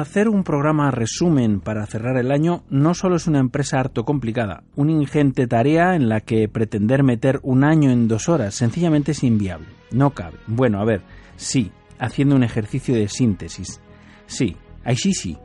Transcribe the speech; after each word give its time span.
Hacer 0.00 0.30
un 0.30 0.44
programa 0.44 0.90
resumen 0.90 1.60
para 1.60 1.84
cerrar 1.84 2.16
el 2.16 2.32
año 2.32 2.64
no 2.70 2.94
solo 2.94 3.16
es 3.16 3.26
una 3.26 3.38
empresa 3.38 3.78
harto 3.78 4.06
complicada, 4.06 4.62
una 4.74 4.92
ingente 4.92 5.46
tarea 5.46 5.94
en 5.94 6.08
la 6.08 6.22
que 6.22 6.48
pretender 6.48 7.02
meter 7.02 7.38
un 7.42 7.64
año 7.64 7.90
en 7.90 8.08
dos 8.08 8.30
horas 8.30 8.54
sencillamente 8.54 9.12
es 9.12 9.22
inviable. 9.22 9.66
No 9.90 10.12
cabe. 10.12 10.38
Bueno, 10.46 10.80
a 10.80 10.86
ver, 10.86 11.02
sí, 11.36 11.70
haciendo 11.98 12.34
un 12.34 12.44
ejercicio 12.44 12.94
de 12.94 13.08
síntesis. 13.08 13.82
Sí, 14.24 14.56
ahí 14.84 14.96
sí, 14.96 15.12
sí. 15.12 15.36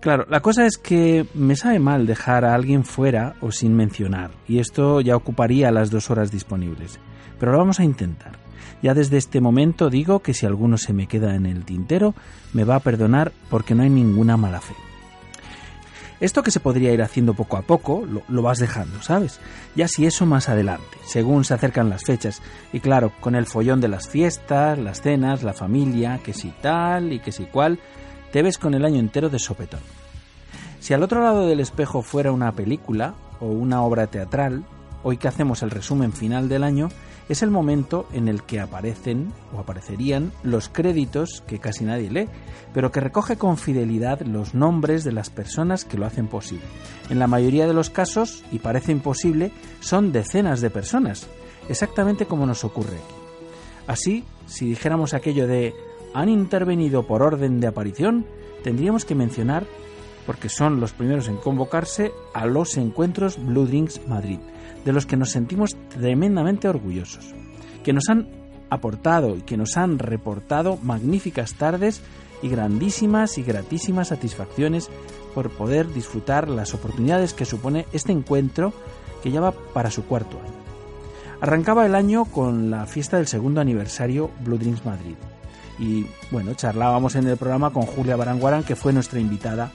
Claro, 0.00 0.24
la 0.30 0.40
cosa 0.40 0.64
es 0.64 0.78
que 0.78 1.26
me 1.34 1.54
sabe 1.54 1.78
mal 1.78 2.06
dejar 2.06 2.46
a 2.46 2.54
alguien 2.54 2.82
fuera 2.82 3.34
o 3.42 3.52
sin 3.52 3.76
mencionar, 3.76 4.30
y 4.48 4.58
esto 4.58 5.02
ya 5.02 5.16
ocuparía 5.16 5.70
las 5.70 5.90
dos 5.90 6.10
horas 6.10 6.32
disponibles. 6.32 6.98
Pero 7.38 7.52
lo 7.52 7.58
vamos 7.58 7.78
a 7.78 7.84
intentar. 7.84 8.43
Ya 8.84 8.92
desde 8.92 9.16
este 9.16 9.40
momento 9.40 9.88
digo 9.88 10.18
que 10.18 10.34
si 10.34 10.44
alguno 10.44 10.76
se 10.76 10.92
me 10.92 11.06
queda 11.06 11.36
en 11.36 11.46
el 11.46 11.64
tintero, 11.64 12.14
me 12.52 12.64
va 12.64 12.74
a 12.74 12.80
perdonar 12.80 13.32
porque 13.48 13.74
no 13.74 13.82
hay 13.82 13.88
ninguna 13.88 14.36
mala 14.36 14.60
fe. 14.60 14.74
Esto 16.20 16.42
que 16.42 16.50
se 16.50 16.60
podría 16.60 16.92
ir 16.92 17.00
haciendo 17.00 17.32
poco 17.32 17.56
a 17.56 17.62
poco, 17.62 18.06
lo, 18.28 18.42
vas 18.42 18.58
dejando, 18.58 19.00
¿sabes? 19.00 19.40
Ya 19.74 19.88
si 19.88 20.04
eso 20.04 20.26
más 20.26 20.50
adelante, 20.50 20.98
según 21.06 21.44
se 21.44 21.54
acercan 21.54 21.88
las 21.88 22.04
fechas. 22.04 22.42
Y 22.74 22.80
claro, 22.80 23.10
con 23.20 23.36
el 23.36 23.46
follón 23.46 23.80
de 23.80 23.88
las 23.88 24.06
fiestas, 24.06 24.78
las 24.78 25.00
cenas, 25.00 25.42
la 25.42 25.54
familia, 25.54 26.20
que 26.22 26.34
si 26.34 26.50
tal 26.50 27.14
y 27.14 27.20
que 27.20 27.32
si 27.32 27.44
cual, 27.44 27.78
te 28.32 28.42
ves 28.42 28.58
con 28.58 28.74
el 28.74 28.84
año 28.84 29.00
entero 29.00 29.30
de 29.30 29.38
sopetón. 29.38 29.80
Si 30.80 30.92
al 30.92 31.02
otro 31.02 31.22
lado 31.22 31.46
del 31.46 31.60
espejo 31.60 32.02
fuera 32.02 32.32
una 32.32 32.52
película 32.52 33.14
o 33.40 33.46
una 33.46 33.80
obra 33.80 34.08
teatral, 34.08 34.62
hoy 35.02 35.16
que 35.16 35.28
hacemos 35.28 35.62
el 35.62 35.70
resumen 35.70 36.12
final 36.12 36.50
del 36.50 36.64
año, 36.64 36.90
es 37.28 37.42
el 37.42 37.50
momento 37.50 38.06
en 38.12 38.28
el 38.28 38.42
que 38.42 38.60
aparecen 38.60 39.32
o 39.54 39.58
aparecerían 39.58 40.32
los 40.42 40.68
créditos 40.68 41.42
que 41.46 41.58
casi 41.58 41.84
nadie 41.84 42.10
lee, 42.10 42.28
pero 42.72 42.92
que 42.92 43.00
recoge 43.00 43.36
con 43.36 43.56
fidelidad 43.56 44.20
los 44.22 44.54
nombres 44.54 45.04
de 45.04 45.12
las 45.12 45.30
personas 45.30 45.84
que 45.84 45.96
lo 45.96 46.06
hacen 46.06 46.28
posible. 46.28 46.64
En 47.08 47.18
la 47.18 47.26
mayoría 47.26 47.66
de 47.66 47.74
los 47.74 47.90
casos, 47.90 48.44
y 48.52 48.58
parece 48.58 48.92
imposible, 48.92 49.52
son 49.80 50.12
decenas 50.12 50.60
de 50.60 50.70
personas, 50.70 51.26
exactamente 51.68 52.26
como 52.26 52.46
nos 52.46 52.64
ocurre 52.64 52.96
aquí. 52.96 53.14
Así, 53.86 54.24
si 54.46 54.66
dijéramos 54.66 55.14
aquello 55.14 55.46
de 55.46 55.74
han 56.14 56.28
intervenido 56.28 57.06
por 57.06 57.22
orden 57.22 57.58
de 57.60 57.66
aparición, 57.66 58.26
tendríamos 58.62 59.04
que 59.04 59.14
mencionar, 59.14 59.66
porque 60.26 60.48
son 60.48 60.80
los 60.80 60.92
primeros 60.92 61.28
en 61.28 61.36
convocarse, 61.36 62.12
a 62.32 62.46
los 62.46 62.76
encuentros 62.76 63.36
Blue 63.44 63.66
Drinks 63.66 64.06
Madrid 64.06 64.38
de 64.84 64.92
los 64.92 65.06
que 65.06 65.16
nos 65.16 65.30
sentimos 65.30 65.76
tremendamente 65.88 66.68
orgullosos, 66.68 67.34
que 67.82 67.92
nos 67.92 68.08
han 68.08 68.28
aportado 68.70 69.36
y 69.36 69.42
que 69.42 69.56
nos 69.56 69.76
han 69.76 69.98
reportado 69.98 70.78
magníficas 70.82 71.54
tardes 71.54 72.02
y 72.42 72.48
grandísimas 72.48 73.38
y 73.38 73.42
gratísimas 73.42 74.08
satisfacciones 74.08 74.90
por 75.34 75.50
poder 75.50 75.92
disfrutar 75.92 76.48
las 76.48 76.74
oportunidades 76.74 77.34
que 77.34 77.44
supone 77.44 77.86
este 77.92 78.12
encuentro 78.12 78.72
que 79.22 79.30
ya 79.30 79.40
va 79.40 79.52
para 79.52 79.90
su 79.90 80.04
cuarto 80.04 80.38
año. 80.38 80.52
Arrancaba 81.40 81.86
el 81.86 81.94
año 81.94 82.24
con 82.26 82.70
la 82.70 82.86
fiesta 82.86 83.16
del 83.16 83.26
segundo 83.26 83.60
aniversario 83.60 84.30
Blue 84.40 84.58
Dreams 84.58 84.84
Madrid. 84.84 85.14
Y 85.78 86.06
bueno, 86.30 86.54
charlábamos 86.54 87.16
en 87.16 87.26
el 87.26 87.36
programa 87.36 87.70
con 87.70 87.82
Julia 87.82 88.16
Baranguarán, 88.16 88.62
que 88.62 88.76
fue 88.76 88.92
nuestra 88.92 89.18
invitada 89.18 89.72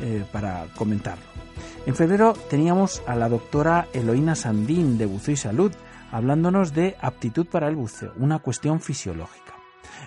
eh, 0.00 0.24
para 0.30 0.66
comentarlo. 0.76 1.39
En 1.86 1.94
febrero 1.94 2.34
teníamos 2.50 3.02
a 3.06 3.16
la 3.16 3.28
doctora 3.28 3.88
Eloína 3.94 4.34
Sandín 4.34 4.98
de 4.98 5.06
Buceo 5.06 5.32
y 5.32 5.36
Salud 5.36 5.72
hablándonos 6.12 6.74
de 6.74 6.96
aptitud 7.00 7.46
para 7.46 7.68
el 7.68 7.76
buceo, 7.76 8.12
una 8.16 8.40
cuestión 8.40 8.80
fisiológica. 8.80 9.54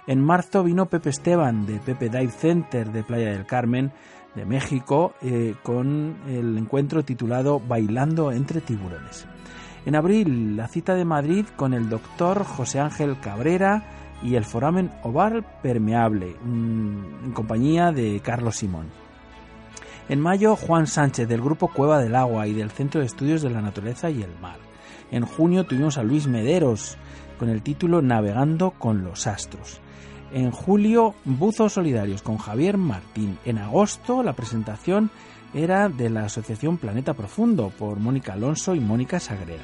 En 0.05 0.23
marzo 0.23 0.63
vino 0.63 0.87
Pepe 0.87 1.09
Esteban 1.09 1.65
de 1.65 1.79
Pepe 1.79 2.09
Dive 2.09 2.31
Center 2.31 2.91
de 2.91 3.03
Playa 3.03 3.31
del 3.31 3.45
Carmen 3.45 3.91
de 4.35 4.45
México 4.45 5.13
eh, 5.21 5.55
con 5.63 6.17
el 6.27 6.57
encuentro 6.57 7.03
titulado 7.03 7.59
Bailando 7.59 8.31
entre 8.31 8.61
tiburones. 8.61 9.25
En 9.85 9.95
abril 9.95 10.55
la 10.55 10.67
cita 10.67 10.93
de 10.93 11.05
Madrid 11.05 11.45
con 11.55 11.73
el 11.73 11.89
doctor 11.89 12.43
José 12.43 12.79
Ángel 12.79 13.19
Cabrera 13.19 13.83
y 14.21 14.35
el 14.35 14.45
foramen 14.45 14.91
oval 15.03 15.43
permeable 15.61 16.35
mm, 16.43 17.25
en 17.25 17.31
compañía 17.33 17.91
de 17.91 18.21
Carlos 18.23 18.57
Simón. 18.57 19.02
En 20.09 20.19
mayo, 20.19 20.57
Juan 20.57 20.85
Sánchez 20.85 21.29
del 21.29 21.41
Grupo 21.41 21.69
Cueva 21.69 21.99
del 21.99 22.15
Agua 22.15 22.45
y 22.47 22.53
del 22.53 22.71
Centro 22.71 22.99
de 22.99 23.07
Estudios 23.07 23.41
de 23.41 23.49
la 23.49 23.61
Naturaleza 23.61 24.09
y 24.09 24.21
el 24.21 24.37
Mar. 24.41 24.57
En 25.11 25.25
junio 25.25 25.63
tuvimos 25.63 25.97
a 25.97 26.03
Luis 26.03 26.27
Mederos 26.27 26.97
con 27.39 27.47
el 27.49 27.61
título 27.61 28.01
Navegando 28.01 28.71
con 28.71 29.03
los 29.03 29.27
Astros. 29.27 29.79
En 30.33 30.51
julio, 30.51 31.15
Buzos 31.23 31.73
Solidarios 31.73 32.21
con 32.21 32.37
Javier 32.37 32.77
Martín. 32.77 33.37
En 33.45 33.59
agosto, 33.59 34.23
la 34.23 34.33
presentación 34.33 35.09
era 35.53 35.87
de 35.87 36.09
la 36.09 36.25
Asociación 36.25 36.77
Planeta 36.77 37.13
Profundo 37.13 37.71
por 37.77 37.97
Mónica 37.99 38.33
Alonso 38.33 38.75
y 38.75 38.81
Mónica 38.81 39.19
Sagrera. 39.19 39.63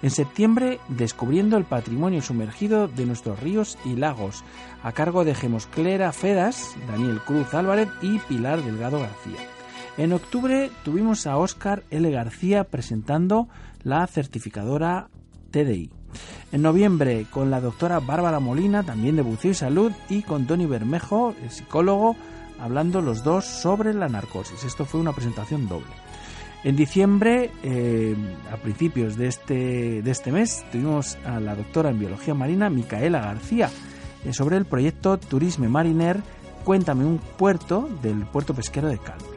En 0.00 0.10
septiembre, 0.10 0.80
descubriendo 0.88 1.56
el 1.56 1.64
patrimonio 1.64 2.22
sumergido 2.22 2.88
de 2.88 3.06
nuestros 3.06 3.40
ríos 3.40 3.78
y 3.84 3.96
lagos, 3.96 4.44
a 4.82 4.92
cargo 4.92 5.24
de 5.24 5.34
Gemosclera 5.34 6.12
Fedas, 6.12 6.74
Daniel 6.88 7.20
Cruz 7.20 7.52
Álvarez 7.52 7.88
y 8.00 8.18
Pilar 8.20 8.62
Delgado 8.62 9.00
García. 9.00 9.40
En 9.96 10.12
octubre 10.12 10.70
tuvimos 10.84 11.26
a 11.26 11.36
Óscar 11.36 11.84
L. 11.90 12.10
García 12.10 12.64
presentando 12.64 13.48
la 13.82 14.06
certificadora 14.06 15.08
TDI. 15.50 15.90
En 16.52 16.62
noviembre 16.62 17.26
con 17.30 17.50
la 17.50 17.60
doctora 17.60 18.00
Bárbara 18.00 18.40
Molina, 18.40 18.82
también 18.82 19.16
de 19.16 19.22
Buceo 19.22 19.52
y 19.52 19.54
Salud, 19.54 19.92
y 20.08 20.22
con 20.22 20.46
Tony 20.46 20.66
Bermejo, 20.66 21.34
el 21.42 21.50
psicólogo, 21.50 22.16
hablando 22.60 23.02
los 23.02 23.22
dos 23.22 23.44
sobre 23.44 23.94
la 23.94 24.08
narcosis. 24.08 24.64
Esto 24.64 24.84
fue 24.84 25.00
una 25.00 25.12
presentación 25.12 25.68
doble. 25.68 25.92
En 26.64 26.76
diciembre, 26.76 27.50
eh, 27.62 28.16
a 28.50 28.56
principios 28.56 29.16
de 29.16 29.28
este, 29.28 30.02
de 30.02 30.10
este 30.10 30.32
mes, 30.32 30.64
tuvimos 30.72 31.16
a 31.24 31.38
la 31.38 31.54
doctora 31.54 31.90
en 31.90 31.98
biología 31.98 32.34
marina, 32.34 32.70
Micaela 32.70 33.20
García, 33.20 33.70
eh, 34.24 34.32
sobre 34.32 34.56
el 34.56 34.64
proyecto 34.64 35.18
Turisme 35.18 35.68
Mariner, 35.68 36.22
Cuéntame 36.64 37.04
un 37.04 37.18
puerto 37.18 37.90
del 38.00 38.24
puerto 38.24 38.54
pesquero 38.54 38.88
de 38.88 38.98
Calpe. 38.98 39.33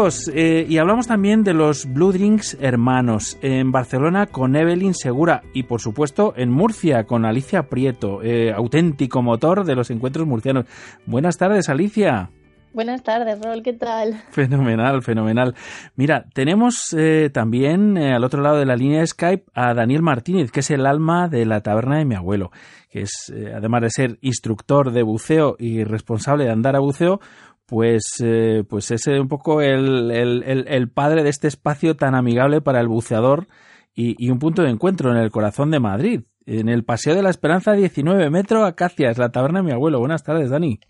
Amigos, 0.00 0.30
eh, 0.34 0.64
y 0.66 0.78
hablamos 0.78 1.06
también 1.06 1.44
de 1.44 1.52
los 1.52 1.84
Blue 1.92 2.12
Drinks 2.12 2.56
hermanos 2.58 3.36
en 3.42 3.70
Barcelona 3.70 4.26
con 4.26 4.56
Evelyn 4.56 4.94
Segura 4.94 5.42
y 5.52 5.64
por 5.64 5.82
supuesto 5.82 6.32
en 6.36 6.50
Murcia 6.50 7.04
con 7.04 7.26
Alicia 7.26 7.64
Prieto, 7.64 8.22
eh, 8.22 8.50
auténtico 8.50 9.20
motor 9.20 9.64
de 9.64 9.74
los 9.74 9.90
encuentros 9.90 10.26
murcianos. 10.26 10.64
Buenas 11.04 11.36
tardes 11.36 11.68
Alicia. 11.68 12.30
Buenas 12.72 13.02
tardes, 13.02 13.40
Rol, 13.42 13.64
¿qué 13.64 13.72
tal? 13.72 14.22
Fenomenal, 14.30 15.02
fenomenal. 15.02 15.56
Mira, 15.96 16.26
tenemos 16.32 16.94
eh, 16.96 17.28
también 17.32 17.96
eh, 17.96 18.14
al 18.14 18.22
otro 18.22 18.42
lado 18.42 18.58
de 18.58 18.64
la 18.64 18.76
línea 18.76 19.00
de 19.00 19.06
Skype 19.08 19.44
a 19.54 19.74
Daniel 19.74 20.02
Martínez, 20.02 20.52
que 20.52 20.60
es 20.60 20.70
el 20.70 20.86
alma 20.86 21.28
de 21.28 21.46
la 21.46 21.62
taberna 21.62 21.98
de 21.98 22.04
mi 22.04 22.14
abuelo, 22.14 22.52
que 22.88 23.02
es, 23.02 23.32
eh, 23.34 23.52
además 23.56 23.82
de 23.82 23.90
ser 23.90 24.18
instructor 24.20 24.92
de 24.92 25.02
buceo 25.02 25.56
y 25.58 25.82
responsable 25.82 26.44
de 26.44 26.52
andar 26.52 26.76
a 26.76 26.78
buceo, 26.78 27.20
pues, 27.70 28.02
eh, 28.20 28.64
pues 28.68 28.90
es 28.90 29.06
un 29.06 29.28
poco 29.28 29.62
el, 29.62 30.10
el, 30.10 30.42
el, 30.42 30.66
el 30.66 30.90
padre 30.90 31.22
de 31.22 31.30
este 31.30 31.46
espacio 31.46 31.94
tan 31.94 32.16
amigable 32.16 32.60
para 32.60 32.80
el 32.80 32.88
buceador 32.88 33.46
y, 33.94 34.16
y, 34.18 34.30
un 34.30 34.40
punto 34.40 34.62
de 34.62 34.70
encuentro 34.70 35.12
en 35.12 35.18
el 35.18 35.30
corazón 35.30 35.70
de 35.70 35.78
Madrid, 35.78 36.22
en 36.46 36.68
el 36.68 36.84
Paseo 36.84 37.14
de 37.14 37.22
la 37.22 37.30
Esperanza 37.30 37.72
19 37.72 38.28
Metro 38.28 38.64
Acacias, 38.64 39.18
la 39.18 39.30
taberna 39.30 39.60
de 39.60 39.66
mi 39.66 39.72
abuelo. 39.72 40.00
Buenas 40.00 40.24
tardes, 40.24 40.50
Dani. 40.50 40.80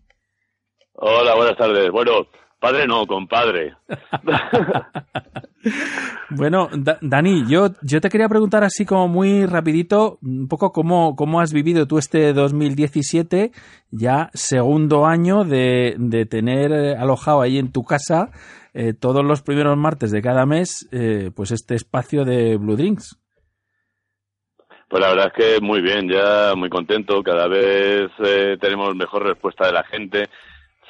Hola, 0.95 1.35
buenas 1.35 1.57
tardes. 1.59 1.91
Bueno, 1.91 2.13
padre 2.61 2.87
no, 2.87 3.07
compadre. 3.07 3.75
bueno, 6.31 6.69
da 6.77 6.99
Dani, 7.01 7.45
yo, 7.49 7.71
yo 7.83 8.01
te 8.01 8.09
quería 8.09 8.29
preguntar 8.29 8.63
así 8.63 8.85
como 8.85 9.09
muy 9.09 9.47
rapidito, 9.47 10.19
un 10.23 10.47
poco 10.47 10.71
cómo, 10.71 11.17
cómo 11.17 11.41
has 11.41 11.53
vivido 11.53 11.87
tú 11.87 11.99
este 11.99 12.33
2017, 12.33 13.51
ya 13.91 14.31
segundo 14.35 15.07
año 15.07 15.45
de, 15.45 15.97
de 15.99 16.27
tener 16.27 16.73
alojado 16.99 17.41
ahí 17.41 17.59
en 17.59 17.73
tu 17.73 17.83
casa 17.83 18.31
eh, 18.73 18.93
todos 18.93 19.25
los 19.25 19.43
primeros 19.43 19.77
martes 19.77 20.13
de 20.13 20.23
cada 20.23 20.47
mes, 20.47 20.89
eh, 20.93 21.31
pues 21.35 21.51
este 21.51 21.75
espacio 21.75 22.25
de 22.25 22.57
Blue 22.57 22.77
Drinks. 22.77 23.19
Pues 24.89 25.01
la 25.01 25.11
verdad 25.11 25.33
es 25.35 25.45
que 25.45 25.61
muy 25.61 25.81
bien, 25.81 26.09
ya 26.09 26.55
muy 26.57 26.69
contento, 26.69 27.23
cada 27.23 27.49
vez 27.49 28.11
eh, 28.25 28.57
tenemos 28.61 28.95
mejor 28.95 29.25
respuesta 29.25 29.67
de 29.67 29.73
la 29.73 29.85
gente. 29.85 30.29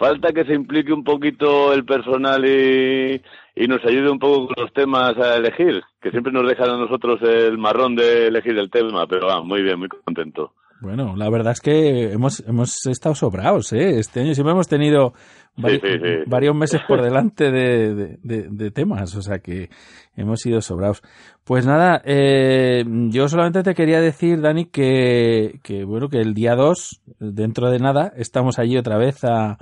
Falta 0.01 0.33
que 0.33 0.47
se 0.47 0.55
implique 0.55 0.95
un 0.95 1.05
poquito 1.05 1.75
el 1.75 1.85
personal 1.85 2.43
y, 2.47 3.21
y 3.55 3.69
nos 3.69 3.85
ayude 3.85 4.11
un 4.11 4.19
poco 4.19 4.47
con 4.47 4.65
los 4.65 4.73
temas 4.73 5.15
a 5.19 5.37
elegir, 5.37 5.83
que 6.01 6.11
siempre 6.11 6.33
nos 6.33 6.49
dejan 6.49 6.71
a 6.71 6.79
nosotros 6.79 7.21
el 7.21 7.59
marrón 7.59 7.97
de 7.97 8.29
elegir 8.29 8.57
el 8.59 8.71
tema, 8.71 9.07
pero 9.07 9.27
va, 9.27 9.43
muy 9.43 9.63
bien, 9.63 9.79
muy 9.79 9.89
contento. 9.89 10.55
Bueno, 10.81 11.15
la 11.17 11.29
verdad 11.29 11.53
es 11.53 11.61
que 11.61 12.13
hemos, 12.13 12.41
hemos 12.49 12.87
estado 12.87 13.15
sobrados, 13.15 13.75
¿eh? 13.75 13.99
Este 13.99 14.21
año 14.21 14.33
siempre 14.33 14.53
hemos 14.53 14.69
tenido 14.69 15.13
vari 15.55 15.75
sí, 15.75 15.87
sí, 15.87 15.99
sí. 16.03 16.15
varios 16.27 16.57
meses 16.57 16.81
por 16.89 17.03
delante 17.03 17.51
de, 17.51 17.95
de, 17.95 18.19
de, 18.23 18.49
de, 18.49 18.71
temas, 18.71 19.15
o 19.15 19.21
sea 19.21 19.41
que 19.41 19.69
hemos 20.17 20.41
sido 20.41 20.63
sobrados. 20.63 21.03
Pues 21.45 21.67
nada, 21.67 22.01
eh, 22.07 22.85
yo 23.11 23.29
solamente 23.29 23.63
te 23.63 23.75
quería 23.75 24.01
decir, 24.01 24.41
Dani, 24.41 24.65
que, 24.65 25.61
que 25.63 25.85
bueno, 25.85 26.09
que 26.09 26.23
el 26.23 26.33
día 26.33 26.55
2, 26.55 27.03
dentro 27.19 27.71
de 27.71 27.81
nada, 27.81 28.15
estamos 28.17 28.59
allí 28.59 28.79
otra 28.79 28.97
vez 28.97 29.23
a, 29.25 29.59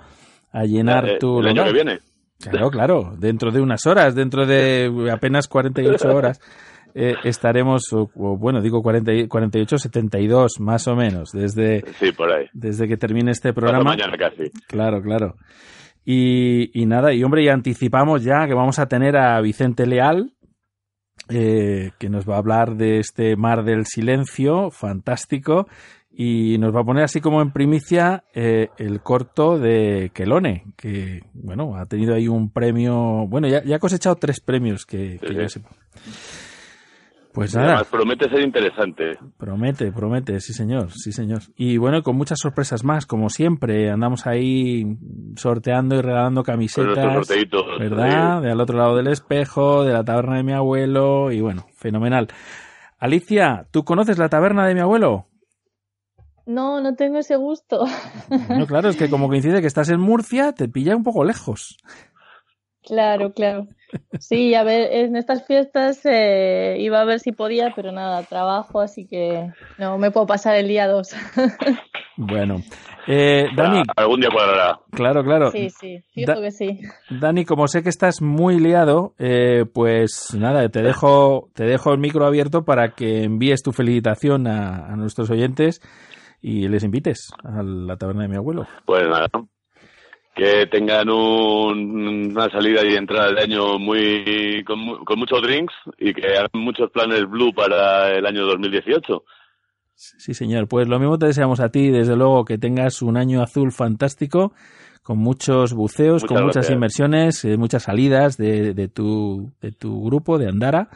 a 0.52 0.64
llenar 0.64 1.08
eh, 1.08 1.18
tu 1.18 1.40
el 1.40 1.48
año 1.48 1.64
que 1.64 1.72
viene. 1.72 2.00
Claro, 2.38 2.70
claro, 2.70 3.14
dentro 3.18 3.50
de 3.50 3.60
unas 3.60 3.84
horas, 3.86 4.14
dentro 4.14 4.46
de 4.46 5.10
apenas 5.12 5.48
48 5.48 6.08
horas. 6.08 6.40
Eh, 6.94 7.14
estaremos, 7.24 7.92
o, 7.92 8.10
o, 8.14 8.36
bueno, 8.36 8.60
digo 8.60 8.82
40, 8.82 9.28
48, 9.28 9.78
72 9.78 10.58
más 10.58 10.88
o 10.88 10.96
menos, 10.96 11.30
desde, 11.32 11.84
sí, 12.00 12.12
por 12.12 12.32
ahí. 12.32 12.46
desde 12.52 12.88
que 12.88 12.96
termine 12.96 13.30
este 13.30 13.52
programa. 13.52 13.84
mañana 13.84 14.16
casi. 14.16 14.50
Claro, 14.66 15.02
claro. 15.02 15.36
Y, 16.04 16.70
y, 16.72 16.86
nada, 16.86 17.12
y 17.12 17.22
hombre, 17.22 17.44
ya 17.44 17.52
anticipamos 17.52 18.24
ya 18.24 18.46
que 18.46 18.54
vamos 18.54 18.78
a 18.78 18.86
tener 18.86 19.16
a 19.16 19.40
Vicente 19.42 19.86
Leal, 19.86 20.32
eh, 21.28 21.90
que 21.98 22.08
nos 22.08 22.28
va 22.28 22.36
a 22.36 22.38
hablar 22.38 22.76
de 22.76 22.98
este 22.98 23.36
Mar 23.36 23.64
del 23.64 23.84
Silencio, 23.84 24.70
fantástico, 24.70 25.68
y 26.20 26.58
nos 26.58 26.74
va 26.74 26.80
a 26.80 26.84
poner 26.84 27.04
así 27.04 27.20
como 27.20 27.40
en 27.40 27.52
primicia 27.52 28.24
eh, 28.34 28.70
el 28.76 29.02
corto 29.02 29.56
de 29.56 30.10
Quelone, 30.12 30.64
que 30.76 31.22
bueno, 31.32 31.76
ha 31.76 31.86
tenido 31.86 32.12
ahí 32.12 32.26
un 32.26 32.50
premio, 32.50 33.28
bueno, 33.28 33.46
ya, 33.46 33.62
ya 33.62 33.76
ha 33.76 33.78
cosechado 33.78 34.16
tres 34.16 34.40
premios 34.40 34.84
que, 34.84 35.20
que 35.20 35.28
sí, 35.28 35.34
yo 35.34 35.48
sí. 35.48 35.60
sé. 35.60 35.66
Pues 37.32 37.54
nada. 37.54 37.68
Además, 37.68 37.86
promete 37.88 38.28
ser 38.28 38.40
interesante. 38.40 39.16
Promete, 39.36 39.92
promete, 39.92 40.40
sí 40.40 40.52
señor, 40.52 40.90
sí 40.90 41.12
señor. 41.12 41.42
Y 41.56 41.76
bueno, 41.76 42.02
con 42.02 42.16
muchas 42.16 42.40
sorpresas 42.40 42.82
más, 42.82 43.06
como 43.06 43.28
siempre. 43.28 43.88
Andamos 43.88 44.26
ahí 44.26 44.98
sorteando 45.36 45.94
y 45.94 46.00
regalando 46.00 46.42
camisetas. 46.42 46.96
¿Verdad? 47.78 48.40
Sí. 48.40 48.44
De 48.44 48.50
al 48.50 48.60
otro 48.60 48.76
lado 48.76 48.96
del 48.96 49.06
espejo, 49.06 49.84
de 49.84 49.92
la 49.92 50.02
taberna 50.02 50.38
de 50.38 50.42
mi 50.42 50.52
abuelo, 50.52 51.30
y 51.30 51.40
bueno, 51.40 51.66
fenomenal. 51.76 52.26
Alicia, 52.98 53.68
¿tú 53.70 53.84
conoces 53.84 54.18
la 54.18 54.28
taberna 54.28 54.66
de 54.66 54.74
mi 54.74 54.80
abuelo? 54.80 55.28
No, 56.48 56.80
no 56.80 56.94
tengo 56.94 57.18
ese 57.18 57.36
gusto. 57.36 57.84
No, 58.48 58.66
claro, 58.66 58.88
es 58.88 58.96
que 58.96 59.10
como 59.10 59.28
coincide 59.28 59.60
que 59.60 59.66
estás 59.66 59.90
en 59.90 60.00
Murcia, 60.00 60.52
te 60.52 60.68
pilla 60.68 60.96
un 60.96 61.04
poco 61.04 61.22
lejos. 61.22 61.76
Claro, 62.82 63.32
claro. 63.34 63.66
Sí, 64.18 64.54
a 64.54 64.64
ver, 64.64 64.90
en 64.92 65.16
estas 65.16 65.46
fiestas 65.46 66.00
eh, 66.04 66.76
iba 66.78 67.00
a 67.00 67.04
ver 67.04 67.20
si 67.20 67.32
podía, 67.32 67.72
pero 67.76 67.92
nada, 67.92 68.22
trabajo, 68.22 68.80
así 68.80 69.06
que 69.06 69.50
no 69.78 69.98
me 69.98 70.10
puedo 70.10 70.26
pasar 70.26 70.56
el 70.56 70.68
día 70.68 70.88
2. 70.88 71.14
bueno, 72.16 72.62
eh, 73.06 73.48
Dani. 73.54 73.80
Ah, 73.80 73.92
algún 73.96 74.20
día 74.20 74.30
cuadrará. 74.32 74.80
Claro, 74.90 75.22
claro. 75.22 75.50
Sí, 75.50 75.68
sí, 75.68 76.02
fijo 76.12 76.32
da 76.32 76.40
que 76.40 76.50
sí. 76.50 76.80
Dani, 77.10 77.44
como 77.44 77.68
sé 77.68 77.82
que 77.82 77.90
estás 77.90 78.22
muy 78.22 78.58
liado, 78.58 79.14
eh, 79.18 79.66
pues 79.72 80.34
nada, 80.34 80.66
te 80.70 80.82
dejo, 80.82 81.50
te 81.54 81.64
dejo 81.64 81.92
el 81.92 81.98
micro 81.98 82.26
abierto 82.26 82.64
para 82.64 82.94
que 82.94 83.24
envíes 83.24 83.62
tu 83.62 83.72
felicitación 83.72 84.46
a, 84.46 84.86
a 84.86 84.96
nuestros 84.96 85.30
oyentes 85.30 85.82
y 86.40 86.68
les 86.68 86.84
invites 86.84 87.30
a 87.44 87.62
la 87.62 87.96
taberna 87.96 88.22
de 88.22 88.28
mi 88.28 88.36
abuelo. 88.36 88.66
Pues 88.84 89.06
nada, 89.08 89.28
que 90.38 90.66
tengan 90.66 91.10
un, 91.10 92.30
una 92.30 92.48
salida 92.48 92.86
y 92.86 92.94
entrada 92.94 93.32
de 93.32 93.42
año 93.42 93.78
muy 93.78 94.62
con, 94.64 95.04
con, 95.04 95.18
muchos 95.18 95.42
drinks 95.42 95.74
y 95.98 96.14
que 96.14 96.28
hagan 96.28 96.50
muchos 96.52 96.90
planes 96.92 97.28
blue 97.28 97.52
para 97.52 98.12
el 98.16 98.24
año 98.24 98.46
2018. 98.46 99.24
Sí, 99.94 100.34
señor. 100.34 100.68
Pues 100.68 100.86
lo 100.86 101.00
mismo 101.00 101.18
te 101.18 101.26
deseamos 101.26 101.58
a 101.58 101.70
ti, 101.70 101.90
desde 101.90 102.14
luego, 102.14 102.44
que 102.44 102.56
tengas 102.56 103.02
un 103.02 103.16
año 103.16 103.42
azul 103.42 103.72
fantástico 103.72 104.52
con 105.02 105.18
muchos 105.18 105.72
buceos, 105.72 106.22
Muchas 106.22 106.28
con 106.28 106.44
muchas 106.44 106.54
gracias. 106.54 106.76
inmersiones, 106.76 107.44
eh, 107.44 107.56
muchas 107.56 107.82
salidas 107.82 108.36
de, 108.36 108.74
de 108.74 108.88
tu, 108.88 109.50
de 109.60 109.72
tu 109.72 110.04
grupo, 110.04 110.38
de 110.38 110.48
Andara, 110.48 110.90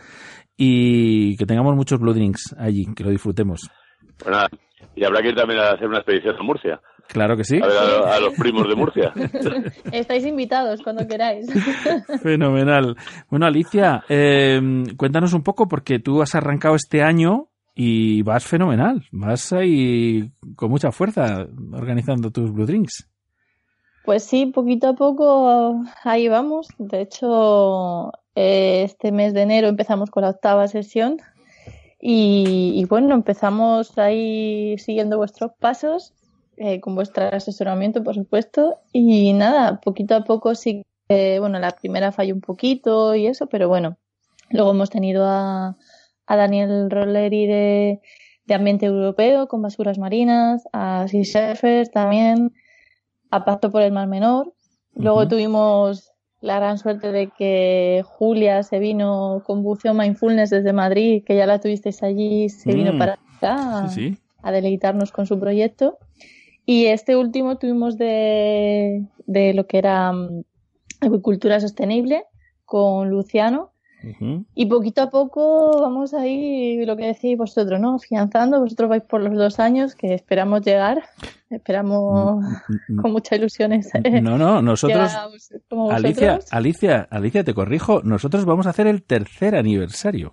y 0.57 1.37
que 1.37 1.47
tengamos 1.47 1.75
muchos 1.75 1.99
Blue 1.99 2.13
Drinks 2.13 2.55
allí, 2.59 2.85
que 2.95 3.03
lo 3.03 3.11
disfrutemos. 3.11 3.69
Pues 4.19 4.31
nada, 4.31 4.49
y 4.95 5.05
habrá 5.05 5.23
que 5.23 5.29
ir 5.29 5.35
también 5.35 5.61
a 5.61 5.71
hacer 5.71 5.89
una 5.89 5.99
expedición 5.99 6.37
a 6.39 6.43
Murcia. 6.43 6.81
Claro 7.09 7.37
que 7.37 7.45
sí. 7.45 7.59
A 7.63 7.67
ver 7.67 7.77
a, 7.77 8.17
a 8.17 8.21
los 8.21 8.35
primos 8.35 8.69
de 8.69 8.75
Murcia. 8.75 9.13
Estáis 9.93 10.25
invitados 10.25 10.83
cuando 10.83 11.07
queráis. 11.07 11.47
Fenomenal. 12.23 12.97
Bueno, 13.29 13.47
Alicia, 13.47 14.05
eh, 14.09 14.61
cuéntanos 14.97 15.33
un 15.33 15.43
poco, 15.43 15.69
porque 15.69 15.99
tú 15.99 16.23
has 16.23 16.35
arrancado 16.35 16.75
este 16.75 17.03
año 17.03 17.49
y 17.75 18.23
vas 18.23 18.45
fenomenal. 18.45 19.05
Vas 19.13 19.53
ahí 19.53 20.31
con 20.57 20.71
mucha 20.71 20.93
fuerza 20.93 21.47
organizando 21.73 22.31
tus 22.31 22.53
Blue 22.53 22.67
Drinks. 22.67 23.09
Pues 24.05 24.25
sí, 24.25 24.47
poquito 24.47 24.89
a 24.89 24.95
poco 24.95 25.83
ahí 26.03 26.29
vamos. 26.29 26.69
De 26.79 27.03
hecho, 27.03 28.13
eh, 28.35 28.83
este 28.85 29.13
mes 29.13 29.33
de 29.33 29.43
enero 29.43 29.69
empezamos 29.69 30.11
con 30.11 30.23
la 30.23 30.31
octava 30.31 30.67
sesión 30.67 31.19
y, 32.05 32.73
y 32.75 32.85
bueno, 32.85 33.15
empezamos 33.15 33.97
ahí 33.97 34.77
siguiendo 34.77 35.19
vuestros 35.19 35.53
pasos, 35.59 36.13
eh, 36.57 36.81
con 36.81 36.97
vuestro 36.97 37.25
asesoramiento, 37.25 38.03
por 38.03 38.17
supuesto. 38.17 38.81
Y 38.93 39.33
nada, 39.33 39.81
poquito 39.81 40.17
a 40.17 40.25
poco 40.25 40.57
sí 40.57 40.85
que, 41.09 41.39
bueno, 41.39 41.61
la 41.61 41.71
primera 41.71 42.11
falló 42.11 42.35
un 42.35 42.41
poquito 42.41 43.15
y 43.15 43.29
eso, 43.29 43.47
pero 43.47 43.69
bueno, 43.69 43.99
luego 44.51 44.73
hemos 44.73 44.91
tenido 44.91 45.25
a, 45.25 45.77
a 46.27 46.37
Daniel 46.37 46.91
Rolleri 46.91 47.47
de, 47.47 48.01
de 48.47 48.55
Ambiente 48.55 48.87
Europeo 48.87 49.47
con 49.47 49.63
basuras 49.63 49.99
marinas, 49.99 50.65
a 50.73 51.07
Sea 51.09 51.25
Surfers 51.25 51.91
también 51.91 52.53
a 53.31 53.45
Pacto 53.45 53.71
por 53.71 53.83
el 53.83 53.93
Mar 53.93 54.09
Menor. 54.09 54.53
Luego 54.95 55.27
tuvimos 55.27 56.12
la 56.43 56.57
gran 56.57 56.77
suerte 56.77 57.11
de 57.13 57.29
que 57.31 58.03
Julia 58.05 58.63
se 58.63 58.79
vino 58.79 59.43
con 59.47 59.63
buceo 59.63 59.95
mindfulness 59.95 60.51
desde 60.51 60.73
Madrid, 60.75 61.23
que 61.25 61.37
ya 61.37 61.47
la 61.47 61.61
tuvisteis 61.61 62.03
allí, 62.03 62.49
se 62.51 62.75
vino 62.75 62.93
Mm. 62.93 62.99
para 62.99 63.19
acá 63.41 63.89
Sí, 63.89 63.95
sí. 64.11 64.19
a 64.43 64.53
deleitarnos 64.53 65.11
con 65.13 65.27
su 65.27 65.39
proyecto. 65.41 65.99
Y 66.67 66.87
este 66.87 67.17
último 67.17 67.57
tuvimos 67.59 67.97
de, 67.99 69.05
de 69.27 69.55
lo 69.55 69.67
que 69.67 69.79
era 69.79 70.13
mm, 70.13 70.45
agricultura 71.01 71.59
sostenible 71.61 72.25
con 72.65 73.09
Luciano. 73.11 73.72
Y 74.55 74.67
poquito 74.67 75.03
a 75.03 75.11
poco 75.11 75.81
vamos 75.81 76.13
ahí, 76.15 76.85
lo 76.85 76.97
que 76.97 77.07
decís 77.07 77.37
vosotros, 77.39 77.81
¿no? 77.81 77.95
Afianzando, 77.95 78.61
vosotros 78.61 78.89
vais 78.89 79.03
por 79.03 79.21
los 79.21 79.33
dos 79.35 79.61
años 79.61 79.95
que 79.95 80.13
esperamos 80.15 80.63
llegar, 80.63 81.03
esperamos 81.51 82.45
con 83.01 83.13
mucha 83.13 83.37
ilusión 83.37 83.73
esa- 83.73 84.01
No, 84.21 84.37
no, 84.39 84.61
nosotros, 84.63 85.13
a 85.15 85.29
Alicia. 85.95 86.39
Alicia, 86.51 87.09
Alicia, 87.11 87.45
te 87.45 87.55
corrijo, 87.55 88.03
nosotros 88.03 88.45
vamos 88.45 88.67
a 88.67 88.71
hacer 88.71 88.87
el 88.87 89.03
tercer 89.03 89.55
aniversario. 89.55 90.33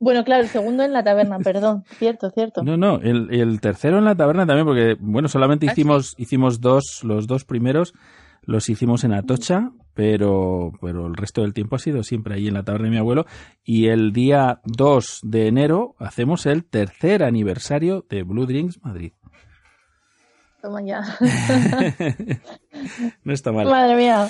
Bueno, 0.00 0.24
claro, 0.24 0.42
el 0.42 0.48
segundo 0.48 0.82
en 0.82 0.92
la 0.92 1.02
taberna, 1.02 1.38
perdón, 1.38 1.84
cierto, 1.98 2.30
cierto. 2.30 2.62
No, 2.62 2.76
no, 2.76 2.96
el, 2.96 3.32
el 3.32 3.60
tercero 3.60 3.98
en 3.98 4.04
la 4.04 4.14
taberna 4.14 4.44
también, 4.46 4.66
porque, 4.66 4.96
bueno, 5.00 5.28
solamente 5.28 5.66
¿Ah, 5.68 5.72
hicimos, 5.72 6.14
hicimos 6.18 6.60
dos, 6.60 7.00
los 7.04 7.26
dos 7.26 7.44
primeros 7.44 7.94
los 8.42 8.68
hicimos 8.68 9.04
en 9.04 9.14
Atocha, 9.14 9.70
pero, 9.94 10.72
pero 10.80 11.06
el 11.06 11.14
resto 11.14 11.42
del 11.42 11.54
tiempo 11.54 11.76
ha 11.76 11.78
sido 11.78 12.02
siempre 12.02 12.34
ahí 12.34 12.48
en 12.48 12.54
la 12.54 12.64
taberna 12.64 12.86
de 12.86 12.90
mi 12.90 12.98
abuelo. 12.98 13.26
Y 13.64 13.86
el 13.86 14.12
día 14.12 14.60
2 14.64 15.20
de 15.22 15.46
enero 15.46 15.94
hacemos 15.98 16.46
el 16.46 16.64
tercer 16.64 17.22
aniversario 17.22 18.04
de 18.08 18.24
Blue 18.24 18.46
Drinks 18.46 18.82
Madrid. 18.82 19.12
Toma 20.60 20.82
ya. 20.82 21.02
no 23.24 23.32
está 23.32 23.52
mal. 23.52 23.66
Madre 23.66 23.96
mía, 23.96 24.28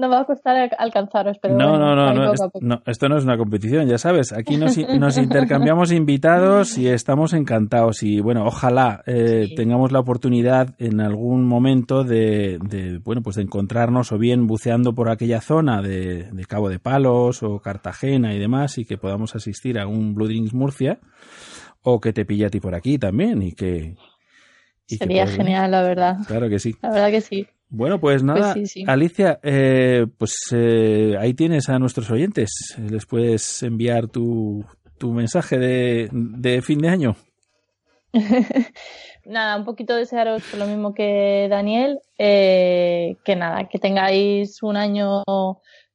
no 0.00 0.08
va 0.08 0.20
a 0.20 0.24
costar 0.24 0.56
al- 0.56 0.70
alcanzaros, 0.78 1.38
pero 1.40 1.56
No, 1.56 1.70
bueno, 1.70 1.94
no, 1.94 2.12
no, 2.12 2.14
no, 2.14 2.32
es- 2.32 2.80
esto 2.86 3.08
no 3.08 3.16
es 3.18 3.24
una 3.24 3.36
competición, 3.36 3.86
ya 3.86 3.98
sabes. 3.98 4.32
Aquí 4.32 4.56
nos, 4.56 4.76
nos 4.76 5.16
intercambiamos 5.18 5.92
invitados 5.92 6.76
y 6.78 6.88
estamos 6.88 7.32
encantados. 7.34 8.02
Y 8.02 8.20
bueno, 8.20 8.44
ojalá 8.44 9.02
eh, 9.06 9.46
Sí. 9.48 9.54
tengamos 9.54 9.92
la 9.92 10.00
oportunidad 10.00 10.74
en 10.78 11.00
algún 11.00 11.46
momento 11.46 12.02
de, 12.02 12.58
de, 12.68 12.98
bueno, 12.98 13.22
pues 13.22 13.36
de 13.36 13.42
encontrarnos 13.42 14.10
o 14.12 14.18
bien 14.18 14.46
buceando 14.46 14.94
por 14.94 15.10
aquella 15.10 15.40
zona 15.40 15.82
de, 15.82 16.24
de 16.32 16.44
Cabo 16.46 16.68
de 16.68 16.78
Palos 16.78 17.42
o 17.42 17.60
Cartagena 17.60 18.34
y 18.34 18.38
demás 18.38 18.78
y 18.78 18.84
que 18.84 18.98
podamos 18.98 19.34
asistir 19.36 19.78
a 19.78 19.86
un 19.86 20.14
Blue 20.14 20.26
Drinks 20.26 20.54
Murcia 20.54 20.98
o 21.82 22.00
que 22.00 22.12
te 22.12 22.24
pille 22.24 22.46
a 22.46 22.50
ti 22.50 22.60
por 22.60 22.74
aquí 22.74 22.98
también 22.98 23.42
y 23.42 23.52
que... 23.52 23.94
y 24.86 24.98
que 24.98 25.04
Sería 25.04 25.26
genial, 25.26 25.70
la 25.70 25.82
verdad. 25.82 26.16
Claro 26.26 26.48
que 26.48 26.58
sí. 26.58 26.74
La 26.82 26.90
verdad 26.90 27.10
que 27.10 27.20
sí. 27.20 27.46
Bueno, 27.70 28.00
pues 28.00 28.22
nada, 28.22 28.54
sí, 28.54 28.66
sí. 28.66 28.84
Alicia, 28.86 29.38
eh, 29.42 30.06
pues 30.18 30.34
eh, 30.52 31.16
ahí 31.18 31.34
tienes 31.34 31.68
a 31.68 31.78
nuestros 31.78 32.10
oyentes. 32.10 32.50
Les 32.78 33.06
puedes 33.06 33.62
enviar 33.62 34.08
tu, 34.08 34.64
tu 34.98 35.12
mensaje 35.12 35.58
de, 35.58 36.08
de 36.12 36.62
fin 36.62 36.80
de 36.80 36.88
año. 36.88 37.16
Nada, 39.24 39.56
un 39.56 39.64
poquito 39.64 39.94
desearos 39.94 40.42
lo 40.54 40.66
mismo 40.66 40.94
que 40.94 41.46
Daniel, 41.48 42.00
eh, 42.18 43.16
que 43.24 43.36
nada, 43.36 43.68
que 43.68 43.78
tengáis 43.78 44.62
un 44.62 44.76
año 44.76 45.22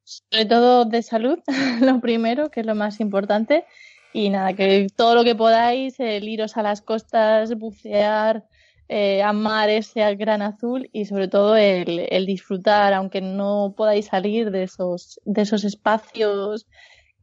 sobre 0.05 0.46
todo 0.46 0.86
de 0.86 1.01
salud, 1.01 1.39
lo 1.82 2.00
primero, 2.00 2.50
que 2.50 2.62
es 2.62 2.65
lo 2.65 2.75
más 2.75 3.00
importante, 3.00 3.65
y 4.13 4.29
nada, 4.29 4.53
que 4.53 4.88
todo 4.96 5.15
lo 5.15 5.24
que 5.24 5.36
podáis, 5.36 6.00
el 6.00 6.29
iros 6.29 6.55
a 6.55 6.62
las 6.62 6.82
costas, 6.82 7.53
bucear, 7.55 8.46
eh, 8.88 9.24
amar 9.24 9.70
ese 9.70 10.15
gran 10.15 10.42
azul 10.42 10.89
y 10.94 11.06
sobre 11.06 11.27
todo 11.27 11.56
el, 11.56 12.08
el 12.10 12.25
disfrutar, 12.25 12.94
aunque 12.94 13.22
no 13.22 13.74
podáis 13.75 14.08
salir 14.08 14.51
de 14.51 14.63
esos, 14.63 15.20
de 15.25 15.42
esos 15.42 15.63
espacios 15.63 16.68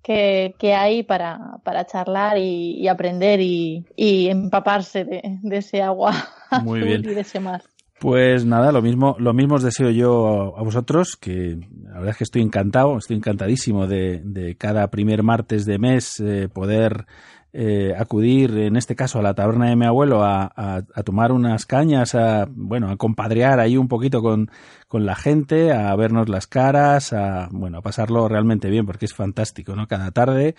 que, 0.02 0.54
que 0.59 0.75
hay 0.75 1.02
para, 1.02 1.38
para 1.64 1.87
charlar 1.87 2.37
y, 2.38 2.75
y 2.81 2.88
aprender 2.88 3.40
y, 3.40 3.87
y 3.97 4.28
empaparse 4.28 5.04
de, 5.04 5.38
de 5.42 5.57
ese 5.57 5.83
agua 5.83 6.12
Muy 6.64 6.81
azul 6.81 6.88
bien. 6.88 7.04
y 7.04 7.14
de 7.14 7.21
ese 7.21 7.40
mar. 7.40 7.62
Pues 8.00 8.45
nada, 8.45 8.73
lo 8.73 8.83
mismo, 8.83 9.14
lo 9.21 9.33
mismo 9.33 9.54
os 9.54 9.62
deseo 9.62 9.90
yo 9.90 10.26
a, 10.57 10.61
a 10.61 10.64
vosotros, 10.64 11.16
que 11.16 11.57
la 11.85 11.95
verdad 11.95 12.11
es 12.11 12.16
que 12.16 12.25
estoy 12.25 12.42
encantado, 12.42 12.99
estoy 12.99 13.16
encantadísimo 13.16 13.87
de, 13.87 14.21
de 14.25 14.57
cada 14.57 14.90
primer 14.90 15.23
martes 15.23 15.66
de 15.66 15.78
mes 15.78 16.19
eh, 16.19 16.49
poder 16.52 17.07
eh, 17.52 17.94
acudir, 17.99 18.56
en 18.59 18.76
este 18.76 18.94
caso, 18.97 19.18
a 19.18 19.23
la 19.23 19.35
taberna 19.35 19.68
de 19.68 19.76
mi 19.76 19.85
abuelo 19.87 20.23
a, 20.23 20.44
a- 20.56 20.82
a 20.94 21.02
tomar 21.02 21.32
unas 21.32 21.66
cañas, 21.66 22.14
a, 22.14 22.47
bueno, 22.50 22.90
a 22.90 22.97
compadrear 22.97 23.61
ahí 23.61 23.76
un 23.76 23.88
poquito 23.88 24.23
con, 24.23 24.50
con 24.88 25.04
la 25.06 25.14
gente, 25.14 25.73
a 25.73 25.94
vernos 25.97 26.28
las 26.28 26.47
caras, 26.47 27.12
a, 27.12 27.49
bueno, 27.52 27.78
a 27.78 27.82
pasarlo 27.82 28.26
realmente 28.28 28.71
bien, 28.71 28.87
porque 28.87 29.04
es 29.06 29.14
fantástico, 29.14 29.76
¿no? 29.76 29.87
Cada 29.87 30.11
tarde, 30.12 30.54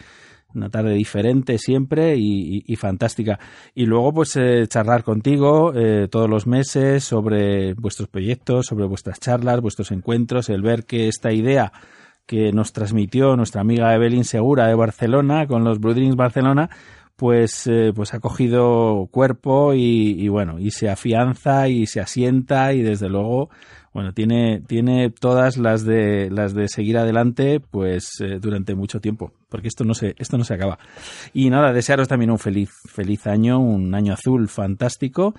una 0.53 0.69
tarde 0.69 0.93
diferente 0.93 1.57
siempre 1.57 2.15
y, 2.15 2.57
y- 2.57 2.63
y 2.67 2.75
fantástica. 2.75 3.39
Y 3.73 3.87
luego, 3.87 4.13
pues, 4.13 4.35
eh, 4.35 4.67
charlar 4.67 5.03
contigo 5.03 5.73
eh, 5.75 6.07
todos 6.11 6.29
los 6.29 6.45
meses 6.45 7.03
sobre 7.03 7.73
vuestros 7.73 8.07
proyectos, 8.07 8.67
sobre 8.67 8.85
vuestras 8.85 9.19
charlas, 9.19 9.61
vuestros 9.61 9.91
encuentros, 9.91 10.49
el 10.49 10.61
ver 10.61 10.85
que 10.85 11.07
esta 11.07 11.31
idea 11.31 11.71
que 12.25 12.51
nos 12.51 12.73
transmitió 12.73 13.35
nuestra 13.35 13.61
amiga 13.61 13.93
Evelyn 13.93 14.23
Segura 14.23 14.67
de 14.67 14.75
Barcelona 14.75 15.47
con 15.47 15.63
los 15.63 15.79
Blue 15.79 15.93
Drinks 15.93 16.15
Barcelona, 16.15 16.69
pues, 17.15 17.67
eh, 17.67 17.91
pues 17.95 18.13
ha 18.13 18.19
cogido 18.19 19.07
cuerpo 19.11 19.73
y, 19.73 20.15
y 20.19 20.27
bueno, 20.29 20.59
y 20.59 20.71
se 20.71 20.89
afianza 20.89 21.67
y 21.69 21.85
se 21.85 22.01
asienta 22.01 22.73
y 22.73 22.81
desde 22.81 23.09
luego, 23.09 23.49
bueno, 23.93 24.11
tiene, 24.13 24.61
tiene 24.67 25.11
todas 25.11 25.57
las 25.57 25.85
de, 25.85 26.29
las 26.31 26.55
de 26.55 26.67
seguir 26.67 26.97
adelante, 26.97 27.59
pues, 27.59 28.19
eh, 28.21 28.39
durante 28.41 28.73
mucho 28.73 28.99
tiempo, 28.99 29.31
porque 29.49 29.67
esto 29.67 29.83
no 29.83 29.93
se, 29.93 30.15
esto 30.17 30.37
no 30.37 30.43
se 30.43 30.55
acaba. 30.55 30.79
Y 31.33 31.49
nada, 31.49 31.71
desearos 31.73 32.07
también 32.07 32.31
un 32.31 32.39
feliz, 32.39 32.71
feliz 32.87 33.27
año, 33.27 33.59
un 33.59 33.93
año 33.93 34.13
azul 34.13 34.47
fantástico. 34.47 35.35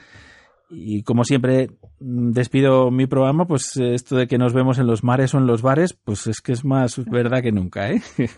Y 0.71 1.03
como 1.03 1.25
siempre 1.25 1.69
mm, 2.01 2.33
despido 2.33 2.91
mi 2.91 3.07
programa, 3.07 3.47
pues 3.47 3.77
eh, 3.77 3.95
esto 3.95 4.17
de 4.17 4.27
que 4.27 4.39
nos 4.39 4.53
vemos 4.53 4.79
en 4.79 4.87
los 4.87 5.05
mares 5.05 5.35
o 5.35 5.39
en 5.39 5.47
los 5.47 5.63
bares, 5.63 5.93
pues 5.93 6.27
es 6.27 6.41
que 6.41 6.53
es 6.53 6.65
más 6.65 7.03
verdad 7.05 7.43
que 7.43 7.53
nunca, 7.53 7.91
¿eh? 7.91 8.03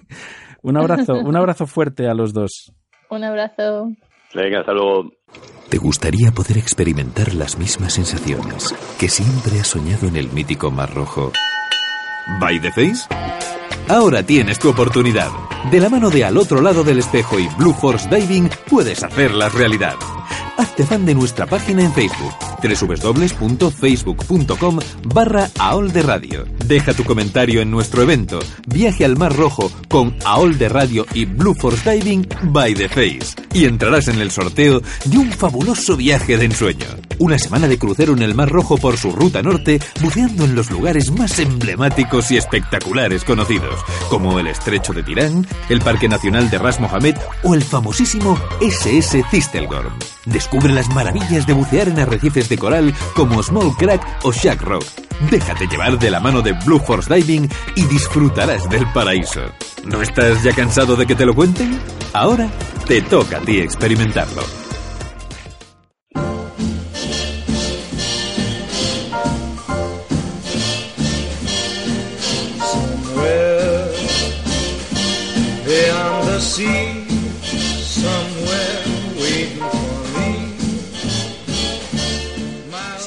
un 0.62 0.76
abrazo, 0.76 1.14
un 1.14 1.37
abrazo 1.37 1.66
fuerte 1.66 2.09
a 2.09 2.14
los 2.14 2.33
dos. 2.33 2.73
Un 3.11 3.25
abrazo. 3.25 3.92
Venga, 4.35 4.61
hasta 4.61 4.73
luego. 4.73 5.11
¿Te 5.71 5.78
gustaría 5.78 6.30
poder 6.30 6.59
experimentar 6.59 7.35
las 7.35 7.59
mismas 7.59 7.95
sensaciones 7.95 8.75
que 8.99 9.09
siempre 9.09 9.61
has 9.61 9.68
soñado 9.68 10.06
en 10.09 10.16
el 10.16 10.30
mítico 10.30 10.71
Mar 10.71 10.95
Rojo? 10.95 11.33
¿By 12.26 12.61
the 12.61 12.73
Face? 12.73 13.06
Ahora 13.88 14.25
tienes 14.25 14.59
tu 14.59 14.68
oportunidad. 14.68 15.30
De 15.71 15.80
la 15.80 15.88
mano 15.88 16.11
de 16.11 16.25
Al 16.25 16.37
otro 16.37 16.61
lado 16.61 16.83
del 16.83 16.99
espejo 16.99 17.38
y 17.38 17.47
Blue 17.56 17.73
Force 17.73 18.09
Diving 18.09 18.50
puedes 18.68 19.04
hacerlas 19.04 19.54
realidad. 19.54 19.95
Hazte 20.59 20.85
fan 20.85 21.04
de 21.04 21.14
nuestra 21.14 21.47
página 21.47 21.85
en 21.85 21.92
Facebook, 21.92 22.33
www.facebook.com 22.62 24.78
barra 25.04 25.50
AOL 25.59 25.92
de 25.92 26.02
Radio. 26.02 26.47
Deja 26.64 26.95
tu 26.95 27.04
comentario 27.04 27.61
en 27.61 27.71
nuestro 27.71 28.02
evento, 28.02 28.38
Viaje 28.66 29.04
al 29.04 29.16
Mar 29.16 29.37
Rojo 29.37 29.71
con 29.88 30.16
AOL 30.25 30.56
de 30.56 30.71
Radio 30.71 31.06
y 31.12 31.26
Blue 31.26 31.54
Force 31.54 31.90
Diving 31.90 32.26
by 32.45 32.75
the 32.75 32.88
Face. 32.88 33.37
Y 33.52 33.66
entrarás 33.66 34.09
en 34.09 34.21
el 34.21 34.30
sorteo 34.30 34.80
de 35.04 35.18
un 35.18 35.30
fabuloso 35.30 35.97
viaje 35.97 36.38
de 36.38 36.47
ensueño. 36.47 36.87
Una 37.18 37.38
semana 37.38 37.68
de 37.68 37.78
crucero 37.78 38.14
en 38.14 38.23
el 38.23 38.35
Mar 38.35 38.49
Rojo 38.49 38.78
por 38.78 38.97
su 38.97 39.12
ruta 39.12 39.42
norte, 39.42 39.78
buceando 40.00 40.45
en 40.45 40.54
los 40.54 40.71
lugares 40.71 41.11
más 41.11 41.38
emblemáticos 41.38 42.15
y 42.30 42.37
espectaculares 42.37 43.25
conocidos, 43.25 43.85
como 44.08 44.38
el 44.38 44.46
Estrecho 44.46 44.92
de 44.92 45.02
Tirán, 45.02 45.46
el 45.68 45.80
Parque 45.80 46.08
Nacional 46.08 46.49
de 46.49 46.58
Ras 46.58 46.80
Mohammed 46.80 47.16
o 47.42 47.54
el 47.54 47.62
famosísimo 47.62 48.38
SS 48.61 49.23
Thistlegorm. 49.30 49.92
Descubre 50.25 50.73
las 50.73 50.88
maravillas 50.88 51.46
de 51.46 51.52
bucear 51.52 51.88
en 51.88 51.99
arrecifes 51.99 52.49
de 52.49 52.56
coral 52.56 52.94
como 53.14 53.42
Small 53.42 53.76
Crack 53.76 54.02
o 54.23 54.32
Shack 54.32 54.62
Rock. 54.62 54.85
Déjate 55.30 55.66
llevar 55.66 55.99
de 55.99 56.11
la 56.11 56.20
mano 56.20 56.42
de 56.42 56.52
Blue 56.52 56.80
Force 56.80 57.14
Diving 57.14 57.49
y 57.75 57.85
disfrutarás 57.85 58.68
del 58.68 58.87
paraíso. 58.92 59.42
¿No 59.85 60.02
estás 60.02 60.42
ya 60.42 60.52
cansado 60.52 60.96
de 60.96 61.06
que 61.06 61.14
te 61.14 61.26
lo 61.26 61.35
cuenten? 61.35 61.78
Ahora 62.12 62.49
te 62.87 63.02
toca 63.02 63.38
a 63.38 63.40
ti 63.40 63.58
experimentarlo. 63.58 64.65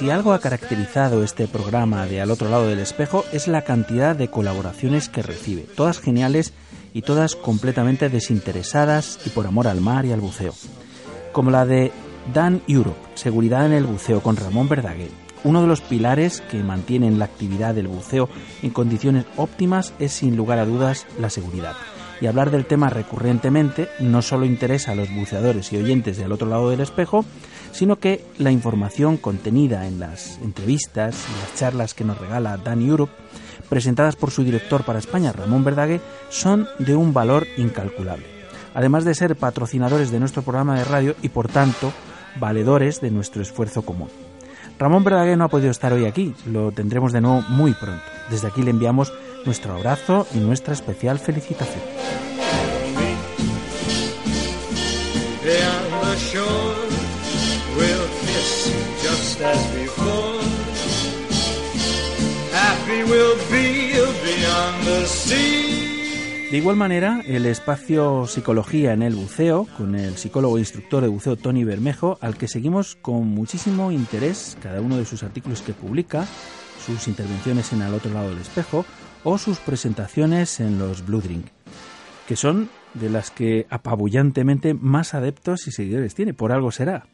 Si 0.10 0.14
algo 0.14 0.34
ha 0.34 0.40
caracterizado 0.40 1.24
este 1.24 1.48
programa 1.48 2.08
de 2.08 2.20
Al 2.20 2.32
otro 2.32 2.50
lado 2.50 2.66
del 2.66 2.80
espejo 2.80 3.26
es 3.32 3.48
la 3.48 3.62
cantidad 3.62 4.16
de 4.16 4.32
colaboraciones 4.32 5.08
que 5.08 5.22
recibe, 5.22 5.68
todas 5.76 6.00
geniales 6.00 6.52
y 6.96 7.04
todas 7.04 7.36
completamente 7.36 8.10
desinteresadas 8.10 9.20
y 9.28 9.30
por 9.30 9.46
amor 9.46 9.68
al 9.68 9.82
mar 9.82 10.08
y 10.08 10.12
al 10.12 10.20
buceo. 10.20 10.56
Como 11.32 11.52
la 11.52 11.68
de 11.68 11.92
Dan 12.34 12.64
Europe, 12.68 12.98
Seguridad 13.14 13.68
en 13.68 13.74
el 13.74 13.86
buceo 13.86 14.24
con 14.24 14.36
Ramón 14.36 14.68
Verdaguer. 14.68 15.12
Uno 15.44 15.62
de 15.62 15.68
los 15.68 15.82
pilares 15.82 16.42
que 16.42 16.64
mantienen 16.64 17.20
la 17.20 17.26
actividad 17.26 17.76
del 17.76 17.88
buceo 17.88 18.30
en 18.64 18.72
condiciones 18.72 19.26
óptimas 19.38 19.94
es 20.00 20.12
sin 20.12 20.36
lugar 20.36 20.58
a 20.58 20.66
dudas 20.66 21.06
la 21.20 21.30
seguridad. 21.30 21.76
Y 22.20 22.26
hablar 22.26 22.50
del 22.50 22.66
tema 22.66 22.90
recurrentemente 22.90 23.90
no 24.00 24.24
solo 24.24 24.48
interesa 24.48 24.94
a 24.94 24.96
los 24.96 25.14
buceadores 25.14 25.72
y 25.72 25.78
oyentes 25.78 26.18
del 26.18 26.32
otro 26.32 26.50
lado 26.50 26.72
del 26.72 26.80
espejo, 26.80 27.26
sino 27.72 27.98
que 27.98 28.24
la 28.38 28.52
información 28.52 29.18
contenida 29.18 29.88
en 29.88 30.00
las 30.00 30.38
entrevistas 30.40 31.16
y 31.30 31.42
las 31.42 31.56
charlas 31.56 31.94
que 31.94 32.04
nos 32.04 32.18
regala 32.18 32.58
Dan 32.58 32.82
Europe, 32.82 33.14
presentadas 33.70 34.16
por 34.16 34.32
su 34.32 34.44
director 34.44 34.84
para 34.84 35.00
España, 35.00 35.32
Ramón 35.32 35.64
Verdaguer, 35.64 36.02
son 36.30 36.68
de 36.80 36.96
un 36.96 37.14
valor 37.14 37.48
incalculable. 37.58 38.26
Además 38.74 39.06
de 39.06 39.16
ser 39.16 39.36
patrocinadores 39.36 40.12
de 40.12 40.20
nuestro 40.20 40.42
programa 40.42 40.78
de 40.78 40.86
radio 40.86 41.16
y 41.22 41.30
por 41.30 41.48
tanto 41.48 41.92
valedores 42.40 43.02
de 43.02 43.12
nuestro 43.12 43.42
esfuerzo 43.42 43.82
común. 43.82 44.10
Ramón 44.78 45.04
Verdaguer 45.04 45.38
no 45.38 45.44
ha 45.44 45.50
podido 45.50 45.72
estar 45.72 45.92
hoy 45.92 46.06
aquí, 46.06 46.34
lo 46.46 46.72
tendremos 46.72 47.12
de 47.12 47.22
nuevo 47.22 47.42
muy 47.50 47.74
pronto. 47.74 48.04
Desde 48.30 48.48
aquí 48.48 48.64
le 48.64 48.72
enviamos 48.72 49.12
nuestro 49.46 49.74
abrazo 49.74 50.26
y 50.34 50.38
nuestra 50.38 50.74
especial 50.74 51.20
felicitación. 51.20 51.84
De 66.52 66.58
igual 66.58 66.76
manera, 66.76 67.22
el 67.26 67.46
espacio 67.46 68.26
Psicología 68.26 68.94
en 68.94 69.04
el 69.04 69.16
buceo, 69.16 69.68
con 69.78 69.96
el 69.96 70.18
psicólogo 70.18 70.58
e 70.58 70.62
instructor 70.62 71.04
de 71.04 71.08
buceo 71.08 71.36
Tony 71.36 71.64
Bermejo, 71.64 72.18
al 72.22 72.38
que 72.38 72.48
seguimos 72.48 72.96
con 72.96 73.28
muchísimo 73.28 73.92
interés 73.92 74.58
cada 74.62 74.82
uno 74.82 74.98
de 74.98 75.06
sus 75.06 75.24
artículos 75.24 75.62
que 75.62 75.74
publica, 75.74 76.26
sus 76.86 77.08
intervenciones 77.08 77.72
en 77.72 77.84
Al 77.84 77.94
otro 77.94 78.12
lado 78.12 78.30
del 78.30 78.40
espejo 78.40 78.86
o 79.24 79.38
sus 79.38 79.60
presentaciones 79.60 80.60
en 80.60 80.80
los 80.80 81.06
Blue 81.06 81.22
Drink, 81.22 81.46
que 82.28 82.36
son 82.36 82.70
de 82.96 83.10
las 83.10 83.30
que 83.30 83.68
apabullantemente 83.70 84.74
más 84.74 85.14
adeptos 85.14 85.68
y 85.68 85.72
seguidores 85.72 86.16
tiene, 86.16 86.34
por 86.34 86.52
algo 86.52 86.72
será. 86.72 87.06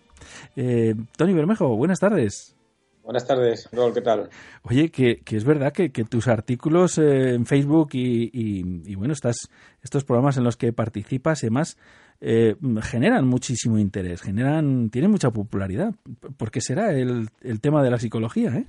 Eh, 0.56 0.96
Tony 1.18 1.34
Bermejo, 1.34 1.76
buenas 1.76 2.00
tardes. 2.00 2.56
Buenas 3.04 3.28
tardes, 3.28 3.70
Rol, 3.72 3.94
¿qué 3.94 4.02
tal? 4.02 4.30
Oye, 4.64 4.90
que, 4.90 5.18
que 5.24 5.38
es 5.38 5.44
verdad 5.44 5.72
que, 5.72 5.92
que 5.92 6.06
tus 6.06 6.28
artículos 6.28 6.98
eh, 6.98 7.36
en 7.36 7.46
Facebook 7.46 7.90
y, 7.94 8.32
y- 8.34 8.82
y, 8.84 8.96
bueno, 8.96 9.14
estás, 9.14 9.36
estos 9.84 10.04
programas 10.04 10.38
en 10.38 10.44
los 10.44 10.58
que 10.58 10.74
participas 10.74 11.44
y 11.44 11.48
demás 11.48 11.78
eh, 12.20 12.56
generan 12.82 13.28
muchísimo 13.28 13.78
interés, 13.78 14.24
generan, 14.24 14.90
tienen 14.90 15.12
mucha 15.12 15.30
popularidad. 15.30 15.94
¿Por 16.38 16.50
qué 16.50 16.62
será 16.62 16.94
el, 16.94 17.30
el 17.42 17.62
tema 17.62 17.84
de 17.84 17.92
la 17.92 18.00
psicología? 18.00 18.56
¿eh? 18.56 18.66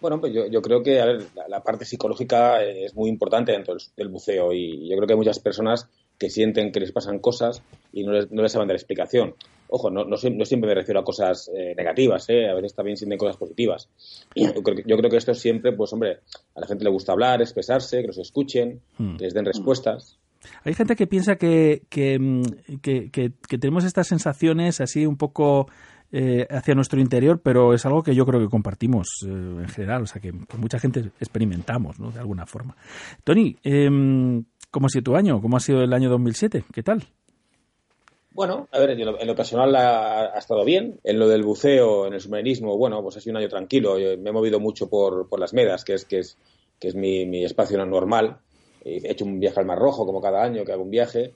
Bueno, 0.00 0.18
pues 0.18 0.32
yo, 0.32 0.46
yo 0.48 0.60
creo 0.60 0.82
que 0.82 1.00
a 1.00 1.04
ver, 1.04 1.26
la, 1.36 1.46
la 1.46 1.62
parte 1.62 1.84
psicológica 1.84 2.62
es 2.64 2.96
muy 2.96 3.08
importante 3.10 3.52
dentro 3.52 3.74
del, 3.74 3.82
del 3.96 4.08
buceo 4.08 4.52
y 4.52 4.88
yo 4.88 4.96
creo 4.96 5.06
que 5.06 5.12
hay 5.12 5.18
muchas 5.18 5.38
personas 5.38 5.88
que 6.18 6.30
sienten 6.30 6.72
que 6.72 6.80
les 6.80 6.90
pasan 6.90 7.20
cosas 7.20 7.62
y 7.92 8.02
no 8.02 8.10
les, 8.12 8.28
no 8.32 8.42
les 8.42 8.50
saben 8.50 8.66
dar 8.66 8.76
explicación. 8.76 9.34
Ojo, 9.70 9.90
no, 9.90 10.04
no, 10.04 10.16
sie- 10.16 10.34
no 10.36 10.44
siempre 10.44 10.68
me 10.68 10.74
refiero 10.74 11.00
a 11.00 11.04
cosas 11.04 11.48
eh, 11.56 11.74
negativas, 11.76 12.28
¿eh? 12.28 12.48
a 12.48 12.54
veces 12.54 12.74
también 12.74 12.96
sienten 12.96 13.18
cosas 13.18 13.36
positivas. 13.36 13.88
Y 14.34 14.44
yo, 14.46 14.62
creo 14.62 14.76
que, 14.76 14.82
yo 14.86 14.96
creo 14.96 15.10
que 15.10 15.16
esto 15.16 15.32
siempre, 15.34 15.72
pues 15.72 15.92
hombre, 15.92 16.18
a 16.54 16.60
la 16.60 16.66
gente 16.66 16.84
le 16.84 16.90
gusta 16.90 17.12
hablar, 17.12 17.40
expresarse, 17.40 18.00
que 18.02 18.08
los 18.08 18.18
escuchen, 18.18 18.80
Hmm. 18.98 19.16
que 19.16 19.24
les 19.24 19.34
den 19.34 19.44
respuestas. 19.44 20.18
Hay 20.64 20.74
gente 20.74 20.96
que 20.96 21.06
piensa 21.06 21.36
que, 21.36 21.82
que, 21.90 22.18
mm, 22.18 22.42
que- 22.82 23.30
tenemos 23.58 23.84
estas 23.84 24.08
sensaciones 24.08 24.80
así 24.80 25.06
un 25.06 25.16
poco 25.16 25.68
eh, 26.12 26.44
hacia 26.50 26.74
nuestro 26.74 27.00
interior, 27.00 27.40
pero 27.40 27.72
es 27.72 27.86
algo 27.86 28.02
que 28.02 28.16
yo 28.16 28.26
creo 28.26 28.40
que 28.40 28.48
compartimos 28.48 29.06
eh, 29.24 29.28
en 29.28 29.68
general, 29.68 30.02
o 30.02 30.06
sea, 30.06 30.20
que, 30.20 30.32
que 30.32 30.56
mucha 30.56 30.80
gente 30.80 31.12
experimentamos, 31.20 32.00
¿no? 32.00 32.10
De 32.10 32.18
alguna 32.18 32.46
forma. 32.46 32.76
Tony, 33.22 33.56
em, 33.62 34.42
¿cómo 34.72 34.86
ha 34.86 34.88
sido 34.88 35.04
tu 35.04 35.14
año? 35.16 35.40
¿Cómo 35.40 35.56
ha 35.56 35.60
sido 35.60 35.82
el 35.84 35.92
año 35.92 36.10
2007? 36.10 36.64
¿Qué 36.72 36.82
tal? 36.82 37.04
Bueno, 38.32 38.68
a 38.70 38.78
ver, 38.78 38.90
en 38.90 39.26
lo, 39.26 39.34
personal 39.34 39.74
ha, 39.74 40.38
estado 40.38 40.64
bien. 40.64 41.00
En 41.02 41.18
lo 41.18 41.28
del 41.28 41.42
buceo, 41.42 42.06
en 42.06 42.14
el 42.14 42.20
submarinismo, 42.20 42.76
bueno, 42.76 43.02
pues 43.02 43.16
ha 43.16 43.20
sido 43.20 43.32
un 43.32 43.38
año 43.38 43.48
tranquilo. 43.48 43.96
Me 43.96 44.30
he 44.30 44.32
movido 44.32 44.60
mucho 44.60 44.88
por, 44.88 45.28
por 45.28 45.40
las 45.40 45.52
Medas, 45.52 45.84
que 45.84 45.94
es, 45.94 46.04
que 46.04 46.20
es, 46.20 46.38
que 46.78 46.88
es 46.88 46.94
mi, 46.94 47.26
mi 47.26 47.44
espacio 47.44 47.84
normal. 47.84 48.38
He 48.84 49.10
hecho 49.10 49.24
un 49.24 49.40
viaje 49.40 49.58
al 49.60 49.66
Mar 49.66 49.78
Rojo, 49.78 50.06
como 50.06 50.20
cada 50.20 50.42
año 50.42 50.64
que 50.64 50.72
hago 50.72 50.84
un 50.84 50.90
viaje. 50.90 51.34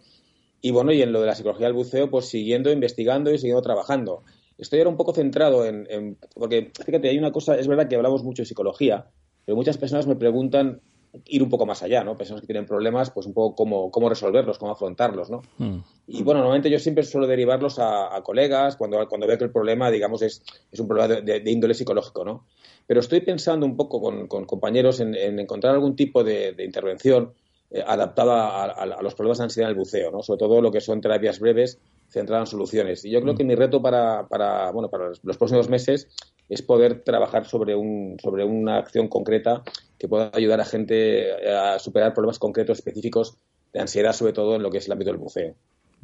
Y 0.61 0.71
bueno, 0.71 0.93
y 0.93 1.03
en 1.03 1.13
lo 1.13 1.21
de 1.21 1.27
la 1.27 1.35
psicología 1.35 1.67
del 1.67 1.75
buceo, 1.75 2.11
pues 2.11 2.27
siguiendo 2.27 2.71
investigando 2.71 3.31
y 3.33 3.39
siguiendo 3.39 3.63
trabajando. 3.63 4.23
Estoy 4.57 4.79
ahora 4.79 4.91
un 4.91 4.97
poco 4.97 5.13
centrado 5.13 5.67
en, 5.67 5.87
en- 5.91 6.17
Porque, 6.35 6.71
fíjate, 6.87 7.09
hay 7.09 7.19
una 7.19 7.33
cosa, 7.33 7.57
es 7.59 7.67
verdad 7.67 7.89
que 7.89 7.97
hablamos 7.97 8.23
mucho 8.23 8.43
de 8.43 8.47
psicología, 8.47 9.11
pero 9.45 9.57
muchas 9.57 9.79
personas 9.79 10.07
me 10.07 10.15
preguntan 10.17 10.81
ir 11.27 11.43
un 11.43 11.49
poco 11.51 11.67
más 11.67 11.83
allá, 11.83 12.03
¿no? 12.05 12.17
Personas 12.17 12.41
que 12.41 12.47
tienen 12.47 12.67
problemas, 12.67 13.11
pues 13.11 13.27
un 13.27 13.35
poco 13.35 13.55
cómo, 13.55 13.91
cómo 13.91 14.09
resolverlos, 14.09 14.59
cómo 14.59 14.73
afrontarlos, 14.73 15.31
¿no? 15.31 15.43
Mm. 15.59 15.79
Y 16.07 16.23
bueno, 16.23 16.41
normalmente 16.41 16.71
yo 16.71 16.79
siempre 16.79 17.05
suelo 17.05 17.27
derivarlos 17.27 17.79
a, 17.79 18.15
a 18.15 18.23
colegas 18.23 18.77
cuando, 18.77 19.07
cuando 19.09 19.27
veo 19.27 19.39
que 19.39 19.45
el 19.45 19.51
problema, 19.53 19.91
digamos, 19.91 20.23
es, 20.23 20.43
es 20.71 20.81
un 20.81 20.87
problema 20.89 21.15
de, 21.15 21.23
de- 21.23 21.41
de 21.41 21.51
índole 21.51 21.75
psicológico, 21.75 22.25
¿no? 22.25 22.47
Pero 22.87 23.01
estoy 23.01 23.21
pensando 23.21 23.65
un 23.65 23.77
poco 23.77 24.01
con, 24.01 24.27
con 24.29 24.45
compañeros 24.45 25.01
en, 25.01 25.15
en 25.15 25.39
encontrar 25.39 25.75
algún 25.75 25.97
tipo 25.97 26.23
de, 26.23 26.53
de 26.53 26.65
intervención 26.65 27.33
eh, 27.71 27.83
adaptada 27.87 28.49
a, 28.49 28.65
a- 28.65 28.83
a 28.99 29.03
los 29.03 29.15
problemas 29.15 29.39
de 29.39 29.45
ansiedad 29.45 29.71
en 29.71 29.75
el 29.75 29.79
buceo, 29.79 30.11
¿no? 30.11 30.23
Sobre 30.23 30.39
todo 30.39 30.61
lo 30.61 30.71
que 30.71 30.81
son 30.83 31.01
terapias 31.01 31.41
breves 31.41 31.79
centradas 32.09 32.49
en 32.49 32.51
soluciones. 32.53 33.05
Y 33.05 33.11
yo 33.11 33.21
creo 33.23 33.35
que 33.35 33.45
mi 33.45 33.55
reto 33.55 33.81
para, 33.81 34.29
para, 34.29 34.71
bueno, 34.71 34.91
para 34.91 35.09
los 35.23 35.37
próximos 35.39 35.69
meses 35.71 36.09
es 36.49 36.63
poder 36.63 37.03
trabajar 37.03 37.47
sobre, 37.47 37.75
un, 37.75 38.17
sobre 38.23 38.45
una 38.45 38.77
acción 38.79 39.09
concreta 39.09 39.63
que 39.99 40.09
pueda 40.09 40.31
ayudar 40.35 40.61
a 40.61 40.65
gente 40.65 41.33
a 41.55 41.79
superar 41.79 42.13
problemas 42.15 42.39
concretos 42.39 42.79
específicos 42.79 43.39
de 43.73 43.81
ansiedad, 43.81 44.13
sobre 44.13 44.33
todo 44.33 44.57
en 44.57 44.63
lo 44.63 44.71
que 44.71 44.79
es 44.79 44.87
el 44.87 44.93
ámbito 44.93 45.11
del 45.11 45.21
buceo. 45.21 45.55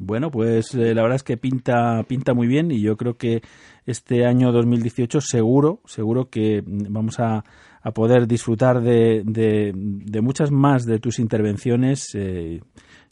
Bueno, 0.03 0.31
pues 0.31 0.73
eh, 0.73 0.95
la 0.95 1.03
verdad 1.03 1.17
es 1.17 1.23
que 1.23 1.37
pinta, 1.37 2.03
pinta 2.07 2.33
muy 2.33 2.47
bien 2.47 2.71
y 2.71 2.81
yo 2.81 2.97
creo 2.97 3.17
que 3.17 3.43
este 3.85 4.25
año 4.25 4.51
2018 4.51 5.21
seguro, 5.21 5.81
seguro 5.85 6.27
que 6.29 6.63
mm, 6.65 6.91
vamos 6.91 7.19
a, 7.19 7.43
a 7.83 7.91
poder 7.91 8.27
disfrutar 8.27 8.81
de, 8.81 9.21
de- 9.23 10.21
muchas 10.21 10.49
más 10.49 10.85
de 10.87 10.97
tus 10.97 11.19
intervenciones 11.19 12.09
eh, 12.15 12.61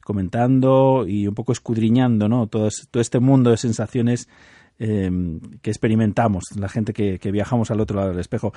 comentando 0.04 1.06
y 1.08 1.28
un 1.28 1.36
poco 1.36 1.52
escudriñando 1.52 2.28
¿no? 2.28 2.48
todo, 2.48 2.70
todo 2.90 3.02
este 3.02 3.20
mundo 3.20 3.52
de 3.52 3.58
sensaciones 3.58 4.28
eh, 4.80 5.12
que 5.62 5.70
experimentamos, 5.70 6.46
la 6.56 6.70
gente 6.70 6.94
que, 6.94 7.32
viajamos 7.32 7.70
al 7.70 7.82
otro 7.82 7.98
lado 7.98 8.10
del 8.10 8.20
espejo. 8.20 8.54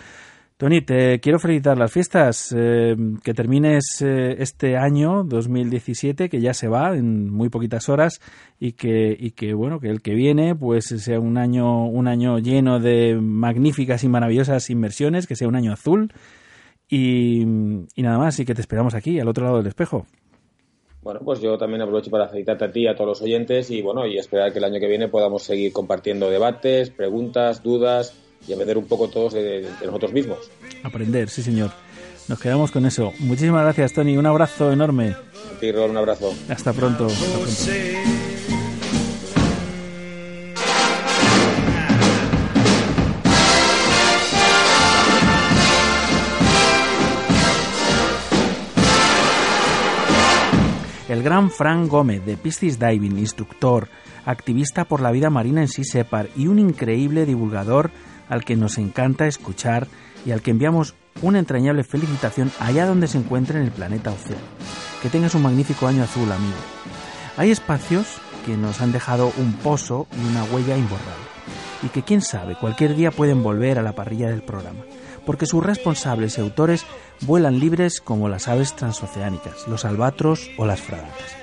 Tony, 0.57 0.81
te 0.81 1.19
quiero 1.19 1.41
felicitar 1.41 1.77
las 1.77 1.91
fiestas, 1.91 2.55
eh, 2.57 2.95
que 3.25 3.35
termines 3.35 4.01
eh, 4.01 4.37
este 4.39 4.77
año 4.77 5.25
2017, 5.25 6.29
que 6.29 6.41
ya 6.41 6.55
se 6.55 6.69
va 6.69 6.95
en 6.95 7.29
muy 7.29 7.49
poquitas 7.49 7.89
horas 7.89 8.21
y 8.61 8.73
que, 8.73 9.55
bueno, 9.55 9.81
que 9.81 9.89
el 9.89 10.01
que 10.01 10.15
viene 10.15 10.55
pues 10.55 10.85
sea 10.85 11.19
un 11.19 11.39
año, 11.39 11.87
un 11.87 12.07
año 12.07 12.39
lleno 12.39 12.79
de 12.79 13.19
magníficas 13.21 14.05
y 14.05 14.09
maravillosas 14.09 14.71
inversiones, 14.71 15.27
que 15.27 15.35
sea 15.35 15.49
un 15.49 15.57
año 15.57 15.73
azul 15.73 16.13
y 16.89 17.45
nada 17.97 18.19
más, 18.19 18.39
y 18.39 18.45
que 18.45 18.55
te 18.55 18.61
esperamos 18.61 18.95
aquí, 18.95 19.19
al 19.19 19.27
otro 19.27 19.45
lado 19.45 19.57
del 19.57 19.67
espejo. 19.67 20.07
Bueno, 21.03 21.21
pues 21.25 21.41
yo 21.41 21.59
también 21.59 21.83
aprovecho 21.83 22.11
para 22.11 22.29
felicitarte 22.29 22.65
a 22.65 22.73
ti 22.73 22.83
y 22.83 22.87
a 22.87 22.95
todos 22.95 23.09
los 23.09 23.23
oyentes 23.23 23.71
y 23.71 23.83
bueno, 23.83 24.07
y 24.07 24.19
esperar 24.19 24.53
que 24.53 24.59
el 24.59 24.65
año 24.65 24.79
que 24.79 24.87
viene 24.87 25.09
podamos 25.09 25.43
seguir 25.43 25.73
compartiendo 25.73 26.31
debates, 26.31 26.91
preguntas, 26.91 27.63
dudas 27.63 28.15
y 28.47 28.53
aprender 28.53 28.79
un 28.79 28.87
poco 28.87 29.09
todos 29.09 29.35
de, 29.35 29.63
de 29.63 29.87
nosotros 29.87 30.13
mismos. 30.13 30.39
Aprender, 30.85 31.29
sí 31.29 31.43
señor. 31.43 31.71
Nos 32.29 32.39
quedamos 32.39 32.71
con 32.71 32.87
eso. 32.87 33.13
Muchísimas 33.19 33.65
gracias, 33.65 33.93
Tony. 33.93 34.17
Un 34.17 34.27
abrazo 34.27 34.71
enorme. 34.71 35.09
A 35.57 35.61
ti, 35.61 35.73
Rol, 35.73 35.91
un 35.91 35.97
abrazo. 35.97 36.33
Hasta 36.49 36.73
pronto. 36.73 37.07
Hasta 37.07 37.27
pronto. 37.33 38.42
El 51.13 51.23
gran 51.23 51.51
Frank 51.51 51.91
Gómez 51.91 52.25
de 52.25 52.39
Piscis 52.39 52.79
Diving, 52.79 53.19
instructor, 53.19 53.91
activista 54.25 54.87
por 54.87 55.03
la 55.03 55.11
vida 55.11 55.29
marina 55.29 55.61
en 55.61 55.69
Sisepar 55.69 56.31
y 56.35 56.47
un 56.47 56.59
increíble 56.59 57.27
divulgador 57.27 57.91
al 58.31 58.47
que 58.47 58.57
nos 58.57 58.79
encanta 58.79 59.27
escuchar 59.27 59.89
y 60.25 60.31
al 60.31 60.41
que 60.41 60.53
enviamos 60.53 60.95
una 61.21 61.39
entrañable 61.39 61.85
felicitación 61.85 62.51
allá 62.61 62.87
donde 62.87 63.09
se 63.09 63.19
encuentre 63.19 63.59
en 63.59 63.67
el 63.67 63.73
planeta 63.73 64.11
Océano. 64.11 64.41
Que 65.03 65.11
tengas 65.11 65.35
un 65.35 65.43
magnífico 65.43 65.87
año 65.87 66.03
azul, 66.03 66.33
amigo. 66.33 66.57
Hay 67.37 67.51
espacios 67.51 68.07
que 68.47 68.57
nos 68.57 68.81
han 68.81 68.93
dejado 68.93 69.35
un 69.37 69.53
pozo 69.53 70.07
y 70.19 70.31
una 70.31 70.45
huella 70.45 70.79
imborrable, 70.79 71.27
y 71.83 71.89
que 71.89 72.01
quién 72.01 72.23
sabe, 72.23 72.57
cualquier 72.57 72.97
día 72.97 73.11
pueden 73.11 73.43
volver 73.43 73.79
a 73.79 73.83
la 73.83 73.93
parrilla 73.93 74.31
del 74.31 74.43
programa, 74.43 74.81
porque 75.25 75.47
sus 75.47 75.65
responsables 75.65 76.39
y 76.39 76.41
autores 76.41 76.85
vuelan 77.23 77.59
libres 77.61 78.01
como 78.01 78.29
las 78.29 78.49
aves 78.49 78.75
transoceánicas, 78.75 79.67
los 79.69 79.85
albatros 79.85 80.51
o 80.57 80.67
las 80.67 80.81
fragatas. 80.81 81.37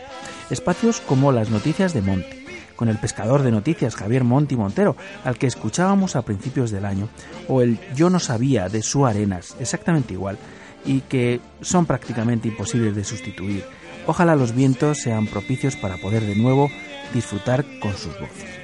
Espacios 0.49 0.99
como 1.01 1.31
las 1.31 1.49
noticias 1.49 1.93
de 1.93 2.01
Monte, 2.01 2.45
con 2.75 2.87
el 2.89 2.97
pescador 2.97 3.43
de 3.43 3.51
noticias 3.51 3.95
Javier 3.95 4.23
Monti 4.23 4.55
Montero, 4.55 4.95
al 5.23 5.37
que 5.37 5.47
escuchábamos 5.47 6.15
a 6.15 6.21
principios 6.21 6.71
del 6.71 6.85
año, 6.85 7.09
o 7.47 7.61
el 7.61 7.77
Yo 7.93 8.09
no 8.09 8.19
sabía 8.19 8.69
de 8.69 8.81
Su 8.81 9.05
Arenas, 9.05 9.55
exactamente 9.59 10.13
igual, 10.13 10.37
y 10.85 11.01
que 11.01 11.41
son 11.61 11.85
prácticamente 11.85 12.47
imposibles 12.47 12.95
de 12.95 13.03
sustituir. 13.03 13.65
Ojalá 14.07 14.35
los 14.35 14.55
vientos 14.55 14.99
sean 14.99 15.27
propicios 15.27 15.75
para 15.75 15.97
poder 15.97 16.23
de 16.23 16.35
nuevo 16.35 16.69
disfrutar 17.13 17.65
con 17.81 17.93
sus 17.95 18.13
voces. 18.17 18.59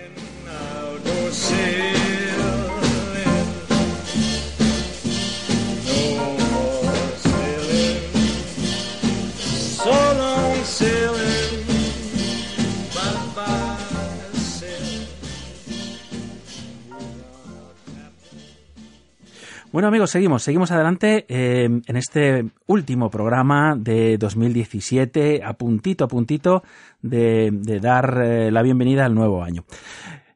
Bueno 19.76 19.90
amigos, 19.90 20.12
seguimos, 20.12 20.42
seguimos 20.42 20.72
adelante 20.72 21.26
eh, 21.28 21.66
en 21.66 21.98
este 21.98 22.46
último 22.66 23.10
programa 23.10 23.76
de 23.78 24.18
2017, 24.18 25.44
a 25.44 25.52
puntito 25.56 26.06
a 26.06 26.08
puntito 26.08 26.64
de, 27.02 27.52
dar 27.82 28.22
eh, 28.24 28.52
la 28.52 28.62
bienvenida 28.62 29.04
al 29.04 29.14
nuevo 29.14 29.44
año. 29.44 29.66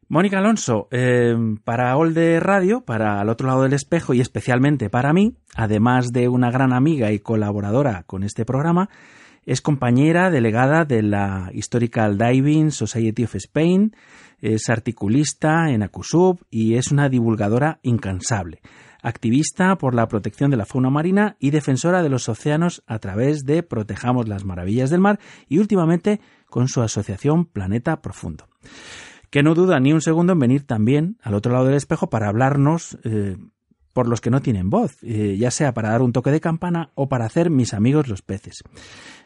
Mónica 0.10 0.40
Alonso, 0.40 0.90
eh, 0.92 1.38
para 1.64 1.96
Olde 1.96 2.42
Radio, 2.42 2.82
para 2.82 3.22
Al 3.22 3.30
otro 3.30 3.48
lado 3.48 3.64
del 3.64 3.72
espejo 3.72 4.14
y 4.14 4.20
especialmente 4.20 4.90
para 4.90 5.14
mí, 5.14 5.38
además 5.56 6.12
de 6.12 6.28
una 6.28 6.52
gran 6.52 6.74
amiga 6.74 7.14
y 7.14 7.20
colaboradora 7.20 8.04
con 8.08 8.24
este 8.24 8.44
programa, 8.44 8.90
es 9.46 9.62
compañera 9.62 10.32
delegada 10.32 10.84
de 10.84 11.02
la 11.02 11.50
Historical 11.54 12.18
Diving 12.18 12.72
Society 12.72 13.24
of 13.24 13.36
Spain, 13.36 13.96
es 14.42 14.68
articulista 14.68 15.70
en 15.70 15.84
ACUSUB 15.84 16.42
y 16.50 16.76
es 16.76 16.92
una 16.92 17.08
divulgadora 17.08 17.80
incansable 17.84 18.60
activista 19.02 19.78
por 19.78 19.96
la 19.96 20.08
protección 20.08 20.52
de 20.52 20.58
la 20.58 20.66
fauna 20.66 20.90
marina 20.90 21.36
y 21.40 21.52
defensora 21.52 22.04
de 22.04 22.10
los 22.10 22.30
océanos 22.30 22.84
a 22.88 23.00
través 23.00 23.46
de 23.46 23.64
Protejamos 23.64 24.28
las 24.28 24.46
Maravillas 24.46 24.90
del 24.90 25.02
Mar 25.02 25.20
y 25.48 25.60
últimamente 25.60 26.20
con 26.50 26.68
su 26.68 26.82
asociación 26.82 27.46
Planeta 27.46 28.02
Profundo. 28.02 28.48
Que 29.30 29.44
no 29.44 29.54
duda 29.54 29.80
ni 29.80 29.94
un 29.94 30.02
segundo 30.02 30.34
en 30.34 30.40
venir 30.40 30.64
también 30.66 31.18
al 31.22 31.36
otro 31.36 31.54
lado 31.54 31.66
del 31.66 31.76
espejo 31.76 32.10
para 32.10 32.28
hablarnos 32.28 32.98
eh, 33.04 33.38
por 33.94 34.08
los 34.08 34.22
que 34.22 34.30
no 34.30 34.42
tienen 34.42 34.70
voz, 34.70 34.98
eh, 35.04 35.38
ya 35.38 35.52
sea 35.52 35.74
para 35.74 35.90
dar 35.90 36.02
un 36.02 36.14
toque 36.14 36.32
de 36.32 36.42
campana 36.42 36.92
o 36.96 37.10
para 37.10 37.26
hacer 37.26 37.50
mis 37.50 37.74
amigos 37.74 38.08
los 38.08 38.22
peces. 38.22 38.64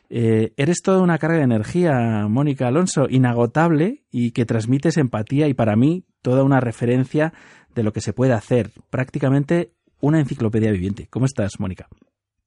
Eh, 0.09 0.53
eres 0.57 0.81
toda 0.83 1.01
una 1.01 1.17
carga 1.17 1.37
de 1.37 1.43
energía, 1.43 2.27
Mónica 2.27 2.67
Alonso, 2.67 3.07
inagotable 3.09 4.03
y 4.11 4.31
que 4.31 4.45
transmites 4.45 4.97
empatía 4.97 5.47
y 5.47 5.53
para 5.53 5.75
mí 5.75 6.05
toda 6.21 6.43
una 6.43 6.59
referencia 6.59 7.33
de 7.75 7.83
lo 7.83 7.93
que 7.93 8.01
se 8.01 8.13
puede 8.13 8.33
hacer, 8.33 8.71
prácticamente 8.89 9.71
una 9.99 10.19
enciclopedia 10.19 10.71
viviente. 10.71 11.07
¿Cómo 11.09 11.25
estás, 11.25 11.59
Mónica? 11.59 11.87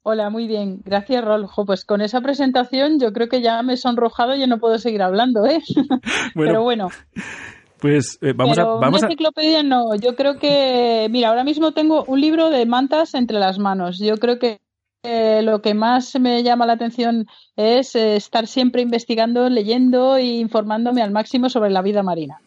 Hola, 0.03 0.31
muy 0.31 0.47
bien. 0.47 0.83
Gracias, 0.85 1.25
Roljo. 1.25 1.67
Pues 1.67 1.85
con 1.85 2.01
esa 2.01 2.21
presentación 2.21 3.01
yo 3.01 3.13
creo 3.13 3.29
que 3.29 3.43
ya 3.43 3.61
me 3.63 3.73
he 3.73 3.77
sonrojado 3.77 4.37
y 4.37 4.47
no 4.47 4.59
puedo 4.59 4.79
seguir 4.79 5.03
hablando, 5.03 5.45
¿eh? 5.47 5.61
Bueno, 6.35 6.53
Pero 6.53 6.63
bueno. 6.63 6.89
Pues 7.81 8.19
eh, 8.23 8.33
vamos 8.33 8.57
Pero 8.57 8.77
a... 8.77 8.81
Vamos 8.81 9.01
una 9.01 9.09
a... 9.09 9.11
enciclopedia 9.11 9.63
no. 9.63 9.97
Yo 9.97 10.15
creo 10.15 10.39
que, 10.39 11.09
mira, 11.11 11.31
ahora 11.31 11.45
mismo 11.45 11.73
tengo 11.73 12.05
un 12.07 12.21
libro 12.21 12.51
de 12.51 12.67
mantas 12.67 13.15
entre 13.15 13.39
las 13.39 13.59
manos. 13.59 13.99
Yo 13.99 14.17
creo 14.17 14.39
que 14.39 14.61
eh, 15.03 15.43
lo 15.43 15.61
que 15.63 15.75
más 15.75 16.19
me 16.21 16.43
llama 16.43 16.67
la 16.67 16.75
atención 16.75 17.27
es 17.57 17.95
eh, 17.95 18.17
estar 18.17 18.47
siempre 18.47 18.83
investigando, 18.83 19.49
leyendo 19.49 20.17
e 20.17 20.25
informándome 20.25 21.03
al 21.03 21.11
máximo 21.11 21.49
sobre 21.49 21.71
la 21.71 21.83
vida 21.83 22.03
marina. 22.03 22.41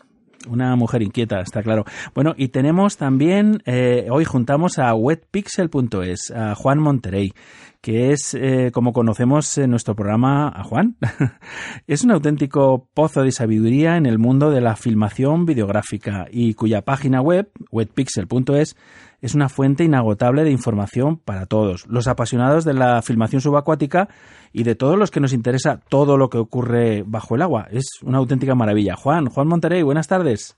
Una 0.48 0.76
mujer 0.76 1.02
inquieta, 1.02 1.42
está 1.42 1.62
claro. 1.62 1.84
Bueno, 2.16 2.34
y 2.38 2.48
tenemos 2.48 2.96
también, 2.96 3.62
eh, 3.66 4.08
hoy 4.10 4.24
juntamos 4.24 4.80
a 4.80 4.94
wetpixel.es, 4.94 6.32
a 6.32 6.56
Juan 6.56 6.80
Monterey, 6.80 7.34
que 7.82 8.12
es, 8.12 8.34
eh, 8.36 8.72
como 8.74 8.94
conocemos 8.94 9.58
en 9.58 9.72
nuestro 9.72 9.96
programa, 9.96 10.48
a 10.48 10.64
Juan. 10.64 10.96
es 11.88 12.04
un 12.04 12.12
auténtico 12.12 12.88
pozo 12.94 13.24
de 13.24 13.32
sabiduría 13.32 13.98
en 13.98 14.06
el 14.06 14.18
mundo 14.18 14.50
de 14.50 14.62
la 14.62 14.76
filmación 14.76 15.46
videográfica 15.46 16.28
y 16.32 16.54
cuya 16.54 16.84
página 16.84 17.22
web, 17.22 17.50
wetpixel.es, 17.72 18.78
es 19.22 19.36
una 19.36 19.50
fuente 19.50 19.84
inagotable 19.84 20.44
de 20.44 20.52
información 20.52 21.18
para 21.18 21.46
todos, 21.46 21.86
los 21.88 22.08
apasionados 22.08 22.64
de 22.64 22.74
la 22.74 23.02
filmación 23.02 23.42
subacuática 23.42 24.08
y 24.52 24.64
de 24.64 24.76
todos 24.76 24.98
los 24.98 25.12
que 25.12 25.20
nos 25.20 25.34
interesa 25.34 25.80
todo 25.90 26.18
lo 26.18 26.30
que 26.30 26.38
ocurre 26.38 27.04
bajo 27.06 27.36
el 27.36 27.42
agua. 27.42 27.68
Es 27.72 28.02
una 28.04 28.18
auténtica 28.18 28.56
maravilla. 28.56 28.96
Juan, 28.96 29.28
Juan 29.28 29.48
Monterey, 29.48 29.84
buenas 29.84 30.08
tardes. 30.08 30.56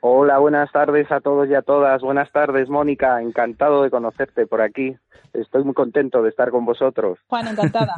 Hola, 0.00 0.38
buenas 0.38 0.70
tardes 0.70 1.10
a 1.10 1.20
todos 1.20 1.48
y 1.48 1.54
a 1.54 1.62
todas. 1.62 2.02
Buenas 2.02 2.30
tardes, 2.30 2.68
Mónica. 2.68 3.22
Encantado 3.22 3.82
de 3.82 3.90
conocerte 3.90 4.46
por 4.46 4.60
aquí. 4.60 4.96
Estoy 5.34 5.64
muy 5.64 5.74
contento 5.74 6.22
de 6.22 6.30
estar 6.30 6.50
con 6.50 6.64
vosotros. 6.64 7.18
Juan, 7.26 7.48
encantada. 7.48 7.92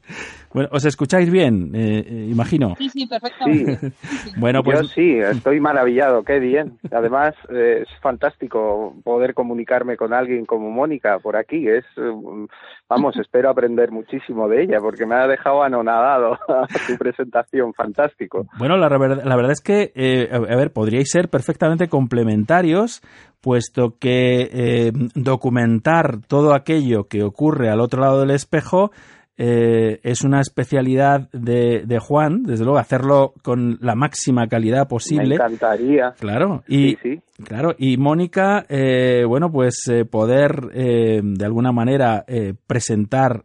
bueno, 0.54 0.68
¿os 0.72 0.84
escucháis 0.84 1.30
bien? 1.30 1.74
Eh, 1.74 2.04
eh, 2.06 2.26
imagino. 2.30 2.74
Sí, 2.76 2.88
sí, 2.88 3.06
perfectamente. 3.06 3.92
Bueno, 4.36 4.62
pues 4.62 4.80
Yo 4.80 4.88
sí, 4.88 5.18
estoy 5.18 5.60
maravillado. 5.60 6.22
Qué 6.22 6.38
bien. 6.38 6.78
Además, 6.90 7.34
eh, 7.50 7.82
es 7.82 7.88
fantástico 8.00 8.94
poder 9.04 9.34
comunicarme 9.34 9.96
con 9.96 10.12
alguien 10.12 10.46
como 10.46 10.70
Mónica 10.70 11.18
por 11.18 11.36
aquí. 11.36 11.68
Es, 11.68 11.84
eh, 11.96 12.46
vamos, 12.88 13.16
espero 13.16 13.50
aprender 13.50 13.90
muchísimo 13.90 14.48
de 14.48 14.62
ella 14.62 14.78
porque 14.80 15.06
me 15.06 15.14
ha 15.14 15.26
dejado 15.26 15.62
anonadado 15.62 16.38
su 16.86 16.96
presentación. 16.96 17.72
Fantástico. 17.74 18.46
Bueno, 18.58 18.76
la, 18.76 18.88
la 18.88 19.36
verdad 19.36 19.52
es 19.52 19.60
que, 19.60 19.92
eh, 19.94 20.28
a 20.30 20.36
a 20.36 20.56
ver, 20.56 20.72
podríais 20.72 21.10
ser 21.10 21.28
perfectamente 21.28 21.88
complementarios, 21.88 23.02
puesto 23.40 23.98
que 23.98 24.48
eh, 24.52 24.92
documentar 25.14 26.20
todo 26.26 26.54
aquello 26.54 26.81
que 27.08 27.22
ocurre 27.22 27.70
al 27.70 27.80
otro 27.80 28.00
lado 28.00 28.20
del 28.20 28.30
espejo 28.30 28.90
eh, 29.38 29.98
es 30.02 30.22
una 30.24 30.40
especialidad 30.40 31.30
de, 31.32 31.84
de 31.86 31.98
Juan, 31.98 32.42
desde 32.42 32.64
luego, 32.64 32.78
hacerlo 32.78 33.32
con 33.42 33.78
la 33.80 33.94
máxima 33.94 34.46
calidad 34.46 34.80
Me 34.82 34.86
posible. 34.86 35.34
encantaría. 35.36 36.12
Claro, 36.20 36.62
y, 36.68 36.90
Sí, 36.90 36.98
sí. 37.02 37.20
Claro, 37.44 37.74
y 37.76 37.96
Mónica, 37.96 38.64
eh, 38.68 39.24
bueno, 39.26 39.50
pues 39.50 39.88
eh, 39.88 40.04
poder 40.04 40.68
eh, 40.74 41.20
de 41.24 41.44
alguna 41.44 41.72
manera 41.72 42.24
presentar 42.66 43.44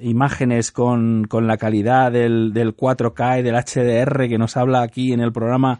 imágenes 0.00 0.72
con, 0.72 1.24
con 1.24 1.46
la 1.46 1.56
calidad 1.56 2.10
del, 2.10 2.52
del 2.52 2.74
4K 2.74 3.40
y 3.40 3.42
del 3.42 3.54
HDR 3.54 4.28
que 4.28 4.38
nos 4.38 4.56
habla 4.56 4.82
aquí 4.82 5.12
en 5.12 5.20
el 5.20 5.32
programa 5.32 5.78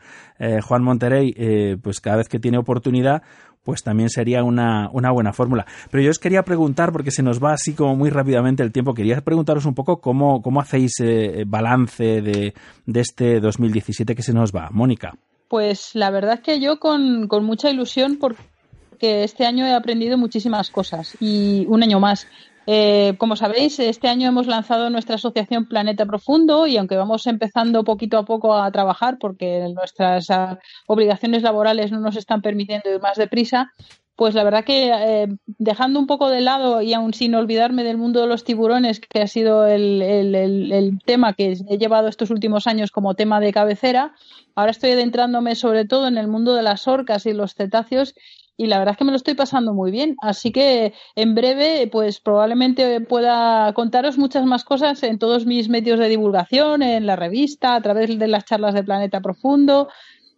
Juan 0.62 0.82
Monterey, 0.82 1.34
eh, 1.36 1.76
pues 1.82 2.00
cada 2.00 2.18
vez 2.18 2.28
que 2.28 2.38
tiene 2.38 2.58
oportunidad, 2.58 3.22
pues 3.70 3.84
también 3.84 4.10
sería 4.10 4.42
una, 4.42 4.90
una 4.92 5.12
buena 5.12 5.32
fórmula. 5.32 5.64
Pero 5.92 6.02
yo 6.02 6.10
os 6.10 6.18
quería 6.18 6.42
preguntar, 6.42 6.90
porque 6.90 7.12
se 7.12 7.22
nos 7.22 7.40
va 7.40 7.52
así 7.52 7.72
como 7.72 7.94
muy 7.94 8.10
rápidamente 8.10 8.64
el 8.64 8.72
tiempo, 8.72 8.94
quería 8.94 9.20
preguntaros 9.20 9.64
un 9.64 9.76
poco 9.76 10.00
cómo, 10.00 10.42
cómo 10.42 10.60
hacéis 10.60 10.94
eh, 10.98 11.44
balance 11.46 12.20
de, 12.20 12.52
de 12.86 13.00
este 13.00 13.38
2017 13.38 14.16
que 14.16 14.24
se 14.24 14.32
nos 14.32 14.50
va. 14.50 14.70
Mónica. 14.72 15.14
Pues 15.46 15.94
la 15.94 16.10
verdad 16.10 16.34
es 16.34 16.40
que 16.40 16.58
yo 16.58 16.80
con, 16.80 17.28
con 17.28 17.44
mucha 17.44 17.70
ilusión 17.70 18.16
porque 18.18 19.22
este 19.22 19.46
año 19.46 19.64
he 19.64 19.72
aprendido 19.72 20.18
muchísimas 20.18 20.68
cosas 20.68 21.16
y 21.20 21.64
un 21.68 21.84
año 21.84 22.00
más. 22.00 22.26
Eh, 22.72 23.16
como 23.18 23.34
sabéis, 23.34 23.80
este 23.80 24.06
año 24.06 24.28
hemos 24.28 24.46
lanzado 24.46 24.90
nuestra 24.90 25.16
asociación 25.16 25.66
Planeta 25.66 26.06
Profundo 26.06 26.68
y 26.68 26.76
aunque 26.76 26.94
vamos 26.94 27.26
empezando 27.26 27.82
poquito 27.82 28.16
a 28.16 28.24
poco 28.24 28.54
a 28.54 28.70
trabajar 28.70 29.18
porque 29.18 29.66
nuestras 29.74 30.30
ah, 30.30 30.60
obligaciones 30.86 31.42
laborales 31.42 31.90
no 31.90 31.98
nos 31.98 32.14
están 32.14 32.42
permitiendo 32.42 32.88
ir 32.88 33.00
más 33.00 33.16
deprisa, 33.16 33.72
pues 34.14 34.36
la 34.36 34.44
verdad 34.44 34.62
que 34.62 34.88
eh, 34.88 35.26
dejando 35.46 35.98
un 35.98 36.06
poco 36.06 36.28
de 36.28 36.42
lado 36.42 36.80
y 36.80 36.94
aún 36.94 37.12
sin 37.12 37.34
olvidarme 37.34 37.82
del 37.82 37.96
mundo 37.96 38.20
de 38.20 38.28
los 38.28 38.44
tiburones, 38.44 39.00
que 39.00 39.20
ha 39.20 39.26
sido 39.26 39.66
el, 39.66 40.00
el, 40.00 40.36
el, 40.36 40.70
el, 40.70 40.98
tema 41.04 41.32
que 41.32 41.56
he 41.68 41.76
llevado 41.76 42.06
estos 42.06 42.30
últimos 42.30 42.68
años 42.68 42.92
como 42.92 43.14
tema 43.14 43.40
de 43.40 43.52
cabecera, 43.52 44.14
ahora 44.54 44.70
estoy 44.70 44.92
adentrándome 44.92 45.56
sobre 45.56 45.86
todo 45.86 46.06
en 46.06 46.18
el 46.18 46.28
mundo 46.28 46.54
de 46.54 46.62
las 46.62 46.86
orcas 46.86 47.26
y 47.26 47.32
los 47.32 47.54
cetáceos 47.54 48.14
y 48.56 48.66
la 48.66 48.78
verdad 48.78 48.92
es 48.92 48.98
que 48.98 49.04
me 49.04 49.10
lo 49.10 49.16
estoy 49.16 49.34
pasando 49.34 49.72
muy 49.72 49.90
bien. 49.90 50.16
Así 50.20 50.52
que 50.52 50.92
en 51.16 51.34
breve, 51.34 51.88
pues 51.90 52.20
probablemente 52.20 53.00
pueda 53.00 53.72
contaros 53.72 54.18
muchas 54.18 54.44
más 54.44 54.64
cosas 54.64 55.02
en 55.02 55.18
todos 55.18 55.46
mis 55.46 55.68
medios 55.68 55.98
de 55.98 56.08
divulgación, 56.08 56.82
en 56.82 57.06
la 57.06 57.16
revista, 57.16 57.74
a 57.74 57.80
través 57.80 58.18
de 58.18 58.28
las 58.28 58.44
charlas 58.44 58.74
de 58.74 58.84
Planeta 58.84 59.20
Profundo. 59.20 59.88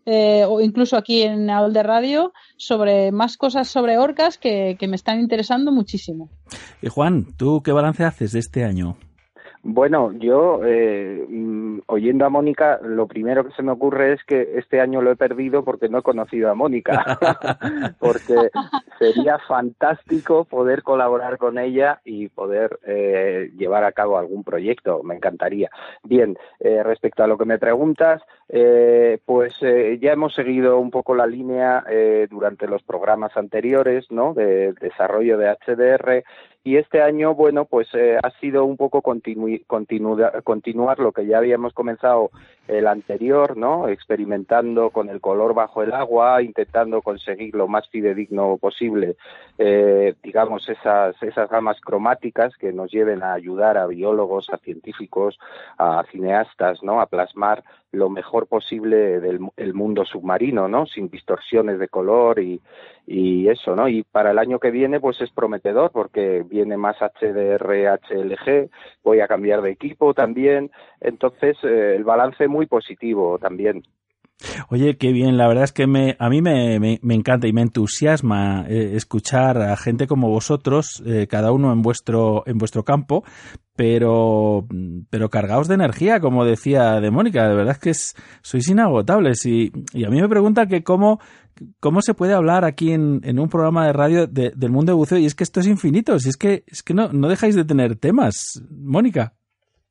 Eh, 0.05 0.45
o 0.49 0.61
incluso 0.61 0.97
aquí 0.97 1.23
en 1.23 1.49
Aul 1.49 1.73
de 1.73 1.85
Radio 1.85 2.33
sobre 2.57 3.13
más 3.13 3.37
cosas 3.37 3.69
sobre 3.69 3.99
orcas 3.99 4.37
que, 4.37 4.77
que 4.79 4.89
me 4.89 4.97
están 4.97 5.21
interesando 5.21 5.71
muchísimo. 5.71 6.29
Y 6.81 6.89
Juan, 6.89 7.27
¿tú 7.37 7.63
qué 7.63 7.71
balance 7.71 8.05
haces 8.05 8.33
de 8.33 8.41
este 8.41 8.65
año? 8.65 8.97
Bueno, 9.65 10.11
yo, 10.13 10.61
eh, 10.65 11.25
mm, 11.29 11.83
oyendo 11.87 12.27
a 12.27 12.31
Mónica, 12.31 12.81
lo 12.83 13.07
primero 13.07 13.45
que 13.45 13.55
se 13.55 13.63
me 13.63 13.71
ocurre 13.71 14.15
es 14.15 14.25
que 14.25 14.55
este 14.57 14.81
año 14.81 15.01
lo 15.03 15.13
he 15.13 15.17
perdido 15.17 15.65
porque 15.65 15.89
no 15.89 15.99
he 15.99 16.03
conocido 16.03 16.51
a 16.51 16.55
Mónica. 16.55 17.05
porque 18.01 18.51
sería 18.99 19.39
fantástico 19.39 20.47
poder 20.47 20.83
colaborar 20.83 21.39
con 21.39 21.59
ella 21.59 22.01
y 22.05 22.29
poder 22.29 22.81
eh, 22.85 23.53
llevar 23.57 23.85
a 23.85 23.93
cabo 23.93 24.19
algún 24.19 24.43
proyecto. 24.43 25.05
Me 25.05 25.15
encantaría. 25.15 25.71
Bien, 26.03 26.37
eh, 26.59 26.83
respecto 26.83 27.23
a 27.23 27.29
lo 27.29 27.39
que 27.39 27.45
me 27.45 27.59
preguntas, 27.59 28.21
eh, 28.49 29.19
pues 29.25 29.55
eh, 29.63 29.99
ya 30.03 30.13
hemos 30.13 30.35
seguido 30.35 30.79
un 30.79 30.91
poco 30.91 31.15
la 31.15 31.27
línea 31.27 31.85
eh, 31.89 32.27
durante 32.29 32.67
los 32.67 32.83
programas 32.83 33.37
anteriores, 33.37 34.11
¿no? 34.11 34.35
De 34.35 34.73
desarrollo 34.75 35.39
de 35.39 35.57
HDR 35.57 36.25
y 36.65 36.77
este 36.77 37.03
año, 37.03 37.35
bueno, 37.35 37.65
pues 37.65 37.89
eh, 37.95 38.19
ha 38.23 38.31
sido 38.39 38.65
un 38.65 38.77
poco 38.77 39.03
continu 39.03 39.59
continu 39.67 40.17
continuar 40.45 41.01
lo 41.01 41.11
que 41.11 41.27
ya 41.27 41.39
habíamos 41.39 41.73
comenzado 41.75 42.31
el 42.69 42.87
anterior, 42.87 43.57
¿no? 43.57 43.89
Experimentando 43.89 44.91
con 44.91 45.09
el 45.09 45.21
color 45.21 45.55
bajo 45.55 45.83
el 45.83 45.93
agua, 45.93 46.41
intentando 46.41 47.03
conseguir 47.03 47.57
lo 47.57 47.67
más 47.67 47.89
fidedigno 47.89 48.59
posible, 48.59 49.17
eh, 49.59 50.15
digamos, 50.23 50.69
esas, 50.69 51.21
esas 51.21 51.51
gamas 51.51 51.81
cromáticas 51.81 52.57
que 52.57 52.73
nos 52.73 52.93
lleven 52.93 53.25
a 53.25 53.33
ayudar 53.33 53.77
a 53.77 53.87
biólogos, 53.87 54.49
a 54.51 54.59
científicos, 54.59 55.41
a 55.79 56.05
cineastas, 56.13 56.81
¿no? 56.85 57.01
A 57.01 57.07
plasmar 57.07 57.65
lo 57.91 58.09
mejor 58.09 58.47
posible 58.47 59.21
del 59.21 59.41
el 59.57 59.75
mundo 59.75 60.05
submarino, 60.05 60.69
¿no? 60.69 60.87
Sin 60.87 61.11
distorsiones 61.11 61.79
de 61.79 61.89
color 61.89 62.39
y, 62.39 62.61
y 63.07 63.49
eso, 63.49 63.75
¿no? 63.75 63.89
Y 63.89 64.05
para 64.05 64.31
el 64.31 64.39
año 64.39 64.59
que 64.59 64.71
viene, 64.71 65.01
pues 65.01 65.21
es 65.21 65.31
prometedor 65.31 65.91
porque 65.91 66.45
viene 66.49 66.77
más 66.77 66.97
HDR, 67.01 67.99
HLG, 68.01 68.71
voy 69.03 69.21
a 69.21 69.29
cambiar 69.29 69.63
de 69.63 69.71
equipo 69.71 70.15
también, 70.15 70.71
entonces 71.01 71.57
eh, 71.65 71.95
el 71.97 72.05
balance 72.05 72.47
muy 72.49 72.67
positivo 72.67 73.39
también. 73.39 73.83
Oye, 74.69 74.97
qué 74.97 75.13
bien, 75.13 75.37
la 75.37 75.49
verdad 75.49 75.65
es 75.65 75.73
que 75.73 75.87
me, 75.87 76.17
a 76.19 76.29
mí 76.29 76.43
me, 76.43 76.99
encanta 77.15 77.47
y 77.47 77.53
me 77.53 77.63
entusiasma 77.63 78.65
eh, 78.69 78.93
escuchar 78.95 79.61
a 79.61 79.77
gente 79.77 80.07
como 80.07 80.29
vosotros, 80.29 81.03
eh, 81.07 81.27
cada 81.29 81.53
uno 81.53 81.73
en 81.73 81.83
vuestro, 81.83 82.43
en 82.47 82.59
vuestro 82.59 82.85
campo, 82.85 83.25
pero, 83.75 84.67
pero 85.11 85.31
cargaos 85.31 85.69
de 85.69 85.75
energía, 85.75 86.21
como 86.21 86.45
decía 86.45 87.01
de 87.01 87.11
Mónica, 87.11 87.49
de 87.49 87.55
verdad 87.55 87.75
es 87.75 87.79
que 87.79 87.91
es, 87.91 88.15
sois 88.43 88.69
inagotables 88.69 89.45
y, 89.47 89.73
y 89.93 90.05
a 90.05 90.11
mí 90.11 90.21
me 90.21 90.29
pregunta 90.29 90.67
que 90.67 90.83
cómo, 90.83 91.21
cómo 91.81 92.03
se 92.03 92.15
puede 92.15 92.35
hablar 92.35 92.65
aquí 92.65 92.93
en, 92.93 93.21
en 93.25 93.39
un 93.39 93.49
programa 93.49 93.87
de 93.87 93.93
radio 93.93 94.27
de, 94.27 94.53
del 94.55 94.71
mundo 94.71 94.93
de 94.93 94.97
buceo 94.97 95.19
y 95.19 95.27
es 95.27 95.35
que 95.35 95.45
esto 95.45 95.61
es 95.61 95.67
infinito, 95.67 96.19
si 96.19 96.29
es 96.29 96.37
que, 96.37 96.65
es 96.67 96.83
que 96.83 96.95
no, 96.95 97.09
no 97.13 97.29
dejáis 97.29 97.55
de 97.55 97.65
tener 97.65 97.97
temas, 97.97 98.63
Mónica. 98.71 99.35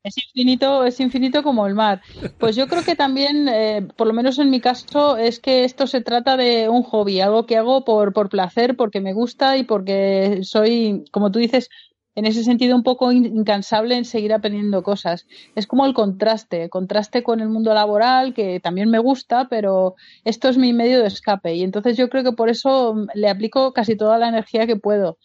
Es 0.04 0.16
infinito, 0.18 0.84
es 0.84 0.98
infinito 0.98 1.42
como 1.44 1.66
el 1.66 1.74
mar. 1.76 2.02
Pues 2.38 2.56
yo 2.56 2.66
creo 2.66 2.82
que 2.82 2.96
también, 2.96 3.48
eh, 3.48 3.86
por 3.96 4.08
lo 4.08 4.12
menos 4.12 4.38
en 4.40 4.50
mi 4.50 4.60
caso, 4.60 5.16
es 5.16 5.38
que 5.38 5.64
esto 5.64 5.86
se 5.86 6.00
trata 6.00 6.36
de 6.36 6.68
un 6.68 6.82
hobby, 6.82 7.20
algo 7.20 7.46
que 7.46 7.56
hago 7.56 7.84
por, 7.84 8.12
por 8.12 8.28
placer, 8.28 8.76
porque 8.76 9.00
me 9.00 9.12
gusta 9.12 9.56
y 9.56 9.62
porque 9.62 10.40
soy, 10.42 11.04
como 11.12 11.30
tú 11.30 11.38
dices, 11.38 11.68
en 12.16 12.26
ese 12.26 12.42
sentido 12.42 12.74
un 12.76 12.82
poco 12.82 13.12
incansable 13.12 13.96
en 13.96 14.04
seguir 14.04 14.32
aprendiendo 14.32 14.82
cosas. 14.82 15.26
Es 15.54 15.68
como 15.68 15.86
el 15.86 15.94
contraste, 15.94 16.68
contraste 16.68 17.22
con 17.22 17.38
el 17.40 17.48
mundo 17.48 17.72
laboral, 17.72 18.34
que 18.34 18.58
también 18.60 18.90
me 18.90 18.98
gusta, 18.98 19.46
pero 19.48 19.94
esto 20.24 20.48
es 20.48 20.58
mi 20.58 20.72
medio 20.72 20.98
de 21.00 21.06
escape. 21.06 21.54
Y 21.54 21.62
entonces 21.62 21.96
yo 21.96 22.08
creo 22.10 22.24
que 22.24 22.32
por 22.32 22.48
eso 22.50 22.96
le 23.14 23.28
aplico 23.30 23.72
casi 23.72 23.96
toda 23.96 24.18
la 24.18 24.28
energía 24.28 24.66
que 24.66 24.76
puedo 24.76 25.16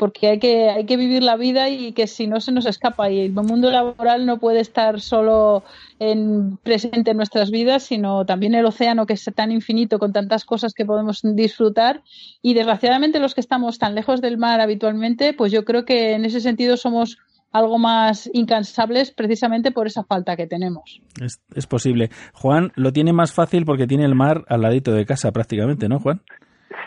porque 0.00 0.28
hay 0.28 0.38
que, 0.38 0.70
hay 0.70 0.86
que 0.86 0.96
vivir 0.96 1.22
la 1.22 1.36
vida 1.36 1.68
y 1.68 1.92
que 1.92 2.06
si 2.06 2.26
no 2.26 2.40
se 2.40 2.52
nos 2.52 2.64
escapa. 2.64 3.10
Y 3.10 3.20
el 3.20 3.32
mundo 3.32 3.70
laboral 3.70 4.24
no 4.24 4.38
puede 4.38 4.60
estar 4.60 4.98
solo 4.98 5.62
en, 5.98 6.56
presente 6.56 7.10
en 7.10 7.18
nuestras 7.18 7.50
vidas, 7.50 7.82
sino 7.82 8.24
también 8.24 8.54
el 8.54 8.64
océano 8.64 9.04
que 9.04 9.12
es 9.12 9.30
tan 9.34 9.52
infinito 9.52 9.98
con 9.98 10.14
tantas 10.14 10.46
cosas 10.46 10.72
que 10.72 10.86
podemos 10.86 11.20
disfrutar. 11.22 12.00
Y 12.40 12.54
desgraciadamente 12.54 13.20
los 13.20 13.34
que 13.34 13.42
estamos 13.42 13.78
tan 13.78 13.94
lejos 13.94 14.22
del 14.22 14.38
mar 14.38 14.62
habitualmente, 14.62 15.34
pues 15.34 15.52
yo 15.52 15.66
creo 15.66 15.84
que 15.84 16.14
en 16.14 16.24
ese 16.24 16.40
sentido 16.40 16.78
somos 16.78 17.18
algo 17.52 17.78
más 17.78 18.30
incansables 18.32 19.10
precisamente 19.10 19.70
por 19.70 19.86
esa 19.86 20.04
falta 20.04 20.34
que 20.34 20.46
tenemos. 20.46 21.02
Es, 21.20 21.42
es 21.54 21.66
posible. 21.66 22.08
Juan 22.32 22.72
lo 22.74 22.90
tiene 22.94 23.12
más 23.12 23.34
fácil 23.34 23.66
porque 23.66 23.86
tiene 23.86 24.06
el 24.06 24.14
mar 24.14 24.46
al 24.48 24.62
ladito 24.62 24.92
de 24.92 25.04
casa 25.04 25.30
prácticamente, 25.30 25.90
¿no, 25.90 26.00
Juan? 26.00 26.22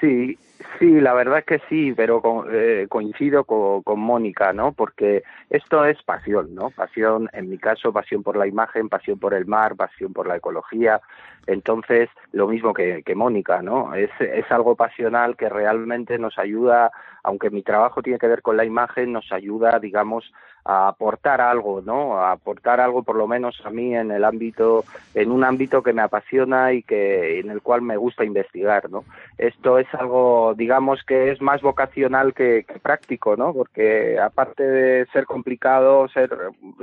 Sí, 0.02 0.36
Sí, 0.80 1.00
la 1.00 1.14
verdad 1.14 1.40
es 1.40 1.46
que 1.46 1.62
sí, 1.70 1.94
pero 1.96 2.46
eh, 2.52 2.88
coincido 2.90 3.44
con, 3.44 3.84
con, 3.84 4.00
Mónica, 4.00 4.54
¿no? 4.54 4.72
Porque 4.72 5.24
esto 5.50 5.86
es 5.86 6.02
pasión, 6.04 6.54
¿no? 6.56 6.72
Pasión, 6.72 7.30
en 7.34 7.50
mi 7.50 7.58
caso, 7.58 7.94
pasión 7.94 8.24
por 8.24 8.36
la 8.36 8.48
imagen, 8.48 8.90
pasión 8.90 9.20
por 9.20 9.34
el 9.34 9.46
mar, 9.46 9.76
pasión 9.76 10.14
por 10.14 10.28
la 10.28 10.38
ecología. 10.38 11.00
Entonces, 11.46 12.10
lo 12.32 12.48
mismo 12.48 12.74
que, 12.74 13.04
que 13.04 13.16
Mónica, 13.16 13.62
¿no? 13.62 13.94
Es, 13.94 14.10
es 14.20 14.50
algo 14.52 14.76
pasional 14.76 15.36
que 15.36 15.50
realmente 15.50 16.18
nos 16.18 16.38
ayuda, 16.38 16.92
aunque 17.24 17.50
mi 17.50 17.62
trabajo 17.62 18.02
tiene 18.02 18.20
que 18.20 18.28
ver 18.28 18.42
con 18.42 18.58
la 18.58 18.66
imagen, 18.66 19.12
nos 19.12 19.32
ayuda, 19.32 19.80
digamos, 19.80 20.32
a 20.66 20.88
aportar 20.88 21.42
algo, 21.42 21.82
¿no? 21.82 22.18
A 22.18 22.32
aportar 22.32 22.80
algo, 22.80 23.04
por 23.04 23.18
lo 23.18 23.28
menos 23.28 23.62
a 23.66 23.70
mí, 23.70 23.96
en 23.96 24.12
el 24.12 24.24
ámbito, 24.24 24.86
en 25.14 25.32
un 25.32 25.44
ámbito 25.44 25.84
que 25.84 25.94
me 25.94 26.02
apasiona 26.02 26.72
y 26.72 26.84
que 26.84 27.40
en 27.40 27.50
el 27.50 27.62
cual 27.62 27.82
me 27.82 27.98
gusta 27.98 28.24
investigar, 28.24 28.90
¿no? 28.90 29.04
Esto 29.38 29.78
es 29.78 29.88
algo, 29.94 30.53
digamos, 30.56 31.04
que 31.04 31.32
es 31.32 31.42
más 31.42 31.62
vocacional 31.62 32.34
que, 32.34 32.66
que 32.68 32.80
práctico, 32.80 33.36
¿no? 33.36 33.54
Porque 33.54 34.20
aparte 34.20 34.64
de 34.64 35.06
ser 35.08 35.26
complicado, 35.26 36.08
ser, 36.10 36.30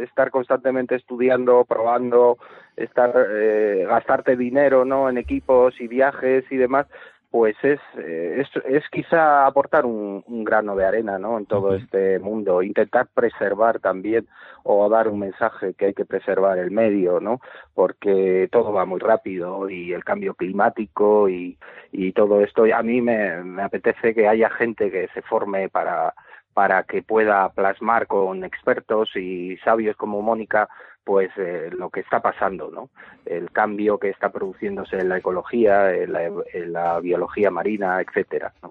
estar 0.01 0.31
constantemente 0.31 0.95
estudiando, 0.95 1.65
probando, 1.65 2.39
estar, 2.77 3.13
eh, 3.31 3.85
gastarte 3.89 4.37
dinero, 4.37 4.85
¿no? 4.85 5.09
En 5.09 5.19
equipos 5.19 5.81
y 5.81 5.89
viajes 5.89 6.45
y 6.51 6.57
demás, 6.57 6.87
pues 7.31 7.57
es, 7.63 7.79
eh, 7.97 8.39
es, 8.41 8.65
es, 8.65 8.83
quizá 8.91 9.47
aportar 9.47 9.87
un, 9.87 10.25
un, 10.27 10.43
grano 10.43 10.75
de 10.75 10.85
arena 10.85 11.19
¿no? 11.19 11.39
en 11.39 11.47
todo 11.47 11.69
uh 11.69 11.73
-huh. 11.73 11.83
este 11.83 12.19
mundo, 12.19 12.61
intentar 12.63 13.07
preservar 13.15 13.79
también 13.79 14.27
o 14.65 14.89
dar 14.89 15.07
un 15.07 15.21
mensaje 15.21 15.75
que 15.75 15.87
hay 15.87 15.95
que 15.95 16.05
preservar 16.05 16.59
el 16.59 16.73
medio, 16.73 17.21
¿no? 17.21 17.41
porque 17.75 18.49
todo 18.51 18.73
va 18.73 18.85
muy 18.85 18.99
rápido 18.99 19.71
y 19.71 19.93
el 19.93 20.05
cambio 20.05 20.35
climático 20.35 21.29
y, 21.29 21.57
y 21.93 22.13
todo 22.13 22.41
esto, 22.41 22.65
a 22.75 22.83
mí 22.83 23.01
me, 23.01 23.45
me 23.45 23.63
apetece 23.63 24.13
que 24.13 24.27
haya 24.27 24.51
gente 24.51 24.91
que 24.91 25.07
se 25.15 25.23
forme 25.23 25.69
para, 25.69 26.15
para 26.53 26.83
que 26.83 27.03
pueda 27.03 27.49
plasmar 27.51 28.07
con 28.09 28.45
expertos 28.45 29.15
y 29.15 29.57
sabios 29.59 29.97
como 29.97 30.21
Mónica 30.21 30.69
pues 31.05 31.31
eh, 31.37 31.71
lo 31.77 31.91
que 31.91 32.01
está 32.01 32.21
pasando, 32.21 32.71
¿no? 32.71 32.91
El 33.25 33.51
cambio 33.51 33.99
que 33.99 34.11
está 34.11 34.31
produciéndose 34.31 34.99
en 34.99 35.09
la 35.09 35.19
ecología, 35.19 35.93
en 35.95 36.13
la, 36.13 36.25
en 36.25 36.73
la 36.73 37.01
biología 37.01 37.51
marina, 37.51 38.01
etcétera. 38.01 38.53
¿no? 38.63 38.71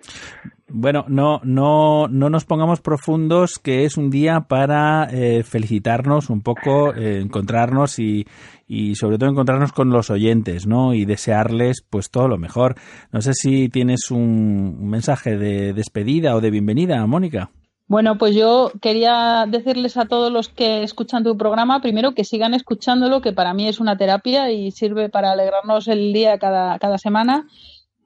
Bueno, 0.71 1.05
no, 1.07 1.41
no, 1.43 2.07
no 2.07 2.29
nos 2.29 2.45
pongamos 2.45 2.79
profundos, 2.79 3.57
que 3.57 3.85
es 3.85 3.97
un 3.97 4.11
día 4.11 4.41
para 4.41 5.07
eh, 5.11 5.41
felicitarnos 5.43 6.29
un 6.29 6.41
poco, 6.41 6.93
eh, 6.93 7.19
encontrarnos 7.21 7.97
y, 7.97 8.27
y 8.67 8.93
sobre 8.93 9.17
todo 9.17 9.31
encontrarnos 9.31 9.73
con 9.73 9.89
los 9.89 10.11
oyentes, 10.11 10.67
¿no? 10.67 10.93
Y 10.93 11.05
desearles 11.05 11.81
pues 11.89 12.11
todo 12.11 12.27
lo 12.27 12.37
mejor. 12.37 12.75
No 13.11 13.21
sé 13.21 13.33
si 13.33 13.69
tienes 13.69 14.11
un, 14.11 14.77
un 14.79 14.89
mensaje 14.89 15.37
de 15.37 15.73
despedida 15.73 16.35
o 16.35 16.41
de 16.41 16.51
bienvenida, 16.51 17.03
Mónica. 17.07 17.49
Bueno, 17.89 18.19
pues 18.19 18.35
yo 18.35 18.71
quería 18.83 19.47
decirles 19.47 19.97
a 19.97 20.05
todos 20.05 20.31
los 20.31 20.47
que 20.47 20.83
escuchan 20.83 21.23
tu 21.23 21.35
programa, 21.37 21.81
primero 21.81 22.13
que 22.13 22.23
sigan 22.23 22.53
escuchándolo, 22.53 23.19
que 23.19 23.33
para 23.33 23.55
mí 23.55 23.67
es 23.67 23.79
una 23.79 23.97
terapia 23.97 24.51
y 24.51 24.69
sirve 24.69 25.09
para 25.09 25.31
alegrarnos 25.31 25.87
el 25.87 26.13
día 26.13 26.37
cada, 26.37 26.77
cada 26.77 26.99
semana 26.99 27.47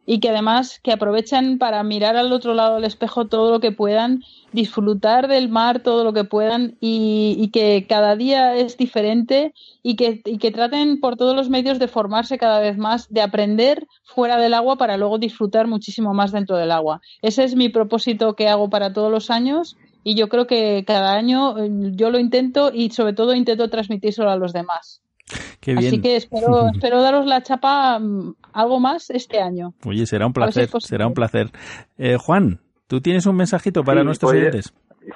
y 0.05 0.19
que 0.19 0.29
además 0.29 0.79
que 0.83 0.91
aprovechen 0.91 1.57
para 1.57 1.81
mirar 1.83 2.15
al 2.15 2.31
otro 2.33 2.53
lado 2.53 2.75
del 2.75 2.83
espejo 2.83 3.27
todo 3.27 3.51
lo 3.51 3.59
que 3.59 3.71
puedan, 3.71 4.23
disfrutar 4.51 5.27
del 5.27 5.49
mar 5.49 5.81
todo 5.81 6.03
lo 6.03 6.13
que 6.13 6.23
puedan 6.23 6.77
y, 6.79 7.35
y 7.39 7.49
que 7.49 7.85
cada 7.87 8.15
día 8.15 8.55
es 8.55 8.77
diferente 8.77 9.53
y 9.81 9.95
que, 9.95 10.21
y 10.25 10.37
que 10.37 10.51
traten 10.51 10.99
por 10.99 11.15
todos 11.15 11.35
los 11.35 11.49
medios 11.49 11.79
de 11.79 11.87
formarse 11.87 12.37
cada 12.37 12.59
vez 12.59 12.77
más, 12.77 13.11
de 13.11 13.21
aprender 13.21 13.87
fuera 14.03 14.37
del 14.37 14.53
agua 14.53 14.77
para 14.77 14.97
luego 14.97 15.17
disfrutar 15.17 15.67
muchísimo 15.67 16.13
más 16.13 16.31
dentro 16.31 16.57
del 16.57 16.71
agua. 16.71 17.01
Ese 17.21 17.43
es 17.43 17.55
mi 17.55 17.69
propósito 17.69 18.35
que 18.35 18.49
hago 18.49 18.69
para 18.69 18.93
todos 18.93 19.11
los 19.11 19.29
años 19.29 19.77
y 20.03 20.15
yo 20.15 20.27
creo 20.27 20.47
que 20.47 20.83
cada 20.85 21.13
año 21.13 21.57
eh, 21.57 21.69
yo 21.93 22.09
lo 22.09 22.19
intento 22.19 22.71
y 22.73 22.89
sobre 22.91 23.13
todo 23.13 23.33
intento 23.33 23.69
transmitírselo 23.69 24.29
a 24.29 24.35
los 24.35 24.53
demás. 24.53 25.02
Qué 25.59 25.73
bien. 25.73 25.87
Así 25.87 26.01
que 26.01 26.15
espero, 26.15 26.67
espero 26.73 27.01
daros 27.01 27.25
la 27.25 27.41
chapa 27.43 27.99
mm, 27.99 28.35
algo 28.53 28.79
más 28.79 29.09
este 29.09 29.39
año. 29.39 29.73
Oye, 29.85 30.05
será 30.05 30.25
un 30.25 30.31
si 30.31 30.39
placer, 30.39 30.69
será 30.81 31.07
un 31.07 31.13
placer. 31.13 31.47
Eh, 31.97 32.17
Juan, 32.17 32.59
¿tú 32.87 33.01
tienes 33.01 33.25
un 33.25 33.35
mensajito 33.35 33.83
para 33.83 34.01
Sí, 34.01 34.05
nuestros 34.05 34.31
pues, 34.31 34.41
oyentes? 34.41 34.73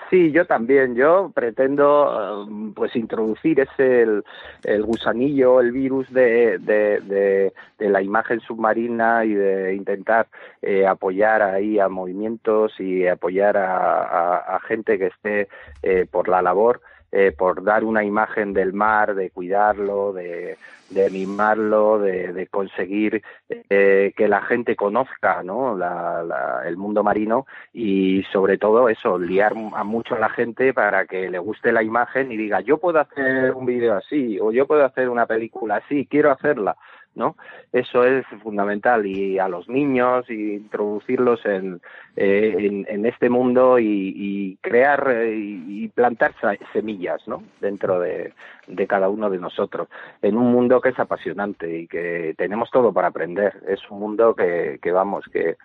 Sí, 0.09 0.33
yo 0.33 0.45
también. 0.45 0.95
Yo 0.95 1.31
pretendo 1.33 2.45
eh, 2.45 2.71
pues 2.75 2.93
introducir 2.97 3.61
ese 3.61 4.01
el, 4.01 4.23
el 4.65 4.83
gusanillo, 4.83 5.61
el 5.61 5.71
virus 5.71 6.11
de, 6.11 6.57
de, 6.59 6.99
de, 6.99 7.53
de 7.79 7.89
la 7.89 8.01
imagen 8.01 8.41
submarina 8.41 9.23
y 9.23 9.33
de 9.33 9.75
intentar 9.75 10.27
eh, 10.61 10.85
apoyar 10.85 11.41
ahí 11.41 11.79
a 11.79 11.87
movimientos 11.87 12.73
y 12.79 13.07
apoyar 13.07 13.55
a, 13.55 14.03
a- 14.03 14.55
a 14.57 14.59
gente 14.67 14.97
que 14.99 15.07
esté 15.07 15.47
eh, 15.83 16.05
por 16.11 16.27
la 16.27 16.41
labor, 16.41 16.81
eh, 17.11 17.31
por 17.37 17.63
dar 17.63 17.83
una 17.83 18.03
imagen 18.03 18.53
del 18.53 18.73
mar, 18.73 19.15
de 19.15 19.29
cuidarlo, 19.29 20.13
de, 20.13 20.57
de 20.89 21.09
mimarlo, 21.09 21.99
de, 21.99 22.47
conseguir 22.47 23.21
eh, 23.49 24.13
que 24.15 24.27
la 24.27 24.41
gente 24.41 24.75
conozca 24.75 25.43
¿no? 25.43 25.77
la- 25.77 26.63
el 26.65 26.77
mundo 26.77 27.03
marino 27.03 27.45
y 27.73 28.23
sobre 28.31 28.57
todo 28.57 28.89
eso, 28.89 29.17
liar 29.17 29.53
a 29.73 29.83
mucho 29.83 30.15
a 30.15 30.19
la 30.19 30.29
gente 30.29 30.73
para 30.73 31.05
que 31.05 31.29
le 31.29 31.39
guste 31.39 31.71
la 31.71 31.83
imagen 31.83 32.31
y 32.31 32.37
diga 32.37 32.61
yo 32.61 32.77
puedo 32.77 32.99
hacer 32.99 33.53
un 33.53 33.65
vídeo 33.65 33.95
así 33.95 34.39
o 34.39 34.51
yo 34.51 34.65
puedo 34.65 34.83
hacer 34.85 35.09
una 35.09 35.25
película 35.25 35.77
así, 35.77 36.07
quiero 36.09 36.31
hacerla, 36.31 36.75
¿no? 37.17 37.35
Eso 37.73 38.05
es 38.05 38.25
fundamental 38.41 39.05
y 39.05 39.39
a 39.39 39.49
los 39.49 39.67
niños 39.67 40.29
y 40.29 40.53
introducirlos 40.53 41.45
en, 41.45 41.81
eh, 42.15 42.85
en, 42.87 43.05
este 43.05 43.29
mundo 43.29 43.79
y, 43.79 44.13
y 44.15 44.57
crear 44.61 45.11
eh, 45.11 45.35
y 45.35 45.87
plantar 45.89 46.33
semillas, 46.71 47.27
¿no? 47.27 47.43
Dentro 47.59 47.99
de, 47.99 48.33
de 48.67 48.87
cada 48.87 49.09
uno 49.09 49.29
de 49.29 49.39
nosotros 49.39 49.89
en 50.21 50.37
un 50.37 50.51
mundo 50.51 50.79
que 50.79 50.89
es 50.89 50.99
apasionante 50.99 51.79
y 51.79 51.87
que 51.87 52.35
tenemos 52.37 52.69
todo 52.71 52.93
para 52.93 53.09
aprender. 53.09 53.53
Es 53.67 53.79
un 53.89 53.99
mundo 53.99 54.35
que, 54.35 54.79
que 54.81 54.91
vamos, 54.91 55.25
que, 55.31 55.57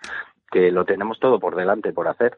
que 0.51 0.71
lo 0.71 0.85
tenemos 0.85 1.19
todo 1.19 1.39
por 1.39 1.55
delante 1.55 1.93
por 1.93 2.07
hacer. 2.07 2.37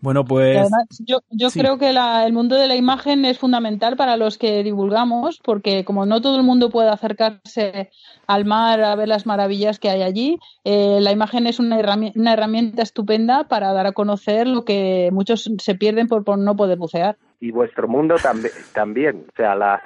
Bueno, 0.00 0.24
pues 0.24 0.58
además, 0.58 0.86
yo, 1.00 1.20
yo 1.30 1.50
sí. 1.50 1.60
creo 1.60 1.78
que 1.78 1.92
la- 1.92 2.26
el 2.26 2.32
mundo 2.32 2.56
de 2.56 2.66
la 2.66 2.76
imagen 2.76 3.24
es 3.24 3.38
fundamental 3.38 3.96
para 3.96 4.16
los 4.16 4.38
que 4.38 4.62
divulgamos, 4.62 5.38
porque 5.42 5.84
como 5.84 6.06
no 6.06 6.20
todo 6.20 6.36
el 6.36 6.42
mundo 6.42 6.70
puede 6.70 6.88
acercarse 6.88 7.90
al 8.26 8.44
mar 8.44 8.82
a 8.82 8.94
ver 8.94 9.08
las 9.08 9.26
maravillas 9.26 9.78
que 9.78 9.90
hay 9.90 10.02
allí, 10.02 10.38
eh, 10.64 10.98
la 11.00 11.12
imagen 11.12 11.46
es 11.46 11.58
una 11.58 11.78
herramienta, 11.78 12.18
una 12.18 12.32
herramienta 12.32 12.82
estupenda 12.82 13.48
para 13.48 13.72
dar 13.72 13.86
a 13.86 13.92
conocer 13.92 14.46
lo 14.46 14.64
que 14.64 15.10
muchos 15.12 15.50
se 15.58 15.74
pierden 15.74 16.08
por, 16.08 16.24
por 16.24 16.38
no 16.38 16.56
poder 16.56 16.78
bucear. 16.78 17.16
Y 17.40 17.50
vuestro 17.52 17.88
mundo 17.88 18.16
también, 18.22 18.52
también, 18.74 19.24
o 19.28 19.36
sea, 19.36 19.54
la, 19.54 19.80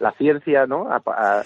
la 0.00 0.12
ciencia, 0.12 0.66
¿no? 0.66 0.88
A- 0.90 1.42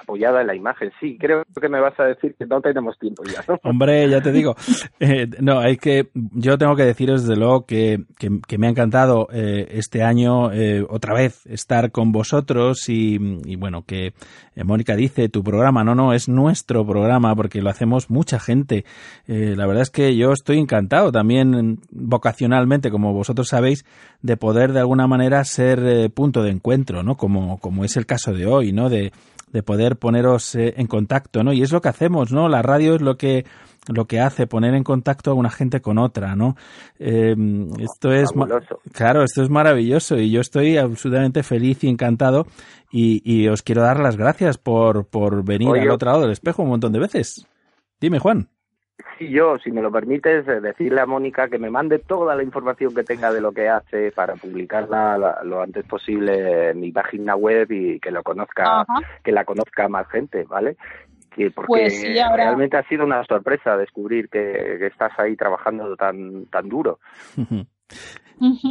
apoyada 0.00 0.40
en 0.40 0.48
la 0.48 0.54
imagen. 0.56 0.90
Sí, 1.00 1.16
creo 1.20 1.44
que 1.60 1.68
me 1.68 1.80
vas 1.80 1.98
a 2.00 2.04
decir 2.04 2.34
que 2.36 2.46
no 2.46 2.60
tenemos 2.60 2.98
tiempo 2.98 3.22
ya, 3.24 3.44
¿no? 3.46 3.58
Hombre, 3.62 4.08
ya 4.08 4.20
te 4.20 4.32
digo. 4.32 4.54
Eh, 5.00 5.28
no, 5.40 5.60
hay 5.60 5.76
que. 5.76 6.08
Yo 6.14 6.58
tengo 6.58 6.74
que 6.74 6.82
deciros 6.82 7.22
desde 7.24 7.38
luego 7.38 7.66
que, 7.66 8.00
que, 8.18 8.40
que 8.46 8.58
me 8.58 8.66
ha 8.66 8.70
encantado 8.70 9.28
eh, 9.32 9.68
este 9.70 10.02
año 10.02 10.50
eh, 10.52 10.84
otra 10.88 11.14
vez 11.14 11.46
estar 11.46 11.92
con 11.92 12.10
vosotros 12.10 12.88
y, 12.88 13.16
y 13.44 13.54
bueno, 13.54 13.84
que 13.86 14.08
eh, 14.56 14.64
Mónica 14.64 14.96
dice 14.96 15.28
tu 15.28 15.44
programa. 15.44 15.84
No, 15.84 15.94
no, 15.94 16.12
es 16.12 16.28
nuestro 16.28 16.84
programa 16.84 17.36
porque 17.36 17.62
lo 17.62 17.70
hacemos 17.70 18.10
mucha 18.10 18.40
gente. 18.40 18.84
Eh, 19.28 19.54
la 19.56 19.66
verdad 19.66 19.82
es 19.82 19.90
que 19.90 20.16
yo 20.16 20.32
estoy 20.32 20.58
encantado 20.58 21.12
también 21.12 21.78
vocacionalmente, 21.92 22.90
como 22.90 23.12
vosotros 23.12 23.46
sabéis, 23.48 23.84
de 24.22 24.36
poder 24.36 24.72
de 24.72 24.80
alguna 24.88 25.06
manera 25.06 25.44
ser 25.44 25.80
eh, 25.84 26.08
punto 26.08 26.42
de 26.42 26.50
encuentro, 26.50 27.02
¿no? 27.02 27.16
Como, 27.16 27.58
como 27.58 27.84
es 27.84 27.96
el 27.96 28.06
caso 28.06 28.32
de 28.32 28.46
hoy, 28.46 28.72
¿no? 28.72 28.88
De, 28.88 29.12
de 29.52 29.62
poder 29.62 29.96
poneros 29.96 30.54
eh, 30.54 30.74
en 30.76 30.86
contacto, 30.86 31.44
¿no? 31.44 31.52
Y 31.52 31.62
es 31.62 31.72
lo 31.72 31.80
que 31.80 31.88
hacemos, 31.88 32.32
¿no? 32.32 32.48
La 32.48 32.62
radio 32.62 32.94
es 32.94 33.02
lo 33.02 33.16
que 33.16 33.44
lo 33.88 34.06
que 34.06 34.20
hace 34.20 34.46
poner 34.46 34.74
en 34.74 34.84
contacto 34.84 35.30
a 35.30 35.34
una 35.34 35.50
gente 35.50 35.80
con 35.80 35.98
otra, 35.98 36.36
¿no? 36.36 36.56
Eh, 36.98 37.34
esto 37.78 38.12
es 38.12 38.30
claro, 38.92 39.22
esto 39.22 39.42
es 39.42 39.48
maravilloso 39.48 40.18
y 40.18 40.30
yo 40.30 40.40
estoy 40.40 40.76
absolutamente 40.76 41.42
feliz 41.42 41.84
y 41.84 41.88
encantado 41.88 42.46
y, 42.90 43.22
y 43.24 43.48
os 43.48 43.62
quiero 43.62 43.82
dar 43.82 44.00
las 44.00 44.16
gracias 44.16 44.58
por, 44.58 45.06
por 45.06 45.44
venir 45.44 45.68
Oye, 45.68 45.82
al 45.82 45.90
otro 45.90 46.10
lado 46.10 46.22
del 46.22 46.32
espejo 46.32 46.62
un 46.62 46.70
montón 46.70 46.92
de 46.92 46.98
veces. 46.98 47.46
Dime, 48.00 48.18
Juan. 48.18 48.48
Sí, 49.16 49.28
yo, 49.30 49.58
si 49.58 49.70
me 49.70 49.80
lo 49.82 49.90
permites, 49.92 50.46
eh, 50.48 50.60
decirle 50.60 51.00
a 51.00 51.06
Mónica 51.06 51.48
que 51.48 51.58
me 51.58 51.70
mande 51.70 51.98
toda 52.00 52.34
la 52.34 52.42
información 52.42 52.94
que 52.94 53.04
tenga 53.04 53.32
de 53.32 53.40
lo 53.40 53.52
que 53.52 53.68
hace 53.68 54.10
para 54.12 54.34
publicarla 54.34 55.16
la- 55.18 55.40
lo 55.44 55.62
antes 55.62 55.84
posible 55.86 56.70
en 56.70 56.80
mi 56.80 56.90
página 56.92 57.36
web 57.36 57.70
y 57.70 58.00
que 58.00 58.10
lo 58.10 58.22
conozca, 58.22 58.80
Ajá. 58.80 58.94
que 59.22 59.32
la 59.32 59.44
conozca 59.44 59.88
más 59.88 60.08
gente, 60.08 60.44
¿vale? 60.44 60.76
Que 61.30 61.50
porque 61.52 61.68
Pues 61.68 62.00
sí, 62.00 62.18
ahora- 62.18 62.44
realmente 62.44 62.76
ha 62.76 62.82
sido 62.88 63.04
una 63.04 63.24
sorpresa 63.24 63.76
descubrir 63.76 64.28
que, 64.28 64.76
que 64.78 64.86
estás 64.86 65.12
ahí 65.18 65.36
trabajando 65.36 65.94
tan 65.96 66.46
tan 66.46 66.68
duro. 66.68 66.98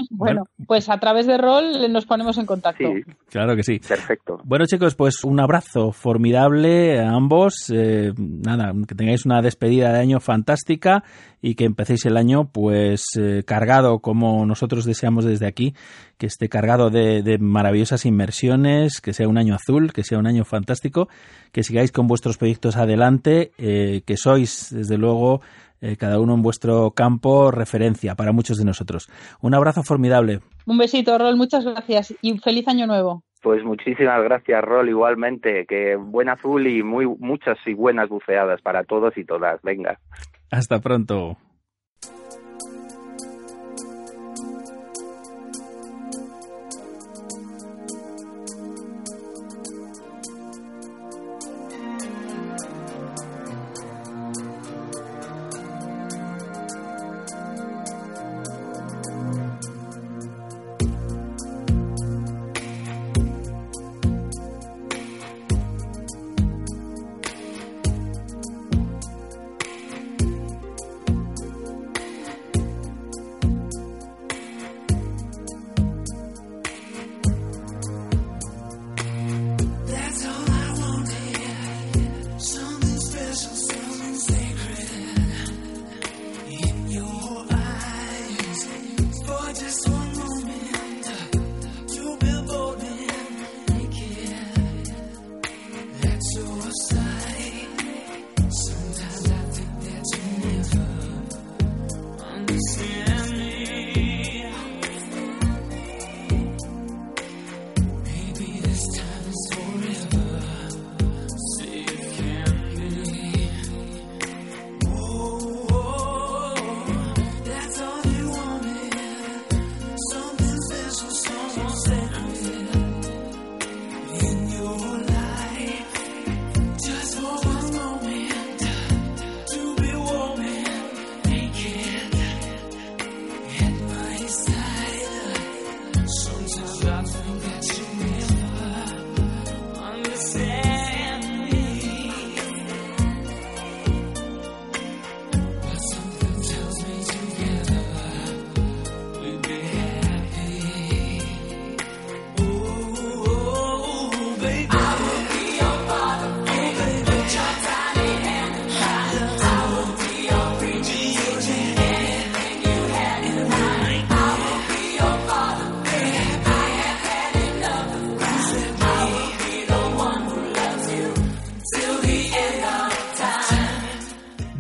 Bueno, 0.10 0.46
pues 0.66 0.88
a 0.90 0.98
través 0.98 1.28
de 1.28 1.38
rol 1.38 1.92
nos 1.92 2.06
ponemos 2.06 2.38
en 2.38 2.46
contacto. 2.46 2.88
Sí, 2.88 3.04
Claro 3.30 3.56
que 3.56 3.64
sí. 3.64 3.80
perfecto. 3.80 4.40
Bueno 4.46 4.66
chicos, 4.66 4.96
pues 4.96 5.24
un 5.24 5.40
abrazo 5.40 5.92
formidable 5.92 7.00
a 7.00 7.12
ambos. 7.12 7.70
Eh, 7.74 8.14
nada, 8.18 8.74
que 8.88 8.96
tengáis 8.96 9.26
una 9.26 9.42
despedida 9.42 9.92
de 9.92 10.00
año 10.00 10.20
fantástica 10.20 11.04
y 11.42 11.56
que 11.56 11.66
empecéis 11.66 12.06
el 12.06 12.18
año 12.18 12.46
pues 12.52 13.04
eh, 13.20 13.44
cargado 13.46 14.00
como 14.00 14.46
nosotros 14.46 14.86
deseamos 14.86 15.26
desde 15.26 15.48
aquí, 15.48 15.74
que 16.18 16.28
esté 16.28 16.50
cargado 16.50 16.90
de, 16.90 17.22
de 17.22 17.38
maravillosas 17.38 18.06
inmersiones, 18.06 19.02
que 19.02 19.14
sea 19.14 19.28
un 19.28 19.38
año 19.38 19.56
azul, 19.56 19.92
que 19.94 20.04
sea 20.04 20.18
un 20.18 20.28
año 20.28 20.46
fantástico, 20.46 21.10
que 21.52 21.64
sigáis 21.64 21.92
con 21.92 22.08
vuestros 22.08 22.38
proyectos 22.38 22.78
adelante, 22.78 23.52
eh, 23.58 24.02
que 24.06 24.16
sois 24.18 24.70
desde 24.72 24.98
luego 24.98 25.42
eh, 25.82 25.96
cada 25.98 26.20
uno 26.20 26.34
en 26.34 26.42
vuestro 26.42 26.92
campo 26.92 27.52
referencia 27.52 28.16
para 28.16 28.32
muchos 28.32 28.58
de 28.58 28.66
nosotros. 28.66 29.08
Un 29.42 29.54
abrazo 29.54 29.84
formidable. 29.84 30.40
Un 30.66 30.78
besito, 30.78 31.18
Rol, 31.18 31.36
muchas 31.36 31.66
gracias 31.66 32.14
y 32.22 32.38
feliz 32.40 32.68
año 32.68 32.88
nuevo. 32.88 33.24
Pues 33.42 33.64
muchísimas 33.64 34.24
gracias, 34.24 34.62
Rol, 34.64 34.90
igualmente. 34.90 35.66
Que 35.68 35.96
buen 35.96 36.30
azul 36.30 36.68
y 36.68 36.84
muy 36.84 37.06
muchas 37.06 37.58
y 37.66 37.74
buenas 37.74 38.10
buceadas 38.10 38.62
para 38.62 38.84
todos 38.84 39.18
y 39.18 39.24
todas. 39.24 39.62
Venga. 39.62 40.00
Hasta 40.52 40.80
pronto. 40.80 41.38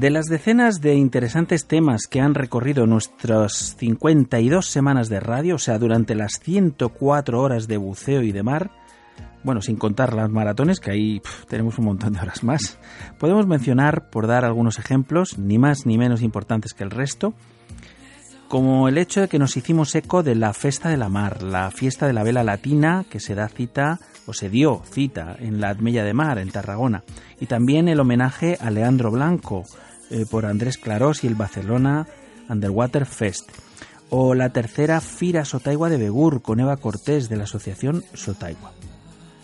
De 0.07 0.11
las 0.11 0.27
decenas 0.27 0.79
de 0.79 0.95
interesantes 0.95 1.65
temas 1.65 2.07
que 2.07 2.21
han 2.21 2.33
recorrido 2.33 2.87
nuestras 2.87 3.75
52 3.77 4.65
semanas 4.65 5.09
de 5.09 5.19
radio, 5.19 5.55
o 5.55 5.59
sea, 5.59 5.79
durante 5.79 6.15
las 6.15 6.39
104 6.39 7.41
horas 7.41 7.67
de 7.67 7.75
buceo 7.75 8.21
y 8.21 8.31
de 8.31 8.41
mar, 8.41 8.71
bueno, 9.43 9.61
sin 9.61 9.75
contar 9.75 10.13
las 10.13 10.29
maratones, 10.29 10.79
que 10.79 10.91
ahí 10.91 11.21
tenemos 11.49 11.77
un 11.77 11.87
montón 11.87 12.13
de 12.13 12.21
horas 12.21 12.41
más, 12.45 12.79
podemos 13.19 13.47
mencionar, 13.47 14.09
por 14.09 14.27
dar 14.27 14.45
algunos 14.45 14.79
ejemplos, 14.79 15.37
ni 15.37 15.57
más 15.57 15.85
ni 15.85 15.97
menos 15.97 16.21
importantes 16.21 16.73
que 16.73 16.85
el 16.85 16.91
resto, 16.91 17.33
como 18.47 18.87
el 18.87 18.97
hecho 18.97 19.19
de 19.19 19.27
que 19.27 19.39
nos 19.39 19.57
hicimos 19.57 19.93
eco 19.93 20.23
de 20.23 20.35
la 20.35 20.53
Festa 20.53 20.87
de 20.87 20.95
la 20.95 21.09
Mar, 21.09 21.43
la 21.43 21.69
fiesta 21.69 22.07
de 22.07 22.13
la 22.13 22.23
vela 22.23 22.45
latina 22.45 23.03
que 23.09 23.19
se 23.19 23.35
da 23.35 23.49
cita 23.49 23.99
o 24.25 24.31
se 24.31 24.49
dio 24.49 24.83
cita 24.89 25.35
en 25.37 25.59
la 25.59 25.67
Admella 25.67 26.05
de 26.05 26.13
Mar, 26.13 26.37
en 26.37 26.49
Tarragona, 26.49 27.03
y 27.41 27.47
también 27.47 27.89
el 27.89 27.99
homenaje 27.99 28.57
a 28.61 28.69
Leandro 28.69 29.11
Blanco 29.11 29.65
eh, 30.09 30.25
por 30.29 30.45
Andrés 30.45 30.77
Clarós 30.77 31.23
y 31.23 31.27
el 31.27 31.35
Barcelona 31.35 32.07
Underwater 32.49 33.05
Fest, 33.05 33.49
o 34.09 34.33
la 34.33 34.49
tercera 34.49 35.01
Fira 35.01 35.45
Sotaigua 35.45 35.89
de 35.89 35.97
Begur 35.97 36.41
con 36.41 36.59
Eva 36.59 36.77
Cortés 36.77 37.29
de 37.29 37.37
la 37.37 37.43
Asociación 37.43 38.03
Sotaigua. 38.13 38.71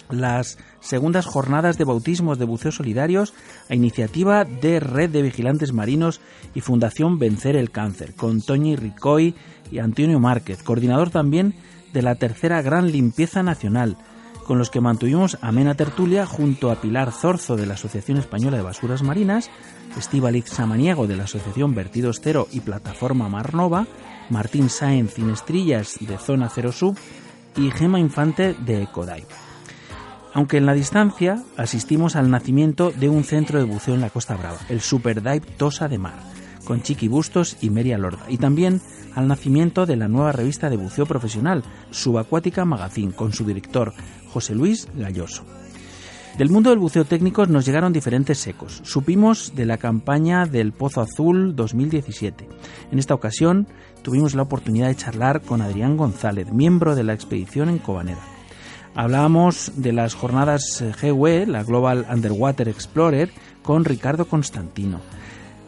Las 0.10 0.58
segundas 0.80 1.26
jornadas 1.26 1.78
de 1.78 1.86
bautismos 1.86 2.38
de 2.38 2.46
buceos 2.46 2.76
solidarios 2.76 3.34
a 3.70 3.76
iniciativa 3.76 4.46
de 4.46 4.80
Red 4.80 5.10
de 5.10 5.22
Vigilantes 5.22 5.74
Marinos 5.74 6.22
y 6.54 6.62
Fundación 6.62 7.20
Vencer 7.20 7.56
el 7.56 7.72
Cáncer, 7.72 8.14
con 8.14 8.42
Toñi 8.42 8.76
Ricoy 8.76 9.36
y 9.72 9.80
Antonio 9.80 10.20
Márquez, 10.20 10.62
coordinador 10.62 11.10
también 11.10 11.56
de 11.94 12.02
la 12.02 12.16
tercera 12.16 12.62
Gran 12.62 12.92
Limpieza 12.92 13.44
Nacional, 13.44 13.98
con 14.46 14.58
los 14.58 14.70
que 14.70 14.82
mantuvimos 14.82 15.38
amena 15.42 15.76
tertulia 15.76 16.26
junto 16.26 16.72
a 16.72 16.82
Pilar 16.82 17.12
Zorzo 17.12 17.56
de 17.56 17.66
la 17.66 17.76
Asociación 17.76 18.18
Española 18.18 18.58
de 18.58 18.64
Basuras 18.64 19.04
Marinas, 19.04 19.50
Estíbaliz 19.98 20.46
Samaniego 20.48 21.08
de 21.08 21.16
la 21.16 21.24
Asociación 21.24 21.76
Vertidos 21.76 22.20
Cero 22.22 22.48
y 22.52 22.60
Plataforma 22.60 23.30
Marnova, 23.30 23.88
Martín 24.30 24.70
Sáenz 24.70 25.18
Inestrillas 25.18 25.98
de 26.00 26.18
Zona 26.18 26.50
Cero 26.50 26.72
Sub 26.72 26.98
y 27.56 27.72
Gema 27.72 28.00
Infante 28.00 28.56
de 28.66 28.84
Ecodive 28.84 29.28
aunque 30.34 30.58
en 30.58 30.66
la 30.66 30.74
distancia 30.74 31.44
asistimos 31.58 32.16
al 32.16 32.30
nacimiento 32.30 32.92
de 32.92 33.10
un 33.10 33.24
centro 33.24 33.60
de 33.60 33.66
buceo 33.66 33.94
en 33.94 34.02
la 34.02 34.10
Costa 34.10 34.36
Brava, 34.36 34.58
el 34.70 34.82
Superdive 34.82 35.42
Tosa 35.42 35.88
de 35.88 36.00
Mar, 36.00 36.20
con 36.66 36.82
Chiqui 36.82 37.08
Bustos 37.08 37.58
y 37.62 37.70
Meria 37.70 37.98
Lorda, 37.98 38.26
y 38.28 38.38
también 38.38 38.82
al 39.16 39.28
nacimiento 39.28 39.86
de 39.86 39.96
la 39.96 40.08
nueva 40.08 40.32
revista 40.32 40.70
de 40.70 40.78
buceo 40.78 41.06
profesional, 41.06 41.64
Subacuática 41.92 42.66
Magazine, 42.66 43.14
con 43.14 43.32
su 43.32 43.46
director, 43.46 43.94
José 44.34 44.56
Luis 44.56 44.88
Galloso. 44.96 45.44
Del 46.38 46.50
mundo 46.50 46.72
del 46.72 46.80
buceo 46.80 47.06
técnico 47.06 47.46
nos 47.46 47.64
llegaron 47.64 47.94
diferentes 47.94 48.48
ecos. 48.48 48.82
Supimos 48.84 49.54
de 49.56 49.68
la 49.68 49.78
campaña 49.78 50.48
del 50.48 50.72
Pozo 50.72 51.02
Azul 51.02 51.56
2017. 51.56 52.50
En 52.92 52.98
esta 52.98 53.14
ocasión 53.14 53.68
tuvimos 54.02 54.34
la 54.34 54.42
oportunidad 54.42 54.88
de 54.88 54.96
charlar 54.96 55.42
con 55.42 55.62
Adrián 55.62 55.96
González, 55.96 56.52
miembro 56.52 56.96
de 56.96 57.04
la 57.04 57.14
expedición 57.14 57.70
en 57.70 57.78
Cobanera. 57.78 58.22
Hablábamos 58.96 59.74
de 59.76 59.94
las 59.94 60.16
jornadas 60.16 60.84
GWE, 61.00 61.46
la 61.46 61.64
Global 61.64 62.08
Underwater 62.12 62.68
Explorer, 62.68 63.30
con 63.62 63.86
Ricardo 63.86 64.26
Constantino. 64.26 65.02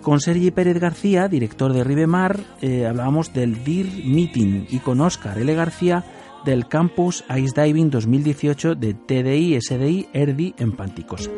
Con 0.02 0.20
Sergi 0.20 0.50
Pérez 0.50 0.80
García, 0.80 1.28
director 1.28 1.74
de 1.74 1.84
Ribemar, 1.84 2.40
eh, 2.62 2.88
hablábamos 2.88 3.34
del 3.34 3.64
DIR 3.64 4.06
Meeting 4.06 4.66
y 4.70 4.80
con 4.80 5.02
Óscar 5.02 5.38
L. 5.38 5.54
García 5.54 6.04
del 6.46 6.68
Campus 6.68 7.26
Ice 7.36 7.60
Diving 7.60 7.90
2018 7.90 8.76
de 8.76 8.94
TDI 8.94 9.60
SDI 9.60 10.08
ERDI 10.14 10.56
en 10.60 10.72
Panticosa. 10.72 11.32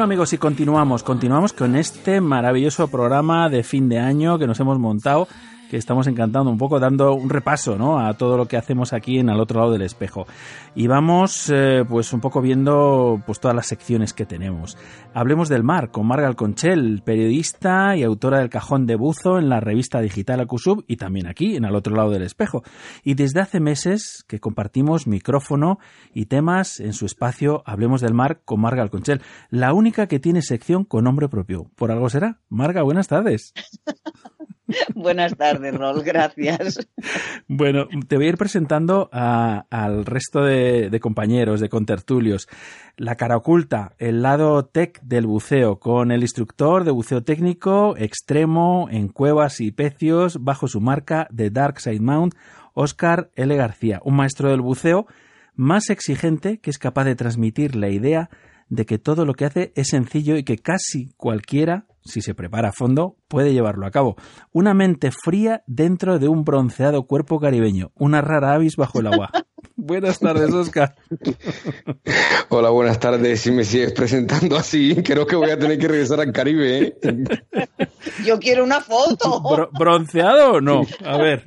Bueno 0.00 0.12
amigos, 0.14 0.32
y 0.32 0.38
continuamos, 0.38 1.02
continuamos 1.02 1.52
con 1.52 1.76
este 1.76 2.22
maravilloso 2.22 2.88
programa 2.88 3.50
de 3.50 3.62
fin 3.62 3.90
de 3.90 3.98
año 3.98 4.38
que 4.38 4.46
nos 4.46 4.58
hemos 4.58 4.78
montado, 4.78 5.28
que 5.70 5.76
estamos 5.76 6.08
encantando 6.08 6.50
un 6.50 6.58
poco, 6.58 6.80
dando 6.80 7.14
un 7.14 7.30
repaso 7.30 7.78
¿no? 7.78 8.00
a 8.00 8.14
todo 8.14 8.36
lo 8.36 8.46
que 8.46 8.56
hacemos 8.56 8.92
aquí 8.92 9.20
en 9.20 9.30
al 9.30 9.38
otro 9.38 9.60
lado 9.60 9.72
del 9.72 9.82
espejo. 9.82 10.26
Y 10.74 10.88
vamos 10.88 11.48
eh, 11.48 11.84
pues 11.88 12.12
un 12.12 12.20
poco 12.20 12.42
viendo 12.42 13.22
pues 13.24 13.38
todas 13.38 13.54
las 13.54 13.68
secciones 13.68 14.12
que 14.12 14.26
tenemos. 14.26 14.76
Hablemos 15.14 15.48
del 15.48 15.62
mar 15.62 15.92
con 15.92 16.08
Marga 16.08 16.26
Alconchel, 16.26 17.02
periodista 17.04 17.96
y 17.96 18.02
autora 18.02 18.40
del 18.40 18.50
Cajón 18.50 18.86
de 18.86 18.96
Buzo 18.96 19.38
en 19.38 19.48
la 19.48 19.60
revista 19.60 20.00
digital 20.00 20.40
Acusub 20.40 20.84
y 20.88 20.96
también 20.96 21.28
aquí 21.28 21.54
en 21.54 21.64
al 21.64 21.76
otro 21.76 21.94
lado 21.94 22.10
del 22.10 22.22
espejo. 22.22 22.64
Y 23.04 23.14
desde 23.14 23.40
hace 23.40 23.60
meses 23.60 24.24
que 24.26 24.40
compartimos 24.40 25.06
micrófono 25.06 25.78
y 26.12 26.26
temas 26.26 26.80
en 26.80 26.94
su 26.94 27.06
espacio 27.06 27.62
Hablemos 27.64 28.00
del 28.00 28.14
mar 28.14 28.40
con 28.44 28.60
Marga 28.60 28.82
Alconchel, 28.82 29.22
la 29.50 29.72
única 29.72 30.08
que 30.08 30.18
tiene 30.18 30.42
sección 30.42 30.84
con 30.84 31.04
nombre 31.04 31.28
propio. 31.28 31.70
¿Por 31.76 31.92
algo 31.92 32.10
será? 32.10 32.40
Marga, 32.48 32.82
buenas 32.82 33.06
tardes. 33.06 33.54
Buenas 34.94 35.36
tardes, 35.36 35.74
Rol, 35.74 36.02
gracias. 36.02 36.86
Bueno, 37.48 37.88
te 38.08 38.16
voy 38.16 38.26
a 38.26 38.28
ir 38.30 38.36
presentando 38.36 39.08
al 39.12 40.04
resto 40.04 40.42
de, 40.42 40.90
de 40.90 41.00
compañeros, 41.00 41.60
de 41.60 41.68
contertulios. 41.68 42.48
La 42.96 43.16
cara 43.16 43.36
oculta, 43.36 43.94
el 43.98 44.22
lado 44.22 44.64
tech 44.66 45.00
del 45.02 45.26
buceo, 45.26 45.78
con 45.78 46.12
el 46.12 46.22
instructor 46.22 46.84
de 46.84 46.90
buceo 46.90 47.22
técnico 47.22 47.96
extremo 47.96 48.88
en 48.90 49.08
cuevas 49.08 49.60
y 49.60 49.72
pecios 49.72 50.42
bajo 50.42 50.68
su 50.68 50.80
marca 50.80 51.26
de 51.30 51.50
Dark 51.50 51.80
Side 51.80 52.00
Mount, 52.00 52.34
Oscar 52.74 53.30
L. 53.34 53.54
García, 53.56 54.00
un 54.04 54.16
maestro 54.16 54.50
del 54.50 54.60
buceo 54.60 55.06
más 55.54 55.90
exigente 55.90 56.58
que 56.58 56.70
es 56.70 56.78
capaz 56.78 57.04
de 57.04 57.16
transmitir 57.16 57.76
la 57.76 57.90
idea 57.90 58.30
de 58.68 58.86
que 58.86 58.98
todo 58.98 59.26
lo 59.26 59.34
que 59.34 59.44
hace 59.44 59.72
es 59.74 59.88
sencillo 59.88 60.36
y 60.36 60.44
que 60.44 60.58
casi 60.58 61.12
cualquiera, 61.16 61.86
si 62.04 62.20
se 62.22 62.34
prepara 62.34 62.68
a 62.70 62.72
fondo, 62.72 63.16
puede 63.28 63.52
llevarlo 63.52 63.86
a 63.86 63.90
cabo. 63.90 64.16
Una 64.52 64.74
mente 64.74 65.10
fría 65.10 65.62
dentro 65.66 66.18
de 66.18 66.28
un 66.28 66.44
bronceado 66.44 67.04
cuerpo 67.06 67.38
caribeño, 67.40 67.92
una 67.94 68.20
rara 68.20 68.54
avis 68.54 68.76
bajo 68.76 69.00
el 69.00 69.06
agua. 69.08 69.30
Buenas 69.76 70.18
tardes, 70.18 70.52
Oscar. 70.52 70.94
Hola, 72.50 72.70
buenas 72.70 72.98
tardes. 72.98 73.40
Si 73.40 73.50
me 73.50 73.64
sigues 73.64 73.92
presentando 73.92 74.56
así, 74.56 74.96
creo 75.02 75.26
que 75.26 75.36
voy 75.36 75.50
a 75.50 75.58
tener 75.58 75.78
que 75.78 75.88
regresar 75.88 76.20
al 76.20 76.32
Caribe. 76.32 76.78
¿eh? 77.02 77.24
Yo 78.26 78.38
quiero 78.38 78.64
una 78.64 78.80
foto. 78.80 79.40
Bro- 79.40 79.70
¿Bronceado 79.72 80.54
o 80.54 80.60
no? 80.60 80.82
A 81.04 81.16
ver. 81.18 81.44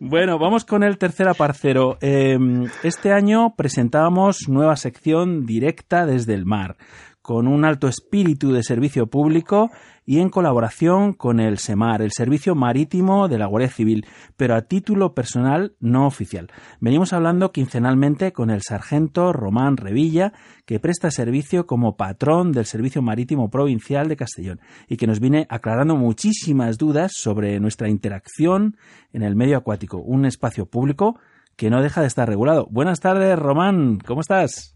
bueno, 0.00 0.38
vamos 0.38 0.64
con 0.64 0.82
el 0.82 0.98
tercer 0.98 1.28
aparcero. 1.28 1.98
Eh, 2.00 2.38
este 2.82 3.12
año 3.12 3.54
presentábamos 3.56 4.48
nueva 4.48 4.76
sección 4.76 5.46
directa 5.46 6.06
desde 6.06 6.34
el 6.34 6.44
mar, 6.46 6.76
con 7.24 7.48
un 7.48 7.64
alto 7.64 7.88
espíritu 7.88 8.52
de 8.52 8.62
servicio 8.62 9.06
público 9.06 9.70
y 10.04 10.18
en 10.18 10.28
colaboración 10.28 11.14
con 11.14 11.40
el 11.40 11.56
SEMAR, 11.56 12.02
el 12.02 12.12
Servicio 12.12 12.54
Marítimo 12.54 13.28
de 13.28 13.38
la 13.38 13.46
Guardia 13.46 13.70
Civil, 13.70 14.04
pero 14.36 14.54
a 14.54 14.60
título 14.60 15.14
personal 15.14 15.74
no 15.80 16.06
oficial. 16.06 16.52
Venimos 16.80 17.14
hablando 17.14 17.50
quincenalmente 17.50 18.34
con 18.34 18.50
el 18.50 18.60
sargento 18.60 19.32
Román 19.32 19.78
Revilla, 19.78 20.34
que 20.66 20.80
presta 20.80 21.10
servicio 21.10 21.64
como 21.66 21.96
patrón 21.96 22.52
del 22.52 22.66
Servicio 22.66 23.00
Marítimo 23.00 23.48
Provincial 23.48 24.06
de 24.06 24.16
Castellón 24.16 24.60
y 24.86 24.98
que 24.98 25.06
nos 25.06 25.18
viene 25.18 25.46
aclarando 25.48 25.96
muchísimas 25.96 26.76
dudas 26.76 27.12
sobre 27.14 27.58
nuestra 27.58 27.88
interacción 27.88 28.76
en 29.14 29.22
el 29.22 29.34
medio 29.34 29.56
acuático, 29.56 29.96
un 29.96 30.26
espacio 30.26 30.66
público 30.66 31.18
que 31.56 31.70
no 31.70 31.80
deja 31.80 32.02
de 32.02 32.08
estar 32.08 32.28
regulado. 32.28 32.68
Buenas 32.70 33.00
tardes, 33.00 33.38
Román, 33.38 33.96
¿cómo 34.04 34.20
estás? 34.20 34.73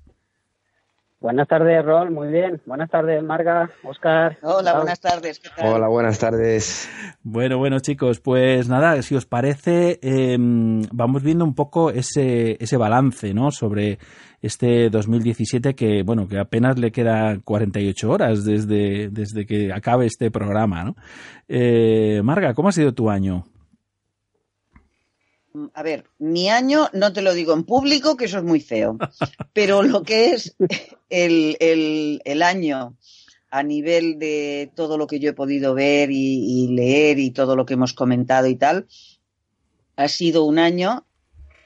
Buenas 1.21 1.49
tardes, 1.49 1.85
Rol, 1.85 2.13
muy 2.13 2.29
bien. 2.29 2.61
Buenas 2.65 2.89
tardes, 2.91 3.21
Marga, 3.25 3.69
Oscar. 3.83 4.39
Hola, 4.41 4.77
buenas 4.77 5.01
tardes. 5.01 5.41
¿qué 5.41 5.49
tal? 5.57 5.73
Hola, 5.73 5.89
buenas 5.89 6.17
tardes. 6.21 6.89
Bueno, 7.25 7.59
bueno, 7.59 7.81
chicos, 7.81 8.21
pues 8.21 8.69
nada, 8.69 9.03
si 9.03 9.17
os 9.17 9.27
parece, 9.27 9.99
eh, 10.01 10.37
vamos 10.39 11.25
viendo 11.25 11.45
un 11.45 11.57
poco 11.57 11.91
ese, 11.91 12.57
ese 12.61 12.77
balance, 12.77 13.35
¿no? 13.35 13.51
Sobre 13.51 13.99
este 14.43 14.91
2017 14.91 15.75
que, 15.75 16.05
bueno, 16.05 16.29
que 16.29 16.39
apenas 16.39 16.79
le 16.79 16.93
queda 16.93 17.41
48 17.45 18.09
horas 18.09 18.45
desde, 18.45 19.09
desde 19.09 19.45
que 19.45 19.73
acabe 19.73 20.07
este 20.07 20.31
programa, 20.31 20.85
¿no? 20.85 20.95
Eh, 21.49 22.21
Marga, 22.23 22.55
¿cómo 22.55 22.69
ha 22.69 22.73
sido 22.73 22.95
tu 22.95 23.11
año? 23.11 23.45
A 25.75 25.83
ver, 25.83 26.05
mi 26.19 26.49
año 26.51 26.89
no 26.93 27.13
te 27.13 27.23
lo 27.23 27.33
digo 27.35 27.53
en 27.55 27.65
público, 27.65 28.17
que 28.17 28.27
eso 28.27 28.39
es 28.39 28.45
muy 28.45 28.61
feo, 28.61 28.97
pero 29.53 29.83
lo 29.83 30.03
que 30.03 30.31
es 30.31 30.57
el, 31.11 31.57
el- 31.61 32.21
el 32.25 32.43
año 32.43 32.97
a 33.51 33.63
nivel 33.63 34.19
de 34.19 34.71
todo 34.75 34.99
lo 34.99 35.07
que 35.07 35.21
yo 35.21 35.31
he 35.31 35.35
podido 35.35 35.75
ver 35.75 36.11
y, 36.11 36.65
y 36.65 36.69
leer 36.75 37.19
y 37.19 37.31
todo 37.31 37.57
lo 37.57 37.65
que 37.65 37.75
hemos 37.75 37.95
comentado 37.95 38.47
y 38.47 38.57
tal, 38.57 38.87
ha 39.97 40.09
sido 40.09 40.45
un 40.45 40.59
año, 40.59 41.07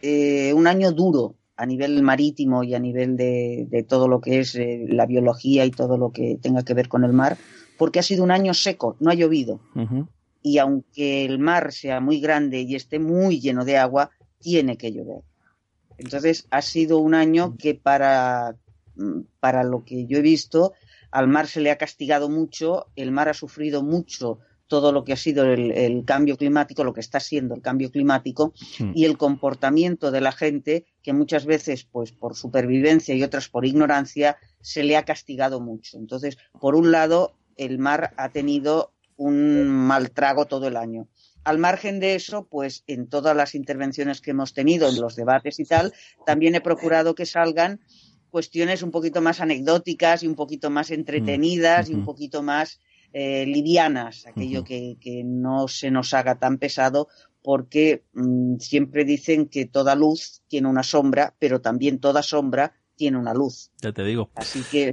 eh, 0.01 0.53
un 0.55 0.67
año 0.67 0.93
duro 0.93 1.37
a 1.57 1.67
nivel 1.67 2.03
marítimo 2.03 2.63
y 2.65 2.75
a 2.75 2.79
nivel 2.79 3.17
de, 3.17 3.67
de 3.69 3.83
todo 3.83 4.09
lo 4.09 4.21
que 4.21 4.41
es 4.41 4.55
eh, 4.55 4.85
la 4.89 5.07
biología 5.07 5.65
y 5.65 5.71
todo 5.71 5.99
lo 5.99 6.11
que 6.13 6.39
tenga 6.41 6.65
que 6.65 6.75
ver 6.75 6.89
con 6.89 7.05
el 7.05 7.13
mar, 7.13 7.37
porque 7.77 7.99
ha 7.99 8.03
sido 8.03 8.25
un 8.25 8.31
año 8.31 8.55
seco, 8.55 8.97
no 9.01 9.11
ha 9.11 9.15
llovido. 9.15 9.61
Y 10.43 10.59
aunque 10.59 11.25
el 11.25 11.39
mar 11.39 11.73
sea 11.73 12.01
muy 12.01 12.21
grande 12.21 12.61
y 12.61 12.75
esté 12.75 12.99
muy 12.99 13.41
lleno 13.41 13.65
de 13.65 13.79
agua, 13.79 14.11
tiene 14.39 14.77
que 14.77 14.93
llover. 14.93 15.23
Entonces 15.99 16.47
ha 16.51 16.63
sido 16.63 16.99
un 16.99 17.15
año 17.15 17.57
que 17.57 17.75
para, 17.75 18.57
mm, 18.97 19.21
para 19.41 19.63
lo 19.63 19.85
que 19.85 20.07
yo 20.07 20.19
he 20.19 20.23
visto, 20.23 20.73
al 21.11 21.29
mar 21.29 21.47
se 21.47 21.61
le 21.61 21.71
ha 21.71 21.79
castigado 21.79 22.29
mucho, 22.29 22.87
el 22.97 23.13
mar 23.13 23.29
ha 23.29 23.35
sufrido 23.35 23.83
mucho 23.83 24.41
todo 24.67 24.91
lo 24.91 25.05
que 25.05 25.13
ha 25.13 25.17
sido 25.17 25.45
el, 25.45 25.71
el 25.73 26.05
cambio 26.07 26.39
climático, 26.39 26.83
lo 26.83 26.95
que 26.95 27.01
está 27.01 27.21
siendo 27.21 27.55
el 27.55 27.61
cambio 27.61 27.91
climático 27.91 28.55
Mm. 28.81 28.93
y 28.95 29.05
el 29.05 29.19
comportamiento 29.19 30.11
de 30.11 30.23
la 30.23 30.33
gente, 30.33 30.87
que 31.03 31.13
muchas 31.13 31.45
veces, 31.45 31.85
pues 31.85 32.11
por 32.13 32.35
supervivencia 32.37 33.15
y 33.15 33.23
otras 33.23 33.51
por 33.51 33.67
ignorancia, 33.67 34.39
se 34.63 34.83
le 34.83 34.97
ha 34.97 35.05
castigado 35.05 35.61
mucho. 35.61 35.99
Entonces, 35.99 36.39
por 36.59 36.75
un 36.75 36.91
lado, 36.91 37.35
el 37.57 37.79
mar 37.79 38.15
ha 38.17 38.31
tenido 38.31 38.93
un 39.23 39.69
mal 39.69 40.11
trago 40.11 40.47
todo 40.47 40.67
el 40.69 40.77
año. 40.77 41.09
Al 41.45 41.59
margen 41.59 41.99
de 41.99 42.15
eso, 42.15 42.47
pues 42.49 42.85
en 42.87 43.09
todas 43.09 43.37
las 43.37 43.55
intervenciones 43.55 44.21
que 44.21 44.31
hemos 44.31 44.53
tenido, 44.53 44.89
en 44.89 45.01
los 45.01 45.17
debates 45.17 45.59
y 45.59 45.65
tal, 45.65 45.93
también 46.25 46.55
he 46.55 46.61
procurado 46.61 47.15
que 47.15 47.27
salgan 47.27 47.81
cuestiones 48.31 48.83
un 48.83 48.91
poquito 48.91 49.21
más 49.21 49.41
anecdóticas 49.41 50.23
y 50.23 50.27
un 50.27 50.35
poquito 50.35 50.71
más 50.71 50.91
entretenidas 50.91 51.91
y 51.91 51.95
un 51.95 52.05
poquito 52.05 52.43
más 52.43 52.81
eh, 53.13 53.45
livianas, 53.45 54.27
aquello 54.27 54.65
que, 54.65 54.97
que 55.01 55.23
no 55.25 55.69
se 55.69 55.91
nos 55.91 56.15
haga 56.15 56.39
tan 56.39 56.59
pesado, 56.59 57.09
porque 57.43 58.05
mm, 58.15 58.57
siempre 58.59 59.05
dicen 59.05 59.49
que 59.49 59.67
toda 59.67 59.95
luz 59.95 60.43
tiene 60.49 60.69
una 60.69 60.83
sombra, 60.83 61.35
pero 61.39 61.61
también 61.61 61.99
toda 61.99 62.23
sombra 62.23 62.73
tiene 62.97 63.19
una 63.19 63.35
luz. 63.35 63.71
Ya 63.83 63.93
te 63.93 64.05
digo. 64.05 64.31
Así 64.35 64.63
que 64.71 64.93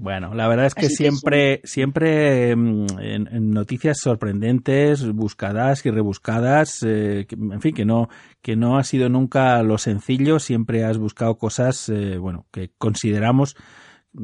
Bueno, 0.00 0.32
la 0.32 0.46
verdad 0.46 0.66
es 0.66 0.74
que 0.76 0.86
Así 0.86 0.90
que 0.90 0.96
siempre, 1.10 1.60
siempre 1.64 2.54
mm, 2.54 2.86
en, 3.00 3.26
en 3.34 3.50
noticias 3.50 3.98
sorprendentes, 4.00 5.10
buscadas 5.12 5.84
y 5.84 5.90
rebuscadas, 5.90 6.84
eh, 6.86 7.26
que- 7.28 7.34
en 7.34 7.60
fin, 7.60 7.74
que 7.74 7.84
no, 7.84 8.08
que 8.40 8.54
no 8.54 8.78
ha 8.78 8.84
sido 8.84 9.08
nunca 9.08 9.60
lo 9.64 9.76
sencillo, 9.76 10.38
siempre 10.38 10.84
has 10.84 10.98
buscado 10.98 11.36
cosas, 11.36 11.88
eh, 11.88 12.16
bueno, 12.16 12.46
que 12.52 12.70
consideramos 12.78 13.56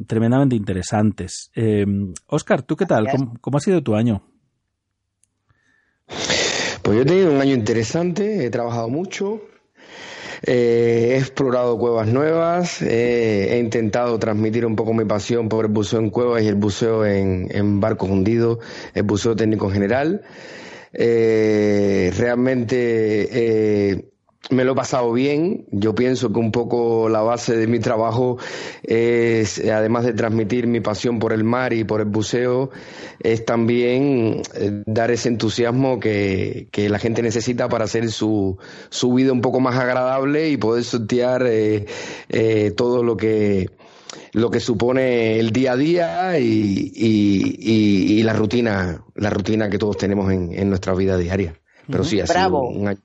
tremendamente 0.07 0.55
interesantes. 0.55 1.51
Eh, 1.55 1.85
Oscar, 2.27 2.61
¿tú 2.63 2.77
qué 2.77 2.85
tal? 2.85 3.03
Gracias. 3.03 3.23
¿Cómo, 3.23 3.37
cómo 3.41 3.57
ha 3.57 3.61
sido 3.61 3.83
tu 3.83 3.95
año? 3.95 4.23
Pues 6.83 6.95
yo 6.97 7.01
he 7.01 7.05
tenido 7.05 7.31
un 7.31 7.41
año 7.41 7.53
interesante, 7.53 8.45
he 8.45 8.49
trabajado 8.49 8.87
mucho, 8.87 9.41
eh, 10.43 11.11
he 11.11 11.17
explorado 11.17 11.77
cuevas 11.77 12.07
nuevas, 12.07 12.81
eh, 12.81 13.55
he 13.55 13.59
intentado 13.59 14.17
transmitir 14.19 14.65
un 14.65 14.75
poco 14.75 14.93
mi 14.93 15.05
pasión 15.05 15.49
por 15.49 15.65
el 15.65 15.71
buceo 15.71 15.99
en 15.99 16.09
cuevas 16.09 16.43
y 16.43 16.47
el 16.47 16.55
buceo 16.55 17.05
en, 17.05 17.79
barcos 17.79 18.09
hundidos, 18.09 18.59
el 18.93 19.03
buceo 19.03 19.35
técnico 19.35 19.67
en 19.67 19.71
general. 19.71 20.21
Eh, 20.93 22.13
realmente 22.17 23.27
eh, 23.31 24.14
me 24.51 24.63
lo 24.63 24.73
he 24.73 24.75
pasado 24.75 25.11
bien. 25.11 25.65
Yo 25.71 25.95
pienso 25.95 26.31
que 26.31 26.39
un 26.39 26.51
poco 26.51 27.09
la 27.09 27.21
base 27.21 27.55
de 27.57 27.67
mi 27.67 27.79
trabajo 27.79 28.37
es, 28.83 29.59
además 29.59 30.05
de 30.05 30.13
transmitir 30.13 30.67
mi 30.67 30.81
pasión 30.81 31.19
por 31.19 31.33
el 31.33 31.43
mar 31.43 31.73
y 31.73 31.83
por 31.83 31.99
el 32.01 32.07
buceo, 32.07 32.69
es 33.19 33.43
también 33.45 34.41
eh, 34.55 34.83
dar 34.85 35.11
ese 35.11 35.29
entusiasmo 35.29 35.99
que, 35.99 36.67
que 36.71 36.89
la 36.89 36.99
gente 36.99 37.21
necesita 37.21 37.69
para 37.69 37.85
hacer 37.85 38.09
su, 38.11 38.57
su 38.89 39.13
vida 39.13 39.31
un 39.31 39.41
poco 39.41 39.59
más 39.59 39.77
agradable 39.77 40.49
y 40.49 40.57
poder 40.57 40.83
sortear 40.83 41.43
eh, 41.47 41.85
eh, 42.29 42.71
todo 42.75 43.03
lo 43.03 43.17
que 43.17 43.69
lo 44.31 44.51
que 44.51 44.59
supone 44.59 45.39
el 45.39 45.51
día 45.51 45.73
a 45.73 45.77
día 45.77 46.39
y, 46.39 46.91
y- 46.93 47.55
y- 47.59 48.19
y 48.19 48.23
la 48.23 48.33
rutina 48.33 49.03
la 49.15 49.29
rutina 49.29 49.69
que 49.69 49.77
todos 49.77 49.97
tenemos 49.97 50.31
en, 50.31 50.51
en 50.53 50.69
nuestra 50.69 50.93
vida 50.93 51.17
diaria 51.17 51.55
pero 51.89 52.03
sí 52.03 52.19
ha 52.19 52.25
Bravo. 52.25 52.69
sido 52.69 52.79
un 52.81 52.87
año 52.87 52.99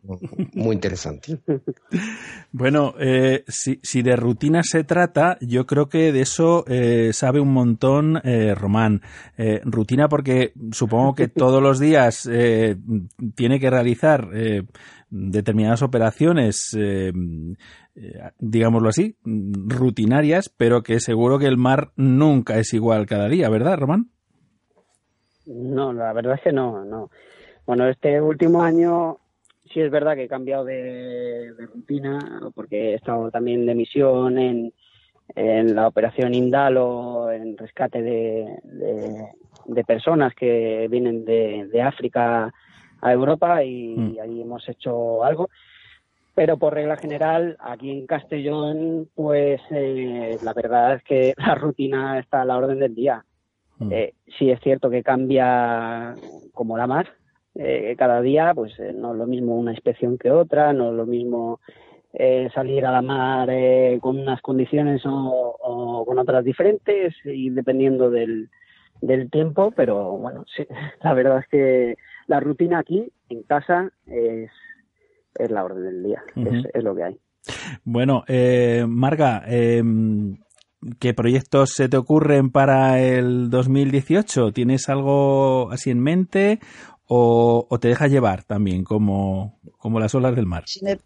muy 0.55 0.75
interesante 0.75 1.39
Bueno, 2.53 2.95
eh, 2.99 3.45
si, 3.49 3.79
si 3.83 4.03
de 4.03 4.17
rutina 4.17 4.63
se 4.63 4.83
trata, 4.85 5.37
yo 5.41 5.67
creo 5.67 5.89
que 5.89 6.13
de 6.13 6.23
eso 6.23 6.65
eh, 6.67 7.11
sabe 7.13 7.41
un 7.41 7.53
montón 7.53 8.21
eh, 8.25 8.55
Román. 8.55 9.03
Eh, 9.39 9.61
rutina 9.65 10.09
porque 10.09 10.53
supongo 10.73 11.15
que 11.15 11.29
todos 11.29 11.63
los 11.63 11.79
días 11.79 12.29
eh, 12.31 12.77
tiene 13.37 13.61
que 13.61 13.71
realizar 13.71 14.29
eh, 14.35 14.63
determinadas 15.11 15.83
operaciones, 15.83 16.75
eh, 16.77 17.13
eh, 17.95 18.13
digámoslo 18.39 18.89
así, 18.89 19.17
rutinarias, 19.25 20.49
pero 20.49 20.83
que 20.83 21.01
seguro 21.01 21.39
que 21.39 21.47
el 21.47 21.57
mar 21.57 21.93
nunca 21.97 22.59
es 22.59 22.73
igual 22.75 23.07
cada 23.07 23.29
día, 23.29 23.49
¿verdad, 23.49 23.79
Román? 23.79 24.11
No, 25.47 25.93
la 25.93 26.13
verdad 26.13 26.35
es 26.35 26.43
que 26.43 26.53
no, 26.53 26.85
no. 26.85 27.11
Bueno, 27.67 27.87
este 27.89 28.21
último 28.21 28.63
año 28.63 29.19
sí 29.73 29.81
es 29.81 29.91
verdad 29.91 30.15
que 30.15 30.25
he 30.25 30.29
cambiado 30.29 30.65
de, 30.65 31.53
de 31.55 31.67
rutina 31.67 32.19
porque 32.55 32.93
he 32.93 32.95
estado 32.95 33.31
también 33.31 33.67
de 33.67 33.75
misión 33.75 34.39
en, 34.39 34.73
en 35.37 35.75
la 35.75 35.87
operación 35.87 36.35
Indalo, 36.35 37.31
en 37.31 37.57
rescate 37.57 38.03
de, 38.03 38.59
de, 38.65 39.29
de 39.67 39.85
personas 39.85 40.35
que 40.35 40.89
vienen 40.91 41.25
de, 41.25 41.69
de 41.71 41.83
África 41.83 42.53
a 43.03 43.13
Europa 43.13 43.63
y, 43.65 43.95
Mm. 43.97 44.17
ahí 44.23 44.41
hemos 44.43 44.69
hecho 44.69 45.25
algo. 45.25 45.49
Pero 46.35 46.57
por 46.59 46.75
regla 46.75 46.97
general, 46.97 47.57
aquí 47.61 47.91
en 47.91 48.07
Castellón, 48.07 49.09
pues 49.15 49.61
eh, 49.71 50.39
la 50.43 50.53
verdad 50.55 50.95
es 50.95 51.03
que 51.05 51.35
la 51.37 51.55
rutina 51.55 52.19
está 52.19 52.43
a 52.43 52.45
la 52.45 52.57
orden 52.57 52.79
del 52.79 52.95
día. 52.95 53.25
Mm. 53.79 53.93
Eh, 53.93 54.15
sí 54.39 54.51
es 54.51 54.61
cierto 54.61 54.91
que 54.91 55.03
cambia 55.03 56.15
como 56.53 56.77
la 56.77 56.87
mar. 56.87 57.09
Eh, 57.55 57.95
cada 57.99 58.21
día, 58.21 58.53
pues 58.55 58.79
eh, 58.79 58.93
no 58.95 59.13
es 59.13 59.19
lo 59.19 59.27
mismo 59.27 59.57
una 59.57 59.73
inspección 59.73 60.19
que 60.19 60.31
otra, 60.31 60.73
no 60.73 60.91
es 60.91 60.97
lo 60.97 61.07
mismo 61.07 61.61
eh, 62.13 62.49
salir 62.55 62.85
a 62.87 62.93
la 62.93 63.03
mar 63.03 63.49
eh, 63.51 63.99
con 64.01 64.19
unas 64.19 64.41
condiciones 64.41 65.05
o, 65.07 65.57
o 65.61 66.05
con 66.05 66.19
otras 66.19 66.45
diferentes 66.45 67.15
y 67.25 67.51
dependiendo 67.51 68.11
del, 68.11 68.51
del 69.01 69.31
tiempo, 69.31 69.73
pero 69.73 70.17
bueno, 70.17 70.45
sí, 70.57 70.65
la 71.03 71.15
verdad 71.15 71.39
es 71.39 71.49
que 71.49 71.95
la 72.27 72.41
rutina 72.41 72.79
aquí 72.79 73.13
en 73.29 73.43
casa 73.43 73.91
es, 74.07 74.51
es 75.39 75.51
la 75.51 75.65
orden 75.65 75.85
del 75.85 76.03
día, 76.03 76.23
es, 76.37 76.67
es 76.73 76.85
lo 76.85 76.95
que 76.95 77.05
hay. 77.05 77.19
Bueno, 77.85 78.25
eh, 78.29 78.85
Marga, 78.87 79.43
eh, 79.47 79.83
¿qué 80.99 81.15
proyectos 81.15 81.71
se 81.71 81.89
te 81.89 81.97
ocurren 81.97 82.51
para 82.51 83.01
el 83.01 83.51
2018? 83.51 84.53
¿Tienes 84.53 84.89
algo 84.89 85.71
así 85.71 85.91
en 85.91 86.01
mente 86.01 86.59
o, 87.13 87.67
o 87.69 87.81
te 87.81 87.89
dejas 87.89 88.09
llevar 88.09 88.45
también 88.45 88.85
como, 88.85 89.59
como 89.79 89.99
las 89.99 90.15
olas 90.15 90.37
del 90.37 90.47
mar? 90.47 90.63
si 90.67 90.85
me, 90.85 91.01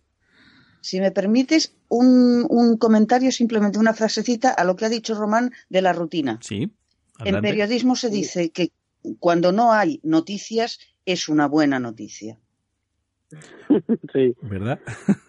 si 0.83 1.01
me 1.01 1.11
permites 1.11 1.75
un, 1.89 2.47
un 2.51 2.77
comentario, 2.77 3.33
simplemente 3.33 3.79
una 3.79 3.95
frasecita 3.95 4.51
a 4.51 4.65
lo 4.65 4.77
que 4.77 4.85
ha 4.85 4.91
dicho 4.91 5.15
Román 5.15 5.53
de 5.71 5.81
la 5.81 5.95
rutina. 5.95 6.39
Sí. 6.43 6.71
En 7.25 7.41
periodismo 7.41 7.97
se 7.97 8.11
dice 8.11 8.51
que 8.51 8.71
cuando 9.19 9.51
no 9.51 9.73
hay 9.73 10.01
noticias 10.03 10.79
es 11.07 11.31
una 11.31 11.49
buena 11.49 11.79
noticia. 11.81 12.39
Sí. 14.13 14.37
¿Verdad? 14.43 14.79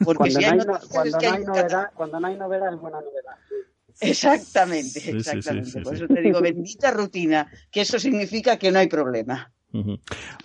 Porque 0.03 0.34
Cuando 0.34 0.39
si 0.39 0.45
no 0.45 0.51
hay 0.51 0.59
es 0.59 0.88
cuando 0.89 1.17
que 1.17 1.28
no 1.28 1.34
hay 1.34 1.43
novedad, 1.45 1.91
cuando 1.95 2.19
no 2.19 2.28
hay 2.28 2.38
novedad 2.38 2.73
es 2.73 2.80
buena 2.82 2.99
novedad. 2.99 3.36
Exactamente, 4.01 4.89
Sí, 4.89 4.99
sí, 4.99 5.11
sí, 5.11 5.17
exactamente. 5.17 5.71
sí, 5.71 5.80
Por 5.80 5.95
eso 5.95 6.07
te 6.07 6.21
digo, 6.21 6.41
bendita 6.41 6.91
rutina, 6.91 7.49
que 7.71 7.82
eso 7.82 7.97
significa 7.97 8.57
que 8.57 8.71
no 8.71 8.80
hay 8.80 8.88
problema. 8.88 9.53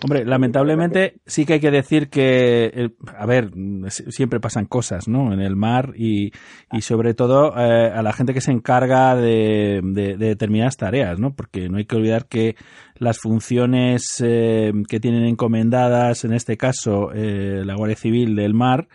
Hombre, 0.03 0.25
lamentablemente 0.25 1.15
sí 1.25 1.45
que 1.45 1.53
hay 1.53 1.59
que 1.59 1.71
decir 1.71 2.09
que, 2.09 2.91
a 3.17 3.25
ver, 3.25 3.51
si- 3.89 4.11
siempre 4.11 4.39
pasan 4.39 4.65
cosas, 4.65 5.07
¿no? 5.07 5.31
En 5.33 5.39
el 5.39 5.55
mar 5.55 5.93
y, 5.95 6.31
y 6.71 6.81
sobre 6.81 7.13
todo 7.13 7.53
eh, 7.57 7.91
a 7.93 8.01
la 8.01 8.13
gente 8.13 8.33
que 8.33 8.41
se 8.41 8.51
encarga 8.51 9.15
de, 9.15 9.81
de- 9.83 10.17
de 10.17 10.25
determinadas 10.27 10.77
tareas, 10.77 11.19
¿no? 11.19 11.33
Porque 11.35 11.69
no 11.69 11.77
hay 11.77 11.85
que 11.85 11.95
olvidar 11.95 12.27
que 12.27 12.55
las 12.95 13.19
funciones 13.19 14.21
eh, 14.25 14.71
que 14.89 14.99
tienen 14.99 15.23
encomendadas, 15.25 16.25
en 16.25 16.33
este 16.33 16.57
caso 16.57 17.11
eh, 17.13 17.63
la 17.65 17.75
Guardia 17.75 17.95
Civil 17.97 18.35
del 18.35 18.53
Mar, 18.53 18.87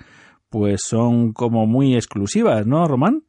pues 0.51 0.81
son 0.87 1.33
como 1.33 1.67
muy 1.67 1.95
exclusivas, 1.95 2.67
¿no, 2.67 2.87
Román? 2.87 3.23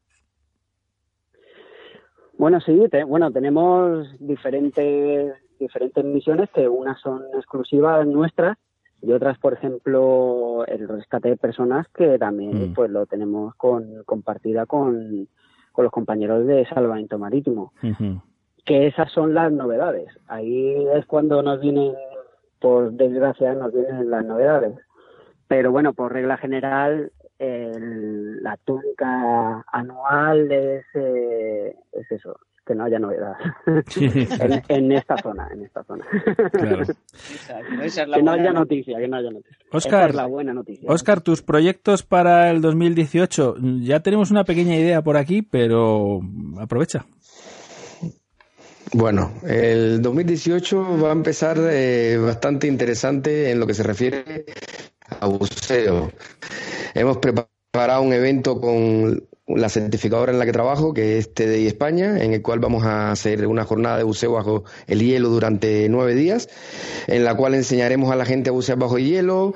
Bueno, 2.37 2.59
sí, 2.61 2.79
te- 2.91 3.03
bueno, 3.03 3.31
tenemos 3.31 4.07
diferentes, 4.19 5.33
diferentes 5.59 6.03
misiones 6.03 6.49
que 6.51 6.67
unas 6.67 6.99
son 7.01 7.23
exclusivas 7.35 8.05
nuestras 8.07 8.57
y 9.01 9.11
otras, 9.11 9.37
por 9.37 9.53
ejemplo, 9.53 10.65
el 10.67 10.87
rescate 10.87 11.29
de 11.29 11.37
personas 11.37 11.87
que 11.89 12.17
también 12.17 12.71
Mm. 12.71 12.73
pues 12.73 12.89
lo 12.89 13.05
tenemos 13.05 13.53
con, 13.55 14.03
compartida 14.05 14.65
con, 14.65 15.27
con 15.71 15.83
los 15.83 15.91
compañeros 15.91 16.45
de 16.47 16.65
salvamento 16.67 17.19
marítimo. 17.19 17.73
Que 18.65 18.87
esas 18.87 19.11
son 19.11 19.33
las 19.33 19.51
novedades. 19.51 20.09
Ahí 20.27 20.85
es 20.95 21.05
cuando 21.05 21.41
nos 21.43 21.61
vienen, 21.61 21.93
por 22.59 22.91
desgracia, 22.91 23.53
nos 23.53 23.71
vienen 23.71 24.09
las 24.09 24.25
novedades. 24.25 24.77
Pero 25.47 25.71
bueno, 25.71 25.93
por 25.93 26.11
regla 26.11 26.35
general, 26.37 27.11
el- 27.39 28.41
la 28.43 28.57
tónica 28.57 29.63
anual 29.71 30.51
es, 30.51 30.85
eh, 30.95 31.75
es 31.93 32.11
eso, 32.11 32.35
que 32.67 32.75
no 32.75 32.83
haya 32.83 32.99
novedad 32.99 33.33
en, 33.95 34.61
en 34.67 34.91
esta 34.91 35.17
zona, 35.17 35.47
en 35.53 35.63
esta 35.63 35.83
zona. 35.83 36.05
Claro. 36.51 36.81
Exacto, 36.83 37.81
esa 37.83 38.03
es 38.03 38.09
la 38.09 38.17
que 38.17 38.23
no 38.23 38.31
haya 38.31 38.51
no- 38.53 38.59
noticia, 38.59 38.97
que 38.99 39.07
no 39.07 39.17
haya 39.17 39.31
noticia. 39.31 39.57
Esa 39.67 39.77
Oscar, 39.77 40.09
es 40.09 40.15
la 40.15 40.25
buena 40.25 40.53
noticia. 40.53 40.91
Oscar, 40.91 41.21
tus 41.21 41.41
proyectos 41.41 42.03
para 42.03 42.51
el 42.51 42.61
2018. 42.61 43.55
Ya 43.81 44.01
tenemos 44.01 44.29
una 44.31 44.43
pequeña 44.43 44.75
idea 44.75 45.01
por 45.01 45.17
aquí, 45.17 45.41
pero 45.41 46.19
aprovecha. 46.59 47.05
Bueno, 48.93 49.33
el 49.43 50.01
2018 50.01 51.01
va 51.03 51.09
a 51.09 51.11
empezar 51.11 51.57
eh, 51.59 52.17
bastante 52.17 52.67
interesante 52.67 53.51
en 53.51 53.59
lo 53.59 53.67
que 53.67 53.73
se 53.73 53.83
refiere 53.83 54.45
a 55.19 55.27
buceo. 55.27 56.11
Hemos 56.93 57.17
preparado 57.17 58.01
un 58.01 58.13
evento 58.13 58.59
con 58.61 59.21
la 59.47 59.69
certificadora 59.69 60.31
en 60.33 60.39
la 60.39 60.45
que 60.45 60.51
trabajo, 60.51 60.93
que 60.93 61.17
es 61.17 61.33
TDI 61.33 61.67
España, 61.67 62.21
en 62.21 62.33
el 62.33 62.41
cual 62.41 62.59
vamos 62.59 62.83
a 62.83 63.11
hacer 63.11 63.47
una 63.47 63.63
jornada 63.63 63.97
de 63.97 64.03
buceo 64.03 64.33
bajo 64.33 64.65
el 64.87 65.01
hielo 65.01 65.29
durante 65.29 65.87
nueve 65.89 66.15
días, 66.15 66.49
en 67.07 67.23
la 67.23 67.35
cual 67.35 67.53
enseñaremos 67.53 68.11
a 68.11 68.17
la 68.17 68.25
gente 68.25 68.49
a 68.49 68.53
bucear 68.53 68.77
bajo 68.77 68.97
el 68.97 69.05
hielo, 69.05 69.53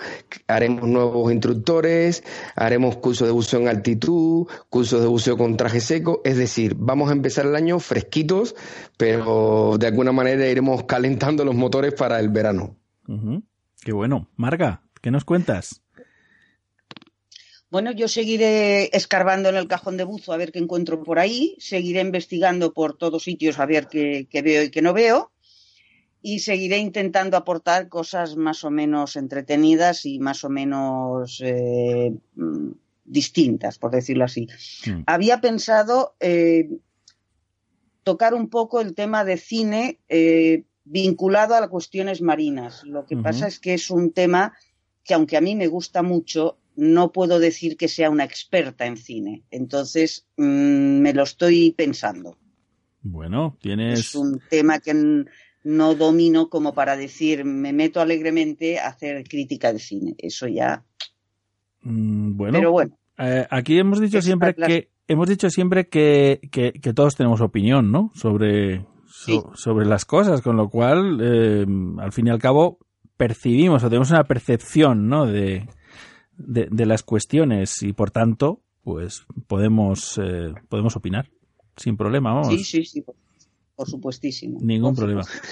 haremos 0.48 0.88
nuevos 0.88 1.32
instructores, 1.32 2.24
haremos 2.56 2.98
cursos 2.98 3.28
de 3.28 3.34
buceo 3.34 3.60
en 3.60 3.68
altitud, 3.68 4.48
cursos 4.70 5.02
de 5.02 5.08
buceo 5.08 5.38
con 5.38 5.58
traje 5.58 5.82
seco, 5.82 6.22
es 6.24 6.38
decir, 6.38 6.76
vamos 6.78 7.10
a 7.10 7.14
empezar 7.14 7.46
el 7.46 7.56
año 7.56 7.80
fresquitos, 7.80 8.56
pero 8.98 9.76
de 9.78 9.88
alguna 9.88 10.14
manera 10.14 10.48
iremos 10.48 10.86
calentando 10.86 11.44
los 11.44 11.56
motores 11.56 11.94
para 11.94 12.20
el 12.20 12.30
verano. 12.30 12.78
Qué 13.84 13.92
bueno. 13.92 14.30
Marga, 14.38 14.84
¿qué 15.02 15.12
nos 15.12 15.26
cuentas? 15.26 15.81
Bueno, 17.72 17.92
yo 17.92 18.10
seguiré 18.10 18.96
escarbando 18.96 19.48
en 19.48 19.56
el 19.56 19.70
cajón 19.70 19.96
de 19.96 20.04
buzo 20.04 20.34
a 20.34 20.38
ver 20.38 20.52
qué 20.52 20.60
encuentro 20.60 21.02
por 21.04 21.20
ahí, 21.20 21.56
seguiré 21.58 22.02
investigando 22.02 22.74
por 22.74 22.98
todos 22.98 23.24
sitios 23.24 23.60
a 23.60 23.66
ver 23.66 23.88
qué, 23.88 24.28
qué 24.30 24.42
veo 24.42 24.64
y 24.64 24.70
qué 24.70 24.82
no 24.82 24.94
veo, 24.94 25.32
y 26.22 26.40
seguiré 26.40 26.78
intentando 26.78 27.38
aportar 27.38 27.88
cosas 27.88 28.36
más 28.36 28.66
o 28.66 28.70
menos 28.70 29.16
entretenidas 29.16 30.06
y 30.06 30.20
más 30.20 30.44
o 30.44 30.50
menos 30.50 31.42
eh, 31.44 32.14
distintas, 33.06 33.80
por 33.80 33.92
decirlo 33.92 34.26
así. 34.26 34.48
Mm. 34.86 35.04
Había 35.08 35.42
pensado 35.42 36.16
eh, 36.20 36.70
tocar 38.04 38.34
un 38.34 38.50
poco 38.50 38.82
el 38.82 38.94
tema 38.94 39.24
de 39.24 39.38
cine 39.38 40.00
eh, 40.10 40.66
vinculado 40.84 41.56
a 41.56 41.62
las 41.62 41.70
cuestiones 41.70 42.22
marinas. 42.22 42.84
Lo 42.84 43.06
que 43.06 43.18
pasa 43.18 43.48
es 43.48 43.60
que 43.60 43.74
es 43.74 43.90
un 43.90 44.12
tema 44.12 44.54
que 45.04 45.14
aunque 45.14 45.38
a 45.38 45.42
mí 45.42 45.56
me 45.56 45.68
gusta 45.68 46.04
mucho, 46.04 46.58
no 46.84 47.12
puedo 47.12 47.38
decir 47.40 47.78
que 47.78 47.88
sea 47.88 48.10
una 48.10 48.24
experta 48.24 48.88
en 48.88 48.98
cine. 48.98 49.44
Entonces, 49.52 50.26
mm, 50.38 51.00
me 51.00 51.14
lo 51.14 51.22
estoy 51.24 51.74
pensando. 51.78 52.38
Bueno, 53.04 53.56
tienes... 53.62 54.00
Es 54.00 54.16
un 54.16 54.42
tema 54.50 54.80
que 54.80 55.26
no 55.64 55.94
domino 55.96 56.50
como 56.50 56.74
para 56.74 56.98
decir, 56.98 57.46
me 57.46 57.72
meto 57.72 58.02
alegremente 58.02 58.80
a 58.80 58.88
hacer 58.88 59.24
crítica 59.28 59.72
de 59.72 59.78
cine. 59.78 60.16
Eso 60.18 60.48
ya. 60.48 60.84
Mm, 61.84 62.36
Bueno, 62.36 62.58
Pero 62.58 62.72
bueno, 62.72 62.98
eh, 63.20 63.46
aquí 63.52 63.78
hemos 63.78 64.00
dicho 64.00 64.18
Es 64.18 64.26
siempre 64.26 64.56
que 64.56 64.90
hemos 65.08 65.30
dicho 65.30 65.50
siempre 65.52 65.88
que, 65.88 66.40
que- 66.52 66.72
que 66.74 66.94
todos 66.94 67.16
tenemos 67.16 67.42
opinión, 67.42 67.92
¿no? 67.92 68.10
Sobre 68.16 68.86
so- 69.06 69.52
sobre 69.56 69.86
las 69.86 70.06
cosas, 70.06 70.42
con 70.42 70.58
lo 70.58 70.70
cual, 70.70 71.20
eh, 71.22 71.66
al 72.00 72.12
fin 72.12 72.26
y 72.28 72.30
al 72.32 72.40
cabo, 72.40 72.80
percibimos 73.18 73.84
o 73.84 73.88
tenemos 73.90 74.10
una 74.10 74.24
percepción, 74.24 75.08
¿no? 75.10 75.28
De, 75.28 75.68
de, 76.46 76.68
de 76.72 76.86
las 76.86 77.04
cuestiones 77.04 77.82
y 77.84 77.94
por 77.94 78.12
tanto, 78.12 78.62
pues 78.84 79.26
podemos 79.48 80.20
eh, 80.22 80.54
podemos 80.70 80.96
opinar 80.96 81.30
sin 81.78 81.98
problema, 81.98 82.34
vamos. 82.34 82.48
sí, 82.50 82.64
sí, 82.64 82.84
sí, 82.86 83.02
por, 83.02 83.16
por 83.76 83.90
supuestísimo. 83.90 84.60
Ningún 84.62 84.92
Por 84.96 85.00
problema. 85.04 85.24
supuesto. 85.24 85.48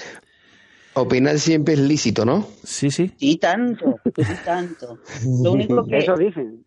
Opinar 0.94 1.38
siempre 1.38 1.74
es 1.74 1.80
lícito, 1.80 2.24
¿no? 2.24 2.46
Sí, 2.64 2.90
sí. 2.90 3.12
Sí, 3.16 3.36
tanto, 3.36 4.00
sí, 4.16 4.22
tanto. 4.44 4.98
Lo 5.42 5.52
único 5.52 5.84
que, 5.86 5.98
Eso 5.98 6.16
dicen. 6.16 6.64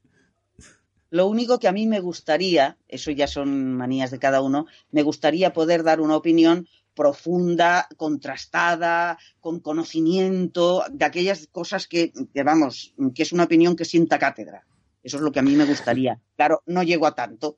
Lo 1.10 1.28
único 1.28 1.60
que 1.60 1.68
a 1.68 1.72
mí 1.72 1.86
me 1.86 2.00
gustaría, 2.00 2.78
eso 2.88 3.12
ya 3.12 3.28
son 3.28 3.76
manías 3.76 4.10
de 4.10 4.20
cada 4.20 4.42
uno, 4.42 4.66
me 4.92 5.04
gustaría 5.04 5.54
poder 5.54 5.84
dar 5.84 6.02
una 6.02 6.16
opinión 6.16 6.68
profunda, 6.94 7.88
contrastada, 7.98 9.18
con 9.40 9.60
conocimiento, 9.60 10.84
de 10.92 11.06
aquellas 11.06 11.48
cosas 11.52 11.88
que, 11.88 12.12
vamos, 12.44 12.94
que 13.16 13.24
es 13.24 13.32
una 13.32 13.44
opinión 13.44 13.76
que 13.76 13.86
sienta 13.86 14.20
cátedra. 14.20 14.66
Eso 15.04 15.18
es 15.18 15.24
lo 15.24 15.32
que 15.32 15.40
a 15.40 15.44
mí 15.44 15.56
me 15.56 15.66
gustaría. 15.66 16.20
Claro, 16.36 16.62
no 16.66 16.84
llego 16.84 17.06
a 17.06 17.16
tanto. 17.16 17.58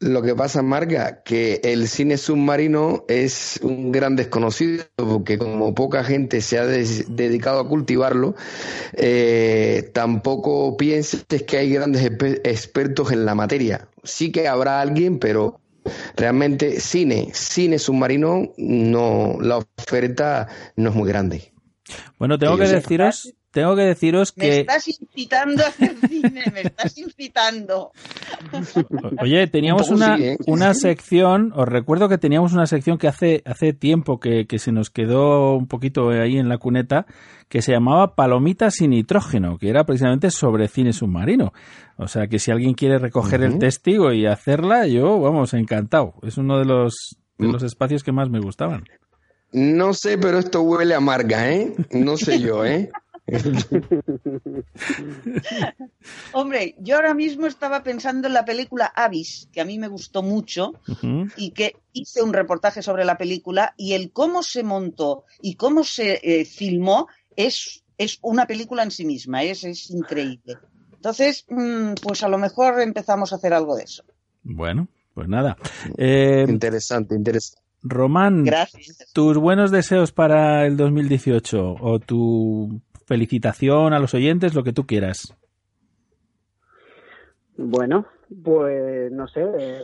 Lo 0.00 0.22
que 0.22 0.36
pasa, 0.36 0.62
Marga, 0.62 1.24
que 1.24 1.60
el 1.64 1.88
cine 1.88 2.18
submarino 2.18 3.04
es 3.08 3.58
un 3.64 3.90
gran 3.90 4.14
desconocido, 4.14 4.84
porque 4.94 5.38
como 5.38 5.74
poca 5.74 6.04
gente 6.04 6.40
se 6.40 6.56
ha 6.56 6.66
dedicado 6.66 7.58
a 7.58 7.68
cultivarlo, 7.68 8.36
eh, 8.92 9.90
tampoco 9.92 10.76
pienses 10.76 11.24
que 11.24 11.58
hay 11.58 11.70
grandes 11.70 12.04
expertos 12.44 13.10
en 13.10 13.24
la 13.24 13.34
materia. 13.34 13.88
Sí 14.04 14.30
que 14.30 14.46
habrá 14.46 14.80
alguien, 14.80 15.18
pero 15.18 15.60
realmente 16.16 16.80
cine, 16.80 17.30
cine 17.32 17.78
submarino, 17.78 18.52
no, 18.56 19.38
la 19.40 19.58
oferta 19.58 20.48
no 20.76 20.90
es 20.90 20.96
muy 20.96 21.08
grande. 21.08 21.52
Bueno, 22.18 22.38
tengo 22.38 22.56
Que 22.56 22.66
deciros, 22.66 23.34
tengo 23.50 23.74
que 23.76 23.82
deciros 23.82 24.36
Me 24.36 24.44
que 24.44 24.60
estás 24.60 24.88
incitando 24.88 25.64
a 25.64 25.68
hacer 25.68 25.96
cine, 26.08 26.44
me 26.52 26.60
estás 26.62 26.96
incitando. 26.98 27.92
Oye, 29.22 29.46
teníamos 29.46 29.90
una, 29.90 30.16
sí, 30.16 30.24
¿eh? 30.24 30.38
una 30.46 30.74
sección, 30.74 31.52
os 31.56 31.66
recuerdo 31.68 32.08
que 32.08 32.18
teníamos 32.18 32.52
una 32.52 32.66
sección 32.66 32.98
que 32.98 33.08
hace, 33.08 33.42
hace 33.46 33.72
tiempo 33.72 34.20
que, 34.20 34.46
que 34.46 34.58
se 34.58 34.72
nos 34.72 34.90
quedó 34.90 35.56
un 35.56 35.66
poquito 35.66 36.10
ahí 36.10 36.36
en 36.36 36.48
la 36.48 36.58
cuneta, 36.58 37.06
que 37.48 37.62
se 37.62 37.72
llamaba 37.72 38.14
Palomitas 38.14 38.74
sin 38.74 38.90
nitrógeno, 38.90 39.58
que 39.58 39.70
era 39.70 39.84
precisamente 39.84 40.30
sobre 40.30 40.68
cine 40.68 40.92
submarino. 40.92 41.52
O 41.96 42.06
sea 42.06 42.26
que 42.26 42.38
si 42.38 42.50
alguien 42.50 42.74
quiere 42.74 42.98
recoger 42.98 43.42
el 43.42 43.58
testigo 43.58 44.12
y 44.12 44.26
hacerla, 44.26 44.86
yo, 44.86 45.18
vamos, 45.20 45.54
encantado. 45.54 46.14
Es 46.22 46.36
uno 46.36 46.58
de 46.58 46.64
los, 46.64 47.16
de 47.38 47.48
Mm. 47.48 47.52
los 47.52 47.62
espacios 47.62 48.02
que 48.04 48.12
más 48.12 48.28
me 48.28 48.40
gustaban. 48.40 48.84
No 49.52 49.94
sé, 49.94 50.18
pero 50.18 50.38
esto 50.38 50.60
huele 50.60 50.94
a 50.94 51.00
Marga, 51.00 51.50
¿eh? 51.50 51.72
No 51.92 52.16
sé 52.18 52.38
yo, 52.38 52.66
¿eh? 52.66 52.90
Hombre, 56.32 56.74
yo 56.78 56.96
ahora 56.96 57.14
mismo 57.14 57.46
estaba 57.46 57.82
pensando 57.82 58.28
en 58.28 58.34
la 58.34 58.44
película 58.44 58.92
Avis, 58.94 59.48
que 59.52 59.60
a 59.60 59.64
mí 59.64 59.78
me 59.78 59.88
gustó 59.88 60.22
mucho, 60.22 60.74
y 61.36 61.50
que 61.50 61.76
hice 61.92 62.22
un 62.22 62.32
reportaje 62.32 62.82
sobre 62.82 63.04
la 63.04 63.18
película 63.18 63.74
y 63.76 63.94
el 63.94 64.12
cómo 64.12 64.42
se 64.42 64.62
montó 64.62 65.24
y 65.42 65.56
cómo 65.56 65.84
se 65.84 66.20
eh, 66.22 66.44
filmó 66.44 67.08
es, 67.36 67.84
es 67.98 68.18
una 68.22 68.46
película 68.46 68.82
en 68.82 68.90
sí 68.90 69.04
misma, 69.04 69.42
es, 69.42 69.64
es 69.64 69.90
increíble. 69.90 70.56
Entonces, 70.94 71.44
mm, 71.48 71.94
pues 72.02 72.22
a 72.22 72.28
lo 72.28 72.38
mejor 72.38 72.80
empezamos 72.80 73.32
a 73.32 73.36
hacer 73.36 73.54
algo 73.54 73.76
de 73.76 73.84
eso. 73.84 74.02
Bueno, 74.42 74.88
pues 75.14 75.28
nada. 75.28 75.56
Eh, 75.96 76.44
Interesante, 76.48 77.14
interesante. 77.14 77.62
Román, 77.82 78.44
Gracias. 78.44 79.10
tus 79.12 79.36
buenos 79.36 79.70
deseos 79.70 80.10
para 80.10 80.66
el 80.66 80.76
2018 80.76 81.76
o 81.80 82.00
tu 82.00 82.80
felicitación 83.08 83.94
a 83.94 83.98
los 83.98 84.14
oyentes, 84.14 84.54
lo 84.54 84.62
que 84.62 84.74
tú 84.74 84.86
quieras. 84.86 85.34
Bueno, 87.56 88.06
pues 88.44 89.10
no 89.10 89.26
sé, 89.26 89.42
eh, 89.42 89.80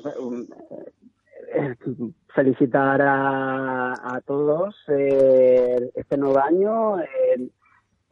felicitar 2.35 3.01
a, 3.03 4.21
todos 4.27 4.77
eh, 4.89 5.91
este 5.95 6.19
nuevo 6.19 6.39
año, 6.39 7.01
eh, 7.01 7.49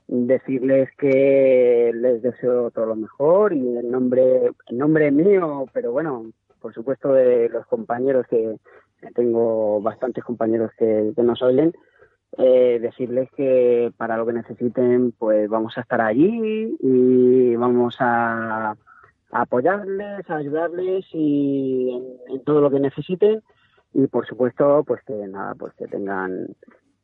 decirles 0.08 0.88
que 0.98 1.92
les 1.94 2.22
deseo 2.22 2.70
todo 2.70 2.86
lo 2.86 2.96
mejor 2.96 3.52
y 3.52 3.60
en 3.60 3.90
nombre, 3.90 4.50
en 4.68 4.78
nombre 4.78 5.10
mío, 5.10 5.66
pero 5.72 5.92
bueno, 5.92 6.32
por 6.60 6.72
supuesto 6.72 7.12
de 7.12 7.50
los 7.50 7.66
compañeros 7.66 8.26
que, 8.28 8.56
que 9.00 9.10
tengo 9.12 9.80
bastantes 9.82 10.24
compañeros 10.24 10.70
que, 10.78 11.12
que 11.14 11.22
nos 11.22 11.42
oyen, 11.42 11.74
eh, 12.39 12.78
decirles 12.80 13.28
que 13.37 13.93
para 13.97 14.16
lo 14.16 14.26
que 14.26 14.33
necesiten, 14.33 15.12
pues 15.18 15.49
vamos 15.49 15.76
a 15.76 15.83
estar 15.83 16.01
allí 16.01 16.76
y 16.80 17.55
vamos 17.57 17.97
a, 18.01 18.70
a 18.70 18.76
apoyarles, 19.30 20.28
a 20.28 20.37
ayudarles 20.37 21.05
y 21.12 21.91
en, 21.91 22.35
en 22.35 22.45
todo 22.45 22.61
lo 22.61 22.70
que 22.70 22.80
necesiten 22.80 23.43
y 23.95 24.07
por 24.07 24.26
supuesto, 24.26 24.85
pues 24.87 25.03
que 25.07 25.12
nada, 25.12 25.55
pues 25.55 25.74
que 25.74 25.87
tengan 25.87 26.49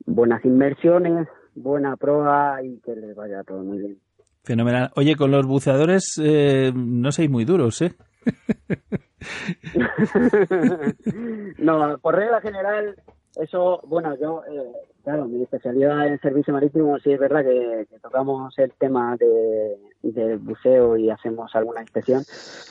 buenas 0.06 0.42
inmersiones, 0.44 1.28
buena 1.54 1.96
proa 1.96 2.62
y 2.62 2.78
que 2.80 2.96
les 2.96 3.14
vaya 3.14 3.44
todo 3.44 3.62
muy 3.62 3.78
bien. 3.78 3.98
Fenomenal. 4.44 4.90
Oye, 4.96 5.16
con 5.16 5.30
los 5.30 5.46
buceadores 5.46 6.18
eh, 6.22 6.72
no 6.74 7.12
seis 7.12 7.28
muy 7.28 7.44
duros, 7.44 7.82
¿eh? 7.82 7.92
no, 11.58 11.98
por 11.98 12.14
regla 12.14 12.40
general, 12.40 12.94
eso, 13.38 13.80
bueno, 13.86 14.14
yo, 14.20 14.42
eh, 14.50 14.62
claro, 15.04 15.26
mi 15.26 15.42
especialidad 15.42 16.06
en 16.06 16.18
servicio 16.20 16.52
marítimo 16.52 16.98
sí 16.98 17.12
es 17.12 17.20
verdad 17.20 17.42
que, 17.44 17.86
que 17.90 17.98
tocamos 18.00 18.58
el 18.58 18.72
tema 18.72 19.16
de, 19.16 19.76
del 20.02 20.38
buceo 20.38 20.96
y 20.96 21.10
hacemos 21.10 21.54
alguna 21.54 21.80
inspección, 21.82 22.22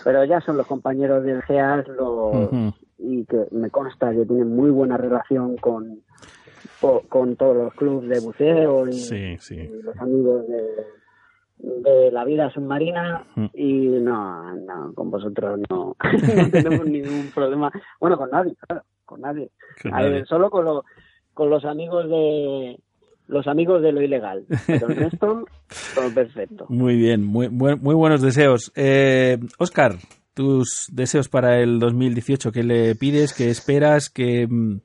pero 0.04 0.24
ya 0.26 0.42
son 0.42 0.58
los 0.58 0.68
compañeros 0.68 1.24
del 1.24 1.42
GEAS 1.44 1.88
los, 1.88 2.50
y 3.00 3.26
que 3.26 3.46
me 3.52 3.70
consta 3.70 4.12
que 4.12 4.26
tienen 4.26 4.56
muy 4.56 4.70
buena 4.72 4.98
relación 4.98 5.58
con, 5.58 6.02
con 7.10 7.36
todos 7.36 7.56
los 7.56 7.74
clubes 7.74 8.10
de 8.10 8.20
buceo 8.20 8.88
y, 8.88 8.94
Sí, 8.94 9.38
sí. 9.40 9.56
y 9.56 9.82
los 9.82 9.98
amigos 9.98 10.46
de, 10.48 10.64
de 11.60 12.12
la 12.12 12.24
vida 12.26 12.50
submarina 12.52 13.24
Mm. 13.36 13.46
y 13.54 13.88
no, 14.02 14.56
no, 14.58 14.94
con 14.94 15.10
vosotros 15.12 15.60
no, 15.70 15.96
no 16.38 16.50
tenemos 16.52 16.86
ningún 16.86 17.32
problema. 17.34 17.72
Bueno, 18.00 18.18
con 18.18 18.30
nadie, 18.32 18.56
claro, 18.68 18.84
con 19.08 19.22
nadie. 19.22 19.50
Con 19.82 19.96
A 19.96 20.02
ver, 20.04 20.28
solo 20.28 20.52
con, 20.52 20.66
lo- 20.66 20.84
con 21.34 21.50
los 21.50 21.66
amigos 21.66 22.08
de 22.08 22.78
los 23.28 23.48
amigos 23.48 23.82
de 23.82 23.92
lo 23.92 24.02
ilegal. 24.04 24.46
Pero 24.68 24.88
el 24.90 24.96
resto, 24.96 25.46
todo 25.96 26.14
perfecto. 26.14 26.66
Muy 26.70 26.96
bien, 26.96 27.26
muy, 27.26 27.50
muy, 27.50 27.76
muy 27.76 27.96
buenos 27.96 28.22
deseos. 28.22 28.72
Eh, 28.76 29.38
Oscar, 29.58 29.96
tus 30.34 30.88
deseos 30.92 31.28
para 31.28 31.60
el 31.60 31.80
2018, 31.80 32.52
¿qué 32.52 32.64
le 32.64 32.94
pides? 32.96 33.34
¿Qué 33.34 33.50
esperas? 33.50 34.10
¿Qué, 34.10 34.48
mm, 34.48 34.80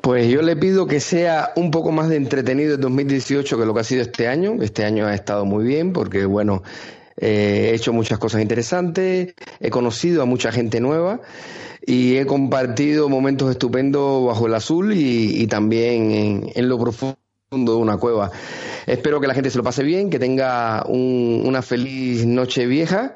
Pues 0.00 0.28
yo 0.28 0.42
le 0.42 0.56
pido 0.56 0.86
que 0.86 0.98
sea 0.98 1.50
un 1.54 1.70
poco 1.70 1.92
más 1.92 2.08
de 2.08 2.16
entretenido 2.16 2.74
el 2.74 2.80
2018 2.80 3.56
que 3.56 3.64
lo 3.66 3.72
que 3.74 3.80
ha 3.80 3.84
sido 3.84 4.02
este 4.02 4.26
año. 4.26 4.54
Este 4.60 4.84
año 4.84 5.06
ha 5.06 5.14
estado 5.14 5.44
muy 5.44 5.64
bien 5.64 5.92
porque, 5.92 6.24
bueno, 6.24 6.62
he 7.16 7.72
hecho 7.74 7.92
muchas 7.92 8.18
cosas 8.18 8.42
interesantes, 8.42 9.34
he 9.60 9.70
conocido 9.70 10.22
a 10.22 10.26
mucha 10.26 10.52
gente 10.52 10.80
nueva 10.80 11.20
y 11.86 12.16
he 12.16 12.26
compartido 12.26 13.08
momentos 13.08 13.50
estupendos 13.50 14.26
bajo 14.26 14.46
el 14.46 14.54
azul 14.54 14.92
y, 14.94 15.46
también 15.48 16.10
en, 16.12 16.50
en 16.54 16.68
lo 16.68 16.78
profundo 16.78 17.18
de 17.50 17.74
una 17.74 17.96
cueva. 17.98 18.30
Espero 18.86 19.20
que 19.20 19.26
la 19.26 19.34
gente 19.34 19.50
se 19.50 19.58
lo 19.58 19.64
pase 19.64 19.82
bien, 19.82 20.10
que 20.10 20.18
tenga 20.18 20.84
un- 20.88 21.42
una 21.44 21.62
feliz 21.62 22.24
noche 22.26 22.66
vieja, 22.66 23.14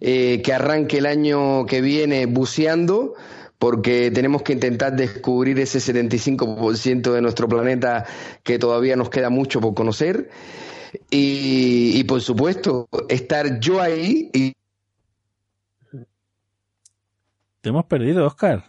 eh, 0.00 0.40
que 0.44 0.52
arranque 0.52 0.98
el 0.98 1.06
año 1.06 1.66
que 1.66 1.80
viene 1.80 2.26
buceando, 2.26 3.14
porque 3.58 4.10
tenemos 4.10 4.42
que 4.42 4.52
intentar 4.54 4.94
descubrir 4.96 5.58
ese 5.60 5.80
75% 5.80 7.12
de 7.12 7.22
nuestro 7.22 7.48
planeta 7.48 8.04
que 8.42 8.58
todavía 8.58 8.96
nos 8.96 9.10
queda 9.10 9.30
mucho 9.30 9.60
por 9.60 9.74
conocer. 9.74 10.30
Y, 11.10 11.98
y 11.98 12.04
por 12.04 12.20
supuesto, 12.20 12.88
estar 13.08 13.58
yo 13.60 13.80
ahí 13.80 14.30
y 14.32 14.52
te 17.60 17.68
hemos 17.68 17.84
perdido, 17.86 18.26
Oscar? 18.26 18.64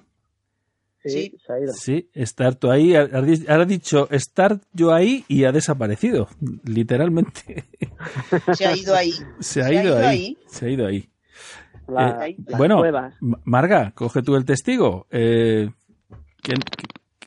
Sí, 1.04 1.36
se 1.46 1.52
ha 1.54 1.60
ido. 1.60 1.74
Sí, 1.74 2.10
estar 2.14 2.56
tú 2.56 2.72
ahí. 2.72 2.94
Di- 3.26 3.46
has 3.48 3.68
dicho 3.68 4.08
estar 4.10 4.62
yo 4.72 4.94
ahí 4.94 5.26
y 5.28 5.44
ha 5.44 5.52
desaparecido, 5.52 6.30
literalmente. 6.64 7.66
Se 8.54 8.66
ha 8.66 8.76
ido 8.78 8.96
ahí. 8.96 9.12
Se 9.40 9.62
ha 9.64 9.74
ido 9.74 9.98
ahí. 9.98 10.38
Se 10.48 10.66
ha 10.66 10.70
ido 10.70 10.88
ahí. 10.88 11.10
La- 11.90 12.26
Eh, 12.28 12.38
bueno, 12.58 12.78
cuevas. 12.78 13.16
Ma- 13.20 13.40
Marga, 13.44 13.92
coge 13.92 14.22
tú 14.22 14.36
el 14.38 14.46
testigo. 14.46 15.06
Eh, 15.12 15.70
¿quién- 16.42 16.60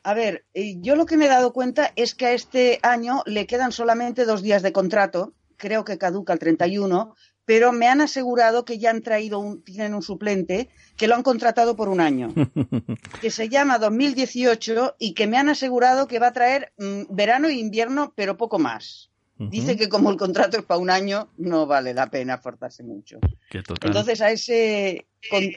A 0.06 0.14
ver, 0.14 0.44
eh, 0.54 0.76
yo 0.78 0.94
lo 0.94 1.04
que 1.04 1.16
me 1.16 1.26
he 1.26 1.28
dado 1.28 1.52
cuenta 1.52 1.92
es 1.96 2.14
que 2.14 2.26
a 2.26 2.32
este 2.32 2.78
año 2.84 3.24
le 3.26 3.48
quedan 3.48 3.72
solamente 3.72 4.24
dos 4.24 4.40
días 4.40 4.62
de 4.62 4.72
contrato, 4.72 5.32
creo 5.56 5.84
que 5.84 5.98
caduca 5.98 6.32
el 6.32 6.38
31, 6.38 7.16
pero 7.44 7.72
me 7.72 7.88
han 7.88 8.00
asegurado 8.00 8.64
que 8.64 8.78
ya 8.78 8.90
han 8.90 9.02
traído 9.02 9.40
un, 9.40 9.64
tienen 9.64 9.94
un 9.94 10.02
suplente 10.02 10.68
que 10.96 11.08
lo 11.08 11.16
han 11.16 11.24
contratado 11.24 11.74
por 11.74 11.88
un 11.88 12.00
año, 12.00 12.28
que 13.20 13.32
se 13.32 13.48
llama 13.48 13.80
2018 13.80 14.94
y 15.00 15.12
que 15.14 15.26
me 15.26 15.38
han 15.38 15.48
asegurado 15.48 16.06
que 16.06 16.20
va 16.20 16.28
a 16.28 16.32
traer 16.32 16.72
mm, 16.78 17.06
verano 17.10 17.48
e 17.48 17.54
invierno, 17.54 18.12
pero 18.14 18.36
poco 18.36 18.60
más. 18.60 19.10
Dice 19.38 19.76
que 19.76 19.88
como 19.88 20.10
el 20.10 20.16
contrato 20.16 20.56
es 20.56 20.64
para 20.64 20.78
un 20.78 20.88
año, 20.88 21.28
no 21.36 21.66
vale 21.66 21.92
la 21.92 22.06
pena 22.10 22.34
esforzarse 22.34 22.84
mucho. 22.84 23.18
Entonces, 23.50 24.20
a 24.20 24.30
ese, 24.30 25.08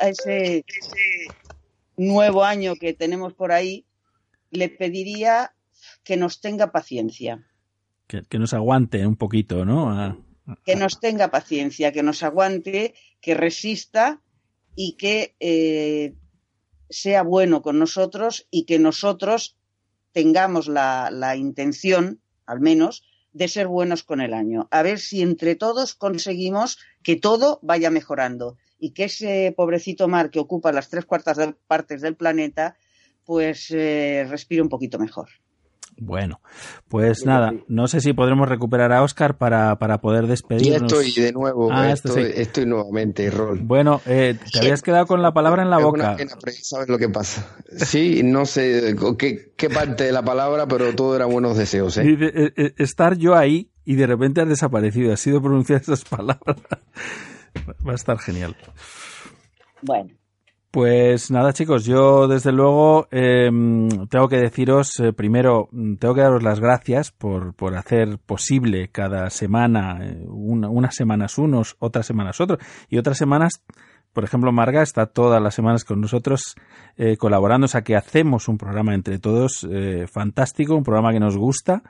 a 0.02 0.10
ese 0.10 0.66
nuevo 1.96 2.44
año 2.44 2.76
que 2.76 2.94
tenemos 2.94 3.34
por 3.34 3.54
ahí, 3.54 3.86
le 4.52 4.70
pediría 4.70 5.54
que 6.04 6.18
nos 6.18 6.42
tenga 6.42 6.72
paciencia, 6.72 7.46
que, 8.08 8.24
que 8.24 8.40
nos 8.40 8.54
aguante 8.54 9.06
un 9.06 9.16
poquito, 9.16 9.66
¿no? 9.66 9.92
A- 9.92 10.18
que 10.66 10.76
nos 10.76 11.00
tenga 11.00 11.30
paciencia, 11.30 11.92
que 11.92 12.02
nos 12.02 12.24
aguante, 12.24 12.96
que 13.22 13.36
resista 13.36 14.20
y 14.76 14.94
que 14.98 15.36
eh, 15.40 16.16
sea 16.90 17.22
bueno 17.22 17.62
con 17.62 17.78
nosotros 17.78 18.48
y 18.50 18.66
que 18.66 18.80
nosotros 18.80 19.58
tengamos 20.12 20.68
la, 20.68 21.10
la 21.12 21.36
intención, 21.36 22.20
al 22.48 22.62
menos, 22.62 23.04
de 23.32 23.48
ser 23.48 23.68
buenos 23.68 24.02
con 24.04 24.22
el 24.22 24.34
año. 24.34 24.68
A 24.72 24.82
ver 24.82 24.98
si 24.98 25.22
entre 25.22 25.54
todos 25.56 25.94
conseguimos 25.94 26.80
que 27.04 27.16
todo 27.16 27.60
vaya 27.62 27.92
mejorando 27.92 28.58
y 28.80 28.92
que 28.94 29.04
ese 29.04 29.54
pobrecito 29.56 30.08
mar 30.08 30.32
que 30.32 30.40
ocupa 30.40 30.72
las 30.72 30.90
tres 30.90 31.06
cuartas 31.06 31.38
de- 31.38 31.54
partes 31.68 32.02
del 32.02 32.16
planeta, 32.16 32.76
pues 33.30 33.70
eh, 33.70 34.26
respire 34.28 34.60
un 34.60 34.70
poquito 34.70 34.98
mejor. 34.98 35.30
Bueno, 36.02 36.42
pues 36.88 37.26
nada, 37.28 37.54
no 37.68 37.88
sé 37.88 38.02
si 38.02 38.14
podremos 38.14 38.50
recuperar 38.50 38.92
a 38.92 39.04
Oscar 39.04 39.38
para, 39.38 39.78
para 39.78 40.00
poder 40.02 40.24
ya 40.24 40.30
despedirnos. 40.30 40.92
estoy 40.92 41.12
de 41.24 41.32
nuevo, 41.32 41.70
Ah, 41.72 41.92
esto 41.92 42.08
estoy, 42.08 42.24
sí. 42.26 42.32
estoy 42.42 42.66
nuevamente, 42.66 43.30
Rol. 43.30 43.60
Bueno, 43.62 44.02
eh, 44.08 44.36
te 44.52 44.60
habías 44.60 44.82
quedado 44.82 45.06
con 45.06 45.22
la 45.22 45.32
palabra 45.32 45.62
en 45.62 45.70
la 45.70 45.78
Es 45.78 45.84
boca. 45.84 46.00
una 46.08 46.16
pena, 46.16 46.32
pero 46.44 46.58
sabes 46.60 46.90
lo 46.90 46.98
que 46.98 47.10
pasa. 47.10 47.56
Sí, 47.78 48.22
no 48.24 48.48
sé 48.48 48.96
qué, 49.20 49.52
qué 49.56 49.70
parte 49.70 50.06
de 50.06 50.12
la 50.12 50.24
palabra, 50.24 50.68
pero 50.68 50.96
todo 50.96 51.16
eran 51.16 51.30
buenos 51.30 51.56
deseos. 51.56 51.98
¿eh? 51.98 52.18
Eh, 52.20 52.54
eh, 52.58 52.74
estar 52.78 53.16
yo 53.16 53.36
ahí 53.36 53.70
y 53.86 53.94
de 53.96 54.08
repente 54.08 54.42
has 54.42 54.50
desaparecido. 54.50 55.14
Has 55.14 55.20
sido 55.20 55.40
pronunciar 55.40 55.82
esas 55.82 56.04
palabras. 56.04 56.58
Va 57.88 57.92
a 57.92 57.96
estar 57.96 58.18
genial. 58.18 58.56
Bueno, 59.84 60.10
Pues 60.72 61.32
nada, 61.32 61.52
chicos, 61.52 61.84
yo 61.86 62.28
desde 62.28 62.52
luego 62.52 63.08
eh, 63.10 63.50
tengo 64.08 64.28
que 64.28 64.38
deciros, 64.38 65.00
eh, 65.00 65.14
primero, 65.14 65.68
mm, 65.72 65.96
tengo 65.96 66.14
que 66.14 66.22
daros 66.22 66.44
las 66.44 66.60
gracias 66.60 67.12
por, 67.12 67.56
por 67.56 67.76
hacer 67.76 68.20
posible 68.24 68.90
cada 68.92 69.32
semana, 69.32 69.98
eh, 70.06 70.24
una- 70.28 70.70
unas 70.70 70.94
semanas 70.94 71.40
unos, 71.40 71.76
otras 71.80 72.06
semanas 72.06 72.40
otros, 72.40 72.60
y 72.88 73.00
otras 73.00 73.18
semanas, 73.18 73.64
por 74.14 74.24
ejemplo, 74.24 74.52
Marga 74.52 74.84
está 74.84 75.08
todas 75.08 75.42
las 75.42 75.56
semanas 75.56 75.84
con 75.86 76.02
nosotros 76.02 76.54
eh, 76.98 77.18
colaborando, 77.18 77.66
o 77.66 77.68
sea 77.68 77.82
que 77.82 77.96
hacemos 77.96 78.48
un 78.48 78.60
programa 78.60 78.94
entre 78.94 79.18
todos 79.18 79.68
fantástico, 80.12 80.76
un 80.76 80.84
programa 80.84 81.12
que 81.14 81.20
nos 81.20 81.36
gusta. 81.36 81.82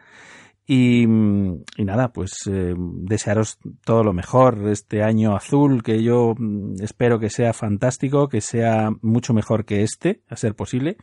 Y, 0.72 1.02
y 1.02 1.84
nada, 1.84 2.14
pues 2.14 2.46
eh, 2.46 2.76
desearos 2.78 3.58
todo 3.84 4.04
lo 4.04 4.14
mejor 4.14 4.68
este 4.68 5.02
año 5.02 5.36
azul, 5.36 5.82
que 5.82 6.04
yo 6.04 6.36
mm, 6.38 6.84
espero 6.84 7.18
que 7.18 7.32
sea 7.32 7.54
fantástico, 7.54 8.30
que 8.30 8.40
sea 8.40 8.92
mucho 9.02 9.34
mejor 9.34 9.66
que 9.66 9.82
este, 9.82 10.22
a 10.30 10.36
ser 10.36 10.54
posible, 10.54 10.98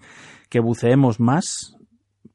que 0.50 0.60
buceemos 0.60 1.18
más, 1.18 1.75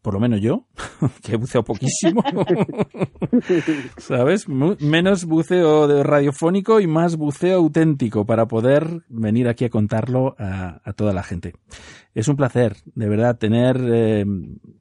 por 0.01 0.13
lo 0.15 0.19
menos 0.19 0.41
yo, 0.41 0.65
que 1.23 1.35
buceo 1.37 1.63
poquísimo, 1.63 2.23
¿sabes? 3.97 4.47
Menos 4.47 5.25
buceo 5.25 5.87
de 5.87 6.03
radiofónico 6.03 6.79
y 6.79 6.87
más 6.87 7.15
buceo 7.15 7.57
auténtico 7.57 8.25
para 8.25 8.47
poder 8.47 9.03
venir 9.09 9.47
aquí 9.47 9.65
a 9.65 9.69
contarlo 9.69 10.35
a, 10.39 10.81
a 10.83 10.93
toda 10.93 11.13
la 11.13 11.23
gente. 11.23 11.53
Es 12.13 12.27
un 12.27 12.35
placer, 12.35 12.77
de 12.95 13.07
verdad, 13.07 13.37
tener 13.37 13.79
eh, 13.89 14.25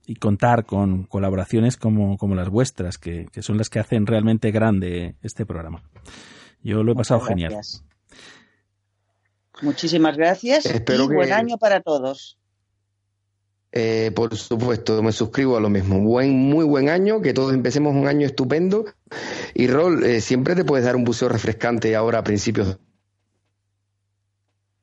y 0.06 0.14
contar 0.16 0.64
con 0.66 1.04
colaboraciones 1.04 1.76
como, 1.76 2.16
como 2.16 2.34
las 2.34 2.48
vuestras, 2.48 2.98
que, 2.98 3.26
que 3.32 3.42
son 3.42 3.58
las 3.58 3.68
que 3.70 3.78
hacen 3.78 4.06
realmente 4.06 4.50
grande 4.50 5.16
este 5.22 5.46
programa. 5.46 5.82
Yo 6.62 6.82
lo 6.82 6.92
he 6.92 6.96
pasado 6.96 7.20
genial. 7.20 7.54
Muchísimas 9.62 10.16
gracias 10.16 10.64
Espero 10.66 11.04
y 11.04 11.08
buen 11.14 11.28
que- 11.28 11.34
año 11.34 11.58
para 11.58 11.80
todos. 11.82 12.38
Eh, 13.72 14.10
por 14.14 14.36
supuesto, 14.36 15.02
me 15.02 15.12
suscribo 15.12 15.56
a 15.56 15.60
lo 15.60 15.68
mismo. 15.68 16.00
Buen, 16.00 16.36
muy 16.36 16.64
buen 16.64 16.88
año, 16.88 17.20
que 17.20 17.32
todos 17.32 17.54
empecemos 17.54 17.94
un 17.94 18.08
año 18.08 18.26
estupendo. 18.26 18.84
Y 19.54 19.68
Rol, 19.68 20.04
eh, 20.04 20.20
siempre 20.20 20.54
te 20.54 20.64
puedes 20.64 20.84
dar 20.84 20.96
un 20.96 21.04
buceo 21.04 21.28
refrescante 21.28 21.94
ahora 21.94 22.18
a 22.18 22.24
principios 22.24 22.78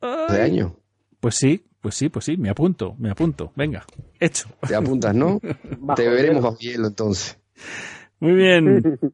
de 0.01 0.41
año. 0.41 0.75
Pues 1.19 1.35
sí, 1.35 1.65
pues 1.81 1.95
sí, 1.95 2.09
pues 2.09 2.25
sí, 2.25 2.37
me 2.37 2.49
apunto, 2.49 2.95
me 2.97 3.09
apunto. 3.09 3.51
Venga, 3.55 3.85
hecho. 4.19 4.49
Te 4.67 4.75
apuntas, 4.75 5.13
¿no? 5.13 5.39
Te 5.95 6.07
veremos 6.07 6.43
bajo 6.43 6.57
hielo 6.57 6.87
entonces. 6.87 7.37
Muy 8.19 8.33
bien. 8.33 8.99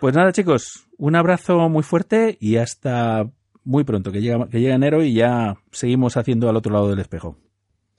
Pues 0.00 0.14
nada, 0.14 0.30
chicos, 0.30 0.86
un 0.96 1.16
abrazo 1.16 1.68
muy 1.68 1.82
fuerte 1.82 2.38
y 2.40 2.58
hasta 2.58 3.28
muy 3.64 3.82
pronto, 3.82 4.12
que 4.12 4.20
llega, 4.20 4.48
que 4.48 4.60
llega 4.60 4.76
enero 4.76 5.02
y 5.02 5.12
ya 5.12 5.56
seguimos 5.72 6.16
haciendo 6.16 6.48
al 6.48 6.54
otro 6.54 6.72
lado 6.72 6.88
del 6.88 7.00
espejo. 7.00 7.36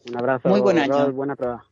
Un 0.08 0.18
abrazo. 0.18 0.50
Muy 0.50 0.62
buen 0.62 0.80
año. 0.80 1.12
Buena 1.12 1.36
prueba. 1.36 1.64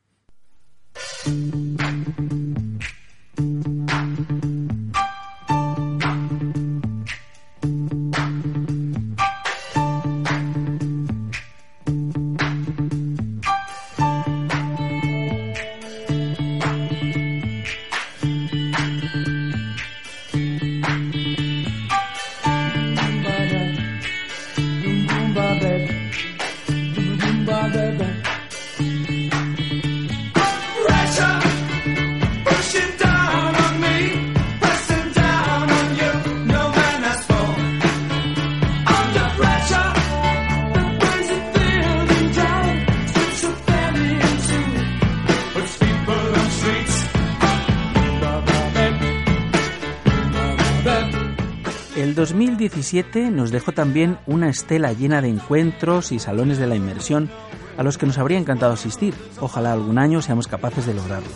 2017 52.88 53.32
nos 53.32 53.52
dejó 53.52 53.74
también 53.74 54.18
una 54.28 54.48
estela 54.48 54.94
llena 54.94 55.22
de 55.22 55.28
encuentros 55.28 56.14
y 56.14 56.20
salones 56.20 56.58
de 56.58 56.68
la 56.68 56.78
inmersión 56.78 57.30
a 57.78 57.84
los 57.84 57.98
que 57.98 58.06
nos 58.06 58.18
habría 58.18 58.38
encantado 58.38 58.72
asistir. 58.72 59.14
Ojalá 59.42 59.74
algún 59.74 59.98
año 59.98 60.22
seamos 60.22 60.48
capaces 60.48 60.86
de 60.86 60.94
lograrlo. 60.94 61.28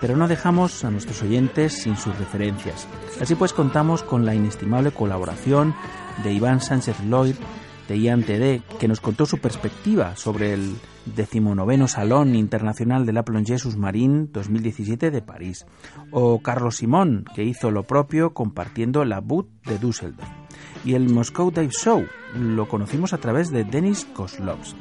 Pero 0.00 0.16
no 0.16 0.28
dejamos 0.28 0.84
a 0.84 0.90
nuestros 0.92 1.20
oyentes 1.22 1.72
sin 1.82 1.96
sus 1.96 2.16
referencias. 2.16 2.86
Así 3.20 3.34
pues 3.34 3.52
contamos 3.52 4.04
con 4.04 4.24
la 4.24 4.36
inestimable 4.36 4.92
colaboración 4.92 5.74
de 6.22 6.32
Iván 6.32 6.60
Sánchez 6.60 7.00
Lloyd, 7.00 7.34
de 7.88 7.98
Ian 7.98 8.22
TD, 8.22 8.62
que 8.78 8.86
nos 8.86 9.00
contó 9.00 9.26
su 9.26 9.38
perspectiva 9.38 10.14
sobre 10.14 10.52
el 10.52 10.76
decimonoveno 11.06 11.88
Salón 11.88 12.36
Internacional 12.36 13.04
de 13.04 13.14
la 13.14 13.24
Plongée 13.24 13.58
Submarine 13.58 14.28
2017 14.30 15.10
de 15.10 15.22
París, 15.22 15.66
o 16.12 16.40
Carlos 16.40 16.76
Simón, 16.76 17.24
que 17.34 17.42
hizo 17.42 17.72
lo 17.72 17.82
propio 17.82 18.32
compartiendo 18.32 19.04
la 19.04 19.18
boot 19.18 19.48
de 19.64 19.78
Düsseldorf, 19.78 20.39
y 20.84 20.94
el 20.94 21.08
Moscow 21.08 21.50
Dive 21.50 21.70
Show, 21.70 22.06
lo 22.34 22.68
conocimos 22.68 23.12
a 23.12 23.18
través 23.18 23.50
de 23.50 23.64
Denis 23.64 24.06
Kozlovs. 24.14 24.74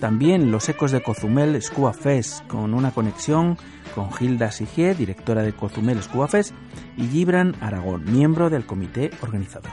También 0.00 0.50
los 0.50 0.68
ecos 0.68 0.92
de 0.92 1.02
Cozumel 1.02 1.60
Scuba 1.62 1.92
Fest, 1.92 2.46
con 2.46 2.74
una 2.74 2.90
conexión 2.90 3.56
con 3.94 4.10
Hilda 4.20 4.50
Sigier, 4.50 4.96
directora 4.96 5.42
de 5.42 5.54
Cozumel 5.54 6.02
Scuba 6.02 6.28
Fest, 6.28 6.52
y 6.96 7.06
Gibran 7.06 7.56
Aragón, 7.60 8.04
miembro 8.04 8.50
del 8.50 8.66
comité 8.66 9.10
organizador. 9.22 9.70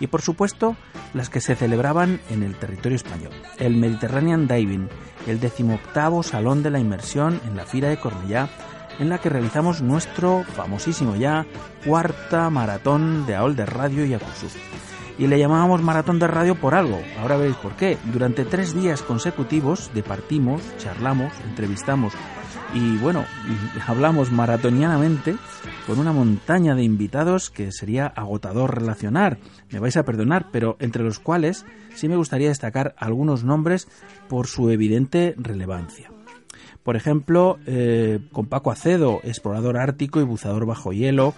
Y 0.00 0.06
por 0.06 0.22
supuesto, 0.22 0.76
las 1.14 1.30
que 1.30 1.40
se 1.40 1.56
celebraban 1.56 2.20
en 2.30 2.42
el 2.42 2.54
territorio 2.54 2.96
español. 2.96 3.32
El 3.58 3.76
Mediterranean 3.76 4.46
Diving, 4.46 4.88
el 5.26 5.40
decimoctavo 5.40 6.22
Salón 6.22 6.62
de 6.62 6.70
la 6.70 6.78
Inmersión 6.78 7.40
en 7.46 7.56
la 7.56 7.64
Fira 7.64 7.88
de 7.88 7.98
Cornellá, 7.98 8.48
en 8.98 9.08
la 9.08 9.18
que 9.18 9.28
realizamos 9.28 9.82
nuestro 9.82 10.44
famosísimo 10.44 11.16
ya 11.16 11.46
cuarta 11.84 12.48
maratón 12.50 13.26
de 13.26 13.34
AOL 13.34 13.56
de 13.56 13.66
Radio 13.66 14.04
y 14.06 14.14
Acusú. 14.14 14.46
Y 15.18 15.26
le 15.26 15.38
llamábamos 15.38 15.82
maratón 15.82 16.18
de 16.18 16.26
radio 16.26 16.54
por 16.54 16.74
algo, 16.74 17.00
ahora 17.20 17.36
veréis 17.36 17.56
por 17.56 17.72
qué. 17.72 17.96
Durante 18.12 18.44
tres 18.44 18.74
días 18.74 19.02
consecutivos 19.02 19.90
departimos, 19.94 20.60
charlamos, 20.78 21.32
entrevistamos 21.48 22.12
y 22.74 22.98
bueno, 22.98 23.24
hablamos 23.86 24.30
maratonianamente 24.30 25.36
con 25.86 25.98
una 25.98 26.12
montaña 26.12 26.74
de 26.74 26.82
invitados 26.82 27.50
que 27.50 27.72
sería 27.72 28.06
agotador 28.06 28.78
relacionar. 28.78 29.38
Me 29.70 29.78
vais 29.78 29.96
a 29.96 30.04
perdonar, 30.04 30.48
pero 30.50 30.76
entre 30.80 31.02
los 31.02 31.18
cuales 31.18 31.64
sí 31.94 32.08
me 32.08 32.16
gustaría 32.16 32.48
destacar 32.48 32.94
algunos 32.98 33.44
nombres 33.44 33.88
por 34.28 34.46
su 34.46 34.70
evidente 34.70 35.34
relevancia. 35.38 36.10
Por 36.82 36.96
ejemplo, 36.96 37.58
eh, 37.66 38.20
con 38.30 38.46
Paco 38.46 38.70
Acedo, 38.70 39.20
explorador 39.24 39.76
ártico 39.76 40.20
y 40.20 40.24
buceador 40.24 40.66
bajo 40.66 40.92
hielo, 40.92 41.34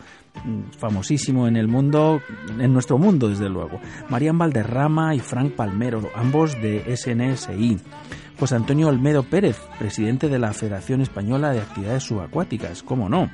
famosísimo 0.78 1.48
en 1.48 1.56
el 1.56 1.68
mundo, 1.68 2.20
en 2.58 2.72
nuestro 2.72 2.98
mundo 2.98 3.28
desde 3.28 3.48
luego. 3.48 3.80
Marian 4.08 4.38
Valderrama 4.38 5.14
y 5.14 5.20
Frank 5.20 5.52
Palmero, 5.52 6.08
ambos 6.14 6.54
de 6.60 6.96
SNSI. 6.96 7.78
José 8.38 8.54
Antonio 8.54 8.86
Olmedo 8.86 9.24
Pérez, 9.24 9.58
presidente 9.78 10.28
de 10.28 10.38
la 10.38 10.52
Federación 10.52 11.00
Española 11.00 11.50
de 11.50 11.60
Actividades 11.60 12.04
Subacuáticas, 12.04 12.84
cómo 12.84 13.08
no. 13.08 13.28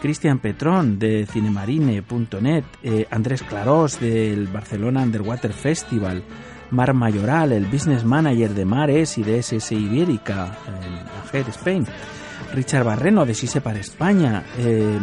Cristian 0.00 0.40
Petrón 0.40 0.98
de 0.98 1.26
cinemarine.net, 1.26 2.64
eh, 2.82 3.06
Andrés 3.08 3.44
Clarós 3.44 4.00
del 4.00 4.48
Barcelona 4.48 5.02
Underwater 5.02 5.52
Festival, 5.52 6.24
Mar 6.72 6.92
Mayoral, 6.92 7.52
el 7.52 7.66
business 7.66 8.04
manager 8.04 8.52
de 8.52 8.64
Mares 8.64 9.16
y 9.18 9.22
de 9.22 9.38
SS 9.38 9.76
Ibérica, 9.76 10.58
en 11.32 11.46
Spain, 11.48 11.86
Richard 12.52 12.84
Barreno 12.84 13.24
de 13.24 13.34
Sisepar 13.34 13.76
España, 13.76 14.42
eh, 14.58 14.98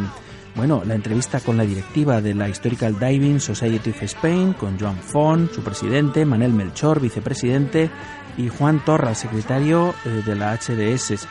bueno, 0.60 0.84
la 0.86 0.93
entrevista 0.93 1.39
con 1.39 1.55
la 1.55 1.64
directiva 1.64 2.20
de 2.20 2.34
la 2.34 2.49
Historical 2.49 2.99
Diving 2.99 3.39
Society 3.39 3.91
of 3.91 4.03
Spain, 4.03 4.51
con 4.51 4.78
Joan 4.78 4.97
Font, 4.97 5.53
su 5.53 5.62
presidente, 5.62 6.26
Manel 6.26 6.51
Melchor, 6.51 6.99
vicepresidente, 6.99 7.89
y 8.36 8.49
Juan 8.49 8.84
Torra, 8.84 9.16
secretario 9.16 9.93
eh, 10.03 10.22
de 10.26 10.36
la 10.36 10.53
HDS. 10.53 11.26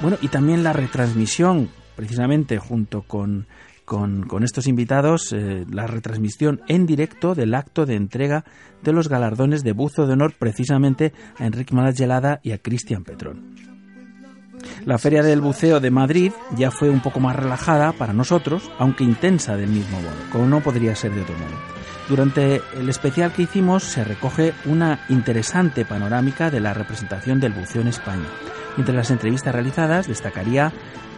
Bueno, 0.00 0.16
y 0.22 0.28
también 0.28 0.62
la 0.62 0.72
retransmisión, 0.72 1.68
precisamente 1.96 2.58
junto 2.58 3.02
con, 3.02 3.48
con, 3.84 4.44
estos 4.44 4.68
invitados, 4.68 5.32
eh, 5.32 5.66
la 5.68 5.88
retransmisión 5.88 6.60
en 6.68 6.86
directo 6.86 7.34
del 7.34 7.56
acto 7.56 7.84
de 7.84 7.96
entrega 7.96 8.44
de 8.84 8.92
los 8.92 9.08
galardones 9.08 9.64
de 9.64 9.72
buzo 9.72 10.06
de 10.06 10.12
honor 10.12 10.34
precisamente 10.38 11.12
a 11.36 11.46
Enrique 11.46 11.74
Malas 11.74 11.98
Gelada 11.98 12.38
y 12.44 12.52
a 12.52 12.58
Cristian 12.58 13.02
Petrón. 13.02 13.67
La 14.84 14.98
Feria 14.98 15.22
del 15.22 15.40
Buceo 15.40 15.80
de 15.80 15.90
Madrid 15.90 16.32
ya 16.56 16.70
fue 16.70 16.90
un 16.90 17.00
poco 17.00 17.20
más 17.20 17.36
relajada 17.36 17.92
para 17.92 18.12
nosotros, 18.12 18.70
aunque 18.78 19.04
intensa 19.04 19.56
del 19.56 19.70
mismo 19.70 20.00
modo, 20.00 20.16
como 20.32 20.46
no 20.46 20.60
podría 20.60 20.96
ser 20.96 21.12
de 21.12 21.22
otro 21.22 21.36
modo. 21.36 21.56
Durante 22.08 22.62
el 22.74 22.88
especial 22.88 23.32
que 23.32 23.42
hicimos 23.42 23.84
se 23.84 24.02
recoge 24.02 24.54
una 24.64 25.04
interesante 25.10 25.84
panorámica 25.84 26.50
de 26.50 26.60
la 26.60 26.72
representación 26.72 27.38
del 27.38 27.52
buceo 27.52 27.82
en 27.82 27.88
España. 27.88 28.26
Entre 28.78 28.94
las 28.94 29.10
entrevistas 29.10 29.52
realizadas 29.52 30.08
destacaría 30.08 30.72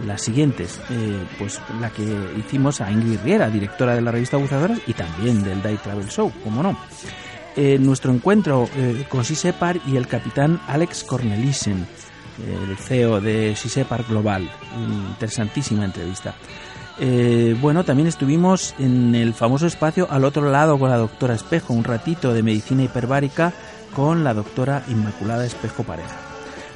las 0.06 0.22
siguientes, 0.22 0.80
eh, 0.90 1.24
pues 1.38 1.60
la 1.80 1.90
que 1.90 2.02
hicimos 2.38 2.80
a 2.80 2.90
Ingrid 2.90 3.20
Riera, 3.22 3.50
directora 3.50 3.94
de 3.94 4.00
la 4.00 4.10
revista 4.10 4.36
Buceadores 4.36 4.80
y 4.86 4.94
también 4.94 5.42
del 5.42 5.62
Dive 5.62 5.78
Travel 5.82 6.08
Show, 6.08 6.32
como 6.42 6.62
no. 6.62 6.76
Eh, 7.56 7.78
nuestro 7.78 8.12
encuentro 8.12 8.68
eh, 8.76 9.04
con 9.08 9.24
Sisepar 9.24 9.80
y 9.86 9.96
el 9.96 10.06
capitán 10.06 10.60
Alex 10.68 11.04
Cornelissen, 11.04 11.86
el 12.46 12.76
CEO 12.76 13.20
de 13.20 13.54
Sisepar 13.56 14.04
Global. 14.04 14.50
Interesantísima 15.10 15.84
entrevista. 15.84 16.34
Eh, 16.98 17.56
bueno, 17.60 17.84
también 17.84 18.08
estuvimos 18.08 18.74
en 18.78 19.14
el 19.14 19.32
famoso 19.32 19.66
espacio 19.66 20.06
al 20.10 20.24
otro 20.24 20.50
lado 20.50 20.78
con 20.78 20.90
la 20.90 20.98
doctora 20.98 21.34
Espejo, 21.34 21.72
un 21.72 21.84
ratito 21.84 22.34
de 22.34 22.42
medicina 22.42 22.82
hiperbárica 22.82 23.54
con 23.94 24.22
la 24.22 24.34
doctora 24.34 24.82
Inmaculada 24.88 25.46
Espejo 25.46 25.82
Pareja. 25.82 26.16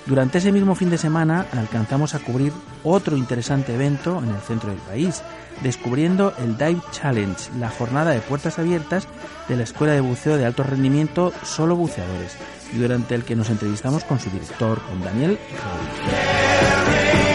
Durante 0.06 0.38
ese 0.38 0.52
mismo 0.52 0.74
fin 0.74 0.90
de 0.90 0.98
semana 0.98 1.46
alcanzamos 1.52 2.14
a 2.14 2.18
cubrir 2.20 2.52
otro 2.82 3.16
interesante 3.16 3.74
evento 3.74 4.22
en 4.22 4.30
el 4.30 4.40
centro 4.40 4.70
del 4.70 4.78
país, 4.80 5.22
descubriendo 5.62 6.34
el 6.38 6.56
Dive 6.56 6.80
Challenge, 6.90 7.50
la 7.58 7.70
jornada 7.70 8.10
de 8.12 8.20
puertas 8.20 8.58
abiertas 8.58 9.06
de 9.48 9.56
la 9.56 9.64
Escuela 9.64 9.92
de 9.92 10.00
Buceo 10.00 10.36
de 10.36 10.46
Alto 10.46 10.62
Rendimiento 10.62 11.32
Solo 11.42 11.76
Buceadores, 11.76 12.36
y 12.72 12.78
durante 12.78 13.14
el 13.14 13.24
que 13.24 13.36
nos 13.36 13.50
entrevistamos 13.50 14.04
con 14.04 14.18
su 14.18 14.30
director, 14.30 14.80
con 14.82 15.02
Daniel 15.02 15.38
Rodríguez. 15.62 17.33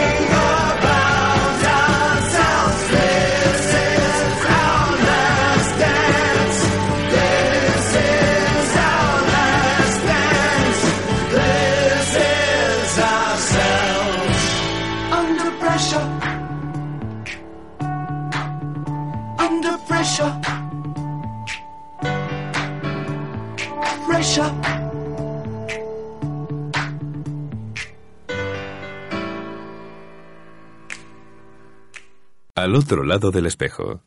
Al 32.70 32.76
otro 32.76 33.04
lado 33.04 33.32
del 33.32 33.48
espejo. 33.48 34.04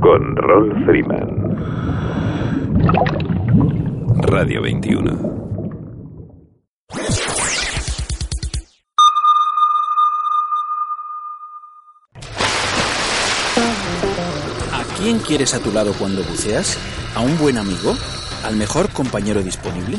Con 0.00 0.36
Rolf 0.36 0.84
Freeman. 0.86 1.56
Radio 4.22 4.62
21. 4.62 5.10
¿A 14.72 14.84
quién 14.96 15.18
quieres 15.18 15.52
a 15.54 15.58
tu 15.58 15.72
lado 15.72 15.92
cuando 15.98 16.22
buceas? 16.22 16.78
¿A 17.16 17.20
un 17.22 17.36
buen 17.38 17.58
amigo? 17.58 17.96
¿Al 18.44 18.54
mejor 18.54 18.88
compañero 18.90 19.42
disponible? 19.42 19.98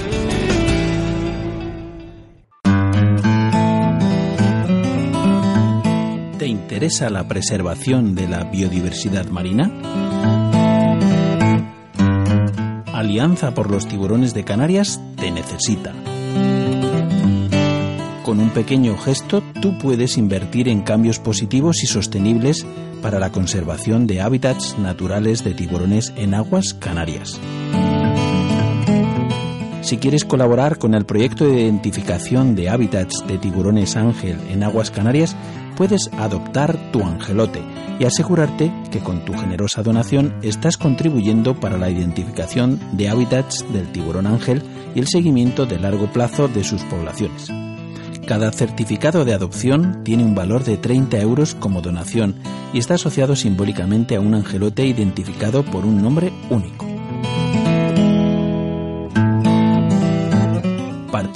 interesa 6.71 7.09
la 7.09 7.27
preservación 7.27 8.15
de 8.15 8.29
la 8.29 8.45
biodiversidad 8.45 9.25
marina? 9.25 9.69
Alianza 12.93 13.53
por 13.53 13.69
los 13.69 13.89
tiburones 13.89 14.33
de 14.33 14.45
Canarias 14.45 15.01
te 15.17 15.31
necesita. 15.31 15.91
Con 18.23 18.39
un 18.39 18.51
pequeño 18.51 18.97
gesto 18.97 19.43
tú 19.61 19.77
puedes 19.79 20.17
invertir 20.17 20.69
en 20.69 20.81
cambios 20.81 21.19
positivos 21.19 21.83
y 21.83 21.87
sostenibles 21.87 22.65
para 23.01 23.19
la 23.19 23.33
conservación 23.33 24.07
de 24.07 24.21
hábitats 24.21 24.79
naturales 24.79 25.43
de 25.43 25.53
tiburones 25.53 26.13
en 26.15 26.33
aguas 26.33 26.73
canarias. 26.73 27.37
Si 29.81 29.97
quieres 29.97 30.23
colaborar 30.23 30.77
con 30.77 30.93
el 30.93 31.03
proyecto 31.03 31.45
de 31.45 31.63
identificación 31.63 32.55
de 32.55 32.69
hábitats 32.69 33.27
de 33.27 33.37
tiburones 33.37 33.97
ángel 33.97 34.37
en 34.49 34.63
aguas 34.63 34.89
canarias, 34.89 35.35
puedes 35.81 36.11
adoptar 36.19 36.77
tu 36.91 37.03
angelote 37.03 37.59
y 37.99 38.05
asegurarte 38.05 38.71
que 38.91 38.99
con 38.99 39.25
tu 39.25 39.33
generosa 39.33 39.81
donación 39.81 40.35
estás 40.43 40.77
contribuyendo 40.77 41.59
para 41.59 41.79
la 41.79 41.89
identificación 41.89 42.79
de 42.91 43.09
hábitats 43.09 43.65
del 43.73 43.91
tiburón 43.91 44.27
ángel 44.27 44.61
y 44.93 44.99
el 44.99 45.07
seguimiento 45.07 45.65
de 45.65 45.79
largo 45.79 46.05
plazo 46.13 46.47
de 46.47 46.63
sus 46.63 46.83
poblaciones. 46.83 47.49
Cada 48.27 48.51
certificado 48.51 49.25
de 49.25 49.33
adopción 49.33 50.03
tiene 50.03 50.23
un 50.23 50.35
valor 50.35 50.63
de 50.63 50.77
30 50.77 51.19
euros 51.19 51.55
como 51.55 51.81
donación 51.81 52.35
y 52.73 52.77
está 52.77 52.93
asociado 52.93 53.35
simbólicamente 53.35 54.15
a 54.15 54.21
un 54.21 54.35
angelote 54.35 54.85
identificado 54.85 55.63
por 55.63 55.83
un 55.83 56.03
nombre 56.03 56.31
único. 56.51 56.90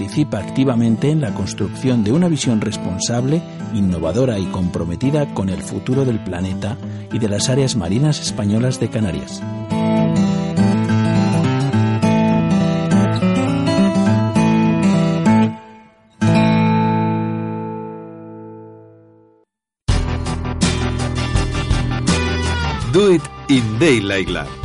Participa 0.06 0.38
activamente 0.38 1.10
en 1.10 1.20
la 1.20 1.34
construcción 1.34 2.04
de 2.04 2.12
una 2.12 2.28
visión 2.28 2.62
responsable, 2.62 3.42
innovadora 3.74 4.38
y 4.38 4.46
comprometida 4.46 5.34
con 5.34 5.50
el 5.50 5.64
futuro 5.64 6.06
del 6.06 6.24
planeta 6.24 6.78
y 7.12 7.18
de 7.18 7.28
las 7.28 7.50
áreas 7.50 7.76
marinas 7.76 8.22
españolas 8.22 8.80
de 8.80 8.90
Canarias. 8.92 9.42
Do 22.94 23.12
It 23.12 23.24
in 23.50 23.80
Daylight 23.80 24.30
Lab. 24.30 24.65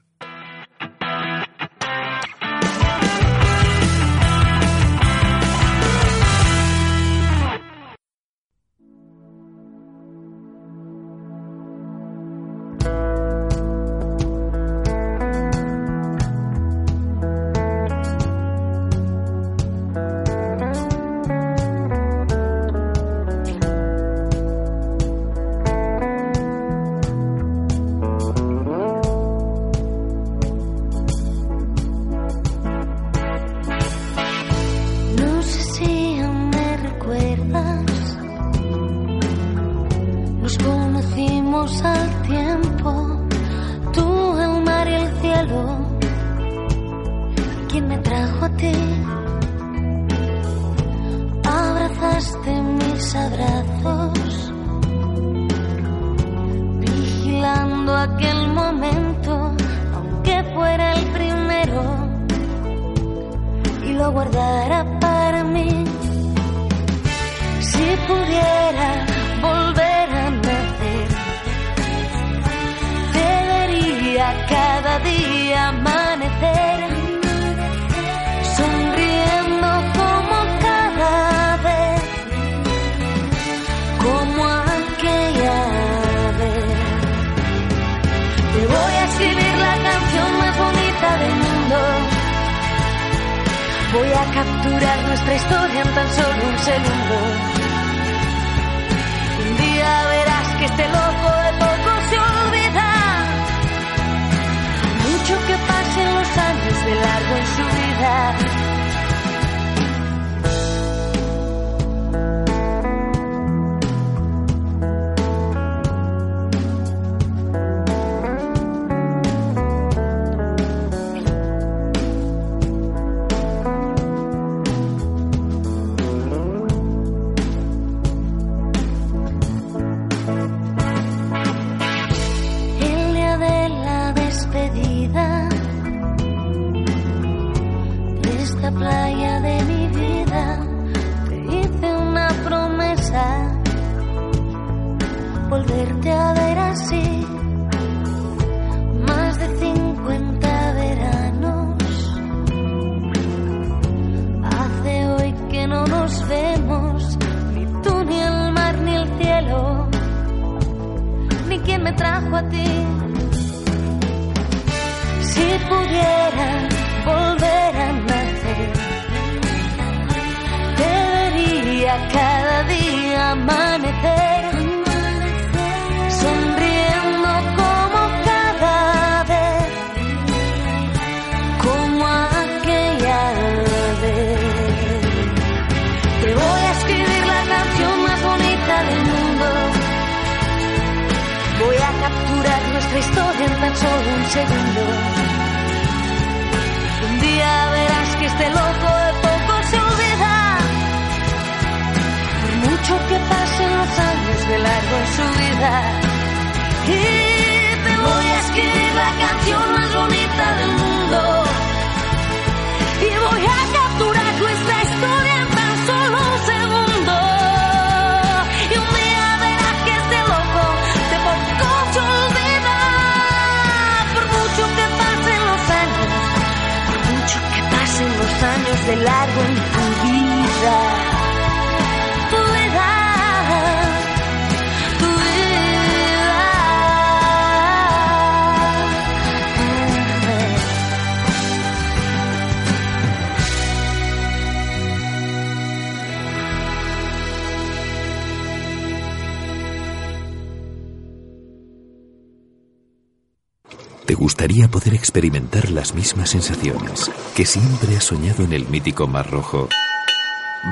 Las 255.71 255.95
mismas 255.95 256.29
sensaciones 256.29 257.09
que 257.35 257.45
siempre 257.45 257.95
has 257.97 258.03
soñado 258.03 258.43
en 258.43 258.53
el 258.53 258.67
mítico 258.67 259.07
Mar 259.07 259.29
Rojo? 259.29 259.69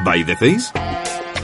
¿By 0.03 0.25
the 0.25 0.35
Face? 0.35 0.71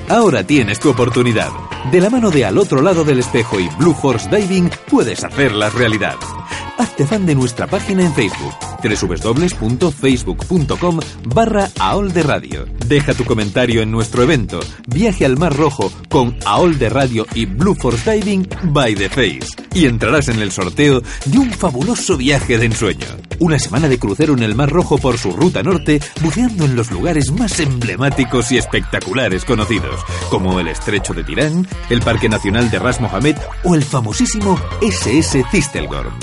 Ahora 0.10 0.44
tienes 0.44 0.80
tu 0.80 0.90
oportunidad. 0.90 1.50
De 1.92 2.00
la 2.00 2.10
mano 2.10 2.30
de 2.32 2.46
Al 2.46 2.58
otro 2.58 2.82
lado 2.82 3.04
del 3.04 3.20
espejo 3.20 3.60
y 3.60 3.68
Blue 3.80 3.96
Horse 4.02 4.30
Diving 4.30 4.70
puedes 4.90 5.24
hacerlas 5.24 5.74
realidad. 5.74 6.16
Hazte 6.78 7.06
fan 7.06 7.26
de 7.26 7.36
nuestra 7.36 7.68
página 7.68 8.04
en 8.04 8.14
Facebook 8.14 8.54
www.facebook.com 8.84 11.00
barra 11.34 11.70
AOL 11.80 12.14
de 12.14 12.24
Radio. 12.24 12.66
Deja 12.86 13.14
tu 13.14 13.24
comentario 13.24 13.82
en 13.82 13.92
nuestro 13.92 14.24
evento 14.24 14.60
Viaje 14.88 15.26
al 15.26 15.38
Mar 15.38 15.56
Rojo 15.56 15.92
con 16.10 16.38
AOL 16.46 16.78
de 16.78 16.90
Radio 16.90 17.26
y 17.34 17.46
Blue 17.46 17.76
Force 17.76 18.12
Diving 18.12 18.48
by 18.64 18.96
the 18.96 19.10
Face 19.10 19.48
y 19.74 19.86
entrarás 19.86 20.28
en 20.28 20.42
el 20.42 20.52
sorteo 20.52 21.02
de 21.26 21.38
un 21.38 21.52
fabuloso 21.52 22.18
viaje 22.18 22.58
de 22.58 22.66
ensueño. 22.66 23.06
Una 23.40 23.60
semana 23.60 23.90
de 23.90 24.00
crucero 24.00 24.34
en 24.34 24.44
el 24.44 24.56
Mar 24.56 24.70
Rojo 24.70 24.98
por 24.98 25.18
su 25.18 25.34
ruta 25.34 25.62
norte, 25.62 26.00
buceando 26.22 26.64
en 26.64 26.76
los 26.76 26.92
lugares 26.92 27.32
más 27.32 27.60
emblemáticos 27.60 28.52
y 28.52 28.58
espectaculares 28.58 29.44
conocidos, 29.44 30.00
como 30.30 30.60
el 30.62 30.70
Estrecho 30.70 31.14
de 31.14 31.26
Tirán, 31.26 31.68
el 31.90 32.02
Parque 32.02 32.30
Nacional 32.30 32.72
de 32.72 32.80
Ras 32.80 33.02
Mohammed 33.02 33.36
o 33.64 33.76
el 33.76 33.84
famosísimo 33.84 34.58
SS 34.82 35.44
Tistelgorm. 35.52 36.14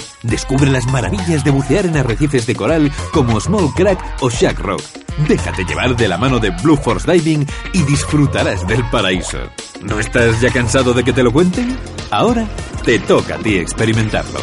Descubre 0.42 0.72
las 0.72 0.86
maravillas 0.88 1.44
de 1.44 1.52
bucear 1.52 1.86
en 1.86 1.96
arrecifes 1.96 2.46
de 2.46 2.56
coral 2.56 2.90
como 3.12 3.40
Small 3.40 3.72
Crack 3.76 4.16
o 4.22 4.28
Shack 4.28 4.58
Rock. 4.58 4.82
Déjate 5.28 5.64
llevar 5.64 5.94
de 5.94 6.08
la 6.08 6.18
mano 6.18 6.40
de 6.40 6.50
Blue 6.50 6.76
Force 6.76 7.10
Diving 7.10 7.46
y 7.72 7.82
disfrutarás 7.84 8.66
del 8.66 8.84
paraíso. 8.90 9.38
¿No 9.82 10.00
estás 10.00 10.40
ya 10.40 10.50
cansado 10.50 10.94
de 10.94 11.04
que 11.04 11.12
te 11.12 11.22
lo 11.22 11.32
cuenten? 11.32 11.78
Ahora 12.10 12.44
te 12.84 12.98
toca 12.98 13.36
a 13.36 13.38
ti 13.38 13.56
experimentarlo. 13.56 14.40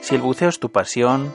Si 0.00 0.14
el 0.14 0.20
buceo 0.20 0.48
es 0.48 0.60
tu 0.60 0.70
pasión, 0.70 1.34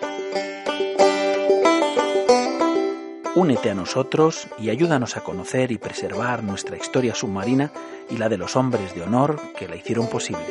Únete 3.33 3.69
a 3.69 3.73
nosotros 3.73 4.49
y 4.59 4.71
ayúdanos 4.71 5.15
a 5.15 5.21
conocer 5.21 5.71
y 5.71 5.77
preservar 5.77 6.43
nuestra 6.43 6.75
historia 6.75 7.15
submarina 7.15 7.71
y 8.09 8.17
la 8.17 8.27
de 8.27 8.37
los 8.37 8.57
hombres 8.57 8.93
de 8.93 9.03
honor 9.03 9.39
que 9.57 9.69
la 9.69 9.77
hicieron 9.77 10.07
posible. 10.07 10.43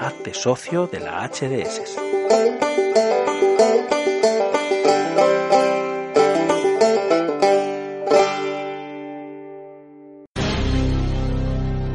Hazte 0.00 0.34
socio 0.34 0.88
de 0.88 0.98
la 0.98 1.28
HDS. 1.28 1.96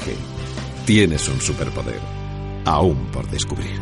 Tienes 0.85 1.27
un 1.29 1.41
superpoder, 1.41 1.99
aún 2.65 3.07
por 3.11 3.27
descubrir. 3.29 3.81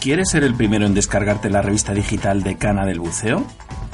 ¿Quieres 0.00 0.30
ser 0.30 0.42
el 0.42 0.54
primero 0.54 0.86
en 0.86 0.94
descargarte 0.94 1.50
la 1.50 1.60
revista 1.60 1.92
digital 1.92 2.42
de 2.42 2.56
Cana 2.56 2.86
del 2.86 2.98
Buceo? 2.98 3.44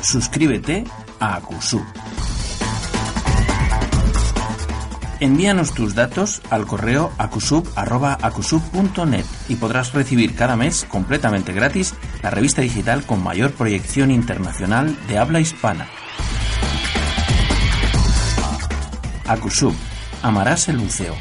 Suscríbete 0.01 0.85
a 1.19 1.35
Acusub. 1.37 1.83
Envíanos 5.25 5.73
tus 5.73 5.95
datos 5.95 6.43
al 6.51 6.67
correo 6.67 7.11
acusub.acusub.net 7.17 9.25
y 9.49 9.57
podrás 9.57 9.95
recibir 9.95 10.35
cada 10.35 10.55
mes 10.55 10.85
completamente 10.87 11.55
gratis 11.55 11.95
la 12.23 12.29
revista 12.29 12.61
digital 12.61 13.07
con 13.07 13.23
mayor 13.23 13.53
proyección 13.53 14.11
internacional 14.11 14.95
de 15.09 15.17
habla 15.17 15.41
hispana. 15.41 15.89
Acusub. 19.27 19.73
Amarás 20.21 20.69
el 20.69 20.77
buceo. 20.77 21.17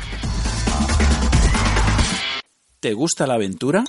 ¿Te 2.81 2.91
gusta 2.91 3.25
la 3.25 3.35
aventura? 3.35 3.85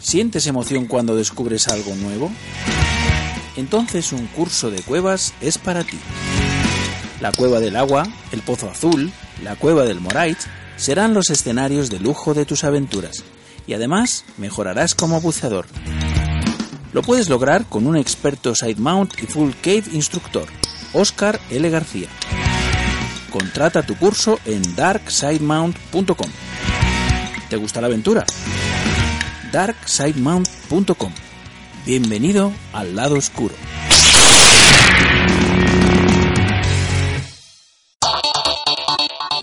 ¿Sientes 0.00 0.48
emoción 0.48 0.86
cuando 0.86 1.14
descubres 1.14 1.68
algo 1.68 1.94
nuevo? 1.94 2.32
Entonces 3.56 4.12
un 4.12 4.26
curso 4.26 4.72
de 4.72 4.82
cuevas 4.82 5.34
es 5.40 5.56
para 5.56 5.84
ti. 5.84 6.00
La 7.24 7.32
cueva 7.32 7.58
del 7.58 7.74
agua, 7.76 8.06
el 8.32 8.42
pozo 8.42 8.68
azul, 8.68 9.10
la 9.42 9.56
cueva 9.56 9.84
del 9.84 9.98
Morait 9.98 10.36
serán 10.76 11.14
los 11.14 11.30
escenarios 11.30 11.88
de 11.88 11.98
lujo 11.98 12.34
de 12.34 12.44
tus 12.44 12.64
aventuras 12.64 13.24
y 13.66 13.72
además 13.72 14.26
mejorarás 14.36 14.94
como 14.94 15.22
buceador. 15.22 15.64
Lo 16.92 17.00
puedes 17.00 17.30
lograr 17.30 17.64
con 17.64 17.86
un 17.86 17.96
experto 17.96 18.54
side 18.54 18.76
mount 18.76 19.14
y 19.22 19.26
full 19.26 19.52
cave 19.62 19.84
instructor, 19.92 20.44
Oscar 20.92 21.40
L. 21.48 21.70
García. 21.70 22.08
Contrata 23.30 23.82
tu 23.82 23.96
curso 23.96 24.38
en 24.44 24.76
darksidemount.com. 24.76 26.30
¿Te 27.48 27.56
gusta 27.56 27.80
la 27.80 27.86
aventura? 27.86 28.26
darksidemount.com. 29.50 31.12
Bienvenido 31.86 32.52
al 32.74 32.94
lado 32.94 33.14
oscuro. 33.14 33.54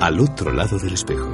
Al 0.00 0.18
otro 0.18 0.50
lado 0.50 0.78
del 0.78 0.94
espejo, 0.94 1.28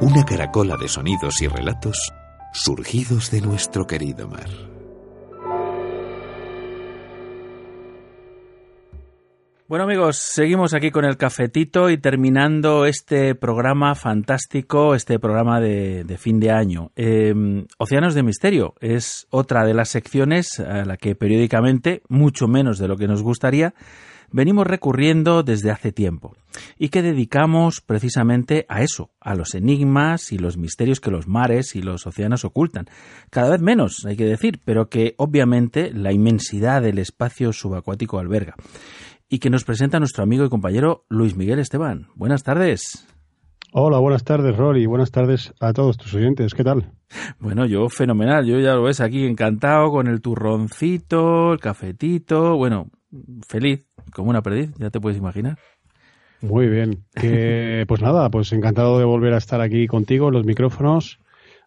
una 0.00 0.24
caracola 0.24 0.76
de 0.76 0.88
sonidos 0.88 1.40
y 1.42 1.46
relatos 1.46 2.12
surgidos 2.52 3.30
de 3.30 3.40
nuestro 3.40 3.86
querido 3.86 4.26
mar. 4.26 4.48
Bueno 9.68 9.84
amigos, 9.84 10.16
seguimos 10.16 10.74
aquí 10.74 10.90
con 10.90 11.04
el 11.04 11.16
cafetito 11.16 11.88
y 11.88 11.98
terminando 11.98 12.84
este 12.84 13.36
programa 13.36 13.94
fantástico, 13.94 14.96
este 14.96 15.20
programa 15.20 15.60
de, 15.60 16.16
fin 16.18 16.40
de 16.40 16.50
año. 16.50 16.90
Eh, 16.96 17.64
Océanos 17.78 18.14
de 18.14 18.24
Misterio 18.24 18.74
es 18.80 19.28
otra 19.30 19.64
de 19.64 19.74
las 19.74 19.88
secciones 19.90 20.58
a 20.58 20.84
la 20.84 20.96
que 20.96 21.14
periódicamente, 21.14 22.02
mucho 22.08 22.48
menos 22.48 22.78
de 22.78 22.88
lo 22.88 22.96
que 22.96 23.06
nos 23.06 23.22
gustaría, 23.22 23.72
venimos 24.30 24.66
recurriendo 24.66 25.42
desde 25.42 25.70
hace 25.70 25.92
tiempo 25.92 26.34
y 26.78 26.88
que 26.88 27.02
dedicamos 27.02 27.80
precisamente 27.80 28.66
a 28.68 28.82
eso, 28.82 29.10
a 29.20 29.34
los 29.34 29.54
enigmas 29.54 30.32
y 30.32 30.38
los 30.38 30.56
misterios 30.56 31.00
que 31.00 31.10
los 31.10 31.28
mares 31.28 31.76
y 31.76 31.82
los 31.82 32.06
océanos 32.06 32.44
ocultan. 32.44 32.86
Cada 33.30 33.50
vez 33.50 33.60
menos, 33.60 34.04
hay 34.06 34.16
que 34.16 34.24
decir, 34.24 34.60
pero 34.64 34.88
que 34.88 35.14
obviamente 35.18 35.92
la 35.92 36.12
inmensidad 36.12 36.82
del 36.82 36.98
espacio 36.98 37.52
subacuático 37.52 38.18
alberga. 38.18 38.54
Y 39.28 39.40
que 39.40 39.50
nos 39.50 39.64
presenta 39.64 39.98
nuestro 39.98 40.22
amigo 40.22 40.44
y 40.44 40.48
compañero 40.48 41.04
Luis 41.08 41.36
Miguel 41.36 41.58
Esteban. 41.58 42.08
Buenas 42.14 42.42
tardes. 42.42 43.06
Hola, 43.72 43.98
buenas 43.98 44.24
tardes, 44.24 44.56
Rory. 44.56 44.86
Buenas 44.86 45.10
tardes 45.10 45.52
a 45.60 45.74
todos 45.74 45.98
tus 45.98 46.14
oyentes. 46.14 46.54
¿Qué 46.54 46.64
tal? 46.64 46.92
Bueno, 47.38 47.66
yo 47.66 47.90
fenomenal. 47.90 48.46
Yo 48.46 48.58
ya 48.58 48.74
lo 48.74 48.84
ves 48.84 49.02
aquí 49.02 49.26
encantado 49.26 49.90
con 49.90 50.06
el 50.06 50.22
turroncito, 50.22 51.52
el 51.52 51.60
cafetito. 51.60 52.56
Bueno, 52.56 52.90
feliz, 53.46 53.87
como 54.12 54.30
una 54.30 54.42
perdiz, 54.42 54.70
ya 54.78 54.90
te 54.90 55.00
puedes 55.00 55.18
imaginar. 55.18 55.58
Muy 56.40 56.68
bien. 56.68 57.04
Que, 57.14 57.84
pues 57.88 58.00
nada, 58.00 58.30
pues 58.30 58.52
encantado 58.52 58.98
de 58.98 59.04
volver 59.04 59.34
a 59.34 59.38
estar 59.38 59.60
aquí 59.60 59.86
contigo 59.86 60.28
en 60.28 60.34
los 60.34 60.44
micrófonos 60.44 61.18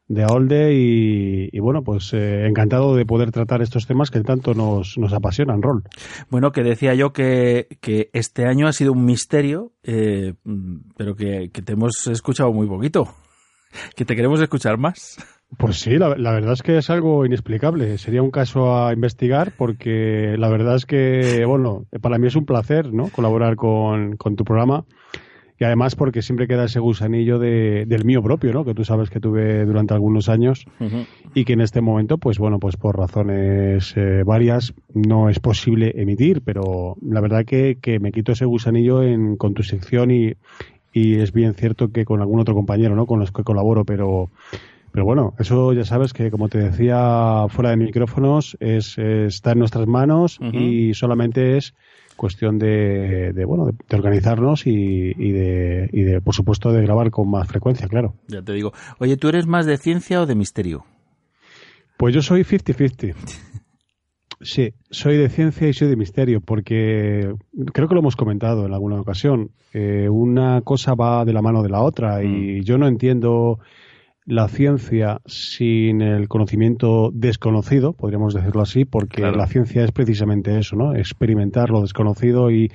de 0.07 0.23
Aolde 0.23 0.73
y, 0.73 1.49
y 1.51 1.59
bueno, 1.59 1.83
pues 1.83 2.11
eh, 2.13 2.45
encantado 2.45 2.95
de 2.95 3.05
poder 3.05 3.31
tratar 3.31 3.61
estos 3.61 3.87
temas 3.87 4.11
que 4.11 4.21
tanto 4.21 4.53
nos, 4.53 4.97
nos 4.97 5.13
apasionan, 5.13 5.61
Rol. 5.61 5.83
Bueno, 6.29 6.51
que 6.51 6.63
decía 6.63 6.93
yo 6.93 7.13
que, 7.13 7.77
que 7.79 8.09
este 8.11 8.45
año 8.45 8.67
ha 8.67 8.73
sido 8.73 8.91
un 8.91 9.05
misterio, 9.05 9.71
eh, 9.83 10.33
pero 10.97 11.15
que, 11.15 11.49
que 11.53 11.61
te 11.61 11.73
hemos 11.73 12.07
escuchado 12.07 12.51
muy 12.51 12.67
poquito. 12.67 13.07
Que 13.95 14.03
te 14.03 14.17
queremos 14.17 14.41
escuchar 14.41 14.77
más. 14.77 15.15
Pues 15.57 15.79
sí, 15.79 15.97
la, 15.97 16.15
la, 16.17 16.31
verdad 16.31 16.53
es 16.53 16.63
que 16.63 16.77
es 16.77 16.89
algo 16.89 17.25
inexplicable. 17.25 17.97
Sería 17.97 18.23
un 18.23 18.31
caso 18.31 18.75
a 18.75 18.93
investigar 18.93 19.53
porque 19.57 20.35
la 20.37 20.49
verdad 20.49 20.75
es 20.75 20.85
que, 20.85 21.43
bueno, 21.45 21.85
para 22.01 22.17
mí 22.17 22.27
es 22.27 22.35
un 22.35 22.45
placer, 22.45 22.93
¿no? 22.93 23.09
Colaborar 23.09 23.55
con, 23.55 24.15
con 24.15 24.35
tu 24.35 24.43
programa 24.43 24.85
y 25.61 25.63
además 25.63 25.95
porque 25.95 26.23
siempre 26.23 26.47
queda 26.47 26.63
ese 26.63 26.79
gusanillo 26.79 27.37
de, 27.37 27.85
del 27.85 28.03
mío 28.03 28.23
propio, 28.23 28.51
¿no? 28.51 28.65
Que 28.65 28.73
tú 28.73 28.83
sabes 28.83 29.11
que 29.11 29.19
tuve 29.19 29.63
durante 29.63 29.93
algunos 29.93 30.27
años 30.27 30.65
uh 30.79 30.85
-huh. 30.85 31.05
y 31.35 31.45
que 31.45 31.53
en 31.53 31.61
este 31.61 31.81
momento, 31.81 32.17
pues 32.17 32.39
bueno, 32.39 32.57
pues 32.57 32.77
por 32.77 32.97
razones 32.97 33.93
eh, 33.95 34.23
varias 34.25 34.73
no 34.95 35.29
es 35.29 35.39
posible 35.39 35.93
emitir, 35.97 36.41
pero 36.43 36.95
la 37.07 37.21
verdad 37.21 37.45
que, 37.45 37.77
que 37.79 37.99
me 37.99 38.11
quito 38.11 38.31
ese 38.31 38.45
gusanillo 38.45 39.03
en, 39.03 39.35
con 39.35 39.53
tu 39.53 39.61
sección 39.61 40.09
y, 40.09 40.33
y 40.93 41.19
es 41.19 41.31
bien 41.31 41.53
cierto 41.53 41.91
que 41.91 42.05
con 42.05 42.21
algún 42.21 42.39
otro 42.39 42.55
compañero, 42.55 42.95
¿no? 42.95 43.05
Con 43.05 43.19
los 43.19 43.31
que 43.31 43.43
colaboro, 43.43 43.85
pero 43.85 44.31
pero 44.91 45.05
bueno, 45.05 45.33
eso 45.39 45.73
ya 45.73 45.85
sabes 45.85 46.13
que, 46.13 46.31
como 46.31 46.49
te 46.49 46.57
decía 46.57 47.45
fuera 47.49 47.71
de 47.71 47.77
micrófonos, 47.77 48.57
es, 48.59 48.97
está 48.97 49.51
en 49.53 49.59
nuestras 49.59 49.87
manos 49.87 50.39
uh 50.39 50.45
-huh. 50.45 50.61
y 50.61 50.93
solamente 50.93 51.57
es 51.57 51.73
cuestión 52.17 52.59
de, 52.59 53.33
de 53.33 53.45
bueno 53.45 53.65
de, 53.65 53.71
de 53.71 53.97
organizarnos 53.97 54.67
y, 54.67 55.13
y, 55.17 55.31
de, 55.31 55.89
y 55.91 56.01
de, 56.03 56.21
por 56.21 56.35
supuesto, 56.35 56.71
de 56.71 56.83
grabar 56.83 57.09
con 57.09 57.29
más 57.29 57.47
frecuencia, 57.47 57.87
claro. 57.87 58.15
Ya 58.27 58.41
te 58.41 58.53
digo. 58.53 58.73
Oye, 58.99 59.17
¿tú 59.17 59.29
eres 59.29 59.47
más 59.47 59.65
de 59.65 59.77
ciencia 59.77 60.21
o 60.21 60.25
de 60.25 60.35
misterio? 60.35 60.85
Pues 61.97 62.13
yo 62.13 62.21
soy 62.21 62.43
50-50. 62.43 63.15
Sí, 64.43 64.73
soy 64.89 65.17
de 65.17 65.29
ciencia 65.29 65.67
y 65.67 65.73
soy 65.73 65.87
de 65.87 65.95
misterio, 65.95 66.41
porque 66.41 67.31
creo 67.73 67.87
que 67.87 67.93
lo 67.93 67.99
hemos 67.99 68.15
comentado 68.15 68.65
en 68.65 68.73
alguna 68.73 68.99
ocasión. 68.99 69.51
Eh, 69.71 70.09
una 70.09 70.61
cosa 70.61 70.95
va 70.95 71.25
de 71.25 71.33
la 71.33 71.43
mano 71.43 71.61
de 71.61 71.69
la 71.69 71.81
otra 71.83 72.23
y 72.23 72.61
mm. 72.61 72.63
yo 72.63 72.79
no 72.79 72.87
entiendo 72.87 73.59
la 74.25 74.47
ciencia 74.47 75.21
sin 75.25 76.01
el 76.01 76.27
conocimiento 76.27 77.11
desconocido, 77.13 77.93
podríamos 77.93 78.33
decirlo 78.33 78.61
así, 78.61 78.85
porque 78.85 79.21
claro. 79.21 79.37
la 79.37 79.47
ciencia 79.47 79.83
es 79.83 79.91
precisamente 79.91 80.57
eso, 80.57 80.75
¿no? 80.75 80.95
Experimentar 80.95 81.69
lo 81.69 81.81
desconocido 81.81 82.51
y, 82.51 82.71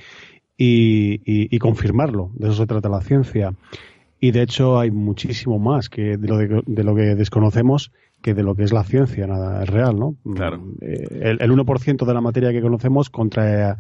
y, 0.56 1.20
y, 1.24 1.54
y, 1.54 1.58
confirmarlo. 1.58 2.30
De 2.34 2.48
eso 2.48 2.56
se 2.56 2.66
trata 2.66 2.88
la 2.88 3.00
ciencia. 3.00 3.52
y 4.18 4.32
de 4.32 4.42
hecho 4.42 4.78
hay 4.78 4.90
muchísimo 4.90 5.58
más 5.58 5.88
que 5.88 6.16
de 6.16 6.28
lo, 6.28 6.38
de, 6.38 6.62
de 6.66 6.84
lo 6.84 6.94
que 6.94 7.14
desconocemos 7.14 7.92
que 8.22 8.34
de 8.34 8.42
lo 8.42 8.54
que 8.54 8.64
es 8.64 8.72
la 8.72 8.82
ciencia 8.82 9.26
nada 9.26 9.62
es 9.62 9.68
real, 9.68 9.96
¿no? 9.98 10.16
Claro. 10.34 10.60
Eh, 10.80 11.06
el, 11.22 11.38
el 11.40 11.50
1% 11.52 12.04
de 12.04 12.14
la 12.14 12.20
materia 12.20 12.50
que 12.50 12.60
conocemos 12.60 13.10
contra 13.10 13.78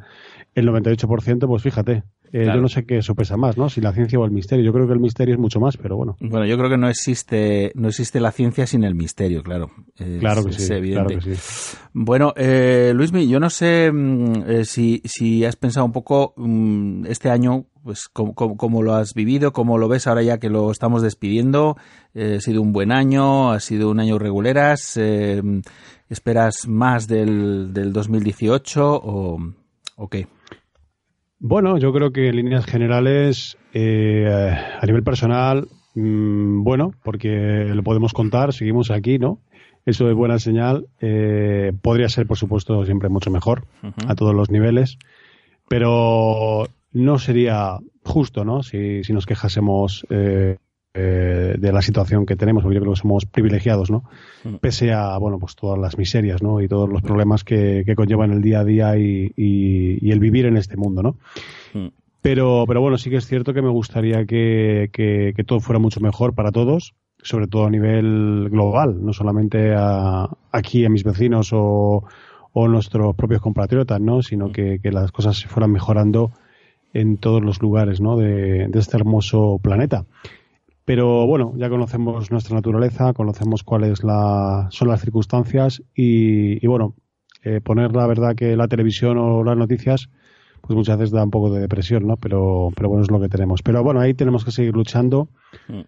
el 0.54 0.68
98%, 0.68 1.46
pues 1.46 1.62
fíjate, 1.62 2.04
eh, 2.38 2.42
Claro. 2.44 2.58
yo 2.58 2.62
no 2.62 2.68
sé 2.68 2.84
qué 2.84 2.98
eso 2.98 3.14
pesa 3.14 3.36
más, 3.36 3.56
¿no? 3.56 3.68
Si 3.70 3.80
la 3.80 3.92
ciencia 3.92 4.18
o 4.18 4.24
el 4.24 4.30
misterio. 4.30 4.64
Yo 4.64 4.72
creo 4.72 4.86
que 4.86 4.92
el 4.92 5.00
misterio 5.00 5.34
es 5.34 5.40
mucho 5.40 5.58
más, 5.60 5.76
pero 5.76 5.96
bueno. 5.96 6.16
Bueno, 6.20 6.44
yo 6.46 6.56
creo 6.58 6.68
que 6.68 6.76
no 6.76 6.88
existe, 6.88 7.72
no 7.74 7.88
existe 7.88 8.20
la 8.20 8.30
ciencia 8.32 8.66
sin 8.66 8.84
el 8.84 8.94
misterio, 8.94 9.42
claro. 9.42 9.70
Es- 9.96 10.20
Claro 10.20 10.44
que 10.44 10.50
es 10.50 10.56
sí, 10.66 10.72
evidente. 10.72 11.14
claro 11.14 11.24
que 11.24 11.34
sí. 11.36 11.76
Bueno, 11.94 12.34
eh, 12.36 12.92
Luismi, 12.94 13.26
yo 13.28 13.40
no 13.40 13.48
sé 13.50 13.90
mm, 13.92 14.32
eh, 14.46 14.64
si, 14.64 15.00
si 15.04 15.44
has 15.44 15.56
pensado 15.56 15.86
un 15.86 15.92
poco 15.92 16.34
mm, 16.36 17.06
este 17.06 17.30
año, 17.30 17.66
pues 17.82 18.08
cómo, 18.08 18.34
cómo- 18.34 18.56
cómo 18.56 18.82
lo 18.82 18.94
has 18.94 19.14
vivido, 19.14 19.52
cómo 19.52 19.78
lo 19.78 19.88
ves 19.88 20.06
ahora 20.06 20.22
ya 20.22 20.38
que 20.38 20.50
lo 20.50 20.70
estamos 20.70 21.02
despidiendo. 21.02 21.76
Eh, 22.14 22.36
¿Ha 22.38 22.40
sido 22.40 22.60
un 22.60 22.72
buen 22.72 22.92
año? 22.92 23.50
¿Ha 23.52 23.60
sido 23.60 23.90
un 23.90 24.00
año 24.00 24.18
reguleras? 24.18 24.96
Eh, 24.96 25.42
¿Esperas 26.08 26.68
más 26.68 27.08
del, 27.08 27.72
del 27.72 27.92
2018 27.92 28.94
o, 29.02 29.38
o 29.96 30.08
qué? 30.08 30.26
Bueno, 31.38 31.78
yo 31.78 31.92
creo 31.92 32.12
que 32.12 32.28
en 32.28 32.36
líneas 32.36 32.64
generales, 32.64 33.58
eh, 33.74 34.26
a 34.26 34.86
nivel 34.86 35.02
personal, 35.02 35.68
mm, 35.94 36.62
bueno, 36.62 36.94
porque 37.02 37.66
lo 37.74 37.82
podemos 37.82 38.12
contar, 38.12 38.52
seguimos 38.52 38.90
aquí, 38.90 39.18
¿no? 39.18 39.40
Eso 39.84 40.08
es 40.08 40.16
buena 40.16 40.38
señal. 40.38 40.86
Eh, 41.00 41.72
podría 41.82 42.08
ser, 42.08 42.26
por 42.26 42.36
supuesto, 42.38 42.84
siempre 42.84 43.08
mucho 43.08 43.30
mejor 43.30 43.66
a 44.08 44.14
todos 44.16 44.34
los 44.34 44.50
niveles, 44.50 44.98
pero 45.68 46.66
no 46.92 47.18
sería 47.18 47.78
justo, 48.02 48.44
¿no? 48.44 48.62
Si, 48.62 49.04
si 49.04 49.12
nos 49.12 49.26
quejásemos 49.26 50.06
eh, 50.10 50.56
eh, 50.96 51.54
de 51.58 51.72
la 51.72 51.82
situación 51.82 52.24
que 52.26 52.36
tenemos, 52.36 52.62
porque 52.62 52.76
yo 52.76 52.80
creo 52.80 52.94
que 52.94 53.00
somos 53.00 53.26
privilegiados, 53.26 53.90
¿no? 53.90 54.04
Pese 54.60 54.92
a, 54.92 55.16
bueno, 55.18 55.38
pues 55.38 55.54
todas 55.54 55.78
las 55.78 55.98
miserias, 55.98 56.42
¿no? 56.42 56.60
Y 56.60 56.68
todos 56.68 56.88
los 56.88 57.02
problemas 57.02 57.44
que, 57.44 57.82
que 57.84 57.94
conllevan 57.94 58.32
el 58.32 58.40
día 58.42 58.60
a 58.60 58.64
día 58.64 58.96
y, 58.98 59.32
y- 59.36 59.98
y 60.06 60.10
el 60.10 60.18
vivir 60.20 60.46
en 60.46 60.56
este 60.56 60.76
mundo, 60.76 61.02
¿no? 61.02 61.16
Pero, 62.22 62.64
pero 62.66 62.80
bueno, 62.80 62.98
sí 62.98 63.10
que 63.10 63.16
es 63.16 63.26
cierto 63.26 63.54
que 63.54 63.62
me 63.62 63.68
gustaría 63.70 64.24
que, 64.26 64.90
que- 64.92 65.32
que 65.36 65.44
todo 65.44 65.60
fuera 65.60 65.78
mucho 65.78 66.00
mejor 66.00 66.34
para 66.34 66.50
todos, 66.50 66.94
sobre 67.22 67.46
todo 67.46 67.66
a 67.66 67.70
nivel 67.70 68.48
global, 68.50 69.04
no 69.04 69.12
solamente 69.12 69.74
a- 69.76 70.28
aquí 70.50 70.84
a 70.84 70.88
mis 70.90 71.04
vecinos 71.04 71.50
o, 71.52 72.04
o 72.52 72.68
nuestros 72.68 73.14
propios 73.14 73.40
compatriotas, 73.42 74.00
¿no? 74.00 74.22
Sino 74.22 74.50
que, 74.50 74.80
que 74.82 74.90
las 74.90 75.12
cosas 75.12 75.36
se 75.38 75.48
fueran 75.48 75.70
mejorando 75.72 76.32
en 76.94 77.18
todos 77.18 77.42
los 77.42 77.60
lugares, 77.60 78.00
¿no? 78.00 78.16
De, 78.16 78.68
de 78.68 78.78
este 78.78 78.96
hermoso 78.96 79.58
planeta. 79.62 80.04
Pero 80.86 81.26
bueno, 81.26 81.52
ya 81.56 81.68
conocemos 81.68 82.30
nuestra 82.30 82.54
naturaleza, 82.54 83.12
conocemos 83.12 83.62
cuáles 83.64 84.02
la, 84.04 84.68
son 84.70 84.88
las 84.88 85.00
circunstancias 85.02 85.82
y, 85.94 86.64
y 86.64 86.66
bueno, 86.68 86.94
eh, 87.42 87.60
poner 87.60 87.94
la 87.94 88.06
verdad 88.06 88.34
que 88.36 88.56
la 88.56 88.68
televisión 88.68 89.18
o 89.18 89.44
las 89.44 89.56
noticias 89.58 90.08
pues 90.62 90.76
muchas 90.76 90.98
veces 90.98 91.12
da 91.12 91.22
un 91.22 91.30
poco 91.30 91.52
de 91.52 91.60
depresión, 91.60 92.06
¿no? 92.08 92.16
Pero, 92.16 92.70
pero 92.74 92.88
bueno, 92.88 93.04
es 93.04 93.10
lo 93.10 93.20
que 93.20 93.28
tenemos. 93.28 93.62
Pero 93.62 93.84
bueno, 93.84 94.00
ahí 94.00 94.14
tenemos 94.14 94.44
que 94.44 94.50
seguir 94.50 94.74
luchando 94.74 95.28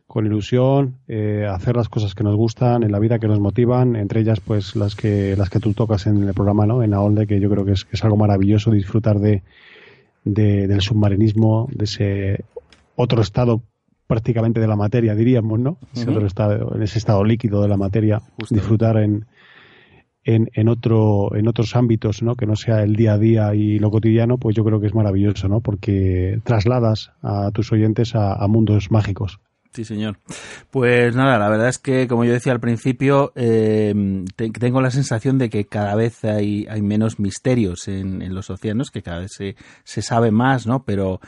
con 0.06 0.24
ilusión, 0.26 0.98
eh, 1.08 1.46
hacer 1.50 1.74
las 1.76 1.88
cosas 1.88 2.14
que 2.14 2.22
nos 2.22 2.36
gustan 2.36 2.84
en 2.84 2.92
la 2.92 3.00
vida, 3.00 3.18
que 3.18 3.26
nos 3.26 3.40
motivan, 3.40 3.96
entre 3.96 4.20
ellas 4.20 4.38
pues 4.40 4.76
las 4.76 4.94
que 4.94 5.34
las 5.36 5.50
que 5.50 5.58
tú 5.58 5.72
tocas 5.74 6.06
en 6.06 6.22
el 6.22 6.34
programa, 6.34 6.64
¿no? 6.66 6.82
En 6.84 6.94
AOLDE, 6.94 7.26
que 7.26 7.40
yo 7.40 7.50
creo 7.50 7.64
que 7.64 7.72
es, 7.72 7.84
que 7.84 7.96
es 7.96 8.04
algo 8.04 8.16
maravilloso 8.16 8.70
disfrutar 8.70 9.18
de, 9.18 9.42
de- 10.24 10.66
del 10.68 10.80
submarinismo, 10.80 11.68
de 11.72 11.84
ese 11.84 12.44
otro 12.94 13.20
estado 13.22 13.62
prácticamente 14.08 14.58
de 14.58 14.66
la 14.66 14.74
materia, 14.74 15.14
diríamos, 15.14 15.60
¿no? 15.60 15.78
Estado, 16.26 16.74
en 16.74 16.82
ese 16.82 16.98
estado 16.98 17.22
líquido 17.22 17.62
de 17.62 17.68
la 17.68 17.76
materia, 17.76 18.22
disfrutar 18.50 18.96
en, 18.96 19.26
en, 20.24 20.48
en, 20.54 20.68
otro, 20.68 21.36
en 21.36 21.46
otros 21.46 21.76
ámbitos, 21.76 22.22
¿no? 22.22 22.34
Que 22.34 22.46
no 22.46 22.56
sea 22.56 22.82
el 22.82 22.96
día 22.96 23.12
a 23.12 23.18
día 23.18 23.54
y 23.54 23.78
lo 23.78 23.90
cotidiano, 23.90 24.38
pues 24.38 24.56
yo 24.56 24.64
creo 24.64 24.80
que 24.80 24.86
es 24.86 24.94
maravilloso, 24.94 25.48
¿no? 25.48 25.60
Porque 25.60 26.40
trasladas 26.42 27.12
a 27.22 27.50
tus 27.52 27.70
oyentes 27.70 28.14
a, 28.14 28.32
a 28.32 28.48
mundos 28.48 28.90
mágicos. 28.90 29.40
Sí, 29.72 29.84
señor. 29.84 30.18
Pues 30.70 31.14
nada, 31.14 31.38
la 31.38 31.48
verdad 31.48 31.68
es 31.68 31.78
que, 31.78 32.08
como 32.08 32.24
yo 32.24 32.32
decía 32.32 32.52
al 32.52 32.58
principio, 32.58 33.32
eh, 33.36 34.24
te- 34.34 34.50
tengo 34.50 34.80
la 34.80 34.90
sensación 34.90 35.38
de 35.38 35.50
que 35.50 35.66
cada 35.66 35.94
vez 35.94 36.24
hay, 36.24 36.66
hay 36.68 36.82
menos 36.82 37.20
misterios 37.20 37.86
en, 37.86 38.22
en 38.22 38.34
los 38.34 38.50
océanos, 38.50 38.90
que 38.90 39.02
cada 39.02 39.20
vez 39.20 39.30
se, 39.36 39.56
se 39.84 40.02
sabe 40.02 40.30
más, 40.32 40.66
¿no? 40.66 40.84
Pero, 40.84 41.20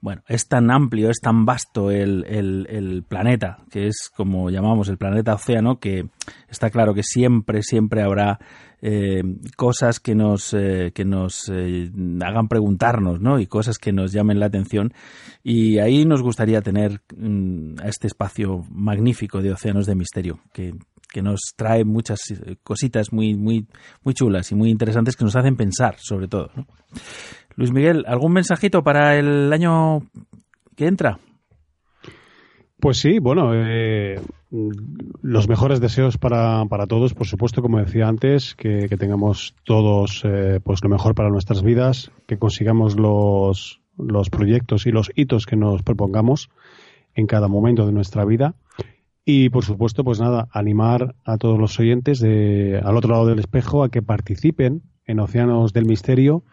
bueno, 0.00 0.22
es 0.28 0.46
tan 0.46 0.70
amplio, 0.70 1.10
es 1.10 1.20
tan 1.20 1.46
vasto 1.46 1.90
el, 1.90 2.24
el- 2.28 2.66
el 2.70 3.02
planeta, 3.02 3.58
que 3.70 3.88
es 3.88 4.10
como 4.14 4.50
llamamos 4.50 4.88
el 4.88 4.98
planeta 4.98 5.34
océano, 5.34 5.80
que 5.80 6.06
está 6.48 6.70
claro 6.70 6.94
que 6.94 7.02
siempre, 7.02 7.62
siempre 7.62 8.02
habrá 8.02 8.38
eh, 8.82 9.22
cosas 9.56 10.00
que 10.00 10.14
nos, 10.14 10.52
eh, 10.52 10.92
que 10.94 11.04
nos 11.04 11.50
eh, 11.50 11.90
hagan 12.22 12.48
preguntarnos, 12.48 13.20
¿no? 13.20 13.40
Y 13.40 13.46
cosas 13.46 13.78
que 13.78 13.92
nos 13.92 14.12
llamen 14.12 14.38
la 14.38 14.46
atención. 14.46 14.92
Y 15.42 15.78
ahí 15.78 16.04
nos 16.04 16.22
gustaría 16.22 16.60
tener 16.60 17.00
mm, 17.16 17.80
a 17.82 17.88
este 17.88 18.06
espacio 18.06 18.64
magnífico 18.70 19.40
de 19.40 19.52
Océanos 19.52 19.86
de 19.86 19.94
Misterio, 19.94 20.40
que, 20.52 20.74
que 21.10 21.22
nos 21.22 21.40
trae 21.56 21.84
muchas 21.84 22.20
cositas 22.62 23.12
muy, 23.12 23.34
muy, 23.34 23.66
muy 24.02 24.14
chulas 24.14 24.52
y 24.52 24.54
muy 24.54 24.70
interesantes 24.70 25.16
que 25.16 25.24
nos 25.24 25.36
hacen 25.36 25.56
pensar, 25.56 25.96
sobre 25.98 26.28
todo. 26.28 26.50
Luis 27.54 27.72
Miguel, 27.72 28.04
¿algún 28.06 28.34
mensajito 28.34 28.82
para 28.82 29.16
el 29.18 29.50
año 29.52 30.02
que 30.76 30.86
entra? 30.86 31.18
Pues 32.78 32.98
sí, 32.98 33.18
bueno, 33.18 33.52
los 34.50 35.48
mejores 35.48 35.80
deseos 35.80 36.18
para, 36.18 36.64
para 36.66 36.86
todos, 36.86 37.14
por 37.14 37.26
supuesto, 37.26 37.62
como 37.62 37.78
decía 37.78 38.08
antes, 38.08 38.54
que, 38.54 38.88
que 38.88 38.96
tengamos 38.96 39.54
todos 39.64 40.22
eh, 40.24 40.60
pues 40.62 40.82
lo 40.82 40.88
mejor 40.88 41.14
para 41.14 41.30
nuestras 41.30 41.62
vidas, 41.62 42.12
que 42.26 42.38
consigamos 42.38 42.96
los, 42.96 43.80
los 43.98 44.30
proyectos 44.30 44.86
y 44.86 44.92
los 44.92 45.10
hitos 45.14 45.46
que 45.46 45.56
nos 45.56 45.82
propongamos 45.82 46.50
en 47.14 47.26
cada 47.26 47.48
momento 47.48 47.86
de 47.86 47.92
nuestra 47.92 48.24
vida. 48.24 48.54
Y 49.24 49.48
por 49.48 49.64
supuesto, 49.64 50.04
pues 50.04 50.20
nada, 50.20 50.48
animar 50.52 51.16
a 51.24 51.36
todos 51.36 51.58
los 51.58 51.78
oyentes 51.80 52.20
de, 52.20 52.80
al 52.84 52.96
otro 52.96 53.10
lado 53.10 53.26
del 53.26 53.40
espejo 53.40 53.82
a 53.82 53.90
que 53.90 54.00
participen 54.00 54.82
en 55.04 55.18
Océanos 55.18 55.72
del 55.72 55.86
Misterio 55.86 56.44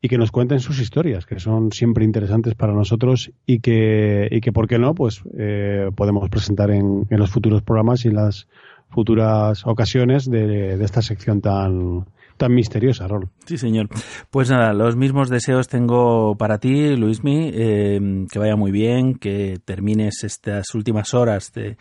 y 0.00 0.08
que 0.08 0.18
nos 0.18 0.30
cuenten 0.30 0.60
sus 0.60 0.80
historias, 0.80 1.26
que 1.26 1.40
son 1.40 1.72
siempre 1.72 2.04
interesantes 2.04 2.54
para 2.54 2.72
nosotros 2.72 3.32
y 3.46 3.60
que, 3.60 4.28
y 4.30 4.40
que 4.40 4.52
¿por 4.52 4.68
qué 4.68 4.78
no? 4.78 4.94
Pues 4.94 5.22
eh, 5.38 5.90
podemos 5.94 6.28
presentar 6.28 6.70
en, 6.70 7.06
en 7.08 7.18
los 7.18 7.30
futuros 7.30 7.62
programas 7.62 8.04
y 8.04 8.08
en 8.08 8.16
las 8.16 8.46
futuras 8.90 9.66
ocasiones 9.66 10.30
de, 10.30 10.76
de 10.76 10.84
esta 10.84 11.02
sección 11.02 11.40
tan, 11.40 12.06
tan 12.36 12.54
misteriosa, 12.54 13.06
Rol. 13.08 13.28
Sí, 13.46 13.58
señor. 13.58 13.88
Pues 14.30 14.50
nada, 14.50 14.72
los 14.72 14.96
mismos 14.96 15.28
deseos 15.28 15.68
tengo 15.68 16.36
para 16.36 16.58
ti, 16.58 16.96
Luismi, 16.96 17.50
eh, 17.52 18.26
que 18.30 18.38
vaya 18.38 18.56
muy 18.56 18.70
bien, 18.70 19.14
que 19.14 19.58
termines 19.64 20.24
estas 20.24 20.74
últimas 20.74 21.14
horas 21.14 21.52
de, 21.52 21.76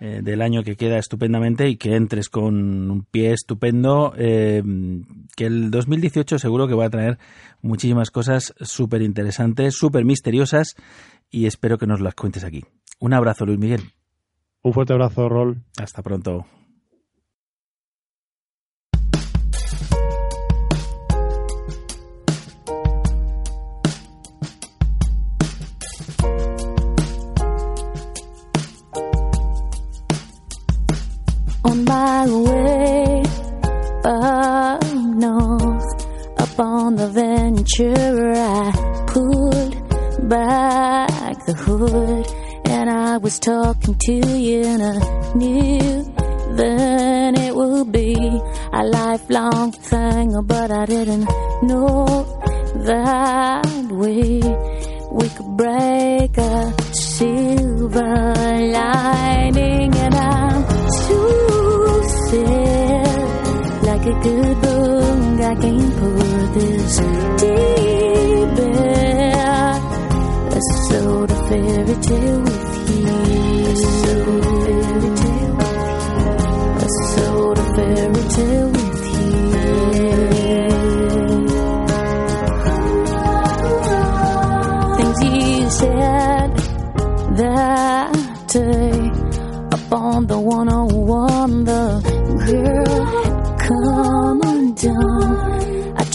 eh, 0.00 0.20
del 0.22 0.42
año 0.42 0.62
que 0.62 0.76
queda 0.76 0.98
estupendamente 0.98 1.68
y 1.68 1.76
que 1.76 1.96
entres 1.96 2.28
con 2.28 2.90
un 2.90 3.04
pie 3.04 3.32
estupendo, 3.32 4.12
eh, 4.16 4.62
que 5.36 5.46
el 5.46 5.70
2018 5.70 6.38
seguro 6.38 6.68
que 6.68 6.74
va 6.74 6.86
a 6.86 6.90
traer 6.90 7.18
muchísimas 7.62 8.10
cosas 8.10 8.54
súper 8.60 9.02
interesantes, 9.02 9.74
súper 9.74 10.04
misteriosas 10.04 10.76
y 11.30 11.46
espero 11.46 11.78
que 11.78 11.86
nos 11.86 12.00
las 12.00 12.14
cuentes 12.14 12.44
aquí. 12.44 12.64
Un 13.00 13.14
abrazo, 13.14 13.44
Luis 13.46 13.58
Miguel. 13.58 13.82
Un 14.62 14.72
fuerte 14.72 14.92
abrazo, 14.92 15.28
Rol. 15.28 15.62
Hasta 15.78 16.02
pronto. 16.02 16.46
On 36.60 36.96
the 36.96 37.08
Venture, 37.08 38.32
I 38.34 39.04
pulled 39.06 40.28
back 40.28 41.46
the 41.46 41.54
hood 41.54 42.26
and 42.64 42.90
I 42.90 43.18
was 43.18 43.38
talking 43.38 43.94
to 43.94 44.12
you 44.12 44.62
and 44.62 44.82
I 44.82 45.34
knew 45.34 46.04
then 46.56 47.36
it 47.36 47.54
would 47.54 47.92
be 47.92 48.14
a 48.72 48.82
lifelong 48.84 49.72
thing, 49.72 50.34
but 50.44 50.70
I 50.70 50.86
didn't 50.86 51.28
know 51.62 52.06
that 52.84 53.88
we 53.90 54.42
we 55.12 55.28
could 55.28 55.56
break 55.56 56.36
a 56.38 56.74
silver 56.92 58.02
lining 58.78 59.94
and 59.94 60.14
I'm 60.14 60.64
too 61.06 62.02
sad 62.28 63.82
like 63.84 64.06
a 64.06 64.20
good 64.22 64.60
book 64.60 65.40
I 65.40 65.54
can't 65.54 65.96
put 65.96 66.27
is 66.58 66.98
deep. 67.40 68.56
That's 70.50 70.88
sort 70.88 71.30
of 71.30 71.48
fairy 71.48 71.96
tale. 72.02 72.57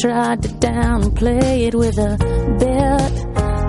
Tried 0.03 0.43
to 0.43 0.49
downplay 0.49 1.67
it 1.67 1.73
with 1.73 1.97
a 1.97 2.17
bet 2.59 3.13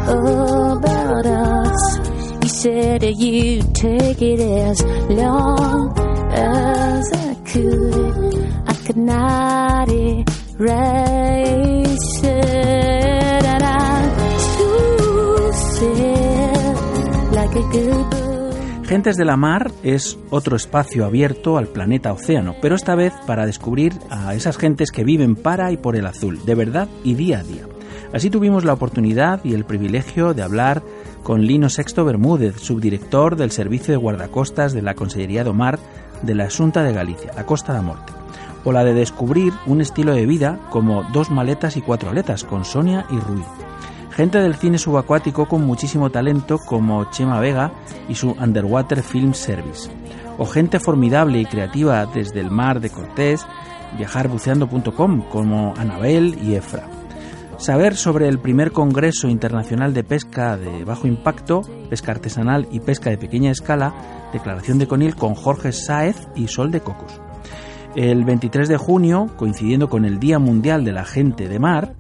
about 0.09 1.25
us. 1.25 1.99
He 2.43 2.49
said 2.49 3.05
you'd 3.05 3.73
take 3.73 4.21
it 4.21 4.41
as 4.41 4.83
long 5.11 5.97
as 6.33 7.13
I 7.13 7.35
could. 7.47 8.35
I 8.67 8.75
could 8.85 8.97
not 8.97 9.89
erase 9.89 10.25
it, 12.25 13.45
and 13.45 13.63
I'm 13.63 14.11
too 14.57 15.53
sad, 15.79 17.33
like 17.33 17.55
a 17.55 17.63
good 17.71 18.11
book. 18.11 18.24
Gentes 18.95 19.17
de 19.17 19.25
la 19.25 19.37
Mar 19.37 19.73
es 19.83 20.17
otro 20.31 20.55
espacio 20.55 21.05
abierto 21.05 21.59
al 21.59 21.67
planeta 21.67 22.13
océano, 22.13 22.55
pero 22.63 22.77
esta 22.77 22.95
vez 22.95 23.13
para 23.27 23.45
descubrir 23.45 23.93
a 24.09 24.37
esas 24.37 24.57
gentes 24.57 24.93
que 24.93 25.03
viven 25.03 25.35
para 25.35 25.73
y 25.73 25.77
por 25.77 25.97
el 25.97 26.07
azul, 26.07 26.39
de 26.45 26.55
verdad 26.55 26.87
y 27.03 27.15
día 27.15 27.41
a 27.41 27.43
día. 27.43 27.67
Así 28.13 28.31
tuvimos 28.31 28.65
la 28.65 28.73
oportunidad 28.73 29.45
y 29.45 29.55
el 29.55 29.65
privilegio 29.65 30.33
de 30.33 30.45
hablar 30.45 30.85
con 31.25 31.45
Lino 31.45 31.71
Sexto 31.71 32.05
Bermúdez, 32.05 32.61
subdirector 32.61 33.35
del 33.35 33.51
Servicio 33.51 33.91
de 33.91 33.99
Guardacostas 33.99 34.73
de 34.73 34.83
la 34.83 34.95
Consellería 34.95 35.43
do 35.43 35.55
Mar 35.55 35.81
de 36.23 36.37
la 36.37 36.49
Xunta 36.49 36.85
de 36.85 36.93
Galicia, 36.93 37.33
la 37.35 37.47
Costa 37.47 37.73
da 37.73 37.83
Morte, 37.83 38.13
o 38.63 38.71
la 38.71 38.85
de 38.85 38.95
descubrir 38.95 39.53
un 39.67 39.81
estilo 39.81 40.15
de 40.15 40.25
vida 40.25 40.61
como 40.71 41.03
dos 41.13 41.33
maletas 41.33 41.77
y 41.77 41.81
cuatro 41.81 42.11
aletas 42.11 42.45
con 42.45 42.65
Sonia 42.65 43.07
y 43.11 43.19
Rui. 43.19 43.43
Gente 44.15 44.39
del 44.39 44.55
cine 44.55 44.79
subacuático 44.79 45.49
con 45.49 45.67
muchísimo 45.67 46.09
talento 46.09 46.59
como 46.59 47.11
Chema 47.11 47.41
Vega 47.41 47.73
y 48.09 48.15
su 48.15 48.31
Underwater 48.31 49.03
Film 49.03 49.35
Service. 49.35 49.91
O 50.39 50.47
gente 50.47 50.79
formidable 50.79 51.41
y 51.41 51.47
creativa 51.47 52.07
desde 52.07 52.39
el 52.39 52.49
mar 52.49 52.81
de 52.81 52.91
Cortés, 52.91 53.45
viajarbuceando.com 53.99 55.23
como 55.23 55.75
Anabel 55.77 56.39
y 56.41 56.55
Efra. 56.55 56.87
Saber 57.59 57.97
sobre 57.97 58.29
el 58.29 58.39
primer 58.39 58.71
Congreso 58.71 59.27
Internacional 59.27 59.93
de 59.93 60.05
Pesca 60.05 60.57
de 60.57 60.85
Bajo 60.85 61.09
Impacto, 61.09 61.63
Pesca 61.91 62.13
Artesanal 62.13 62.69
y 62.71 62.79
Pesca 62.79 63.11
de 63.11 63.19
Pequeña 63.19 63.51
Escala, 63.51 63.95
Declaración 64.33 64.79
de 64.79 64.87
Conil 64.87 65.17
con 65.17 65.35
Jorge 65.35 65.73
Sáez 65.73 66.29
y 66.37 66.47
Sol 66.47 66.71
de 66.71 66.81
Cocos. 66.81 67.21
El 67.97 68.25
23 68.25 68.69
de 68.69 68.77
junio, 68.77 69.29
coincidiendo 69.37 69.89
con 69.89 70.05
el 70.05 70.19
Día 70.19 70.41
Mundial 70.41 70.85
de 70.85 70.93
la 70.93 71.05
Gente 71.05 71.49
de 71.49 71.61
Mar, 71.61 71.95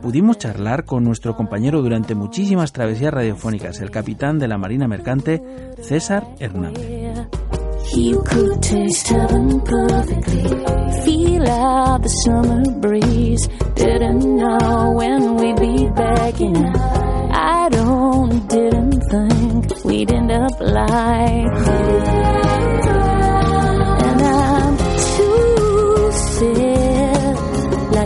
pudimos 0.00 0.38
charlar 0.38 0.84
con 0.84 1.04
nuestro 1.04 1.36
compañero 1.36 1.82
durante 1.82 2.14
muchísimas 2.14 2.72
travesías 2.72 3.12
radiofónicas, 3.12 3.80
el 3.80 3.90
capitán 3.90 4.38
de 4.38 4.48
la 4.48 4.58
Marina 4.58 4.88
Mercante, 4.88 5.42
César 5.82 6.26
Hernández. 6.38 7.28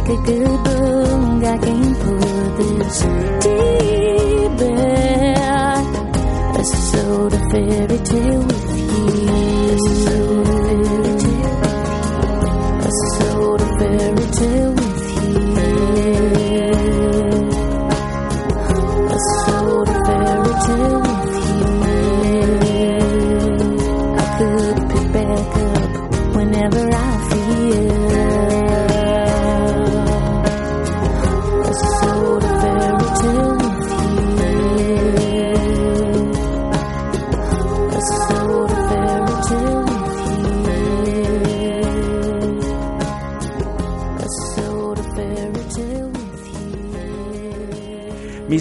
ke 0.04 0.16
gedung 0.28 1.40
gaging 1.40 1.84
putih 1.96 2.80
tiba. 3.40 4.72
a 6.60 6.62
soda 6.64 7.40
fairy 7.48 7.98
tale 8.04 8.73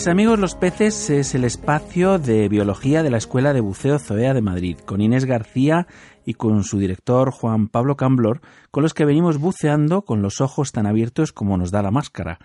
Mis 0.03 0.09
amigos 0.09 0.37
los 0.37 0.55
peces 0.55 1.09
es 1.09 1.33
el 1.33 1.45
espacio 1.45 2.19
de 2.19 2.49
biología 2.49 3.03
de 3.03 3.09
la 3.09 3.15
Escuela 3.15 3.53
de 3.53 3.61
Buceo 3.61 3.99
Zoea 3.99 4.33
de 4.33 4.41
Madrid, 4.41 4.77
con 4.85 4.99
Inés 4.99 5.23
García 5.23 5.87
y 6.25 6.33
con 6.33 6.65
su 6.65 6.77
director 6.77 7.31
Juan 7.31 7.69
Pablo 7.69 7.95
Camblor, 7.95 8.41
con 8.69 8.83
los 8.83 8.93
que 8.93 9.05
venimos 9.05 9.37
buceando 9.37 10.01
con 10.01 10.21
los 10.21 10.41
ojos 10.41 10.73
tan 10.73 10.87
abiertos 10.87 11.31
como 11.31 11.55
nos 11.57 11.71
da 11.71 11.81
la 11.81 11.89
máscara. 11.89 12.39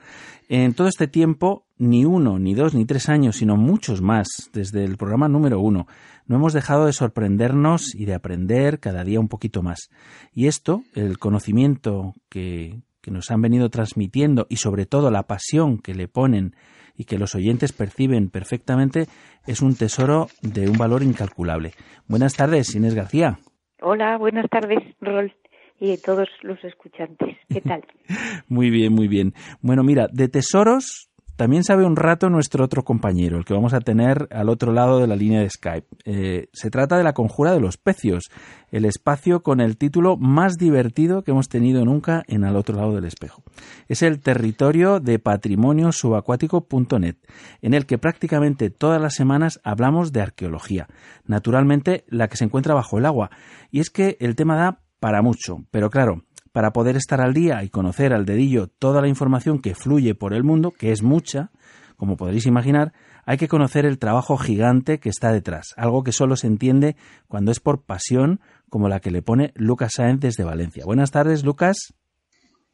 En 0.48 0.72
todo 0.72 0.86
este 0.86 1.08
tiempo, 1.08 1.66
ni 1.78 2.04
uno, 2.04 2.38
ni 2.38 2.54
dos, 2.54 2.74
ni 2.74 2.84
tres 2.84 3.08
años, 3.08 3.38
sino 3.38 3.56
muchos 3.56 4.02
más, 4.02 4.28
desde 4.52 4.84
el 4.84 4.96
programa 4.96 5.26
número 5.26 5.58
uno, 5.58 5.88
no 6.26 6.36
hemos 6.36 6.52
dejado 6.52 6.86
de 6.86 6.92
sorprendernos 6.92 7.92
y 7.92 8.04
de 8.04 8.14
aprender 8.14 8.78
cada 8.78 9.02
día 9.02 9.18
un 9.18 9.26
poquito 9.26 9.64
más. 9.64 9.90
Y 10.32 10.46
esto, 10.46 10.84
el 10.94 11.18
conocimiento 11.18 12.14
que, 12.28 12.82
que 13.00 13.10
nos 13.10 13.32
han 13.32 13.42
venido 13.42 13.68
transmitiendo 13.68 14.46
y 14.48 14.58
sobre 14.58 14.86
todo 14.86 15.10
la 15.10 15.24
pasión 15.24 15.78
que 15.78 15.96
le 15.96 16.06
ponen 16.06 16.54
y 16.98 17.04
que 17.04 17.16
los 17.16 17.34
oyentes 17.34 17.72
perciben 17.72 18.28
perfectamente, 18.28 19.06
es 19.46 19.62
un 19.62 19.76
tesoro 19.76 20.26
de 20.42 20.68
un 20.68 20.76
valor 20.76 21.02
incalculable. 21.02 21.72
Buenas 22.08 22.34
tardes, 22.34 22.74
Inés 22.74 22.94
García. 22.94 23.38
Hola, 23.80 24.18
buenas 24.18 24.50
tardes, 24.50 24.80
Rol, 25.00 25.32
y 25.78 25.96
todos 25.98 26.28
los 26.42 26.62
escuchantes. 26.64 27.38
¿Qué 27.48 27.60
tal? 27.60 27.84
Muy 28.48 28.68
bien, 28.70 28.92
muy 28.92 29.06
bien. 29.06 29.32
Bueno, 29.60 29.84
mira, 29.84 30.08
de 30.12 30.28
tesoros 30.28 31.07
también 31.38 31.62
sabe 31.62 31.86
un 31.86 31.94
rato 31.94 32.28
nuestro 32.30 32.64
otro 32.64 32.82
compañero, 32.82 33.38
el 33.38 33.44
que 33.44 33.54
vamos 33.54 33.72
a 33.72 33.78
tener 33.78 34.26
al 34.32 34.48
otro 34.48 34.72
lado 34.72 34.98
de 34.98 35.06
la 35.06 35.14
línea 35.14 35.40
de 35.40 35.48
Skype. 35.48 35.86
Eh, 36.04 36.48
se 36.52 36.68
trata 36.68 36.98
de 36.98 37.04
la 37.04 37.12
conjura 37.12 37.52
de 37.52 37.60
los 37.60 37.76
pecios, 37.76 38.28
el 38.72 38.84
espacio 38.84 39.44
con 39.44 39.60
el 39.60 39.76
título 39.76 40.16
más 40.16 40.58
divertido 40.58 41.22
que 41.22 41.30
hemos 41.30 41.48
tenido 41.48 41.84
nunca 41.84 42.24
en 42.26 42.42
al 42.42 42.56
otro 42.56 42.74
lado 42.74 42.92
del 42.92 43.04
espejo. 43.04 43.44
Es 43.86 44.02
el 44.02 44.18
territorio 44.18 44.98
de 44.98 45.20
patrimoniosubacuático.net, 45.20 47.18
en 47.62 47.72
el 47.72 47.86
que 47.86 47.98
prácticamente 47.98 48.70
todas 48.70 49.00
las 49.00 49.14
semanas 49.14 49.60
hablamos 49.62 50.10
de 50.10 50.22
arqueología, 50.22 50.88
naturalmente 51.24 52.04
la 52.08 52.26
que 52.26 52.36
se 52.36 52.46
encuentra 52.46 52.74
bajo 52.74 52.98
el 52.98 53.06
agua. 53.06 53.30
Y 53.70 53.78
es 53.78 53.90
que 53.90 54.16
el 54.18 54.34
tema 54.34 54.56
da 54.56 54.80
para 54.98 55.22
mucho, 55.22 55.58
pero 55.70 55.88
claro, 55.88 56.24
para 56.58 56.72
poder 56.72 56.96
estar 56.96 57.20
al 57.20 57.34
día 57.34 57.62
y 57.62 57.68
conocer 57.68 58.12
al 58.12 58.24
dedillo 58.24 58.66
toda 58.66 59.00
la 59.00 59.06
información 59.06 59.60
que 59.60 59.76
fluye 59.76 60.16
por 60.16 60.34
el 60.34 60.42
mundo, 60.42 60.72
que 60.72 60.90
es 60.90 61.04
mucha, 61.04 61.52
como 61.96 62.16
podréis 62.16 62.46
imaginar, 62.46 62.92
hay 63.24 63.36
que 63.36 63.46
conocer 63.46 63.86
el 63.86 64.00
trabajo 64.00 64.36
gigante 64.36 64.98
que 64.98 65.08
está 65.08 65.30
detrás, 65.30 65.72
algo 65.76 66.02
que 66.02 66.10
solo 66.10 66.34
se 66.34 66.48
entiende 66.48 66.96
cuando 67.28 67.52
es 67.52 67.60
por 67.60 67.84
pasión, 67.84 68.40
como 68.68 68.88
la 68.88 68.98
que 68.98 69.12
le 69.12 69.22
pone 69.22 69.52
Lucas 69.54 69.92
Sáenz 69.94 70.18
desde 70.18 70.42
Valencia. 70.42 70.84
Buenas 70.84 71.12
tardes, 71.12 71.44
Lucas. 71.44 71.94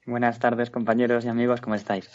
Buenas 0.06 0.39
tardes, 0.39 0.70
compañeros 0.70 1.27
y 1.27 1.28
amigos, 1.28 1.61
¿cómo 1.61 1.74
estáis? 1.74 2.09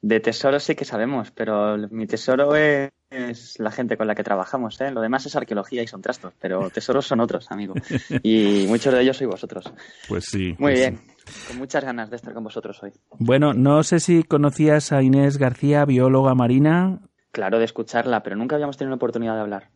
De 0.00 0.20
tesoro 0.20 0.58
sí 0.58 0.74
que 0.74 0.86
sabemos, 0.86 1.32
pero 1.32 1.76
mi 1.90 2.06
tesoro 2.06 2.56
es, 2.56 2.88
es 3.10 3.58
la 3.58 3.70
gente 3.72 3.96
con 3.96 4.06
la 4.06 4.14
que 4.14 4.22
trabajamos, 4.22 4.80
¿eh? 4.80 4.90
Lo 4.90 5.00
demás 5.00 5.26
es 5.26 5.34
arqueología 5.34 5.82
y 5.82 5.86
son 5.88 6.00
trastos, 6.00 6.32
pero 6.40 6.70
tesoros 6.70 7.06
son 7.06 7.20
otros, 7.20 7.50
amigo. 7.50 7.74
Y 8.22 8.66
muchos 8.68 8.94
de 8.94 9.02
ellos 9.02 9.16
sois 9.16 9.28
vosotros. 9.30 9.72
Pues 10.08 10.24
sí. 10.26 10.48
Muy 10.58 10.72
pues 10.72 10.78
bien, 10.78 11.00
sí. 11.26 11.32
con 11.48 11.58
muchas 11.58 11.84
ganas 11.84 12.08
de 12.10 12.16
estar 12.16 12.32
con 12.32 12.44
vosotros 12.44 12.80
hoy. 12.82 12.92
Bueno, 13.18 13.52
no 13.52 13.82
sé 13.82 13.98
si 14.00 14.22
conocías 14.22 14.92
a 14.92 15.02
Inés 15.02 15.38
García, 15.38 15.84
bióloga 15.84 16.34
marina. 16.34 17.00
Claro, 17.32 17.58
de 17.58 17.64
escucharla, 17.64 18.22
pero 18.22 18.36
nunca 18.36 18.54
habíamos 18.56 18.76
tenido 18.76 18.90
la 18.90 18.96
oportunidad 18.96 19.34
de 19.34 19.40
hablar. 19.40 19.70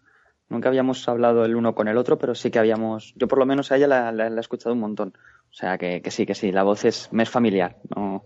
Nunca 0.48 0.68
habíamos 0.68 1.08
hablado 1.08 1.44
el 1.44 1.56
uno 1.56 1.74
con 1.74 1.88
el 1.88 1.96
otro, 1.96 2.18
pero 2.18 2.34
sí 2.34 2.50
que 2.50 2.58
habíamos, 2.58 3.14
yo 3.16 3.26
por 3.26 3.38
lo 3.38 3.46
menos 3.46 3.72
a 3.72 3.76
ella 3.76 3.88
la, 3.88 4.12
la- 4.12 4.28
la 4.30 4.36
he 4.36 4.40
escuchado 4.40 4.74
un 4.74 4.80
montón. 4.80 5.14
O 5.50 5.54
sea 5.56 5.78
que, 5.78 6.02
que 6.02 6.10
sí, 6.10 6.26
que 6.26 6.34
sí, 6.34 6.52
la 6.52 6.62
voz 6.64 6.84
es, 6.84 7.08
me 7.12 7.22
es 7.24 7.30
familiar. 7.30 7.78
No, 7.96 8.24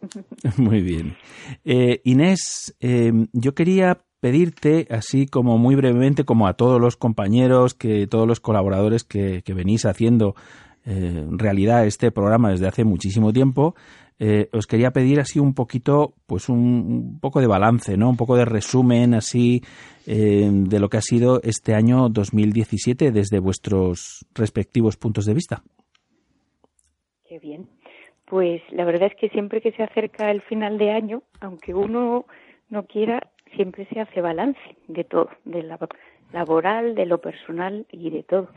Muy 0.56 0.80
bien. 0.82 1.16
Eh, 1.64 2.00
Inés, 2.04 2.74
eh, 2.80 3.12
yo 3.32 3.54
quería 3.54 4.02
pedirte, 4.24 4.86
así 4.88 5.26
como 5.26 5.58
muy 5.58 5.74
brevemente, 5.74 6.24
como 6.24 6.46
a 6.46 6.54
todos 6.54 6.80
los 6.80 6.96
compañeros, 6.96 7.74
que 7.74 8.06
todos 8.06 8.26
los 8.26 8.40
colaboradores 8.40 9.04
que, 9.04 9.42
que 9.42 9.52
venís 9.52 9.84
haciendo 9.84 10.34
eh, 10.86 11.26
realidad 11.28 11.84
este 11.84 12.10
programa 12.10 12.48
desde 12.48 12.66
hace 12.66 12.84
muchísimo 12.84 13.34
tiempo, 13.34 13.74
eh, 14.18 14.48
os 14.54 14.66
quería 14.66 14.92
pedir 14.92 15.20
así 15.20 15.40
un 15.40 15.52
poquito, 15.52 16.14
pues 16.26 16.48
un, 16.48 16.58
un 16.58 17.20
poco 17.20 17.42
de 17.42 17.46
balance, 17.46 17.98
¿no? 17.98 18.08
Un 18.08 18.16
poco 18.16 18.34
de 18.34 18.46
resumen 18.46 19.12
así 19.12 19.60
eh, 20.06 20.48
de 20.50 20.80
lo 20.80 20.88
que 20.88 20.96
ha 20.96 21.02
sido 21.02 21.42
este 21.42 21.74
año 21.74 22.08
2017 22.08 23.12
desde 23.12 23.40
vuestros 23.40 24.24
respectivos 24.34 24.96
puntos 24.96 25.26
de 25.26 25.34
vista. 25.34 25.62
Qué 27.28 27.38
bien. 27.40 27.68
Pues 28.24 28.62
la 28.70 28.86
verdad 28.86 29.10
es 29.12 29.20
que 29.20 29.28
siempre 29.28 29.60
que 29.60 29.72
se 29.72 29.82
acerca 29.82 30.30
el 30.30 30.40
final 30.40 30.78
de 30.78 30.92
año, 30.92 31.24
aunque 31.42 31.74
uno 31.74 32.24
no 32.70 32.86
quiera, 32.86 33.20
siempre 33.56 33.86
se 33.86 34.00
hace 34.00 34.20
balance 34.20 34.60
de 34.88 35.04
todo, 35.04 35.30
de 35.44 35.62
la 35.62 35.78
laboral, 36.32 36.94
de 36.94 37.06
lo 37.06 37.18
personal 37.18 37.86
y 37.90 38.10
de 38.10 38.22
todo. 38.22 38.48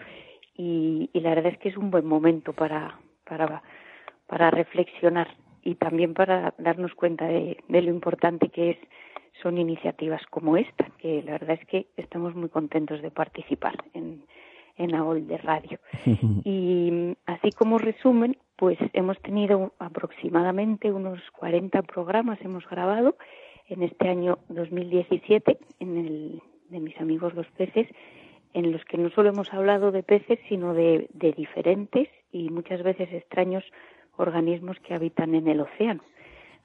Y, 0.55 1.09
y 1.13 1.19
la 1.19 1.29
verdad 1.29 1.53
es 1.53 1.59
que 1.59 1.69
es 1.69 1.77
un 1.77 1.91
buen 1.91 2.05
momento 2.05 2.53
para, 2.53 2.99
para, 3.23 3.61
para 4.25 4.49
reflexionar 4.51 5.27
y 5.63 5.75
también 5.75 6.13
para 6.13 6.53
darnos 6.57 6.93
cuenta 6.95 7.25
de, 7.25 7.57
de 7.67 7.81
lo 7.81 7.89
importante 7.89 8.49
que 8.49 8.71
es 8.71 8.77
son 9.41 9.57
iniciativas 9.57 10.21
como 10.31 10.57
esta, 10.57 10.85
que 10.97 11.21
la 11.23 11.33
verdad 11.33 11.57
es 11.61 11.67
que 11.67 11.87
estamos 11.95 12.35
muy 12.35 12.49
contentos 12.49 13.01
de 13.01 13.11
participar 13.11 13.75
en, 13.93 14.23
en 14.77 14.95
AOL 14.95 15.27
de 15.27 15.37
radio. 15.37 15.79
Y 16.43 17.15
así 17.25 17.51
como 17.51 17.77
resumen, 17.77 18.37
pues 18.55 18.77
hemos 18.93 19.19
tenido 19.21 19.73
aproximadamente 19.79 20.91
unos 20.91 21.19
40 21.31 21.81
programas, 21.83 22.39
hemos 22.41 22.67
grabado 22.69 23.17
en 23.69 23.83
este 23.83 24.09
año 24.09 24.39
2017 24.49 25.57
en 25.79 25.97
el 25.97 26.41
de 26.69 26.79
mis 26.79 26.99
amigos 26.99 27.33
los 27.33 27.47
peces, 27.51 27.87
en 28.53 28.71
los 28.71 28.83
que 28.85 28.97
no 28.97 29.09
solo 29.11 29.29
hemos 29.29 29.53
hablado 29.53 29.91
de 29.91 30.03
peces, 30.03 30.39
sino 30.49 30.73
de, 30.73 31.07
de 31.13 31.31
diferentes 31.31 32.09
y 32.31 32.49
muchas 32.49 32.83
veces 32.83 33.11
extraños 33.13 33.63
organismos 34.17 34.77
que 34.79 34.93
habitan 34.93 35.35
en 35.35 35.47
el 35.47 35.61
océano. 35.61 36.01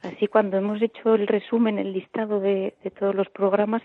Así 0.02 0.26
cuando 0.26 0.56
hemos 0.56 0.82
hecho 0.82 1.14
el 1.14 1.28
resumen, 1.28 1.78
el 1.78 1.92
listado 1.92 2.40
de, 2.40 2.74
de 2.82 2.90
todos 2.90 3.14
los 3.14 3.28
programas, 3.28 3.82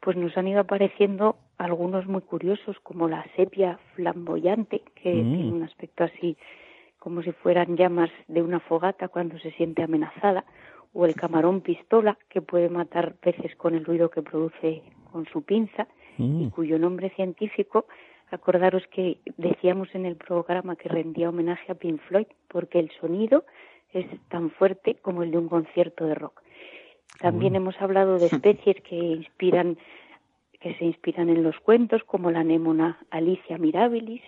pues 0.00 0.16
nos 0.16 0.36
han 0.36 0.48
ido 0.48 0.60
apareciendo 0.60 1.36
algunos 1.58 2.08
muy 2.08 2.22
curiosos, 2.22 2.80
como 2.80 3.08
la 3.08 3.24
sepia 3.36 3.78
flamboyante, 3.94 4.82
que 4.96 5.12
Mm. 5.14 5.34
tiene 5.36 5.52
un 5.52 5.62
aspecto 5.62 6.02
así 6.04 6.36
como 6.98 7.22
si 7.22 7.32
fueran 7.32 7.76
llamas 7.76 8.10
de 8.28 8.42
una 8.42 8.60
fogata 8.60 9.08
cuando 9.08 9.38
se 9.38 9.50
siente 9.52 9.82
amenazada, 9.82 10.44
o 10.94 11.06
el 11.06 11.14
camarón 11.14 11.60
pistola, 11.60 12.18
que 12.28 12.42
puede 12.42 12.68
matar 12.68 13.14
peces 13.14 13.56
con 13.56 13.74
el 13.74 13.84
ruido 13.84 14.10
que 14.10 14.22
produce 14.22 14.82
con 15.10 15.26
su 15.26 15.42
pinza, 15.42 15.86
y 16.18 16.50
cuyo 16.50 16.78
nombre 16.78 17.10
científico, 17.10 17.86
acordaros 18.30 18.86
que 18.88 19.18
decíamos 19.36 19.94
en 19.94 20.06
el 20.06 20.16
programa 20.16 20.76
que 20.76 20.88
rendía 20.88 21.30
homenaje 21.30 21.72
a 21.72 21.74
Pink 21.74 22.00
Floyd, 22.02 22.26
porque 22.48 22.78
el 22.78 22.90
sonido 23.00 23.44
es 23.92 24.06
tan 24.28 24.50
fuerte 24.50 24.96
como 25.02 25.22
el 25.22 25.30
de 25.30 25.38
un 25.38 25.48
concierto 25.48 26.06
de 26.06 26.14
rock. 26.14 26.42
También 27.20 27.56
hemos 27.56 27.80
hablado 27.80 28.18
de 28.18 28.26
especies 28.32 28.76
que 28.82 28.96
inspiran 28.96 29.78
que 30.60 30.74
se 30.74 30.84
inspiran 30.84 31.28
en 31.28 31.42
los 31.42 31.58
cuentos, 31.58 32.04
como 32.04 32.30
la 32.30 32.40
anémona 32.40 32.98
Alicia 33.10 33.58
mirabilis, 33.58 34.22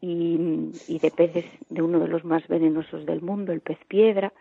y, 0.00 0.70
y 0.86 0.98
de 1.00 1.10
peces 1.10 1.44
de 1.70 1.82
uno 1.82 1.98
de 1.98 2.06
los 2.06 2.24
más 2.24 2.46
venenosos 2.46 3.04
del 3.04 3.20
mundo, 3.20 3.52
el 3.52 3.60
pez 3.60 3.78
piedra. 3.88 4.32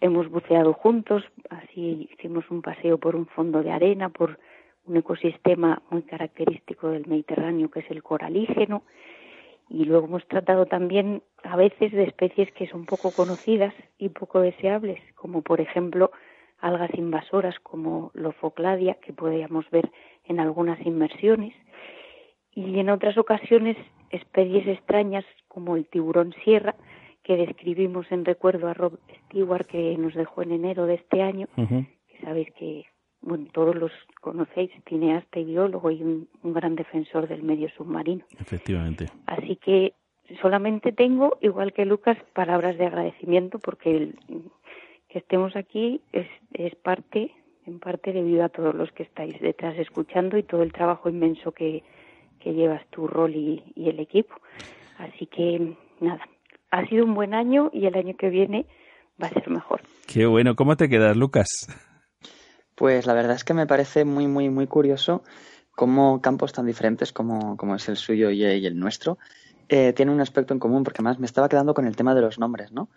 Hemos 0.00 0.28
buceado 0.28 0.74
juntos, 0.74 1.24
así 1.48 2.08
hicimos 2.12 2.50
un 2.50 2.60
paseo 2.60 2.98
por 2.98 3.16
un 3.16 3.26
fondo 3.26 3.62
de 3.62 3.72
arena, 3.72 4.10
por 4.10 4.38
un 4.84 4.96
ecosistema 4.96 5.82
muy 5.90 6.02
característico 6.02 6.90
del 6.90 7.06
Mediterráneo, 7.06 7.70
que 7.70 7.80
es 7.80 7.90
el 7.90 8.02
coralígeno. 8.02 8.82
Y 9.68 9.84
luego 9.84 10.06
hemos 10.06 10.26
tratado 10.28 10.66
también 10.66 11.22
a 11.42 11.56
veces 11.56 11.92
de 11.92 12.04
especies 12.04 12.52
que 12.52 12.68
son 12.68 12.84
poco 12.84 13.10
conocidas 13.10 13.74
y 13.98 14.10
poco 14.10 14.40
deseables, 14.40 15.00
como 15.14 15.42
por 15.42 15.60
ejemplo 15.60 16.12
algas 16.60 16.94
invasoras 16.94 17.58
como 17.60 18.10
Lofocladia, 18.14 18.94
que 18.94 19.12
podíamos 19.12 19.68
ver 19.70 19.90
en 20.24 20.40
algunas 20.40 20.84
inmersiones, 20.86 21.54
y 22.52 22.78
en 22.78 22.90
otras 22.90 23.18
ocasiones 23.18 23.76
especies 24.10 24.66
extrañas 24.66 25.24
como 25.48 25.76
el 25.76 25.86
tiburón 25.88 26.32
sierra, 26.44 26.74
que 27.26 27.36
describimos 27.36 28.06
en 28.12 28.24
recuerdo 28.24 28.68
a 28.68 28.74
Rob 28.74 28.98
Stewart, 29.26 29.66
que 29.66 29.96
nos 29.98 30.14
dejó 30.14 30.42
en 30.42 30.52
enero 30.52 30.86
de 30.86 30.94
este 30.94 31.22
año, 31.22 31.48
que 32.08 32.20
sabéis 32.22 32.52
que 32.52 32.84
bueno, 33.20 33.46
todos 33.52 33.74
los 33.74 33.90
conocéis, 34.20 34.70
cineasta 34.88 35.40
y 35.40 35.44
biólogo 35.46 35.90
y 35.90 36.00
un, 36.02 36.28
un 36.44 36.52
gran 36.54 36.76
defensor 36.76 37.26
del 37.26 37.42
medio 37.42 37.68
submarino. 37.70 38.24
Efectivamente. 38.38 39.06
Así 39.26 39.56
que 39.56 39.94
solamente 40.40 40.92
tengo, 40.92 41.36
igual 41.40 41.72
que 41.72 41.84
Lucas, 41.84 42.16
palabras 42.32 42.78
de 42.78 42.86
agradecimiento 42.86 43.58
porque 43.58 43.90
el- 43.96 44.18
que 45.08 45.18
estemos 45.18 45.56
aquí 45.56 46.00
es, 46.12 46.28
es 46.52 46.76
parte, 46.76 47.32
en 47.66 47.80
parte 47.80 48.12
debido 48.12 48.44
a 48.44 48.48
todos 48.50 48.72
los 48.74 48.92
que 48.92 49.02
estáis 49.02 49.40
detrás 49.40 49.76
escuchando 49.78 50.38
y 50.38 50.44
todo 50.44 50.62
el 50.62 50.72
trabajo 50.72 51.08
inmenso 51.08 51.50
que, 51.50 51.82
que 52.38 52.54
llevas 52.54 52.86
tu 52.90 53.08
rol 53.08 53.34
y, 53.34 53.64
y 53.74 53.88
el 53.88 53.98
equipo. 53.98 54.34
Así 54.98 55.26
que 55.26 55.74
nada, 56.00 56.28
ha 56.76 56.86
sido 56.86 57.04
un 57.04 57.14
buen 57.14 57.32
año 57.32 57.70
y 57.72 57.86
el 57.86 57.94
año 57.94 58.14
que 58.18 58.28
viene 58.28 58.66
va 59.22 59.28
a 59.28 59.32
ser 59.32 59.48
mejor. 59.48 59.80
Qué 60.06 60.26
bueno. 60.26 60.54
¿Cómo 60.56 60.76
te 60.76 60.88
quedas, 60.88 61.16
Lucas? 61.16 61.48
Pues 62.74 63.06
la 63.06 63.14
verdad 63.14 63.34
es 63.34 63.44
que 63.44 63.54
me 63.54 63.66
parece 63.66 64.04
muy, 64.04 64.26
muy, 64.26 64.50
muy 64.50 64.66
curioso 64.66 65.22
cómo 65.74 66.20
campos 66.20 66.52
tan 66.52 66.66
diferentes 66.66 67.12
como, 67.12 67.56
como 67.56 67.74
es 67.74 67.88
el 67.88 67.96
suyo 67.96 68.30
y, 68.30 68.44
el 68.44 68.78
nuestro 68.78 69.18
eh, 69.68 69.92
tienen 69.94 70.14
un 70.14 70.20
aspecto 70.20 70.52
en 70.52 70.60
común, 70.60 70.84
porque 70.84 70.98
además 70.98 71.18
me 71.18 71.26
estaba 71.26 71.48
quedando 71.48 71.74
con 71.74 71.86
el 71.86 71.96
tema 71.96 72.14
de 72.14 72.20
los 72.20 72.38
nombres, 72.38 72.72
¿no? 72.72 72.88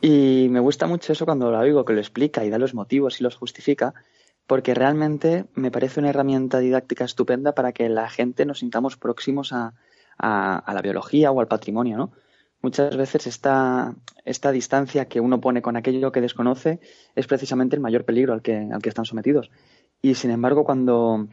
Y 0.00 0.48
me 0.50 0.60
gusta 0.60 0.86
mucho 0.86 1.12
eso 1.12 1.26
cuando 1.26 1.50
lo 1.50 1.58
oigo, 1.58 1.84
que 1.84 1.92
lo 1.92 2.00
explica 2.00 2.44
y 2.44 2.50
da 2.50 2.58
los 2.58 2.74
motivos 2.74 3.20
y 3.20 3.24
los 3.24 3.36
justifica, 3.36 3.94
porque 4.46 4.74
realmente 4.74 5.44
me 5.54 5.70
parece 5.70 6.00
una 6.00 6.10
herramienta 6.10 6.58
didáctica 6.58 7.04
estupenda 7.04 7.54
para 7.54 7.72
que 7.72 7.88
la 7.88 8.08
gente 8.08 8.46
nos 8.46 8.60
sintamos 8.60 8.96
próximos 8.96 9.52
a, 9.52 9.74
a, 10.18 10.58
a 10.58 10.74
la 10.74 10.82
biología 10.82 11.30
o 11.30 11.40
al 11.40 11.48
patrimonio, 11.48 11.96
¿no? 11.96 12.12
Muchas 12.60 12.96
veces 12.96 13.26
esta, 13.26 13.94
esta 14.24 14.50
distancia 14.50 15.06
que 15.06 15.20
uno 15.20 15.40
pone 15.40 15.62
con 15.62 15.76
aquello 15.76 16.10
que 16.10 16.20
desconoce 16.20 16.80
es 17.14 17.26
precisamente 17.26 17.76
el 17.76 17.82
mayor 17.82 18.04
peligro 18.04 18.32
al 18.32 18.42
que, 18.42 18.68
al 18.72 18.82
que 18.82 18.88
están 18.88 19.04
sometidos. 19.04 19.50
Y 20.02 20.14
sin 20.14 20.30
embargo, 20.30 20.64
cuando 20.64 21.28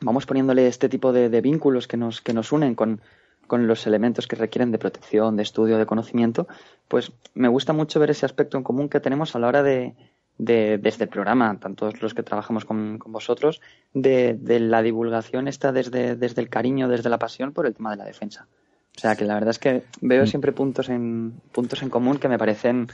vamos 0.00 0.26
poniéndole 0.26 0.68
este 0.68 0.88
tipo 0.88 1.12
de, 1.12 1.40
vínculos 1.40 1.88
que 1.88 1.96
nos, 1.96 2.20
que 2.20 2.32
nos 2.32 2.52
unen 2.52 2.74
con, 2.74 3.00
con 3.48 3.66
los 3.66 3.86
elementos 3.86 4.28
que 4.28 4.36
requieren 4.36 4.70
de 4.70 4.78
protección, 4.78 5.36
de 5.36 5.42
estudio, 5.42 5.76
de 5.76 5.86
conocimiento, 5.86 6.46
pues 6.86 7.12
me 7.34 7.48
gusta 7.48 7.72
mucho 7.72 7.98
ver 7.98 8.10
ese 8.10 8.26
aspecto 8.26 8.56
en 8.56 8.62
común 8.62 8.88
que 8.88 9.00
tenemos 9.00 9.34
a 9.34 9.40
la 9.40 9.48
hora 9.48 9.62
de, 9.64 9.94
de 10.38 10.78
desde 10.78 11.04
el 11.04 11.10
programa, 11.10 11.58
tanto 11.58 11.90
los 12.00 12.14
que 12.14 12.22
trabajamos 12.22 12.64
con, 12.64 12.98
con 12.98 13.12
vosotros, 13.12 13.60
de, 13.92 14.34
de 14.40 14.60
la 14.60 14.82
divulgación 14.82 15.48
esta 15.48 15.72
desde, 15.72 16.14
desde 16.14 16.40
el 16.40 16.48
cariño, 16.48 16.88
desde 16.88 17.10
la 17.10 17.18
pasión 17.18 17.52
por 17.52 17.66
el 17.66 17.74
tema 17.74 17.90
de 17.90 17.96
la 17.96 18.04
defensa. 18.04 18.46
O 19.00 19.02
sea 19.02 19.16
que 19.16 19.24
la 19.24 19.32
verdad 19.32 19.48
es 19.48 19.58
que 19.58 19.84
veo 20.02 20.26
siempre 20.26 20.52
puntos 20.52 20.90
en 20.90 21.32
puntos 21.52 21.82
en 21.82 21.88
común 21.88 22.18
que 22.18 22.28
me 22.28 22.36
parecen 22.36 22.88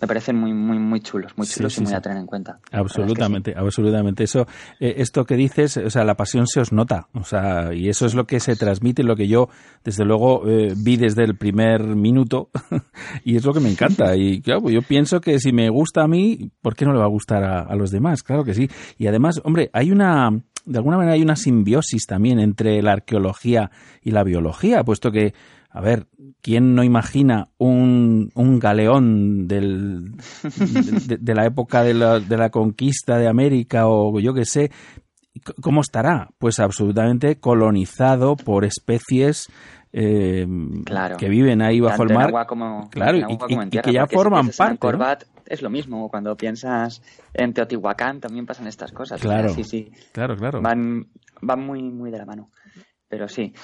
me 0.00 0.06
parecen 0.06 0.36
muy 0.36 0.52
muy 0.52 0.78
muy 0.78 1.00
chulos, 1.00 1.32
muy 1.36 1.48
chulos 1.48 1.72
sí, 1.72 1.80
y 1.80 1.82
muy 1.82 1.90
sí. 1.90 1.96
a 1.96 2.00
tener 2.00 2.18
en 2.18 2.26
cuenta. 2.26 2.60
Absolutamente, 2.70 3.54
absolutamente. 3.56 4.22
Eso, 4.22 4.46
eh, 4.78 4.94
esto 4.98 5.24
que 5.24 5.34
dices, 5.34 5.78
o 5.78 5.90
sea, 5.90 6.04
la 6.04 6.14
pasión 6.14 6.46
se 6.46 6.60
os 6.60 6.72
nota, 6.72 7.08
o 7.12 7.24
sea, 7.24 7.74
y 7.74 7.88
eso 7.88 8.06
es 8.06 8.14
lo 8.14 8.24
que 8.24 8.38
se 8.38 8.54
transmite, 8.54 9.02
lo 9.02 9.16
que 9.16 9.26
yo, 9.26 9.48
desde 9.82 10.04
luego, 10.04 10.48
eh, 10.48 10.74
vi 10.76 10.96
desde 10.96 11.24
el 11.24 11.36
primer 11.36 11.82
minuto, 11.96 12.50
y 13.24 13.34
es 13.34 13.44
lo 13.44 13.52
que 13.52 13.58
me 13.58 13.70
encanta. 13.70 14.14
Y 14.14 14.40
claro, 14.40 14.62
pues 14.62 14.74
yo 14.76 14.82
pienso 14.82 15.20
que 15.20 15.40
si 15.40 15.50
me 15.50 15.68
gusta 15.70 16.04
a 16.04 16.06
mí, 16.06 16.52
¿por 16.62 16.76
qué 16.76 16.84
no 16.84 16.92
le 16.92 17.00
va 17.00 17.06
a 17.06 17.08
gustar 17.08 17.42
a, 17.42 17.62
a 17.62 17.74
los 17.74 17.90
demás? 17.90 18.22
Claro 18.22 18.44
que 18.44 18.54
sí. 18.54 18.70
Y 18.96 19.08
además, 19.08 19.40
hombre, 19.42 19.70
hay 19.72 19.90
una, 19.90 20.30
de 20.68 20.78
alguna 20.78 20.98
manera 20.98 21.14
hay 21.14 21.22
una 21.22 21.36
simbiosis 21.36 22.06
también 22.06 22.38
entre 22.38 22.80
la 22.82 22.92
arqueología 22.92 23.70
y 24.02 24.10
la 24.10 24.22
biología, 24.22 24.84
puesto 24.84 25.10
que 25.10 25.34
a 25.70 25.80
ver, 25.80 26.06
¿quién 26.40 26.74
no 26.74 26.82
imagina 26.82 27.48
un, 27.58 28.30
un 28.34 28.58
galeón 28.58 29.46
del, 29.46 30.12
de, 31.06 31.18
de 31.18 31.34
la 31.34 31.44
época 31.44 31.82
de 31.82 31.94
la, 31.94 32.20
de 32.20 32.36
la 32.36 32.50
conquista 32.50 33.18
de 33.18 33.28
América 33.28 33.86
o 33.86 34.18
yo 34.18 34.32
qué 34.32 34.44
sé? 34.44 34.70
¿Cómo 35.60 35.80
estará? 35.80 36.28
Pues 36.38 36.58
absolutamente 36.60 37.38
colonizado 37.40 38.36
por 38.36 38.64
especies 38.64 39.46
eh, 39.92 40.46
que 41.18 41.28
viven 41.28 41.62
ahí 41.62 41.80
bajo 41.80 41.98
Tanto 41.98 42.04
el 42.04 42.10
en 42.10 42.16
mar. 42.16 42.28
agua 42.28 42.46
como, 42.46 42.90
claro, 42.90 43.12
en 43.16 43.20
y, 43.20 43.22
agua 43.24 43.34
y- 43.34 43.38
como 43.54 43.62
en 43.62 43.68
y 43.68 43.70
tierra, 43.70 43.84
que 43.84 43.92
ya 43.92 44.06
si 44.06 44.14
forman 44.14 44.40
en 44.40 44.46
parte. 44.48 44.62
¿no? 44.64 44.70
Angkor 44.70 44.96
Wat, 44.96 45.22
es 45.46 45.62
lo 45.62 45.70
mismo. 45.70 46.08
Cuando 46.10 46.36
piensas 46.36 47.02
en 47.32 47.52
Teotihuacán 47.54 48.20
también 48.20 48.44
pasan 48.46 48.66
estas 48.66 48.92
cosas. 48.92 49.18
O 49.20 49.22
sea, 49.22 49.30
Claro, 49.38 49.48
sí, 49.54 49.64
sí. 49.64 49.90
claro, 50.12 50.36
claro. 50.36 50.60
Van, 50.60 51.06
van 51.40 51.60
muy, 51.66 51.82
muy 51.82 52.10
de 52.10 52.18
la 52.18 52.26
mano. 52.26 52.50
Pero 53.08 53.26
sí. 53.26 53.54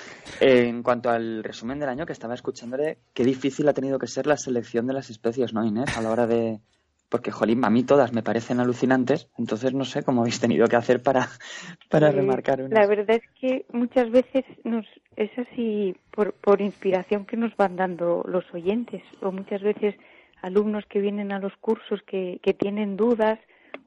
Eh, 0.40 0.66
en 0.68 0.82
cuanto 0.82 1.10
al 1.10 1.44
resumen 1.44 1.78
del 1.78 1.90
año 1.90 2.06
que 2.06 2.14
estaba 2.14 2.32
escuchándole, 2.32 3.00
qué 3.12 3.24
difícil 3.24 3.68
ha 3.68 3.74
tenido 3.74 3.98
que 3.98 4.06
ser 4.06 4.26
la 4.26 4.38
selección 4.38 4.86
de 4.86 4.94
las 4.94 5.10
especies, 5.10 5.52
¿no, 5.52 5.62
Inés? 5.66 5.94
A 5.98 6.00
la 6.00 6.10
hora 6.10 6.26
de, 6.26 6.60
porque, 7.08 7.30
jolín, 7.30 7.64
a 7.64 7.70
mí 7.70 7.84
todas 7.84 8.12
me 8.12 8.22
parecen 8.22 8.60
alucinantes, 8.60 9.28
entonces 9.38 9.72
no 9.74 9.84
sé 9.84 10.02
cómo 10.02 10.22
habéis 10.22 10.40
tenido 10.40 10.66
que 10.66 10.76
hacer 10.76 11.02
para, 11.02 11.28
para 11.90 12.08
Eh, 12.08 12.12
remarcar 12.12 12.62
una. 12.62 12.80
La 12.80 12.86
verdad 12.86 13.16
es 13.16 13.22
que 13.40 13.66
muchas 13.72 14.10
veces 14.10 14.44
nos, 14.64 14.86
es 15.16 15.30
así 15.38 15.96
por, 16.10 16.32
por 16.34 16.60
inspiración 16.60 17.24
que 17.26 17.36
nos 17.36 17.56
van 17.56 17.76
dando 17.76 18.24
los 18.26 18.44
oyentes 18.52 19.02
o 19.20 19.30
muchas 19.32 19.62
veces 19.62 19.94
alumnos 20.42 20.84
que 20.86 21.00
vienen 21.00 21.32
a 21.32 21.38
los 21.38 21.56
cursos 21.56 22.02
que, 22.06 22.40
que 22.42 22.54
tienen 22.54 22.96
dudas 22.96 23.38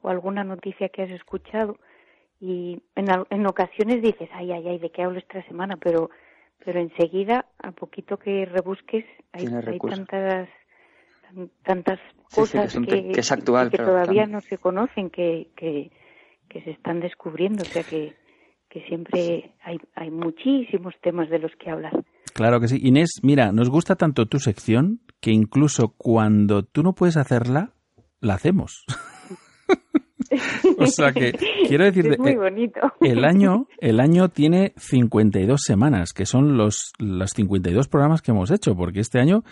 o 0.02 0.08
alguna 0.08 0.44
noticia 0.44 0.88
que 0.88 1.02
has 1.02 1.10
escuchado 1.10 1.76
y 2.40 2.80
en, 2.94 3.06
en 3.30 3.46
ocasiones 3.46 4.02
dices, 4.02 4.28
ay, 4.32 4.52
ay, 4.52 4.68
ay, 4.68 4.78
¿de 4.78 4.90
qué 4.90 5.02
hablo 5.02 5.18
esta 5.18 5.42
semana? 5.46 5.76
Pero, 5.76 6.10
pero 6.64 6.80
enseguida, 6.80 7.46
a 7.58 7.72
poquito 7.72 8.16
que 8.16 8.44
rebusques, 8.44 9.04
hay, 9.32 9.46
hay 9.46 9.60
recursos. 9.60 9.98
Tantas 11.34 11.58
tan- 11.64 11.64
tantas 11.64 11.98
Sí, 12.30 12.42
sí, 12.44 12.52
que 12.52 12.58
cosas 12.58 12.84
que 13.14 13.20
es 13.20 13.32
actual, 13.32 13.70
que 13.70 13.78
todavía 13.78 14.26
no 14.26 14.40
se 14.42 14.58
conocen, 14.58 15.08
que, 15.08 15.48
que, 15.56 15.90
que 16.48 16.62
se 16.62 16.72
están 16.72 17.00
descubriendo, 17.00 17.62
o 17.62 17.64
sea 17.66 17.82
que, 17.84 18.14
que 18.68 18.82
siempre 18.86 19.54
hay, 19.64 19.78
hay 19.94 20.10
muchísimos 20.10 20.94
temas 21.02 21.30
de 21.30 21.38
los 21.38 21.52
que 21.56 21.70
hablar. 21.70 21.92
Claro 22.34 22.60
que 22.60 22.68
sí. 22.68 22.78
Inés, 22.82 23.20
mira, 23.22 23.50
nos 23.52 23.70
gusta 23.70 23.96
tanto 23.96 24.26
tu 24.26 24.38
sección 24.40 25.00
que 25.20 25.30
incluso 25.30 25.94
cuando 25.96 26.62
tú 26.64 26.82
no 26.82 26.92
puedes 26.92 27.16
hacerla, 27.16 27.72
la 28.20 28.34
hacemos. 28.34 28.84
o 30.78 30.86
sea 30.86 31.12
que 31.12 31.32
quiero 31.66 31.84
decirte, 31.84 32.12
es 32.12 32.18
muy 32.18 32.32
eh, 32.32 32.36
bonito. 32.36 32.80
el 33.00 33.24
año, 33.24 33.66
el 33.80 34.00
año 34.00 34.28
tiene 34.28 34.72
52 34.76 35.60
semanas, 35.64 36.12
que 36.12 36.26
son 36.26 36.56
los, 36.56 36.92
los 36.98 37.30
52 37.30 37.88
programas 37.88 38.20
que 38.20 38.32
hemos 38.32 38.50
hecho, 38.50 38.74
porque 38.76 39.00
este 39.00 39.18
año 39.18 39.42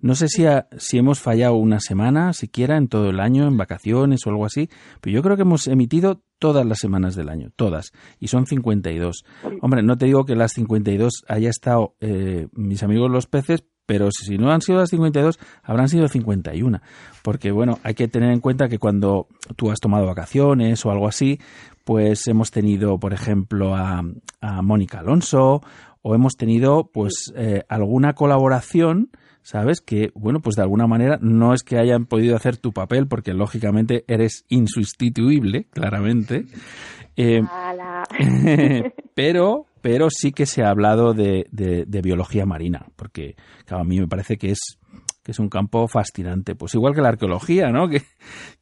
no 0.00 0.14
sé 0.14 0.28
si, 0.28 0.46
ha- 0.46 0.68
si 0.78 0.98
hemos 0.98 1.20
fallado 1.20 1.54
una 1.54 1.80
semana 1.80 2.32
siquiera 2.32 2.76
en 2.76 2.88
todo 2.88 3.10
el 3.10 3.20
año, 3.20 3.46
en 3.48 3.56
vacaciones 3.56 4.26
o 4.26 4.30
algo 4.30 4.44
así, 4.46 4.68
pero 5.00 5.14
yo 5.14 5.22
creo 5.22 5.36
que 5.36 5.42
hemos 5.42 5.66
emitido 5.66 6.22
todas 6.38 6.66
las 6.66 6.78
semanas 6.78 7.14
del 7.16 7.28
año, 7.30 7.50
todas, 7.56 7.92
y 8.20 8.28
son 8.28 8.46
52. 8.46 9.24
Hombre, 9.62 9.82
no 9.82 9.96
te 9.96 10.06
digo 10.06 10.24
que 10.24 10.36
las 10.36 10.52
52 10.52 11.24
haya 11.28 11.48
estado 11.50 11.94
eh, 12.00 12.46
mis 12.52 12.82
amigos 12.82 13.10
los 13.10 13.26
peces, 13.26 13.64
pero 13.86 14.08
si 14.10 14.36
no 14.36 14.50
han 14.50 14.60
sido 14.62 14.80
las 14.80 14.90
52, 14.90 15.38
habrán 15.62 15.88
sido 15.88 16.08
51. 16.08 16.80
Porque, 17.22 17.52
bueno, 17.52 17.78
hay 17.84 17.94
que 17.94 18.08
tener 18.08 18.32
en 18.32 18.40
cuenta 18.40 18.68
que 18.68 18.78
cuando 18.80 19.28
tú 19.54 19.70
has 19.70 19.78
tomado 19.78 20.06
vacaciones 20.06 20.84
o 20.84 20.90
algo 20.90 21.06
así, 21.06 21.38
pues 21.84 22.26
hemos 22.26 22.50
tenido, 22.50 22.98
por 22.98 23.12
ejemplo, 23.12 23.76
a, 23.76 24.02
a 24.40 24.62
Mónica 24.62 24.98
Alonso 24.98 25.62
o 26.02 26.14
hemos 26.16 26.34
tenido, 26.36 26.90
pues, 26.92 27.32
eh, 27.36 27.62
alguna 27.68 28.14
colaboración, 28.14 29.10
¿sabes? 29.46 29.80
Que, 29.80 30.10
bueno, 30.16 30.40
pues 30.40 30.56
de 30.56 30.62
alguna 30.62 30.88
manera 30.88 31.18
no 31.22 31.54
es 31.54 31.62
que 31.62 31.78
hayan 31.78 32.04
podido 32.06 32.34
hacer 32.34 32.56
tu 32.56 32.72
papel, 32.72 33.06
porque 33.06 33.32
lógicamente 33.32 34.04
eres 34.08 34.44
insustituible, 34.48 35.68
claramente. 35.70 36.46
Eh, 37.16 37.40
pero, 39.14 39.66
pero 39.80 40.08
sí 40.10 40.32
que 40.32 40.46
se 40.46 40.62
ha 40.64 40.70
hablado 40.70 41.14
de, 41.14 41.46
de- 41.52 41.84
de 41.86 42.02
biología 42.02 42.44
marina, 42.44 42.86
porque 42.96 43.36
claro, 43.64 43.82
a 43.82 43.86
mí 43.86 44.00
me 44.00 44.08
parece 44.08 44.36
que 44.36 44.50
es, 44.50 44.78
que 45.22 45.30
es 45.32 45.38
un 45.38 45.48
campo 45.48 45.86
fascinante. 45.88 46.54
Pues 46.56 46.74
igual 46.74 46.94
que 46.94 47.02
la 47.02 47.08
arqueología, 47.10 47.70
¿no? 47.70 47.88
Que, 47.88 48.02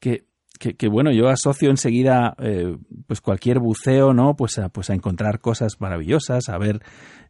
que, 0.00 0.24
que, 0.58 0.74
que, 0.74 0.88
bueno, 0.88 1.10
yo 1.12 1.28
asocio 1.28 1.70
enseguida 1.70 2.34
eh, 2.38 2.76
pues 3.06 3.20
cualquier 3.20 3.58
buceo, 3.58 4.12
¿no? 4.12 4.36
Pues 4.36 4.58
a, 4.58 4.68
pues 4.68 4.90
a 4.90 4.94
encontrar 4.94 5.40
cosas 5.40 5.80
maravillosas, 5.80 6.48
a 6.48 6.58
ver, 6.58 6.80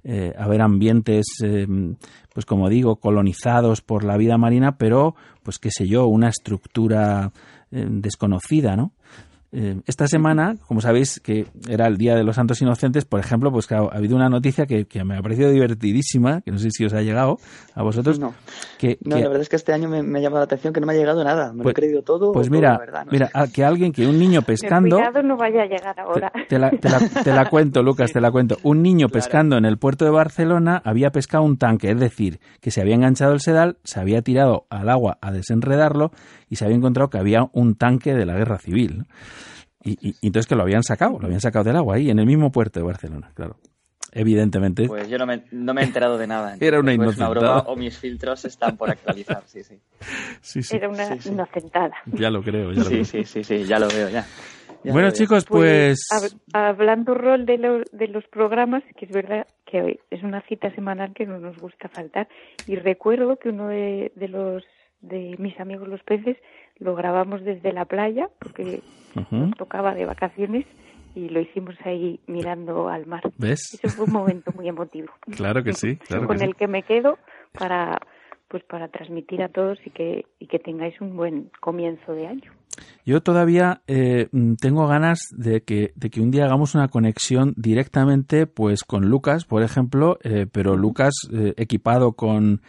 eh, 0.02 0.34
a 0.38 0.46
ver 0.48 0.60
ambientes, 0.60 1.26
eh, 1.42 1.66
pues 2.32 2.44
como 2.44 2.68
digo, 2.68 2.96
colonizados 2.96 3.80
por 3.80 4.04
la 4.04 4.16
vida 4.16 4.36
marina, 4.36 4.76
pero 4.76 5.14
pues 5.42 5.58
qué 5.58 5.70
sé 5.70 5.88
yo, 5.88 6.06
una 6.06 6.28
estructura 6.28 7.32
eh, 7.70 7.86
desconocida, 7.88 8.76
¿no? 8.76 8.92
Eh, 9.56 9.80
esta 9.86 10.08
semana, 10.08 10.56
como 10.66 10.80
sabéis, 10.80 11.20
que 11.20 11.46
era 11.68 11.86
el 11.86 11.96
Día 11.96 12.16
de 12.16 12.24
los 12.24 12.34
Santos 12.34 12.60
Inocentes, 12.60 13.04
por 13.04 13.20
ejemplo, 13.20 13.52
pues 13.52 13.68
claro, 13.68 13.88
ha 13.92 13.98
habido 13.98 14.16
una 14.16 14.28
noticia 14.28 14.66
que, 14.66 14.86
que 14.86 15.04
me 15.04 15.16
ha 15.16 15.22
parecido 15.22 15.50
divertidísima, 15.50 16.40
que 16.40 16.50
no 16.50 16.58
sé 16.58 16.70
si 16.72 16.84
os 16.84 16.92
ha 16.92 17.02
llegado 17.02 17.38
a 17.74 17.82
vosotros. 17.84 18.18
No. 18.18 18.34
Que, 18.78 18.98
No, 19.04 19.14
que- 19.16 19.22
la 19.22 19.28
verdad 19.28 19.42
es 19.42 19.48
que 19.48 19.56
este 19.56 19.72
año 19.72 19.88
me, 19.88 20.02
me 20.02 20.18
ha 20.18 20.22
llamado 20.22 20.40
la 20.40 20.44
atención 20.46 20.72
que 20.72 20.80
no 20.80 20.86
me 20.88 20.94
ha 20.94 20.96
llegado 20.96 21.22
nada. 21.22 21.52
Me 21.52 21.58
lo 21.58 21.60
he 21.60 21.62
Pues- 21.64 21.74
creído 21.76 22.02
todo. 22.02 22.32
pues 22.32 22.48
todo, 22.48 22.56
mira, 22.56 22.72
la 22.72 22.78
verdad, 22.78 23.04
no 23.06 23.12
mira, 23.12 23.26
sé. 23.28 23.32
a- 23.34 23.46
que 23.46 23.64
alguien, 23.64 23.92
que 23.92 24.06
un 24.08 24.18
niño 24.18 24.42
pescando, 24.42 24.96
Cuidado, 24.96 25.22
no 25.22 25.36
vaya 25.36 25.62
a 25.62 25.66
llegar 25.66 26.00
ahora. 26.00 26.32
te 26.48 26.58
la, 26.58 26.70
te 26.70 26.88
la- 26.88 26.98
te 27.22 27.32
la 27.32 27.48
cuento, 27.48 27.82
Lucas, 27.82 28.12
te 28.12 28.20
la 28.20 28.32
cuento. 28.32 28.56
Un 28.64 28.82
niño 28.82 29.08
pescando 29.08 29.56
en 29.56 29.64
el 29.66 29.78
puerto 29.78 30.04
de 30.04 30.10
Barcelona 30.10 30.82
había 30.84 31.10
pescado 31.10 31.44
un 31.44 31.58
tanque, 31.58 31.92
es 31.92 32.00
decir, 32.00 32.40
que 32.60 32.72
se 32.72 32.80
había 32.80 32.96
enganchado 32.96 33.32
el 33.32 33.40
sedal, 33.40 33.76
se 33.84 34.00
había 34.00 34.20
tirado 34.22 34.66
al 34.68 34.88
agua 34.88 35.18
a 35.20 35.30
desenredarlo 35.30 36.10
y 36.54 36.56
se 36.56 36.64
había 36.64 36.76
encontrado 36.76 37.10
que 37.10 37.18
había 37.18 37.48
un 37.52 37.74
tanque 37.74 38.14
de 38.14 38.24
la 38.24 38.36
guerra 38.36 38.58
civil. 38.58 39.06
Y, 39.82 39.92
y- 40.00 40.14
y 40.20 40.26
entonces 40.28 40.46
que 40.46 40.54
lo 40.54 40.62
habían 40.62 40.84
sacado, 40.84 41.18
lo 41.18 41.26
habían 41.26 41.40
sacado 41.40 41.64
del 41.64 41.74
agua 41.76 41.96
ahí, 41.96 42.08
en 42.10 42.20
el 42.20 42.26
mismo 42.26 42.52
puerto 42.52 42.78
de 42.78 42.86
Barcelona, 42.86 43.32
claro. 43.34 43.56
Evidentemente. 44.12 44.86
Pues 44.86 45.08
yo 45.08 45.18
no 45.18 45.26
me, 45.26 45.42
no 45.50 45.74
me 45.74 45.80
he 45.80 45.84
enterado 45.84 46.16
de 46.16 46.26
nada. 46.28 46.56
Era 46.60 46.78
una 46.78 46.92
inocentada. 46.94 47.30
broma 47.30 47.58
o 47.66 47.74
mis 47.76 47.98
filtros 47.98 48.44
están 48.44 48.76
por 48.76 48.88
actualizar, 48.88 49.42
sí, 49.46 49.64
sí. 49.64 49.80
Sí, 50.40 50.62
sí. 50.62 50.76
Era 50.76 50.88
una 50.88 51.08
Sí, 51.08 51.20
sí. 51.20 51.28
inocentada. 51.30 51.94
Ya 52.06 52.30
lo 52.30 52.40
creo, 52.42 52.70
ya 52.72 52.78
lo 52.78 52.84
Sí, 52.84 52.90
creo. 52.90 53.04
sí, 53.04 53.24
sí, 53.24 53.42
sí, 53.42 53.64
ya 53.64 53.78
lo 53.80 53.88
veo, 53.88 54.08
ya. 54.10 54.24
Ya 54.84 54.92
Bueno, 54.92 55.08
veo. 55.08 55.16
chicos, 55.16 55.44
pues... 55.46 56.06
hab- 56.12 56.30
hablando 56.52 57.14
rol 57.14 57.44
de, 57.44 57.58
lo- 57.58 57.82
de 57.90 58.06
los 58.08 58.24
programas, 58.28 58.84
que 58.96 59.06
es 59.06 59.10
verdad 59.10 59.46
que 59.66 59.82
hoy 59.82 60.00
es 60.10 60.22
una 60.22 60.42
cita 60.42 60.72
semanal 60.74 61.12
que 61.12 61.26
no 61.26 61.40
nos 61.40 61.58
gusta 61.58 61.88
faltar. 61.88 62.28
Y 62.66 62.76
recuerdo 62.76 63.36
que 63.38 63.48
uno 63.48 63.66
de, 63.68 64.12
de 64.14 64.28
los 64.28 64.62
de 65.08 65.36
mis 65.38 65.58
amigos 65.60 65.88
los 65.88 66.02
peces 66.02 66.36
lo 66.78 66.94
grabamos 66.94 67.44
desde 67.44 67.72
la 67.72 67.84
playa 67.84 68.28
porque 68.38 68.80
nos 69.30 69.56
tocaba 69.56 69.94
de 69.94 70.06
vacaciones 70.06 70.66
y 71.14 71.28
lo 71.28 71.40
hicimos 71.40 71.76
ahí 71.84 72.18
mirando 72.26 72.88
al 72.88 73.06
mar. 73.06 73.22
¿Ves? 73.38 73.78
Eso 73.80 73.88
fue 73.88 74.06
un 74.06 74.12
momento 74.12 74.52
muy 74.52 74.68
emotivo. 74.68 75.12
Claro 75.36 75.62
que 75.62 75.72
sí, 75.72 75.96
claro 75.96 76.26
con 76.26 76.36
que 76.36 76.44
sí. 76.44 76.48
el 76.48 76.56
que 76.56 76.66
me 76.66 76.82
quedo 76.82 77.18
para 77.52 77.98
pues 78.48 78.62
para 78.64 78.88
transmitir 78.88 79.42
a 79.42 79.48
todos 79.48 79.78
y 79.84 79.90
que 79.90 80.26
y 80.38 80.46
que 80.46 80.58
tengáis 80.58 81.00
un 81.00 81.16
buen 81.16 81.50
comienzo 81.60 82.12
de 82.12 82.26
año. 82.26 82.52
Yo 83.04 83.22
todavía 83.22 83.82
eh, 83.86 84.28
mm, 84.32 84.54
tengo 84.54 84.86
ganas 84.88 85.20
de 85.30 85.62
que, 85.62 85.92
de 85.94 86.10
que 86.10 86.20
un 86.20 86.30
día 86.30 86.44
hagamos 86.44 86.74
una 86.74 86.88
conexión 86.88 87.54
directamente 87.56 88.46
pues 88.46 88.82
con 88.82 89.08
Lucas, 89.08 89.44
por 89.44 89.62
ejemplo, 89.62 90.18
eh, 90.24 90.46
pero 90.50 90.76
Lucas 90.76 91.12
eh, 91.32 91.54
equipado 91.56 92.12
con, 92.12 92.62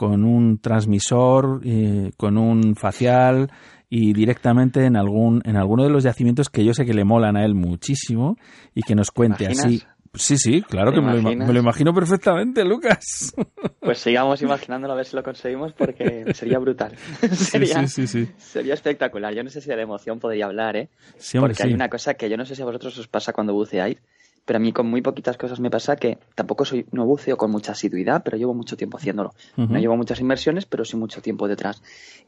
con 0.00 0.24
un 0.24 0.58
transmisor, 0.62 1.60
eh, 1.62 2.12
con 2.16 2.38
un 2.38 2.74
facial 2.74 3.50
y 3.90 4.14
directamente 4.14 4.86
en 4.86 4.96
algún 4.96 5.42
en 5.44 5.58
alguno 5.58 5.84
de 5.84 5.90
los 5.90 6.04
yacimientos 6.04 6.48
que 6.48 6.64
yo 6.64 6.72
sé 6.72 6.86
que 6.86 6.94
le 6.94 7.04
molan 7.04 7.36
a 7.36 7.44
él 7.44 7.54
muchísimo 7.54 8.38
y 8.74 8.80
que 8.80 8.94
nos 8.94 9.10
cuente 9.10 9.46
así. 9.46 9.82
Sí, 10.14 10.38
sí, 10.38 10.62
claro 10.62 10.90
¿Te 10.90 10.96
que 10.96 11.02
me 11.02 11.20
lo, 11.20 11.52
me 11.52 11.58
imagino 11.58 11.92
perfectamente, 11.92 12.64
Lucas. 12.64 13.34
Pues 13.80 13.98
sigamos 13.98 14.40
imaginándolo 14.42 14.92
a 14.92 14.96
ver 14.96 15.06
si 15.06 15.16
lo 15.16 15.22
conseguimos 15.22 15.72
porque 15.72 16.32
sería 16.34 16.58
brutal. 16.58 16.96
sería, 17.32 17.86
sí, 17.86 18.06
sí, 18.06 18.26
sí. 18.26 18.32
sería 18.38 18.74
espectacular. 18.74 19.34
Yo 19.34 19.42
no 19.42 19.50
sé 19.50 19.60
si 19.60 19.68
de 19.68 19.76
la 19.76 19.82
emoción 19.82 20.20
podría 20.20 20.46
hablar, 20.46 20.76
¿eh? 20.76 20.90
Porque 21.38 21.62
hay 21.62 21.72
una 21.72 21.88
cosa 21.88 22.14
que 22.14 22.28
yo 22.30 22.36
no 22.36 22.44
sé 22.44 22.54
si 22.54 22.62
a 22.62 22.66
vosotros 22.66 22.96
os 22.98 23.08
pasa 23.08 23.32
cuando 23.32 23.52
buceáis, 23.52 24.00
pero 24.44 24.56
a 24.56 24.60
mí 24.60 24.72
con 24.72 24.86
muy 24.86 25.02
poquitas 25.02 25.36
cosas 25.36 25.60
me 25.60 25.70
pasa 25.70 25.96
que 25.96 26.18
tampoco 26.34 26.64
soy 26.64 26.86
no 26.92 27.06
buceo 27.06 27.36
con 27.36 27.50
mucha 27.50 27.72
asiduidad, 27.72 28.22
pero 28.24 28.36
llevo 28.36 28.54
mucho 28.54 28.76
tiempo 28.76 28.98
haciéndolo. 28.98 29.32
No 29.56 29.78
llevo 29.78 29.96
muchas 29.96 30.20
inmersiones, 30.20 30.66
pero 30.66 30.84
sí 30.84 30.96
mucho 30.96 31.22
tiempo 31.22 31.46
detrás. 31.48 31.82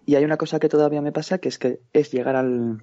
Y 0.07 0.15
hay 0.15 0.25
una 0.25 0.37
cosa 0.37 0.59
que 0.59 0.69
todavía 0.69 1.03
me 1.03 1.13
pasa 1.13 1.39
que 1.39 1.49
es 1.49 1.59
que 1.59 1.81
es 1.93 2.13
llegar 2.13 2.37
al, 2.37 2.83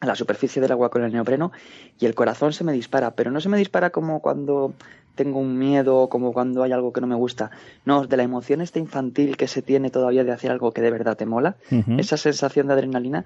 a 0.00 0.06
la 0.06 0.14
superficie 0.14 0.60
del 0.62 0.72
agua 0.72 0.90
con 0.90 1.02
el 1.04 1.12
neopreno 1.12 1.52
y 1.98 2.06
el 2.06 2.14
corazón 2.14 2.52
se 2.52 2.64
me 2.64 2.72
dispara, 2.72 3.12
pero 3.14 3.30
no 3.30 3.40
se 3.40 3.48
me 3.48 3.58
dispara 3.58 3.90
como 3.90 4.20
cuando 4.20 4.74
tengo 5.14 5.38
un 5.38 5.58
miedo 5.58 5.98
o 5.98 6.08
como 6.08 6.32
cuando 6.32 6.62
hay 6.62 6.72
algo 6.72 6.92
que 6.92 7.00
no 7.00 7.06
me 7.06 7.14
gusta. 7.14 7.50
No, 7.84 8.06
de 8.06 8.16
la 8.16 8.22
emoción 8.24 8.60
esta 8.60 8.78
infantil 8.78 9.36
que 9.36 9.46
se 9.46 9.62
tiene 9.62 9.90
todavía 9.90 10.24
de 10.24 10.32
hacer 10.32 10.50
algo 10.50 10.72
que 10.72 10.82
de 10.82 10.90
verdad 10.90 11.16
te 11.16 11.26
mola, 11.26 11.56
esa 11.98 12.16
sensación 12.16 12.66
de 12.66 12.74
adrenalina. 12.74 13.24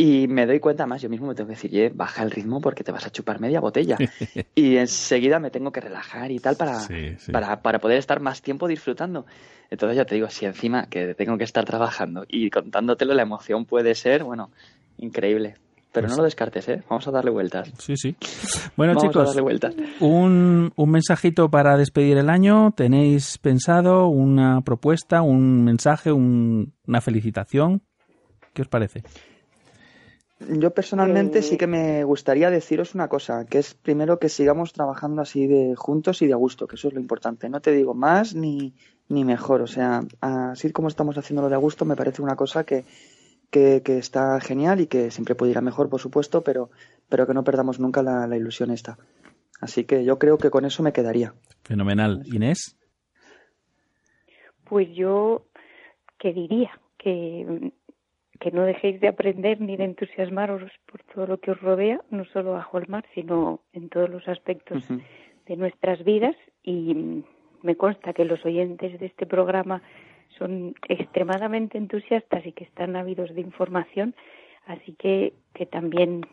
Y 0.00 0.28
me 0.28 0.46
doy 0.46 0.60
cuenta, 0.60 0.86
más 0.86 1.02
yo 1.02 1.08
mismo 1.10 1.26
me 1.26 1.34
tengo 1.34 1.48
que 1.48 1.56
decir, 1.56 1.70
"Ye, 1.72 1.88
baja 1.90 2.22
el 2.22 2.30
ritmo 2.30 2.60
porque 2.60 2.84
te 2.84 2.92
vas 2.92 3.04
a 3.04 3.10
chupar 3.10 3.40
media 3.40 3.58
botella. 3.60 3.98
y 4.54 4.76
enseguida 4.76 5.40
me 5.40 5.50
tengo 5.50 5.72
que 5.72 5.80
relajar 5.80 6.30
y 6.30 6.38
tal 6.38 6.56
para, 6.56 6.78
Sí, 6.78 7.16
sí. 7.18 7.32
para, 7.32 7.60
para 7.62 7.80
poder 7.80 7.98
estar 7.98 8.20
más 8.20 8.40
tiempo 8.40 8.68
disfrutando. 8.68 9.26
Entonces 9.70 9.96
ya 9.96 10.04
te 10.04 10.14
digo, 10.14 10.30
si 10.30 10.46
encima 10.46 10.86
que 10.86 11.14
tengo 11.14 11.36
que 11.36 11.42
estar 11.44 11.64
trabajando 11.64 12.24
y 12.28 12.48
contándotelo, 12.48 13.12
la 13.12 13.22
emoción 13.22 13.64
puede 13.66 13.94
ser, 13.96 14.22
bueno, 14.22 14.50
increíble. 14.98 15.56
Pero 15.90 16.06
Pues 16.06 16.12
no 16.12 16.16
lo 16.18 16.24
descartes, 16.24 16.68
¿eh? 16.68 16.82
Vamos 16.88 17.08
a 17.08 17.10
darle 17.10 17.30
vueltas. 17.32 17.72
Sí, 17.78 17.96
sí. 17.96 18.14
Bueno, 18.76 18.92
Vamos 18.94 19.04
a 19.04 19.08
chicos, 19.08 19.26
darle 19.28 19.40
vueltas. 19.42 19.74
un, 20.00 20.70
un 20.76 20.90
mensajito 20.90 21.50
para 21.50 21.76
despedir 21.76 22.18
el 22.18 22.30
año. 22.30 22.70
¿Tenéis 22.76 23.38
pensado 23.38 24.06
una 24.06 24.60
propuesta, 24.60 25.22
un 25.22 25.64
mensaje, 25.64 26.12
un- 26.12 26.72
una 26.86 27.00
felicitación? 27.00 27.82
¿Qué 28.54 28.62
os 28.62 28.68
parece? 28.68 29.02
Yo 30.40 30.70
personalmente 30.72 31.40
Eh, 31.40 31.42
sí 31.42 31.56
que 31.56 31.66
me 31.66 32.04
gustaría 32.04 32.50
deciros 32.50 32.94
una 32.94 33.08
cosa, 33.08 33.44
que 33.44 33.58
es 33.58 33.74
primero 33.74 34.18
que 34.18 34.28
sigamos 34.28 34.72
trabajando 34.72 35.20
así 35.20 35.46
de 35.46 35.74
juntos 35.74 36.22
y 36.22 36.26
de 36.26 36.32
a 36.32 36.36
gusto, 36.36 36.66
que 36.66 36.76
eso 36.76 36.88
es 36.88 36.94
lo 36.94 37.00
importante. 37.00 37.48
No 37.48 37.60
te 37.60 37.72
digo 37.72 37.94
más 37.94 38.34
ni, 38.34 38.74
ni 39.08 39.24
mejor, 39.24 39.62
o 39.62 39.66
sea, 39.66 40.02
así 40.20 40.70
como 40.70 40.88
estamos 40.88 41.18
haciéndolo 41.18 41.48
de 41.48 41.56
a 41.56 41.58
gusto, 41.58 41.84
me 41.84 41.96
parece 41.96 42.22
una 42.22 42.36
cosa 42.36 42.64
que, 42.64 42.84
que, 43.50 43.82
que 43.82 43.98
está 43.98 44.40
genial 44.40 44.80
y 44.80 44.86
que 44.86 45.10
siempre 45.10 45.34
puede 45.34 45.50
ir 45.52 45.58
a 45.58 45.62
mejor, 45.62 45.88
por 45.88 46.00
supuesto, 46.00 46.42
pero, 46.44 46.70
pero 47.08 47.26
que 47.26 47.34
no 47.34 47.42
perdamos 47.42 47.80
nunca 47.80 48.02
la, 48.02 48.26
la 48.28 48.36
ilusión 48.36 48.70
esta. 48.70 48.96
Así 49.60 49.84
que 49.84 50.04
yo 50.04 50.20
creo 50.20 50.38
que 50.38 50.50
con 50.50 50.64
eso 50.64 50.84
me 50.84 50.92
quedaría. 50.92 51.34
Fenomenal. 51.64 52.22
Inés. 52.26 52.76
Pues 54.64 54.88
yo, 54.94 55.46
¿qué 56.16 56.32
diría? 56.32 56.80
Que, 56.96 57.72
que 58.40 58.50
no 58.50 58.62
dejéis 58.62 59.00
de 59.00 59.08
aprender 59.08 59.60
ni 59.60 59.76
de 59.76 59.84
entusiasmaros 59.84 60.70
por 60.86 61.02
todo 61.02 61.26
lo 61.26 61.38
que 61.38 61.50
os 61.50 61.60
rodea, 61.60 62.00
no 62.10 62.24
solo 62.26 62.52
bajo 62.52 62.78
el 62.78 62.88
mar, 62.88 63.04
sino 63.14 63.60
en 63.72 63.88
todos 63.88 64.08
los 64.08 64.26
aspectos 64.28 64.84
de 65.46 65.56
nuestras 65.56 66.04
vidas. 66.04 66.36
Y 66.62 67.24
me 67.62 67.76
consta 67.76 68.12
que 68.12 68.24
los 68.24 68.44
oyentes 68.44 68.98
de 69.00 69.06
este 69.06 69.26
programa 69.26 69.82
son 70.38 70.74
extremadamente 70.88 71.78
entusiastas 71.78 72.46
y 72.46 72.52
que 72.52 72.64
están 72.64 72.96
ávidos 72.96 73.34
de 73.34 73.40
información, 73.40 74.14
así 74.66 74.92
que, 74.92 75.32
que 75.54 75.66
también 75.66 76.26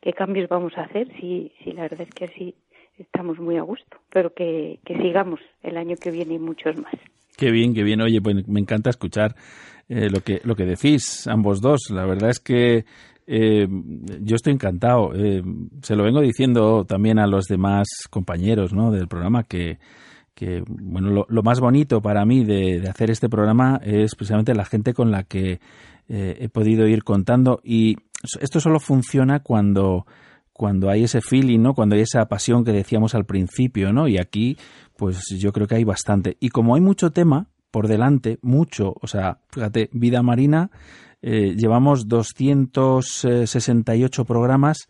qué 0.00 0.12
cambios 0.12 0.48
vamos 0.48 0.76
a 0.78 0.82
hacer, 0.82 1.08
si, 1.20 1.52
si 1.62 1.72
la 1.72 1.82
verdad 1.82 2.02
es 2.02 2.14
que 2.14 2.24
así 2.24 2.54
estamos 2.98 3.38
muy 3.38 3.56
a 3.56 3.62
gusto, 3.62 3.98
pero 4.10 4.32
que, 4.32 4.78
que 4.84 4.96
sigamos 4.98 5.40
el 5.62 5.76
año 5.76 5.96
que 5.96 6.10
viene 6.10 6.34
y 6.34 6.38
muchos 6.38 6.76
más. 6.76 6.94
Qué 7.36 7.50
bien, 7.50 7.74
qué 7.74 7.82
bien. 7.82 8.00
Oye, 8.00 8.20
pues 8.20 8.46
me 8.46 8.60
encanta 8.60 8.90
escuchar 8.90 9.34
eh, 9.88 10.08
lo 10.10 10.20
que 10.20 10.40
lo 10.44 10.54
que 10.54 10.64
decís 10.64 11.26
ambos 11.26 11.60
dos. 11.60 11.90
La 11.90 12.06
verdad 12.06 12.30
es 12.30 12.40
que 12.40 12.84
eh, 13.26 13.66
yo 14.20 14.36
estoy 14.36 14.52
encantado. 14.52 15.12
Eh, 15.14 15.42
se 15.82 15.96
lo 15.96 16.04
vengo 16.04 16.20
diciendo 16.20 16.84
también 16.84 17.18
a 17.18 17.26
los 17.26 17.46
demás 17.46 17.86
compañeros 18.10 18.72
¿no? 18.72 18.90
del 18.90 19.08
programa 19.08 19.44
que, 19.44 19.78
que 20.34 20.62
bueno, 20.68 21.24
lo, 21.28 21.42
más 21.42 21.60
bonito 21.60 22.02
para 22.02 22.24
mí 22.24 22.44
de, 22.44 22.80
de, 22.80 22.88
hacer 22.88 23.10
este 23.10 23.28
programa 23.28 23.80
es 23.82 24.14
precisamente 24.14 24.54
la 24.54 24.64
gente 24.64 24.92
con 24.92 25.10
la 25.10 25.22
que 25.22 25.60
eh, 26.08 26.36
he 26.40 26.48
podido 26.48 26.86
ir 26.86 27.02
contando 27.02 27.60
y 27.64 27.96
esto 28.40 28.60
solo 28.60 28.78
funciona 28.78 29.40
cuando 29.40 30.06
cuando 30.52 30.88
hay 30.88 31.02
ese 31.02 31.20
feeling, 31.20 31.58
¿no? 31.58 31.74
Cuando 31.74 31.96
hay 31.96 32.02
esa 32.02 32.26
pasión 32.26 32.64
que 32.64 32.70
decíamos 32.70 33.16
al 33.16 33.24
principio, 33.24 33.92
¿no? 33.92 34.06
Y 34.06 34.18
aquí, 34.18 34.56
pues 34.96 35.24
yo 35.36 35.52
creo 35.52 35.66
que 35.66 35.74
hay 35.74 35.82
bastante. 35.82 36.36
Y 36.38 36.50
como 36.50 36.76
hay 36.76 36.80
mucho 36.80 37.10
tema 37.10 37.48
por 37.74 37.88
delante, 37.88 38.38
mucho, 38.40 38.94
o 39.02 39.08
sea, 39.08 39.40
fíjate, 39.48 39.90
vida 39.92 40.22
marina, 40.22 40.70
eh, 41.22 41.56
llevamos 41.56 42.06
268 42.06 44.24
programas, 44.24 44.88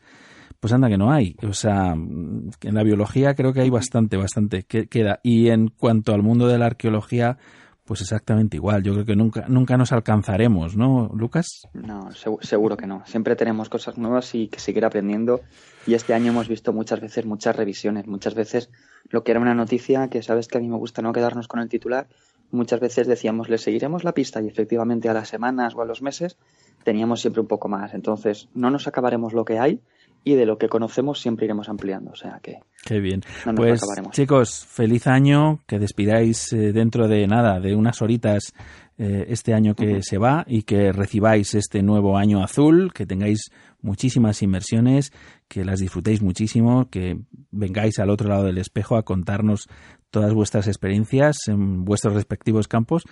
pues 0.61 0.75
anda 0.75 0.91
que 0.91 0.99
no 0.99 1.11
hay. 1.11 1.35
O 1.49 1.55
sea, 1.55 1.93
en 1.93 2.53
la 2.61 2.83
biología 2.83 3.35
creo 3.35 3.55
que 3.55 3.63
hay 3.63 3.71
bastante, 3.71 4.19
bastante 4.19 4.65
que 4.65 4.87
queda. 4.87 5.21
Y 5.23 5.49
en 5.49 5.69
cuanto 5.69 6.13
al 6.13 6.23
mundo 6.23 6.47
de 6.47 6.59
la 6.59 6.67
arqueología, 6.67 7.39
pues 7.87 8.03
exactamente 8.03 8.59
igual. 8.59 8.83
Yo 8.83 8.93
creo 8.93 9.07
que 9.07 9.17
nunca, 9.17 9.47
nunca 9.49 9.79
nos 9.79 9.93
alcanzaremos, 9.93 10.77
¿no, 10.77 11.11
Lucas? 11.15 11.63
No, 11.73 12.11
seguro 12.43 12.77
que 12.77 12.87
no. 12.87 13.03
Siempre 13.07 13.35
tenemos 13.35 13.71
cosas 13.71 13.97
nuevas 13.97 14.35
y 14.35 14.49
que 14.49 14.61
seguir 14.61 14.85
aprendiendo. 14.85 15.41
Y 15.87 15.95
este 15.95 16.13
año 16.13 16.33
hemos 16.33 16.49
visto 16.49 16.75
muchas 16.75 17.01
veces 17.01 17.25
muchas 17.25 17.57
revisiones. 17.57 18.07
Muchas 18.07 18.35
veces 18.35 18.69
lo 19.09 19.25
que 19.25 19.31
era 19.31 19.41
una 19.41 19.55
noticia, 19.55 20.09
que 20.09 20.23
sabes 20.23 20.49
que 20.49 20.59
a 20.59 20.61
mí 20.61 20.69
me 20.69 20.77
gusta 20.77 21.01
no 21.01 21.15
quedarnos 21.15 21.49
con 21.49 21.61
el 21.61 21.71
titular, 21.71 22.09
muchas 22.55 22.81
veces 22.81 23.07
decíamos, 23.07 23.49
le 23.49 23.59
seguiremos 23.59 24.05
la 24.05 24.13
pista 24.13 24.41
y 24.41 24.49
efectivamente 24.49 25.09
a 25.09 25.15
las 25.15 25.29
semanas 25.29 25.75
o 25.75 25.83
a 25.83 25.85
los 25.85 26.03
meses 26.03 26.37
teníamos 26.85 27.21
siempre 27.21 27.41
un 27.41 27.49
poco 27.49 27.69
más. 27.69 27.95
Entonces, 27.95 28.49
no 28.55 28.71
nos 28.71 28.87
acabaremos 28.87 29.33
lo 29.33 29.45
que 29.45 29.59
hay 29.59 29.81
y 30.25 30.35
de 30.35 30.47
lo 30.47 30.57
que 30.57 30.69
conocemos 30.69 31.21
siempre 31.21 31.45
iremos 31.45 31.69
ampliando. 31.69 32.13
O 32.13 32.17
sea 32.17 32.41
que. 32.43 32.61
Qué 32.85 33.01
bien. 33.01 33.23
No 33.45 33.53
nos 33.53 33.61
pues, 33.61 33.83
acabaremos. 33.83 34.13
chicos, 34.15 34.65
feliz 34.67 35.07
año, 35.07 35.61
que 35.67 35.79
despidáis 35.79 36.53
eh, 36.53 36.73
dentro 36.73 37.09
de 37.09 37.27
nada, 37.27 37.61
de 37.61 37.75
unas 37.75 38.01
horitas 38.01 38.55
eh, 38.97 39.27
este 39.29 39.55
año 39.55 39.75
que 39.75 39.87
uh 39.87 39.97
-huh. 39.97 40.03
se 40.03 40.19
va 40.19 40.45
y 40.47 40.63
que 40.63 40.93
recibáis 40.93 41.55
este 41.55 41.83
nuevo 41.83 42.17
año 42.17 42.43
azul, 42.43 42.93
que 42.95 43.07
tengáis 43.07 43.51
muchísimas 43.83 44.41
inmersiones, 44.43 45.13
que 45.49 45.65
las 45.65 45.81
disfrutéis 45.81 46.23
muchísimo, 46.23 46.89
que 46.91 47.19
vengáis 47.51 47.99
al 47.99 48.09
otro 48.09 48.29
lado 48.29 48.45
del 48.45 48.59
espejo 48.59 48.97
a 48.97 49.03
contarnos 49.03 49.69
todas 50.15 50.33
vuestras 50.33 50.69
experiencias 50.69 51.49
en 51.49 51.85
vuestros 51.85 52.15
respectivos 52.15 52.69
campos 52.69 53.03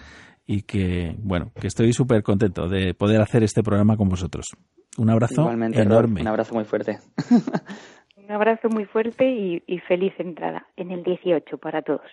y 0.47 0.63
que, 0.63 1.17
bueno, 1.19 1.51
que 1.61 1.67
estoy 1.67 1.93
súper 1.93 2.23
contento 2.23 2.69
de 2.69 2.95
poder 2.95 3.21
hacer 3.21 3.43
este 3.43 3.65
programa 3.65 3.97
con 3.97 4.09
vosotros. 4.09 4.47
Un 4.97 5.11
abrazo 5.11 5.43
Igualmente, 5.43 5.83
enorme. 5.83 6.21
Un 6.21 6.29
abrazo 6.29 6.55
muy 6.55 6.65
fuerte. 6.65 7.01
un 8.17 8.31
abrazo 8.31 8.69
muy 8.69 8.85
fuerte 8.85 9.29
y, 9.29 9.65
y 9.67 9.81
feliz 9.81 10.13
entrada 10.19 10.69
en 10.77 10.93
el 10.93 11.03
18 11.03 11.59
para 11.59 11.83
todos. 11.83 12.07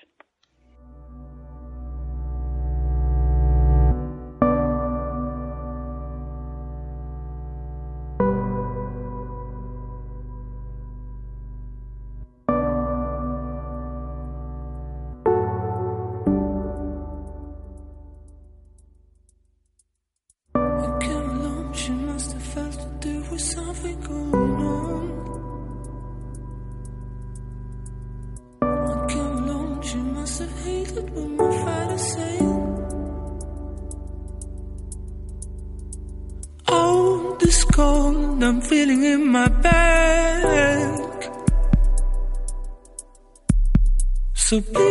So 44.49 44.88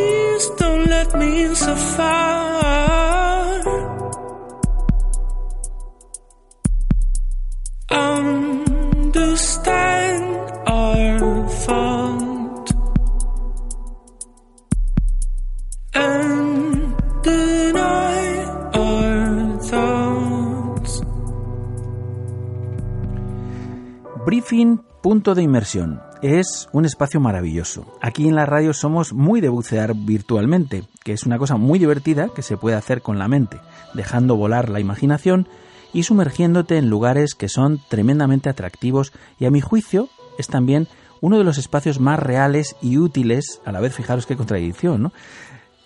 De 25.35 25.43
Inmersión. 25.43 26.01
Es 26.23 26.69
un 26.73 26.87
espacio 26.87 27.21
maravilloso. 27.21 27.85
Aquí 28.01 28.27
en 28.29 28.35
la 28.35 28.47
radio 28.47 28.73
somos 28.73 29.13
muy 29.13 29.43
de 29.43 29.51
bucear 29.51 29.95
virtualmente, 29.95 30.85
que 31.05 31.13
es 31.13 31.25
una 31.25 31.37
cosa 31.37 31.57
muy 31.57 31.79
divertida 31.79 32.31
que 32.35 32.43
se 32.43 32.57
puede 32.57 32.77
hacer 32.77 33.03
con 33.03 33.19
la 33.19 33.29
mente, 33.29 33.61
dejando 33.93 34.37
volar 34.37 34.71
la 34.71 34.81
imaginación 34.81 35.47
y 35.93 36.05
sumergiéndote 36.05 36.79
en 36.79 36.89
lugares 36.89 37.35
que 37.35 37.51
son 37.51 37.81
tremendamente 37.89 38.49
atractivos 38.49 39.13
y 39.39 39.45
a 39.45 39.51
mi 39.51 39.61
juicio 39.61 40.09
es 40.39 40.49
también 40.49 40.89
uno 41.21 41.37
de 41.37 41.45
los 41.45 41.59
espacios 41.59 42.01
más 42.01 42.19
reales 42.19 42.75
y 42.81 42.97
útiles, 42.97 43.61
a 43.67 43.73
la 43.73 43.81
vez 43.81 43.95
fijaros 43.95 44.25
qué 44.25 44.37
contradicción, 44.37 45.03
¿no? 45.03 45.13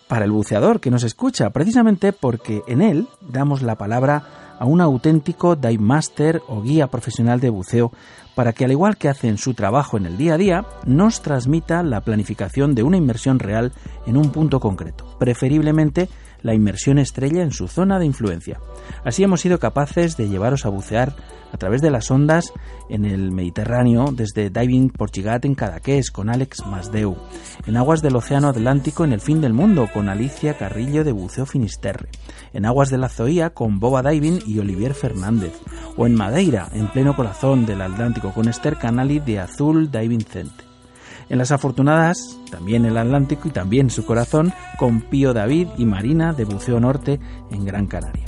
Para 0.07 0.25
el 0.25 0.31
buceador 0.31 0.79
que 0.81 0.91
nos 0.91 1.03
escucha, 1.03 1.51
precisamente 1.51 2.13
porque 2.13 2.63
en 2.69 2.81
él 2.81 3.09
damos 3.21 3.63
la 3.63 3.77
palabra 3.77 4.42
a 4.63 4.65
un 4.65 4.81
auténtico 4.81 5.57
dive 5.57 5.83
master 5.83 6.41
o 6.47 6.63
guía 6.63 6.87
profesional 6.87 7.41
de 7.41 7.51
buceo 7.51 7.91
para 8.37 8.53
que 8.53 8.65
al 8.65 8.71
igual 8.71 8.97
que 8.97 9.09
hacen 9.09 9.37
su 9.37 9.55
trabajo 9.55 9.97
en 9.97 10.07
el 10.07 10.17
día 10.17 10.35
a 10.35 10.39
día, 10.39 10.65
nos 10.87 11.21
transmita 11.21 11.83
la 11.83 12.03
planificación 12.03 12.77
de 12.77 12.85
una 12.85 12.97
inmersión 12.97 13.41
real 13.41 13.73
en 14.07 14.17
un 14.17 14.31
punto 14.31 14.61
concreto, 14.61 15.05
preferiblemente 15.19 16.09
la 16.43 16.55
inmersión 16.55 16.99
estrella 16.99 17.43
en 17.43 17.53
su 17.53 17.69
zona 17.69 17.99
de 17.99 18.07
influencia. 18.07 18.61
Así 19.05 19.23
hemos 19.23 19.41
sido 19.41 19.59
capaces 19.59 20.17
de 20.17 20.29
llevaros 20.29 20.67
a 20.67 20.69
bucear 20.69 21.15
a 21.53 21.59
través 21.59 21.83
de 21.83 21.91
las 21.91 22.11
ondas 22.11 22.53
en 22.89 23.05
el 23.05 23.31
Mediterráneo 23.31 24.07
desde 24.13 24.51
Diving 24.51 24.91
Porchigat 24.91 25.45
en 25.45 25.55
Cadaqués 25.55 26.11
con 26.11 26.31
Alex 26.31 26.67
Masdeu, 26.67 27.17
en 27.67 27.77
aguas 27.77 28.03
del 28.03 28.17
Océano 28.17 28.49
Atlántico 28.49 29.05
en 29.05 29.13
el 29.13 29.21
fin 29.21 29.41
del 29.41 29.53
mundo 29.53 29.89
con 29.93 30.09
Alicia 30.09 30.57
Carrillo 30.57 31.05
de 31.05 31.13
Buceo 31.13 31.47
Finisterre, 31.47 32.09
en 32.53 32.65
aguas 32.65 32.91
de 32.91 32.99
la 32.99 33.09
Zoía 33.09 33.51
con 33.51 33.81
Boba 33.81 34.03
Diving 34.03 34.41
y 34.47 34.59
Olivier 34.59 34.95
Fernández, 34.95 35.53
o 35.97 36.07
en 36.07 36.15
Madeira, 36.15 36.69
en 36.73 36.89
pleno 36.89 37.15
corazón 37.15 37.67
del 37.67 37.83
Atlántico 37.83 38.33
con 38.33 38.49
Esther 38.49 38.79
Canali 38.79 39.19
de 39.21 39.41
Azul 39.41 39.91
Diving 39.91 40.25
Center. 40.25 40.72
En 41.33 41.39
las 41.39 41.51
afortunadas, 41.51 42.39
también 42.51 42.85
el 42.85 42.99
Atlántico 42.99 43.49
y 43.49 43.53
también 43.53 43.89
su 43.89 44.05
corazón, 44.05 44.53
con 44.79 45.01
Pío 45.01 45.33
David 45.33 45.69
y 45.79 45.87
Marina 45.87 46.35
de 46.35 46.45
Buceo 46.45 46.79
Norte 46.79 47.21
en 47.51 47.65
Gran 47.65 47.87
Canaria. 47.87 48.23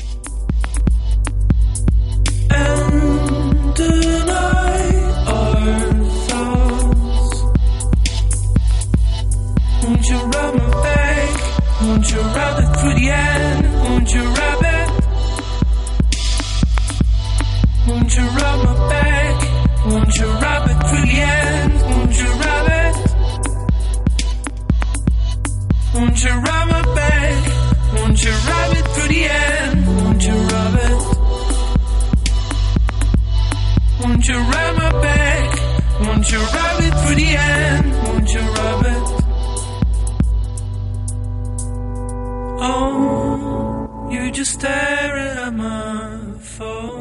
Won't 26.15 26.27
you 26.27 26.31
rub 26.31 26.69
my 26.69 26.95
back? 26.95 27.93
Won't 27.93 28.23
you 28.23 28.31
rub 28.31 28.73
it 28.77 28.86
through 28.86 29.09
the 29.09 29.24
end? 29.24 29.86
Won't 29.97 30.23
you 30.24 30.32
rub 30.32 30.74
it? 30.86 30.99
Won't 34.01 34.28
you 34.28 34.39
rub 34.39 34.77
my 34.77 34.91
back? 35.03 35.59
Won't 36.03 36.31
you 36.31 36.39
rub 36.39 36.81
it 36.86 36.95
through 37.01 37.16
the 37.16 37.36
end? 37.36 37.93
Won't 38.07 38.32
you 38.32 38.41
rub 38.43 38.85
it? 38.95 39.07
Oh, 42.62 44.09
you 44.12 44.31
just 44.31 44.53
stare 44.53 45.16
at 45.16 45.53
my 45.53 46.39
phone. 46.39 46.93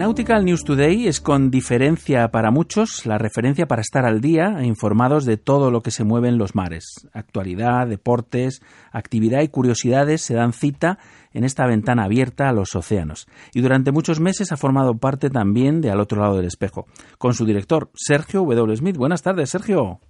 Nautical 0.00 0.46
News 0.46 0.64
Today 0.64 1.08
es 1.08 1.20
con 1.20 1.50
diferencia 1.50 2.30
para 2.30 2.50
muchos 2.50 3.04
la 3.04 3.18
referencia 3.18 3.66
para 3.66 3.82
estar 3.82 4.06
al 4.06 4.22
día 4.22 4.56
e 4.58 4.64
informados 4.64 5.26
de 5.26 5.36
todo 5.36 5.70
lo 5.70 5.82
que 5.82 5.90
se 5.90 6.04
mueve 6.04 6.28
en 6.28 6.38
los 6.38 6.54
mares. 6.54 7.06
Actualidad, 7.12 7.86
deportes, 7.86 8.62
actividad 8.92 9.42
y 9.42 9.48
curiosidades 9.48 10.22
se 10.22 10.32
dan 10.32 10.54
cita 10.54 10.98
en 11.34 11.44
esta 11.44 11.66
ventana 11.66 12.04
abierta 12.04 12.48
a 12.48 12.54
los 12.54 12.74
océanos. 12.74 13.26
Y 13.52 13.60
durante 13.60 13.92
muchos 13.92 14.20
meses 14.20 14.52
ha 14.52 14.56
formado 14.56 14.96
parte 14.96 15.28
también 15.28 15.82
de 15.82 15.90
Al 15.90 16.00
otro 16.00 16.22
lado 16.22 16.38
del 16.38 16.46
espejo, 16.46 16.86
con 17.18 17.34
su 17.34 17.44
director, 17.44 17.90
Sergio 17.92 18.40
W. 18.40 18.74
Smith. 18.74 18.96
Buenas 18.96 19.20
tardes, 19.20 19.50
Sergio. 19.50 20.00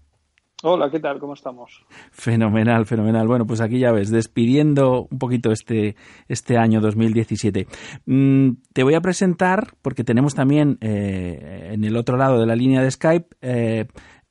Hola, 0.62 0.90
¿qué 0.90 1.00
tal? 1.00 1.18
¿Cómo 1.18 1.32
estamos? 1.32 1.86
Fenomenal, 2.10 2.84
fenomenal. 2.84 3.26
Bueno, 3.26 3.46
pues 3.46 3.62
aquí 3.62 3.78
ya 3.78 3.92
ves, 3.92 4.10
despidiendo 4.10 5.06
un 5.10 5.18
poquito 5.18 5.52
este, 5.52 5.96
este 6.28 6.58
año 6.58 6.82
2017. 6.82 7.66
Mm, 8.04 8.50
te 8.74 8.82
voy 8.82 8.92
a 8.92 9.00
presentar, 9.00 9.68
porque 9.80 10.04
tenemos 10.04 10.34
también 10.34 10.76
eh, 10.82 11.70
en 11.72 11.82
el 11.84 11.96
otro 11.96 12.18
lado 12.18 12.38
de 12.38 12.46
la 12.46 12.56
línea 12.56 12.82
de 12.82 12.90
Skype 12.90 13.36
eh, 13.40 13.86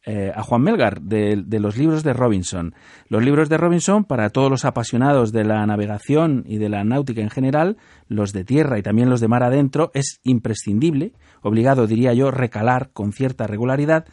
eh, 0.05 0.31
a 0.35 0.43
Juan 0.43 0.61
Melgar, 0.61 1.01
de, 1.01 1.43
de 1.43 1.59
los 1.59 1.77
libros 1.77 2.03
de 2.03 2.13
Robinson. 2.13 2.75
Los 3.07 3.25
libros 3.25 3.49
de 3.49 3.57
Robinson, 3.57 4.03
para 4.03 4.29
todos 4.29 4.51
los 4.51 4.65
apasionados 4.65 5.31
de 5.31 5.45
la 5.45 5.65
navegación 5.65 6.43
y 6.45 6.59
de 6.59 6.69
la 6.69 6.83
náutica 6.83 7.21
en 7.21 7.31
general, 7.31 7.77
los 8.07 8.33
de 8.33 8.43
tierra 8.43 8.77
y 8.77 8.83
también 8.83 9.09
los 9.09 9.19
de 9.19 9.29
mar 9.29 9.41
adentro, 9.41 9.89
es 9.95 10.19
imprescindible, 10.23 11.13
obligado, 11.41 11.87
diría 11.87 12.13
yo, 12.13 12.29
recalar 12.29 12.91
con 12.93 13.13
cierta 13.13 13.47
regularidad 13.47 14.05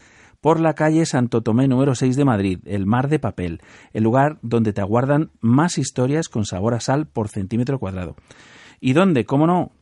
por 0.47 0.61
la 0.61 0.75
calle 0.75 1.07
Santo 1.07 1.43
Tomé 1.43 1.67
número 1.67 1.97
6 1.97 2.15
de 2.15 2.25
Madrid, 2.25 2.61
el 2.67 2.87
Mar 2.87 3.09
de 3.09 3.19
Papel, 3.19 3.63
el 3.93 4.05
lugar 4.05 4.39
donde 4.43 4.73
te 4.73 4.81
aguardan 4.81 5.33
más 5.41 5.77
historias 5.77 6.29
con 6.29 6.45
sabor 6.45 6.75
a 6.75 6.79
sal 6.79 7.09
por 7.09 7.27
centímetro 7.27 7.81
cuadrado. 7.81 8.15
Y 8.79 8.93
donde, 8.93 9.25
cómo 9.25 9.49
no, 9.49 9.73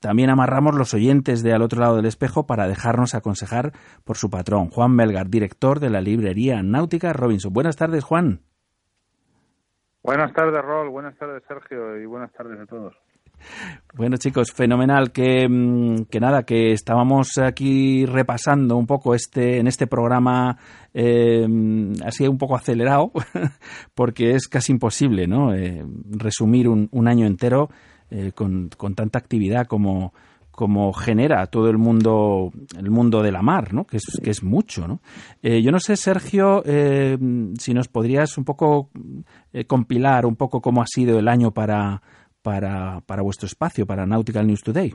también 0.00 0.28
amarramos 0.28 0.74
los 0.74 0.92
oyentes 0.92 1.44
de 1.44 1.52
al 1.52 1.62
otro 1.62 1.80
lado 1.80 1.94
del 1.94 2.06
espejo 2.06 2.48
para 2.48 2.66
dejarnos 2.66 3.14
aconsejar 3.14 3.74
por 4.02 4.16
su 4.16 4.28
patrón, 4.28 4.70
Juan 4.70 4.90
Melgar, 4.90 5.28
director 5.28 5.78
de 5.78 5.90
la 5.90 6.00
librería 6.00 6.64
náutica 6.64 7.12
Robinson. 7.12 7.52
Buenas 7.52 7.76
tardes, 7.76 8.02
Juan. 8.02 8.40
Buenas 10.02 10.32
tardes, 10.32 10.60
Rol. 10.64 10.90
Buenas 10.90 11.16
tardes, 11.16 11.44
Sergio. 11.46 11.96
Y 11.96 12.06
buenas 12.06 12.32
tardes 12.32 12.58
a 12.58 12.66
todos. 12.66 12.96
Bueno 13.94 14.16
chicos, 14.16 14.52
fenomenal 14.52 15.10
que, 15.10 15.48
mm, 15.48 16.04
que 16.10 16.20
nada, 16.20 16.44
que 16.44 16.72
estábamos 16.72 17.36
aquí 17.38 18.06
repasando 18.06 18.76
un 18.76 18.86
poco 18.86 19.14
este 19.14 19.58
en 19.58 19.66
este 19.66 19.88
programa 19.88 20.56
eh, 20.94 21.46
así 22.04 22.26
un 22.28 22.38
poco 22.38 22.54
acelerado 22.54 23.10
porque 23.94 24.36
es 24.36 24.46
casi 24.46 24.72
imposible, 24.72 25.26
¿no? 25.26 25.54
Eh, 25.54 25.84
resumir 26.10 26.68
un, 26.68 26.88
un, 26.92 27.08
año 27.08 27.26
entero 27.26 27.70
eh, 28.10 28.32
con, 28.34 28.68
con, 28.76 28.94
tanta 28.94 29.18
actividad 29.18 29.66
como 29.66 30.12
como 30.50 30.92
genera 30.92 31.46
todo 31.46 31.68
el 31.68 31.78
mundo 31.78 32.50
el 32.76 32.90
mundo 32.90 33.22
de 33.22 33.32
la 33.32 33.42
mar, 33.42 33.74
¿no? 33.74 33.84
Que 33.84 33.96
es 33.98 34.04
que 34.22 34.30
es 34.30 34.42
mucho, 34.42 34.86
¿no? 34.86 35.00
Eh, 35.42 35.62
yo 35.62 35.72
no 35.72 35.80
sé, 35.80 35.96
Sergio, 35.96 36.62
si 36.64 37.74
nos 37.74 37.88
podrías 37.88 38.36
un 38.38 38.44
poco 38.44 38.90
compilar 39.66 40.26
un 40.26 40.36
poco 40.36 40.60
cómo 40.60 40.82
ha 40.82 40.86
sido 40.86 41.18
el 41.18 41.28
año 41.28 41.52
para 41.52 42.02
para, 42.42 43.00
para 43.06 43.22
vuestro 43.22 43.46
espacio, 43.46 43.86
para 43.86 44.06
Nautical 44.06 44.46
News 44.46 44.62
Today? 44.62 44.94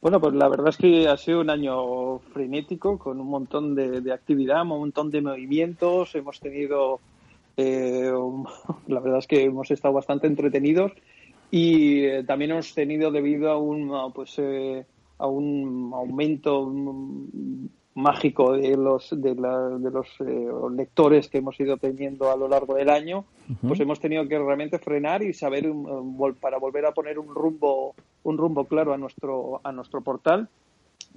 Bueno, 0.00 0.20
pues 0.20 0.34
la 0.34 0.48
verdad 0.48 0.68
es 0.68 0.76
que 0.76 1.08
ha 1.08 1.16
sido 1.16 1.40
un 1.40 1.50
año 1.50 2.18
frenético, 2.32 2.98
con 2.98 3.18
un 3.18 3.28
montón 3.28 3.74
de, 3.74 4.00
de 4.00 4.12
actividad, 4.12 4.62
un 4.62 4.68
montón 4.68 5.10
de 5.10 5.20
movimientos. 5.20 6.14
Hemos 6.14 6.38
tenido, 6.38 7.00
eh, 7.56 8.12
la 8.86 9.00
verdad 9.00 9.18
es 9.18 9.26
que 9.26 9.42
hemos 9.42 9.70
estado 9.70 9.94
bastante 9.94 10.26
entretenidos 10.26 10.92
y 11.50 12.04
eh, 12.04 12.24
también 12.24 12.52
hemos 12.52 12.74
tenido 12.74 13.10
debido 13.10 13.50
a 13.50 13.58
un, 13.58 14.12
pues, 14.12 14.34
eh, 14.38 14.84
a 15.18 15.26
un 15.26 15.90
aumento 15.94 16.72
mágico 17.96 18.52
de 18.52 18.76
los 18.76 19.08
de, 19.10 19.34
la, 19.34 19.70
de 19.70 19.90
los 19.90 20.06
eh, 20.20 20.48
lectores 20.76 21.28
que 21.28 21.38
hemos 21.38 21.58
ido 21.58 21.78
teniendo 21.78 22.30
a 22.30 22.36
lo 22.36 22.46
largo 22.46 22.74
del 22.74 22.90
año, 22.90 23.20
uh 23.20 23.52
-huh. 23.52 23.68
pues 23.68 23.80
hemos 23.80 23.98
tenido 24.00 24.28
que 24.28 24.38
realmente 24.38 24.78
frenar 24.78 25.22
y 25.22 25.32
saber 25.32 25.68
um, 25.70 26.34
para 26.38 26.58
volver 26.58 26.84
a 26.84 26.92
poner 26.92 27.18
un 27.18 27.34
rumbo 27.34 27.94
un 28.22 28.36
rumbo 28.36 28.64
claro 28.66 28.92
a 28.92 28.98
nuestro 28.98 29.60
a 29.64 29.72
nuestro 29.72 30.02
portal 30.02 30.48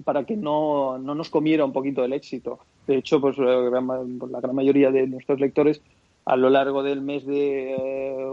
para 0.04 0.24
que 0.24 0.36
no, 0.36 0.96
no 0.98 1.14
nos 1.14 1.28
comiera 1.28 1.64
un 1.64 1.72
poquito 1.72 2.02
el 2.02 2.14
éxito. 2.14 2.58
De 2.86 2.96
hecho, 2.96 3.20
pues 3.20 3.36
la 3.36 3.60
gran, 3.60 3.86
la 4.30 4.40
gran 4.40 4.54
mayoría 4.54 4.90
de 4.90 5.06
nuestros 5.06 5.38
lectores 5.38 5.82
a 6.24 6.36
lo 6.36 6.48
largo 6.48 6.82
del 6.82 7.00
mes 7.02 7.26
de 7.26 7.74
eh, 7.74 8.26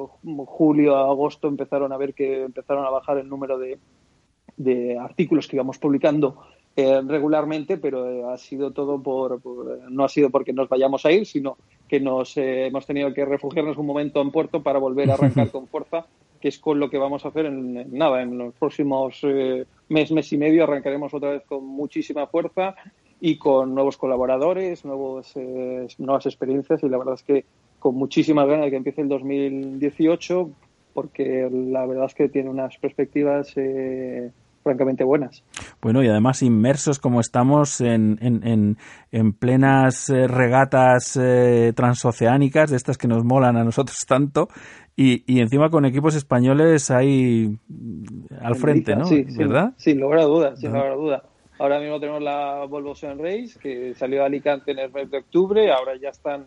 julio 0.46 0.96
a 0.96 1.10
agosto 1.10 1.48
empezaron 1.50 1.92
a 1.92 1.98
ver 1.98 2.14
que 2.14 2.44
empezaron 2.44 2.86
a 2.86 2.90
bajar 2.90 3.18
el 3.18 3.28
número 3.28 3.58
de, 3.58 3.78
de 4.56 4.98
artículos 4.98 5.48
que 5.48 5.58
íbamos 5.58 5.78
publicando 5.78 6.38
eh, 6.78 7.02
regularmente, 7.02 7.78
pero 7.78 8.10
eh, 8.10 8.24
ha 8.32 8.38
sido 8.38 8.72
todo 8.72 9.02
por, 9.02 9.42
por, 9.42 9.92
no 9.92 10.04
ha 10.06 10.10
sido 10.10 10.30
porque 10.30 10.54
nos 10.54 10.70
vayamos 10.70 11.06
a 11.06 11.12
ir, 11.12 11.26
sino 11.26 11.58
que 11.88 12.00
nos 12.00 12.38
eh, 12.38 12.68
hemos 12.68 12.86
tenido 12.86 13.14
que 13.16 13.26
refugiarnos 13.26 13.78
un 13.78 13.88
momento 13.88 14.22
en 14.22 14.30
puerto 14.30 14.62
para 14.62 14.78
volver 14.78 15.10
a 15.10 15.16
arrancar 15.16 15.50
con 15.52 15.68
fuerza, 15.68 16.06
que 16.40 16.50
es 16.50 16.60
con 16.60 16.80
lo 16.80 16.90
que 16.90 17.00
vamos 17.00 17.26
a 17.26 17.30
hacer 17.30 17.48
en, 17.48 17.78
en 17.78 17.98
nada, 17.98 18.22
en 18.22 18.38
los 18.38 18.54
próximos 18.54 19.20
eh, 19.24 19.66
mes, 19.90 20.12
mes 20.12 20.32
y 20.32 20.38
medio 20.38 20.64
arrancaremos 20.64 21.12
otra 21.14 21.32
vez 21.32 21.44
con 21.48 21.66
muchísima 21.66 22.28
fuerza 22.28 22.76
y 23.20 23.38
con 23.38 23.74
nuevos 23.74 23.98
colaboradores, 23.98 24.86
nuevos, 24.86 25.32
eh, 25.36 25.88
nuevas 25.98 26.28
experiencias 26.28 26.84
y 26.84 26.90
la 26.90 27.00
verdad 27.00 27.16
es 27.16 27.24
que 27.24 27.46
con 27.80 27.96
muchísimas 27.96 28.48
ganas 28.48 28.66
de 28.66 28.70
que 28.72 28.78
empiece 28.78 29.02
el 29.02 29.10
2018 29.10 30.52
porque 30.94 31.50
la 31.52 31.86
verdad 31.86 32.06
es 32.06 32.14
que 32.14 32.30
tiene 32.30 32.50
unas 32.50 32.78
perspectivas 32.78 33.54
eh, 33.56 34.32
francamente 34.68 35.04
buenas. 35.04 35.44
Bueno, 35.82 36.04
y 36.04 36.08
además 36.08 36.44
inmersos 36.44 37.00
como 37.00 37.22
estamos 37.22 37.80
en, 37.82 38.20
en, 38.22 38.46
en, 38.46 38.78
en 39.12 39.34
plenas 39.34 40.10
eh, 40.10 40.28
regatas 40.28 41.18
eh, 41.22 41.72
transoceánicas, 41.76 42.70
de 42.70 42.78
estas 42.78 42.98
que 42.98 43.08
nos 43.08 43.24
molan 43.24 43.56
a 43.58 43.64
nosotros 43.64 43.98
tanto, 44.08 44.50
y, 44.96 45.24
y 45.32 45.40
encima 45.40 45.70
con 45.70 45.86
equipos 45.86 46.16
españoles 46.16 46.92
ahí 46.92 47.58
al 48.42 48.56
frente, 48.56 48.96
¿no? 48.96 49.06
Sí, 49.06 49.26
¿verdad? 49.38 49.74
Sin, 49.78 49.94
sin 49.94 50.02
lugar 50.02 50.20
a 50.20 50.24
dudas, 50.24 50.60
sin 50.60 50.72
lugar 50.72 50.92
a 50.92 50.96
duda. 50.96 51.24
Ahora 51.60 51.80
mismo 51.80 52.00
tenemos 52.00 52.22
la 52.22 52.66
Volvo 52.66 52.94
Sun 52.94 53.18
Race, 53.20 53.58
que 53.60 53.94
salió 53.96 54.20
de 54.20 54.26
Alicante 54.26 54.72
en 54.72 54.80
el 54.80 54.92
mes 54.92 55.10
de 55.10 55.20
octubre, 55.20 55.72
ahora 55.72 55.94
ya 56.00 56.10
están 56.10 56.46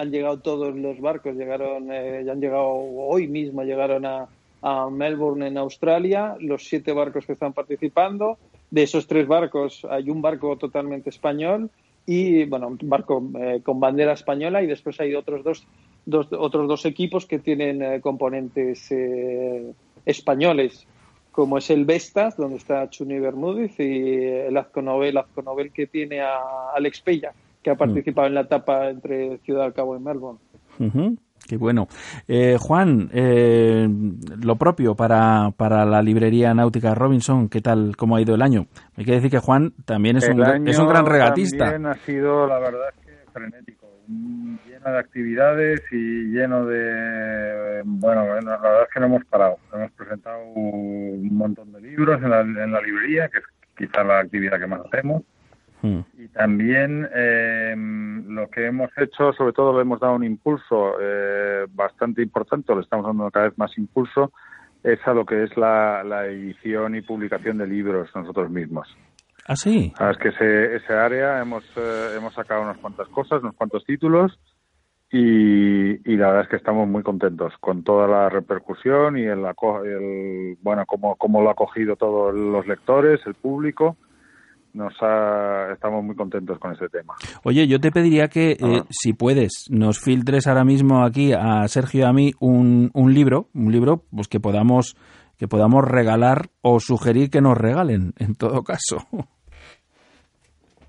han 0.00 0.10
llegado 0.10 0.38
todos 0.38 0.74
los 0.74 0.98
barcos, 0.98 1.34
llegaron, 1.36 1.92
eh, 1.92 2.22
ya 2.24 2.32
han 2.32 2.40
llegado 2.40 2.68
hoy 2.68 3.28
mismo, 3.28 3.62
llegaron 3.62 4.06
a, 4.06 4.28
a 4.62 4.90
Melbourne 4.90 5.46
en 5.46 5.56
Australia, 5.58 6.36
los 6.40 6.64
siete 6.64 6.92
barcos 6.92 7.26
que 7.26 7.32
están 7.32 7.52
participando. 7.52 8.38
De 8.70 8.82
esos 8.82 9.06
tres 9.06 9.26
barcos 9.26 9.86
hay 9.88 10.10
un 10.10 10.22
barco 10.22 10.56
totalmente 10.56 11.10
español 11.10 11.70
y, 12.06 12.44
bueno, 12.44 12.68
un 12.68 12.78
barco 12.82 13.22
eh, 13.38 13.60
con 13.62 13.80
bandera 13.80 14.12
española 14.12 14.62
y 14.62 14.66
después 14.66 15.00
hay 15.00 15.14
otros 15.14 15.44
dos, 15.44 15.66
dos 16.06 16.28
otros 16.32 16.68
dos 16.68 16.84
equipos 16.84 17.26
que 17.26 17.38
tienen 17.38 17.82
eh, 17.82 18.00
componentes 18.00 18.90
eh, 18.90 19.72
españoles, 20.04 20.86
como 21.32 21.58
es 21.58 21.70
el 21.70 21.84
Vestas, 21.84 22.36
donde 22.36 22.56
está 22.56 22.88
Chuni 22.90 23.18
Bermúdez, 23.18 23.78
y 23.78 24.24
el 24.24 24.56
Azconovel, 24.56 25.18
Azconovel 25.18 25.72
que 25.72 25.86
tiene 25.86 26.20
a 26.20 26.70
Alex 26.74 27.00
Pella, 27.00 27.32
que 27.62 27.70
ha 27.70 27.76
participado 27.76 28.26
mm. 28.26 28.30
en 28.30 28.34
la 28.34 28.40
etapa 28.42 28.90
entre 28.90 29.38
Ciudad 29.38 29.64
del 29.64 29.72
Cabo 29.72 29.96
y 29.96 30.00
Melbourne. 30.00 30.40
Uh 30.78 30.84
-huh. 30.84 31.18
Qué 31.50 31.56
bueno. 31.56 31.88
Eh, 32.28 32.58
Juan, 32.60 33.10
eh, 33.12 33.88
lo 34.40 34.54
propio 34.54 34.94
para, 34.94 35.50
para 35.56 35.84
la 35.84 36.00
librería 36.00 36.54
náutica 36.54 36.94
Robinson, 36.94 37.48
¿qué 37.48 37.60
tal, 37.60 37.96
cómo 37.96 38.14
ha 38.14 38.20
ido 38.20 38.36
el 38.36 38.42
año? 38.42 38.66
Hay 38.96 39.04
que 39.04 39.14
decir 39.14 39.32
que 39.32 39.40
Juan 39.40 39.72
también 39.84 40.16
es, 40.16 40.28
un, 40.28 40.68
es 40.68 40.78
un 40.78 40.86
gran 40.86 41.06
regatista. 41.06 41.72
También 41.72 41.86
ha 41.86 41.94
sido, 42.06 42.46
la 42.46 42.60
verdad, 42.60 42.94
que 43.04 43.10
frenético, 43.32 43.88
lleno 44.06 44.92
de 44.92 44.98
actividades 45.00 45.80
y 45.90 46.30
lleno 46.30 46.66
de, 46.66 47.82
bueno, 47.84 48.26
la 48.26 48.56
verdad 48.56 48.82
es 48.84 48.88
que 48.94 49.00
no 49.00 49.06
hemos 49.06 49.24
parado. 49.24 49.56
Hemos 49.74 49.90
presentado 49.90 50.40
un 50.54 51.36
montón 51.36 51.72
de 51.72 51.80
libros 51.80 52.22
en 52.22 52.30
la, 52.30 52.42
en 52.42 52.70
la 52.70 52.80
librería, 52.80 53.28
que 53.28 53.38
es 53.38 53.44
quizá 53.76 54.04
la 54.04 54.20
actividad 54.20 54.60
que 54.60 54.68
más 54.68 54.82
hacemos. 54.86 55.24
Y 55.82 56.28
también 56.28 57.08
eh, 57.14 57.74
lo 57.76 58.48
que 58.50 58.66
hemos 58.66 58.90
hecho, 58.98 59.32
sobre 59.32 59.52
todo 59.52 59.74
le 59.74 59.82
hemos 59.82 60.00
dado 60.00 60.14
un 60.14 60.24
impulso 60.24 60.94
eh, 61.00 61.66
bastante 61.70 62.22
importante, 62.22 62.74
le 62.74 62.82
estamos 62.82 63.06
dando 63.06 63.30
cada 63.30 63.48
vez 63.48 63.58
más 63.58 63.76
impulso 63.78 64.32
es 64.82 64.98
a 65.06 65.12
lo 65.12 65.26
que 65.26 65.42
es 65.42 65.56
la, 65.56 66.02
la 66.04 66.26
edición 66.26 66.94
y 66.94 67.02
publicación 67.02 67.58
de 67.58 67.66
libros 67.66 68.08
nosotros 68.14 68.50
mismos. 68.50 68.88
¿Ah, 69.46 69.56
sí? 69.56 69.92
Sabes 69.96 70.16
que 70.18 70.28
ese, 70.28 70.76
ese 70.76 70.92
área 70.92 71.40
hemos, 71.40 71.64
eh, 71.76 72.14
hemos 72.16 72.34
sacado 72.34 72.62
unas 72.62 72.78
cuantas 72.78 73.08
cosas, 73.08 73.42
unos 73.42 73.56
cuantos 73.56 73.84
títulos 73.84 74.38
y, 75.10 76.10
y 76.10 76.16
la 76.16 76.28
verdad 76.28 76.42
es 76.42 76.48
que 76.48 76.56
estamos 76.56 76.88
muy 76.88 77.02
contentos 77.02 77.52
con 77.58 77.82
toda 77.82 78.06
la 78.06 78.28
repercusión 78.28 79.18
y 79.18 79.22
el, 79.22 79.44
el 79.84 80.58
bueno, 80.62 80.86
cómo, 80.86 81.16
cómo 81.16 81.42
lo 81.42 81.50
ha 81.50 81.54
cogido 81.54 81.96
todos 81.96 82.34
los 82.34 82.66
lectores, 82.66 83.20
el 83.26 83.34
público. 83.34 83.96
Nos 84.72 84.94
ha, 85.02 85.72
estamos 85.72 86.04
muy 86.04 86.14
contentos 86.14 86.58
con 86.58 86.72
ese 86.72 86.88
tema. 86.88 87.14
Oye, 87.42 87.66
yo 87.66 87.80
te 87.80 87.90
pediría 87.90 88.28
que, 88.28 88.52
eh, 88.52 88.82
si 88.90 89.12
puedes, 89.12 89.66
nos 89.70 89.98
filtres 89.98 90.46
ahora 90.46 90.64
mismo 90.64 91.04
aquí 91.04 91.32
a 91.32 91.66
Sergio 91.68 92.00
y 92.00 92.04
a 92.04 92.12
mí 92.12 92.32
un, 92.40 92.90
un 92.94 93.12
libro, 93.14 93.48
un 93.54 93.72
libro 93.72 94.04
pues 94.14 94.28
que 94.28 94.38
podamos 94.40 94.96
que 95.38 95.48
podamos 95.48 95.84
regalar 95.86 96.50
o 96.60 96.80
sugerir 96.80 97.30
que 97.30 97.40
nos 97.40 97.56
regalen, 97.56 98.12
en 98.18 98.34
todo 98.34 98.62
caso. 98.62 98.98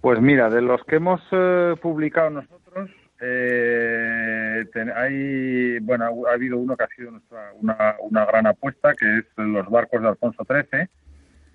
Pues 0.02 0.20
mira, 0.20 0.50
de 0.50 0.62
los 0.62 0.82
que 0.84 0.98
hemos 0.98 1.22
eh, 1.32 1.76
publicado 1.82 2.32
nosotros, 2.32 2.90
eh, 3.22 4.66
ten- 4.74 4.92
hay, 4.96 5.80
bueno, 5.80 6.06
ha, 6.06 6.32
ha 6.32 6.34
habido 6.34 6.58
uno 6.58 6.76
que 6.76 6.84
ha 6.84 6.88
sido 6.96 7.12
nuestra, 7.12 7.52
una, 7.62 7.96
una 8.02 8.26
gran 8.26 8.48
apuesta, 8.48 8.94
que 8.94 9.20
es 9.20 9.26
Los 9.38 9.70
barcos 9.70 10.02
de 10.02 10.10
Alfonso 10.10 10.44
XIII, 10.44 10.88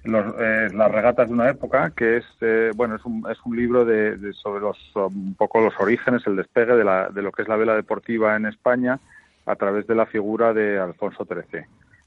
los, 0.07 0.35
eh, 0.39 0.69
las 0.73 0.91
regatas 0.91 1.29
de 1.29 1.35
una 1.35 1.51
época, 1.51 1.91
que 1.97 2.19
es, 2.19 2.25
eh, 2.41 2.71
bueno, 2.75 2.97
es 2.97 3.05
un, 3.05 3.25
es 3.31 3.39
un 3.45 3.57
libro 3.57 3.85
de, 3.85 4.17
de 4.17 4.33
sobre 4.33 4.61
los, 4.61 4.79
un 4.95 5.35
poco 5.37 5.61
los 5.61 5.75
orígenes, 5.81 6.27
el 6.27 6.37
despegue 6.37 6.75
de, 6.75 6.85
la, 6.85 7.09
de 7.09 7.23
lo 7.23 7.33
que 7.33 7.43
es 7.43 7.49
la 7.49 7.57
vela 7.57 7.75
deportiva 7.75 8.37
en 8.37 8.47
España 8.47 8.99
a 9.47 9.57
través 9.57 9.87
de 9.87 9.95
la 9.95 10.07
figura 10.07 10.53
de 10.53 10.79
Alfonso 10.79 11.25
XIII. 11.25 11.65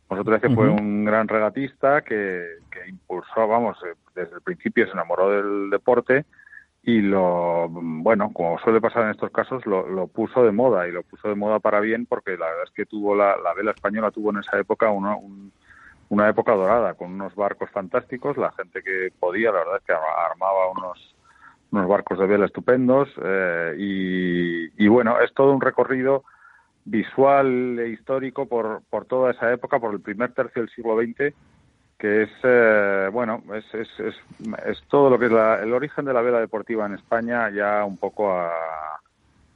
Alfonso 0.09 0.37
XIII 0.39 0.55
fue 0.55 0.67
un 0.69 1.05
gran 1.05 1.27
regatista 1.27 2.01
que, 2.01 2.43
que 2.71 2.89
impulsó, 2.89 3.47
vamos, 3.47 3.77
eh, 3.85 3.95
desde 4.15 4.35
el 4.35 4.41
principio 4.41 4.85
se 4.85 4.91
enamoró 4.93 5.29
del 5.29 5.69
deporte 5.69 6.25
y 6.81 7.01
lo, 7.01 7.67
bueno, 7.69 8.31
como 8.33 8.57
suele 8.59 8.81
pasar 8.81 9.03
en 9.03 9.11
estos 9.11 9.31
casos, 9.31 9.65
lo, 9.65 9.87
lo 9.87 10.07
puso 10.07 10.43
de 10.43 10.51
moda 10.51 10.87
y 10.87 10.91
lo 10.91 11.03
puso 11.03 11.27
de 11.27 11.35
moda 11.35 11.59
para 11.59 11.79
bien 11.81 12.05
porque 12.05 12.31
la 12.37 12.47
verdad 12.47 12.63
es 12.65 12.71
que 12.71 12.85
tuvo 12.85 13.15
la, 13.15 13.35
la 13.37 13.53
vela 13.53 13.71
española 13.71 14.11
tuvo 14.11 14.31
en 14.31 14.37
esa 14.39 14.57
época 14.57 14.89
una, 14.89 15.15
un- 15.15 15.51
una 16.09 16.27
época 16.29 16.53
dorada 16.53 16.93
con 16.95 17.11
unos 17.13 17.35
barcos 17.35 17.69
fantásticos, 17.71 18.35
la 18.37 18.51
gente 18.53 18.81
que 18.81 19.09
podía, 19.19 19.51
la 19.51 19.59
verdad 19.59 19.77
es 19.77 19.83
que 19.83 19.93
ar- 19.93 20.31
armaba 20.31 20.69
unos, 20.71 21.15
unos 21.71 21.87
barcos 21.87 22.17
de 22.19 22.25
vela 22.27 22.45
estupendos 22.45 23.09
eh, 23.23 23.75
y, 23.77 24.83
y 24.83 24.87
bueno, 24.87 25.19
es 25.21 25.31
todo 25.33 25.51
un 25.53 25.61
recorrido 25.61 26.23
visual 26.85 27.77
e 27.79 27.89
histórico 27.89 28.47
por, 28.47 28.81
por 28.89 29.05
toda 29.05 29.31
esa 29.31 29.51
época, 29.53 29.79
por 29.79 29.93
el 29.93 30.01
primer 30.01 30.33
tercio 30.33 30.61
del 30.61 30.71
siglo 30.71 30.97
XX, 30.97 31.33
que 31.99 32.23
es, 32.23 32.29
eh, 32.43 33.09
bueno, 33.11 33.43
es, 33.53 33.65
es, 33.75 33.87
es, 33.99 34.15
es 34.65 34.81
todo 34.87 35.09
lo 35.09 35.19
que 35.19 35.25
es 35.25 35.31
la- 35.31 35.61
el 35.61 35.73
origen 35.73 36.05
de 36.05 36.13
la 36.13 36.21
vela 36.21 36.39
deportiva 36.39 36.85
en 36.85 36.93
España 36.95 37.49
ya 37.51 37.83
un 37.85 37.97
poco 37.97 38.31
a, 38.31 38.49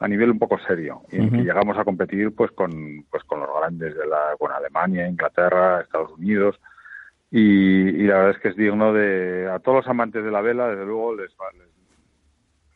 a 0.03 0.07
nivel 0.07 0.31
un 0.31 0.39
poco 0.39 0.57
serio 0.67 1.01
y 1.11 1.29
que 1.29 1.37
llegamos 1.43 1.77
a 1.77 1.83
competir 1.85 2.35
pues 2.35 2.51
con 2.51 2.71
pues 3.09 3.23
con 3.23 3.39
los 3.39 3.49
grandes 3.59 3.95
de 3.95 4.05
la 4.05 4.35
con 4.37 4.51
Alemania, 4.51 5.07
Inglaterra, 5.07 5.79
Estados 5.81 6.11
Unidos 6.11 6.59
y, 7.31 7.39
y 7.39 8.03
la 8.07 8.15
verdad 8.17 8.31
es 8.35 8.41
que 8.41 8.49
es 8.49 8.55
digno 8.55 8.91
de 8.93 9.49
a 9.49 9.59
todos 9.59 9.77
los 9.77 9.87
amantes 9.87 10.23
de 10.23 10.29
la 10.31 10.41
vela 10.41 10.67
desde 10.67 10.85
luego 10.85 11.15
les, 11.15 11.31
va- 11.31 11.51
les- 11.57 11.73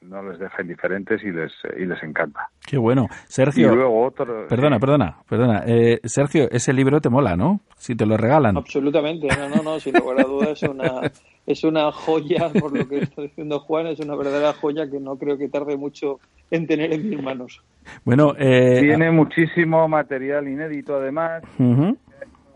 no 0.09 0.23
les 0.23 0.39
deja 0.39 0.61
indiferentes 0.61 1.21
y 1.23 1.31
les 1.31 1.51
y 1.77 1.83
les 1.85 2.01
encanta. 2.01 2.47
Qué 2.65 2.77
bueno. 2.77 3.07
Sergio, 3.27 3.73
Y 3.73 3.75
luego 3.75 4.05
otro 4.05 4.47
perdona, 4.47 4.79
perdona, 4.79 5.17
perdona. 5.27 5.63
Eh, 5.67 5.99
Sergio, 6.05 6.47
ese 6.49 6.71
libro 6.71 7.01
te 7.01 7.09
mola, 7.09 7.35
¿no? 7.35 7.59
Si 7.75 7.93
te 7.95 8.05
lo 8.05 8.15
regalan. 8.15 8.55
Absolutamente, 8.55 9.27
no, 9.27 9.49
no, 9.49 9.61
no, 9.63 9.79
sin 9.81 9.95
lugar 9.95 10.21
a 10.21 10.23
dudas 10.23 10.63
es 10.63 10.69
una, 10.69 11.01
es 11.48 11.64
una 11.64 11.91
joya, 11.91 12.49
por 12.60 12.78
lo 12.78 12.88
que 12.88 12.99
está 12.99 13.24
diciendo 13.24 13.60
Juan, 13.61 13.88
es 13.88 13.99
una 13.99 14.15
verdadera 14.15 14.53
joya 14.53 14.90
que 14.90 14.99
no 14.99 15.18
creo 15.18 15.38
que 15.38 15.48
tarde 15.48 15.78
mucho 15.78 16.19
en 16.52 16.68
tener 16.68 16.94
en 16.94 17.10
mis 17.10 17.22
manos. 17.24 17.64
Bueno, 18.03 18.34
eh, 18.38 18.80
Tiene 18.82 19.10
muchísimo 19.11 19.88
material 19.88 20.48
inédito 20.48 20.98
además 20.98 21.41
ujú. 21.57 21.98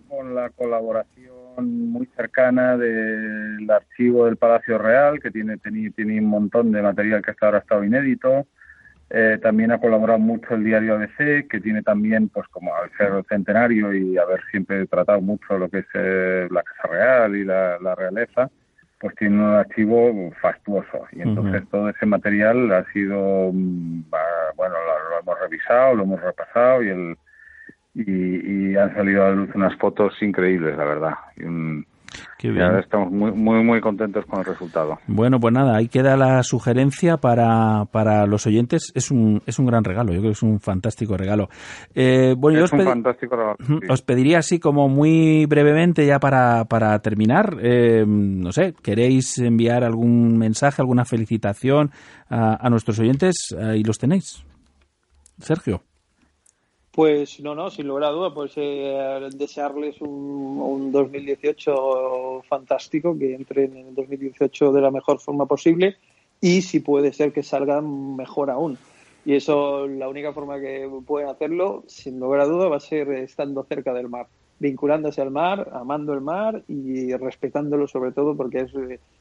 con 0.10 0.36
la 0.36 0.50
colaboración 0.50 1.32
muy 1.58 2.06
cercana 2.18 2.78
del 2.78 3.70
archivo 3.70 4.26
del 4.26 4.38
Palacio 4.38 4.78
Real, 4.78 5.20
que 5.22 5.32
tiene, 5.32 5.58
tiene, 5.58 5.92
tiene 5.92 6.20
un 6.20 6.26
montón 6.26 6.72
de 6.72 6.82
material 6.82 7.22
que 7.22 7.32
hasta 7.32 7.46
ahora 7.46 7.58
ha 7.60 7.62
estado 7.62 7.84
inédito. 7.84 8.46
Eh, 9.10 9.38
también 9.42 9.72
ha 9.72 9.80
colaborado 9.80 10.20
mucho 10.20 10.56
el 10.56 10.64
diario 10.64 10.96
ABC, 10.96 11.48
que 11.50 11.60
tiene 11.62 11.82
también, 11.82 12.30
pues 12.30 12.48
como 12.48 12.74
al 12.74 12.90
ser 12.98 13.12
el 13.14 13.26
centenario 13.26 13.94
y 13.94 14.18
haber 14.18 14.42
siempre 14.50 14.86
tratado 14.88 15.20
mucho 15.20 15.58
lo 15.58 15.70
que 15.70 15.80
es 15.80 15.86
eh, 15.94 16.48
la 16.50 16.64
Casa 16.64 16.88
Real 16.88 17.36
y 17.36 17.44
la, 17.44 17.78
la 17.80 17.94
realeza, 17.94 18.50
pues 19.02 19.16
tiene 19.16 19.36
un 19.36 19.56
archivo 19.56 20.32
fastuoso. 20.42 21.08
Y 21.12 21.22
entonces 21.30 21.64
todo 21.72 21.90
ese 21.90 22.06
material 22.06 22.72
ha 22.72 22.86
sido, 22.94 23.50
mm, 23.52 24.04
va- 24.14 24.54
bueno, 24.56 24.76
lo, 24.76 25.10
lo 25.10 25.20
hemos 25.20 25.40
revisado, 25.42 25.96
lo 25.96 26.04
hemos 26.04 26.22
repasado 26.22 26.84
y 26.84 26.90
el 26.90 27.18
y, 27.94 28.72
y 28.72 28.76
han 28.78 28.94
salido 28.96 29.26
a 29.26 29.30
la 29.30 29.36
luz 29.36 29.50
unas 29.54 29.76
fotos 29.76 30.14
increíbles, 30.22 30.78
la 30.78 30.86
verdad. 30.86 31.14
Y 31.36 31.44
un- 31.44 31.86
Qué 32.38 32.48
y 32.48 32.52
bien. 32.52 32.64
ahora 32.64 32.80
estamos 32.80 33.12
muy, 33.12 33.32
muy, 33.32 33.64
muy 33.64 33.82
contentos 33.82 34.26
con 34.26 34.40
el 34.40 34.46
resultado. 34.46 34.98
Bueno, 35.08 35.40
pues 35.40 35.54
nada, 35.54 35.78
ahí 35.78 35.88
queda 35.88 36.18
la 36.18 36.44
sugerencia 36.44 37.18
para, 37.18 37.86
para 37.92 38.26
los 38.26 38.46
oyentes. 38.48 38.92
Es 38.96 39.12
un, 39.12 39.42
es 39.46 39.60
un 39.60 39.66
gran 39.66 39.84
regalo, 39.84 40.14
yo 40.14 40.20
creo 40.20 40.32
que 40.32 40.38
es 40.38 40.44
un 40.44 40.60
fantástico 40.60 41.18
regalo. 41.18 41.50
Eh, 41.96 42.36
bueno, 42.38 42.60
yo 42.60 42.66
es 42.66 42.74
os, 42.74 42.80
un 42.80 42.86
fantástico 42.86 43.36
regalo, 43.36 43.58
sí. 43.66 43.74
os 43.90 44.02
pediría 44.02 44.40
así 44.40 44.60
como 44.60 44.90
muy 44.90 45.46
brevemente 45.46 46.06
ya 46.06 46.20
para, 46.20 46.66
para 46.66 46.98
terminar, 47.00 47.58
eh, 47.62 48.04
no 48.08 48.52
sé, 48.52 48.74
¿queréis 48.82 49.38
enviar 49.38 49.84
algún 49.84 50.38
mensaje, 50.38 50.82
alguna 50.82 51.06
felicitación 51.06 51.92
a, 52.30 52.66
a 52.66 52.70
nuestros 52.70 53.00
oyentes? 53.00 53.36
Ahí 53.60 53.84
los 53.84 53.98
tenéis. 53.98 54.44
Sergio. 55.40 55.84
Pues 56.92 57.40
no, 57.40 57.56
no, 57.56 57.70
sin 57.70 57.88
lugar 57.88 58.06
a 58.06 58.10
duda, 58.10 58.34
pues 58.34 58.52
eh, 58.58 59.30
desearles 59.34 60.02
un, 60.02 60.10
un 60.10 60.92
2018 60.92 62.44
fantástico, 62.48 63.18
que 63.18 63.34
entren 63.34 63.78
en 63.78 63.88
el 63.88 63.96
2018 63.96 64.74
de 64.74 64.82
la 64.82 64.92
mejor 64.92 65.20
forma 65.20 65.46
posible 65.46 65.96
y 66.42 66.64
si 66.64 66.80
puede 66.80 67.14
ser 67.14 67.32
que 67.32 67.44
salgan 67.44 68.16
mejor 68.16 68.50
aún. 68.50 68.78
Y 69.24 69.36
eso, 69.36 69.88
la 69.88 70.10
única 70.10 70.34
forma 70.34 70.60
que 70.60 70.90
pueden 71.06 71.30
hacerlo, 71.30 71.84
sin 71.86 72.20
lugar 72.20 72.42
a 72.42 72.46
duda, 72.46 72.68
va 72.68 72.78
a 72.78 72.80
ser 72.80 73.10
estando 73.12 73.64
cerca 73.64 73.94
del 73.94 74.10
mar, 74.10 74.28
vinculándose 74.60 75.22
al 75.22 75.30
mar, 75.30 75.70
amando 75.74 76.14
el 76.14 76.22
mar 76.22 76.64
y 76.68 77.14
respetándolo 77.14 77.88
sobre 77.88 78.12
todo, 78.12 78.36
porque 78.36 78.62
es, 78.62 78.72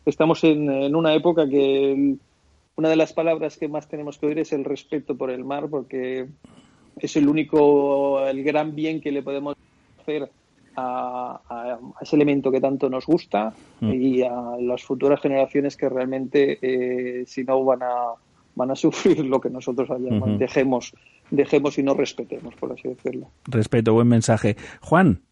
estamos 0.06 0.42
en, 0.44 0.94
una 0.96 1.14
época 1.14 1.46
que 1.46 2.16
una 2.76 2.88
de 2.88 2.96
las 2.96 3.12
palabras 3.12 3.58
que 3.58 3.68
más 3.68 3.88
tenemos 3.88 4.16
que 4.16 4.26
oír 4.26 4.38
es 4.38 4.52
el 4.54 4.64
respeto 4.64 5.16
por 5.16 5.30
el 5.30 5.44
mar, 5.44 5.68
porque 5.68 6.28
es 7.00 7.16
el 7.16 7.28
único, 7.28 8.24
el 8.26 8.42
gran 8.44 8.74
bien 8.74 9.00
que 9.00 9.10
le 9.12 9.22
podemos 9.22 9.56
hacer 10.00 10.30
a, 10.76 11.40
a- 11.48 11.72
a 11.74 11.78
ese 12.02 12.16
elemento 12.16 12.50
que 12.52 12.60
tanto 12.60 12.88
nos 12.88 13.04
gusta 13.06 13.52
Mm. 13.80 13.92
y 13.92 14.22
a 14.22 14.56
las 14.60 14.82
futuras 14.84 15.20
generaciones 15.20 15.76
que 15.76 15.88
realmente, 15.88 16.58
eh, 16.60 17.24
si 17.26 17.44
no, 17.44 17.64
van 17.64 17.82
a, 17.82 18.12
van 18.54 18.70
a 18.70 18.74
sufrir 18.76 19.24
lo 19.24 19.40
que 19.40 19.50
nosotros 19.50 19.90
hayamos- 19.90 20.28
Ujú. 20.28 20.38
dejemos, 20.38 20.92
dejemos 21.30 21.78
y 21.78 21.82
no 21.82 21.94
respetemos, 21.94 22.54
por 22.56 22.72
así 22.72 22.88
decirlo. 22.88 23.28
Respeto, 23.46 23.94
buen 23.94 24.08
mensaje. 24.08 24.56
Juan. 24.80 25.22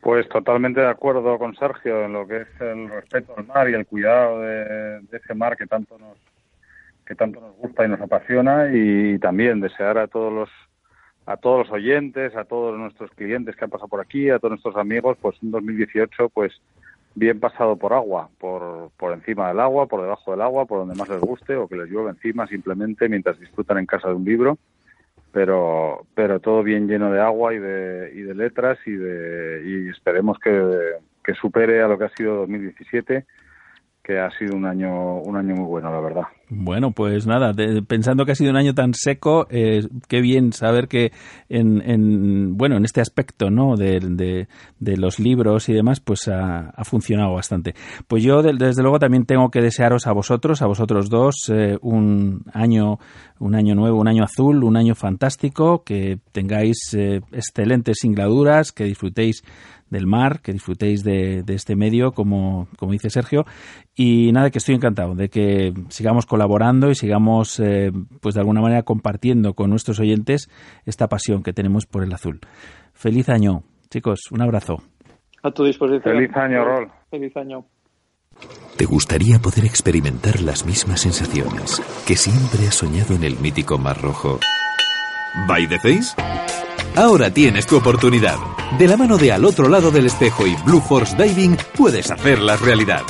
Pues 0.00 0.28
totalmente 0.28 0.80
de 0.80 0.86
acuerdo 0.88 1.38
con 1.38 1.54
Sergio 1.56 2.04
en 2.04 2.12
lo 2.12 2.26
que 2.26 2.42
es 2.42 2.48
el 2.60 2.88
respeto 2.88 3.34
al 3.36 3.46
mar 3.46 3.68
y 3.68 3.74
el 3.74 3.84
cuidado 3.86 4.40
de, 4.40 5.00
de 5.00 5.16
ese 5.18 5.34
mar 5.34 5.56
que 5.56 5.66
tanto 5.66 5.98
nos 5.98 6.16
que 7.08 7.14
tanto 7.14 7.40
nos 7.40 7.56
gusta 7.56 7.86
y 7.86 7.88
nos 7.88 8.00
apasiona 8.02 8.68
y 8.70 9.18
también 9.18 9.60
desear 9.60 9.96
a 9.96 10.08
todos 10.08 10.30
los 10.30 10.50
a 11.24 11.36
todos 11.36 11.66
los 11.66 11.70
oyentes, 11.70 12.34
a 12.36 12.44
todos 12.44 12.78
nuestros 12.78 13.10
clientes 13.12 13.54
que 13.56 13.64
han 13.64 13.70
pasado 13.70 13.88
por 13.88 14.00
aquí, 14.00 14.30
a 14.30 14.38
todos 14.38 14.52
nuestros 14.52 14.76
amigos, 14.76 15.16
pues 15.20 15.42
un 15.42 15.50
2018 15.50 16.28
pues 16.28 16.52
bien 17.14 17.40
pasado 17.40 17.76
por 17.76 17.92
agua, 17.92 18.30
por, 18.38 18.90
por 18.96 19.12
encima 19.12 19.48
del 19.48 19.60
agua, 19.60 19.86
por 19.86 20.02
debajo 20.02 20.30
del 20.30 20.40
agua, 20.40 20.66
por 20.66 20.78
donde 20.78 20.94
más 20.94 21.08
les 21.08 21.20
guste 21.20 21.56
o 21.56 21.66
que 21.66 21.76
les 21.76 21.90
llueve 21.90 22.10
encima 22.10 22.46
simplemente 22.46 23.08
mientras 23.08 23.38
disfrutan 23.40 23.78
en 23.78 23.86
casa 23.86 24.08
de 24.08 24.14
un 24.14 24.24
libro. 24.24 24.58
Pero 25.32 26.06
pero 26.14 26.40
todo 26.40 26.62
bien 26.62 26.88
lleno 26.88 27.10
de 27.10 27.20
agua 27.20 27.54
y 27.54 27.58
de, 27.58 28.12
y 28.14 28.20
de 28.20 28.34
letras 28.34 28.78
y 28.86 28.92
de 28.92 29.62
y 29.66 29.88
esperemos 29.88 30.38
que, 30.38 30.52
que 31.24 31.34
supere 31.34 31.82
a 31.82 31.88
lo 31.88 31.98
que 31.98 32.04
ha 32.04 32.16
sido 32.16 32.36
2017 32.36 33.24
que 34.02 34.18
ha 34.18 34.30
sido 34.30 34.56
un 34.56 34.64
año 34.64 35.18
un 35.18 35.36
año 35.36 35.54
muy 35.54 35.66
bueno 35.66 35.90
la 35.90 36.00
verdad 36.00 36.24
Bueno, 36.50 36.92
pues 36.92 37.26
nada, 37.26 37.52
pensando 37.86 38.24
que 38.24 38.32
ha 38.32 38.34
sido 38.34 38.50
un 38.50 38.56
año 38.56 38.74
tan 38.74 38.94
seco, 38.94 39.46
eh, 39.50 39.86
qué 40.08 40.22
bien 40.22 40.54
saber 40.54 40.88
que 40.88 41.12
en, 41.50 41.82
en, 41.82 42.56
bueno, 42.56 42.78
en 42.78 42.86
este 42.86 43.02
aspecto, 43.02 43.50
¿no? 43.50 43.76
De, 43.76 44.00
de- 44.00 44.96
los 44.96 45.18
libros 45.18 45.68
y 45.68 45.74
demás, 45.74 46.00
pues 46.00 46.26
ha, 46.28 46.72
funcionado 46.84 47.34
bastante. 47.34 47.74
Pues 48.06 48.22
yo, 48.22 48.40
de- 48.42 48.54
desde 48.54 48.80
luego, 48.80 48.98
también 48.98 49.26
tengo 49.26 49.50
que 49.50 49.60
desearos 49.60 50.06
a 50.06 50.12
vosotros, 50.12 50.62
a 50.62 50.66
vosotros 50.66 51.10
dos, 51.10 51.34
eh, 51.52 51.76
un 51.82 52.44
año, 52.54 52.98
un 53.38 53.54
año 53.54 53.74
nuevo, 53.74 54.00
un 54.00 54.08
año 54.08 54.24
azul, 54.24 54.64
un 54.64 54.78
año 54.78 54.94
fantástico, 54.94 55.84
que 55.84 56.18
tengáis 56.32 56.78
eh, 56.94 57.20
excelentes 57.30 57.98
singladuras, 58.00 58.72
que 58.72 58.84
disfrutéis 58.84 59.42
del 59.90 60.06
mar, 60.06 60.40
que 60.40 60.52
disfrutéis 60.52 61.02
de, 61.02 61.42
este 61.48 61.74
medio, 61.76 62.12
como, 62.12 62.68
como 62.76 62.92
dice 62.92 63.10
Sergio. 63.10 63.46
Y 63.94 64.30
nada, 64.32 64.50
que 64.50 64.58
estoy 64.58 64.74
encantado 64.74 65.14
de 65.14 65.28
que 65.28 65.72
sigamos 65.88 66.26
colaborando 66.38 66.88
y 66.90 66.94
sigamos, 66.94 67.58
eh, 67.58 67.90
pues 68.20 68.36
de 68.36 68.40
alguna 68.40 68.60
manera, 68.60 68.84
compartiendo 68.84 69.54
con 69.54 69.70
nuestros 69.70 69.98
oyentes 69.98 70.48
esta 70.86 71.08
pasión 71.08 71.42
que 71.42 71.52
tenemos 71.52 71.86
por 71.86 72.04
el 72.04 72.12
azul. 72.12 72.38
Feliz 72.92 73.28
año, 73.28 73.64
chicos, 73.90 74.20
un 74.30 74.40
abrazo. 74.40 74.76
A 75.42 75.50
tu 75.50 75.64
disposición. 75.64 76.14
Feliz 76.14 76.30
año, 76.36 76.64
Rol. 76.64 76.88
Feliz 77.10 77.36
año. 77.36 77.64
¿Te 78.76 78.84
gustaría 78.84 79.40
poder 79.40 79.64
experimentar 79.64 80.40
las 80.40 80.64
mismas 80.64 81.00
sensaciones 81.00 81.82
que 82.06 82.14
siempre 82.14 82.68
has 82.68 82.76
soñado 82.76 83.16
en 83.16 83.24
el 83.24 83.36
mítico 83.40 83.76
Mar 83.78 84.00
Rojo? 84.00 84.38
¿By 85.46 85.68
the 85.68 85.78
Face? 85.78 86.14
Ahora 86.96 87.30
tienes 87.30 87.66
tu 87.66 87.76
oportunidad. 87.76 88.36
De 88.78 88.88
la 88.88 88.96
mano 88.96 89.18
de 89.18 89.32
Al 89.32 89.44
otro 89.44 89.68
lado 89.68 89.90
del 89.90 90.06
espejo 90.06 90.46
y 90.46 90.56
Blue 90.64 90.80
Force 90.80 91.16
Diving 91.16 91.56
puedes 91.76 92.10
hacerlas 92.10 92.60
realidad. 92.60 93.02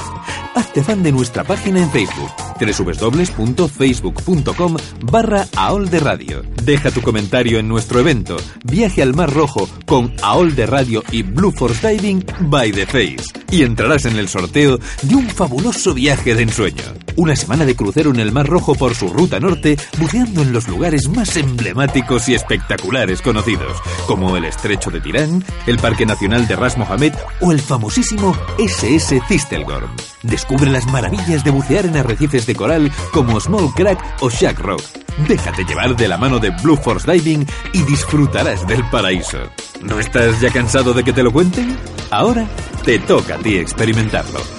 Hazte 0.55 0.82
fan 0.82 1.03
de 1.03 1.12
nuestra 1.12 1.45
página 1.45 1.81
en 1.81 1.90
Facebook 1.90 2.31
www.facebook.com 2.59 4.77
barra 5.11 5.47
AOL 5.57 5.89
de 5.89 6.01
Radio. 6.01 6.43
Deja 6.65 6.90
tu 6.90 7.01
comentario 7.01 7.59
en 7.59 7.69
nuestro 7.69 8.01
evento 8.01 8.36
Viaje 8.65 9.03
al 9.03 9.15
Mar 9.15 9.32
Rojo 9.32 9.69
con 9.86 10.12
AOL 10.23 10.55
de 10.55 10.66
Radio 10.66 11.03
y 11.12 11.23
Blue 11.23 11.53
Force 11.53 11.89
Diving 11.89 12.24
by 12.40 12.73
the 12.73 12.86
Face 12.86 13.39
y 13.51 13.62
entrarás 13.62 14.05
en 14.05 14.16
el 14.16 14.28
sorteo 14.28 14.78
de 15.03 15.15
un 15.15 15.28
fabuloso 15.28 15.95
viaje 15.95 16.35
de 16.35 16.43
ensueño. 16.43 16.82
Una 17.16 17.35
semana 17.35 17.65
de 17.65 17.74
crucero 17.74 18.11
en 18.11 18.20
el 18.20 18.32
Mar 18.32 18.47
Rojo 18.47 18.74
por 18.74 18.95
su 18.95 19.09
ruta 19.09 19.40
norte, 19.40 19.77
buceando 19.99 20.43
en 20.43 20.53
los 20.53 20.69
lugares 20.69 21.09
más 21.09 21.36
emblemáticos 21.36 22.07
y 22.09 22.35
espectaculares 22.35 23.20
conocidos, 23.20 23.76
como 24.06 24.36
el 24.36 24.47
Estrecho 24.47 24.90
de 24.90 25.01
Tirán, 25.01 25.44
el 25.66 25.76
Parque 25.76 26.06
Nacional 26.06 26.48
de 26.48 26.56
Ras 26.56 26.78
Mohammed 26.78 27.12
o 27.40 27.52
el 27.52 27.60
famosísimo 27.60 28.35
SS 28.59 29.20
Tistelgorm. 29.28 29.90
Descubre 30.22 30.70
las 30.70 30.86
maravillas 30.86 31.44
de 31.44 31.51
bucear 31.51 31.85
en 31.85 31.97
arrecifes 31.97 32.47
de 32.47 32.55
coral 32.55 32.90
como 33.12 33.39
Small 33.39 33.72
Crack 33.74 34.02
o 34.20 34.30
Shack 34.30 34.59
Rock. 34.60 34.82
Déjate 35.28 35.64
llevar 35.64 35.97
de 35.97 36.09
la 36.09 36.16
mano 36.16 36.39
de 36.39 36.51
Blue 36.62 36.76
Force 36.76 37.10
Diving 37.10 37.47
y 37.74 37.82
disfrutarás 37.82 38.66
del 38.66 38.89
paraíso. 38.89 39.39
¿No 39.82 40.01
estás 40.01 40.40
ya 40.40 40.51
cansado 40.51 40.94
de 40.94 41.05
que 41.05 41.12
te 41.12 41.22
lo 41.22 41.30
cuenten? 41.30 41.76
Ahora 42.10 42.47
te 42.85 42.98
toca 43.01 43.35
a 43.35 43.39
ti 43.39 43.56
experimentarlo. 43.56 44.57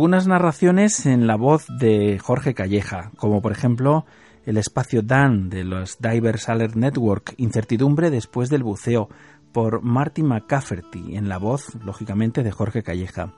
Algunas 0.00 0.26
narraciones 0.26 1.04
en 1.04 1.26
la 1.26 1.36
voz 1.36 1.66
de 1.78 2.18
Jorge 2.18 2.54
Calleja, 2.54 3.10
como 3.18 3.42
por 3.42 3.52
ejemplo 3.52 4.06
el 4.46 4.56
espacio 4.56 5.02
Dan 5.02 5.50
de 5.50 5.62
los 5.62 5.98
Divers 5.98 6.48
Alert 6.48 6.74
Network, 6.74 7.34
Incertidumbre 7.36 8.08
después 8.08 8.48
del 8.48 8.62
buceo, 8.62 9.10
por 9.52 9.82
Marty 9.82 10.22
McCafferty, 10.22 11.16
en 11.16 11.28
la 11.28 11.36
voz, 11.36 11.74
lógicamente, 11.84 12.42
de 12.42 12.50
Jorge 12.50 12.82
Calleja. 12.82 13.34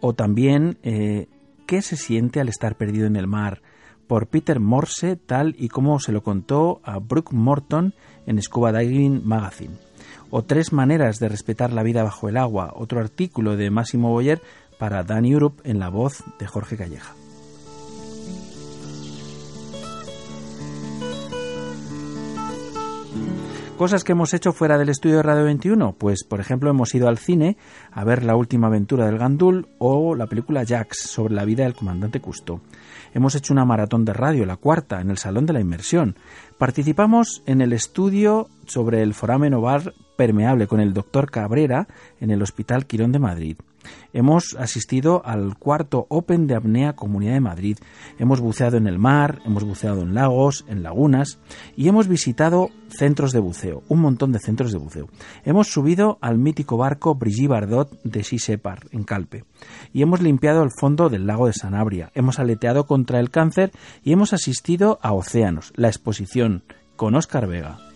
O 0.00 0.14
también 0.14 0.78
eh, 0.84 1.28
¿Qué 1.66 1.82
se 1.82 1.96
siente 1.96 2.40
al 2.40 2.48
estar 2.48 2.76
perdido 2.76 3.06
en 3.06 3.16
el 3.16 3.26
mar? 3.26 3.60
por 4.06 4.26
Peter 4.26 4.58
Morse, 4.58 5.16
tal 5.16 5.54
y 5.58 5.68
como 5.68 6.00
se 6.00 6.10
lo 6.12 6.22
contó 6.22 6.80
a 6.82 6.98
Brooke 6.98 7.32
Morton 7.32 7.94
en 8.26 8.42
Scuba 8.42 8.72
Diving 8.72 9.20
Magazine. 9.24 9.76
O 10.30 10.42
Tres 10.42 10.72
maneras 10.72 11.20
de 11.20 11.28
respetar 11.28 11.72
la 11.72 11.84
vida 11.84 12.02
bajo 12.02 12.28
el 12.28 12.38
agua, 12.38 12.72
otro 12.74 12.98
artículo 12.98 13.56
de 13.56 13.70
Máximo 13.70 14.10
Boyer 14.10 14.40
para 14.80 15.04
Dan 15.04 15.26
Europe 15.26 15.60
en 15.68 15.78
la 15.78 15.90
voz 15.90 16.24
de 16.38 16.46
Jorge 16.46 16.78
Calleja. 16.78 17.14
Cosas 23.76 24.04
que 24.04 24.12
hemos 24.12 24.34
hecho 24.34 24.52
fuera 24.52 24.76
del 24.76 24.88
estudio 24.88 25.16
de 25.16 25.22
Radio 25.22 25.44
21, 25.44 25.94
pues 25.98 26.24
por 26.24 26.40
ejemplo 26.40 26.70
hemos 26.70 26.94
ido 26.94 27.08
al 27.08 27.18
cine 27.18 27.56
a 27.90 28.04
ver 28.04 28.24
la 28.24 28.36
última 28.36 28.66
aventura 28.66 29.06
del 29.06 29.18
Gandul 29.18 29.68
o 29.78 30.14
la 30.14 30.26
película 30.26 30.64
Jax 30.66 30.98
sobre 30.98 31.34
la 31.34 31.44
vida 31.44 31.64
del 31.64 31.74
comandante 31.74 32.20
Custo. 32.20 32.60
Hemos 33.14 33.34
hecho 33.34 33.52
una 33.52 33.64
maratón 33.64 34.04
de 34.04 34.12
radio, 34.12 34.44
la 34.44 34.56
cuarta, 34.56 35.00
en 35.00 35.10
el 35.10 35.18
Salón 35.18 35.46
de 35.46 35.54
la 35.54 35.60
Inmersión. 35.60 36.16
Participamos 36.58 37.42
en 37.46 37.60
el 37.60 37.72
estudio 37.72 38.48
sobre 38.66 39.02
el 39.02 39.14
foramen 39.14 39.54
ovar 39.54 39.94
permeable 40.16 40.66
con 40.66 40.80
el 40.80 40.92
doctor 40.92 41.30
Cabrera 41.30 41.86
en 42.20 42.30
el 42.30 42.42
Hospital 42.42 42.86
Quirón 42.86 43.12
de 43.12 43.18
Madrid. 43.18 43.56
Hemos 44.12 44.56
asistido 44.58 45.22
al 45.24 45.56
cuarto 45.58 46.06
Open 46.08 46.46
de 46.46 46.54
Apnea 46.54 46.94
Comunidad 46.94 47.34
de 47.34 47.40
Madrid. 47.40 47.78
Hemos 48.18 48.40
buceado 48.40 48.76
en 48.76 48.86
el 48.86 48.98
mar, 48.98 49.40
hemos 49.44 49.64
buceado 49.64 50.02
en 50.02 50.14
lagos, 50.14 50.64
en 50.68 50.82
lagunas 50.82 51.38
y 51.76 51.88
hemos 51.88 52.08
visitado 52.08 52.70
centros 52.88 53.32
de 53.32 53.40
buceo, 53.40 53.82
un 53.88 54.00
montón 54.00 54.32
de 54.32 54.40
centros 54.40 54.72
de 54.72 54.78
buceo. 54.78 55.08
Hemos 55.44 55.68
subido 55.68 56.18
al 56.20 56.38
mítico 56.38 56.76
barco 56.76 57.14
Brigitte 57.14 57.48
Bardot 57.48 58.02
de 58.02 58.24
Sisepar, 58.24 58.86
en 58.90 59.04
Calpe. 59.04 59.44
Y 59.92 60.02
hemos 60.02 60.20
limpiado 60.20 60.62
el 60.62 60.70
fondo 60.70 61.08
del 61.08 61.26
lago 61.26 61.46
de 61.46 61.52
Sanabria. 61.52 62.10
Hemos 62.14 62.38
aleteado 62.38 62.86
contra 62.86 63.20
el 63.20 63.30
cáncer 63.30 63.70
y 64.02 64.12
hemos 64.12 64.32
asistido 64.32 64.98
a 65.02 65.12
Océanos, 65.12 65.72
la 65.76 65.88
exposición, 65.88 66.64
con 66.96 67.14
Óscar 67.14 67.46
Vega. 67.46 67.89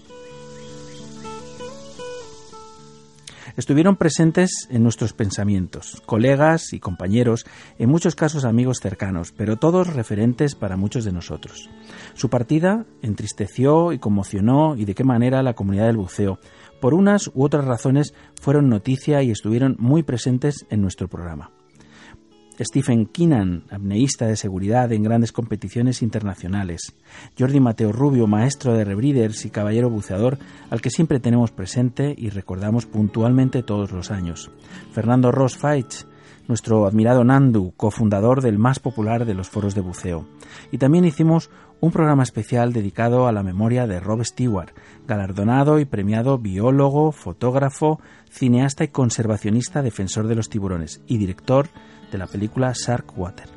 Estuvieron 3.56 3.96
presentes 3.96 4.68
en 4.70 4.82
nuestros 4.82 5.12
pensamientos, 5.12 6.02
colegas 6.06 6.72
y 6.72 6.80
compañeros, 6.80 7.46
en 7.78 7.88
muchos 7.88 8.14
casos 8.14 8.44
amigos 8.44 8.80
cercanos, 8.80 9.32
pero 9.32 9.56
todos 9.56 9.94
referentes 9.94 10.54
para 10.54 10.76
muchos 10.76 11.04
de 11.04 11.12
nosotros. 11.12 11.70
Su 12.14 12.28
partida 12.28 12.84
entristeció 13.02 13.92
y 13.92 13.98
conmocionó 13.98 14.76
y 14.76 14.84
de 14.84 14.94
qué 14.94 15.04
manera 15.04 15.42
la 15.42 15.54
comunidad 15.54 15.86
del 15.86 15.96
buceo. 15.96 16.38
Por 16.80 16.94
unas 16.94 17.28
u 17.28 17.44
otras 17.44 17.64
razones 17.64 18.14
fueron 18.40 18.68
noticia 18.68 19.22
y 19.22 19.30
estuvieron 19.30 19.76
muy 19.78 20.02
presentes 20.02 20.66
en 20.70 20.82
nuestro 20.82 21.08
programa. 21.08 21.53
Stephen 22.60 23.06
Keenan, 23.06 23.64
apneísta 23.70 24.26
de 24.26 24.36
seguridad 24.36 24.92
en 24.92 25.02
grandes 25.02 25.32
competiciones 25.32 26.02
internacionales. 26.02 26.94
Jordi 27.38 27.58
Mateo 27.58 27.90
Rubio, 27.90 28.26
maestro 28.26 28.74
de 28.74 28.84
rebreeders 28.84 29.44
y 29.44 29.50
caballero 29.50 29.90
buceador, 29.90 30.38
al 30.70 30.80
que 30.80 30.90
siempre 30.90 31.18
tenemos 31.18 31.50
presente 31.50 32.14
y 32.16 32.30
recordamos 32.30 32.86
puntualmente 32.86 33.62
todos 33.62 33.90
los 33.90 34.10
años. 34.10 34.50
Fernando 34.92 35.32
Ross 35.32 35.56
Feich, 35.56 36.06
nuestro 36.46 36.86
admirado 36.86 37.24
Nandu, 37.24 37.72
cofundador 37.76 38.40
del 38.40 38.58
más 38.58 38.78
popular 38.78 39.24
de 39.24 39.34
los 39.34 39.48
foros 39.48 39.74
de 39.74 39.80
buceo. 39.80 40.26
Y 40.70 40.78
también 40.78 41.04
hicimos 41.04 41.50
un 41.80 41.90
programa 41.90 42.22
especial 42.22 42.72
dedicado 42.72 43.26
a 43.26 43.32
la 43.32 43.42
memoria 43.42 43.86
de 43.86 44.00
Rob 44.00 44.24
Stewart, 44.24 44.70
galardonado 45.06 45.80
y 45.80 45.84
premiado 45.84 46.38
biólogo, 46.38 47.12
fotógrafo, 47.12 48.00
cineasta 48.30 48.84
y 48.84 48.88
conservacionista 48.88 49.82
defensor 49.82 50.26
de 50.28 50.34
los 50.34 50.48
tiburones 50.48 51.02
y 51.06 51.18
director 51.18 51.68
de 52.10 52.18
la 52.18 52.26
película 52.26 52.72
Shark 52.74 53.16
Water. 53.16 53.48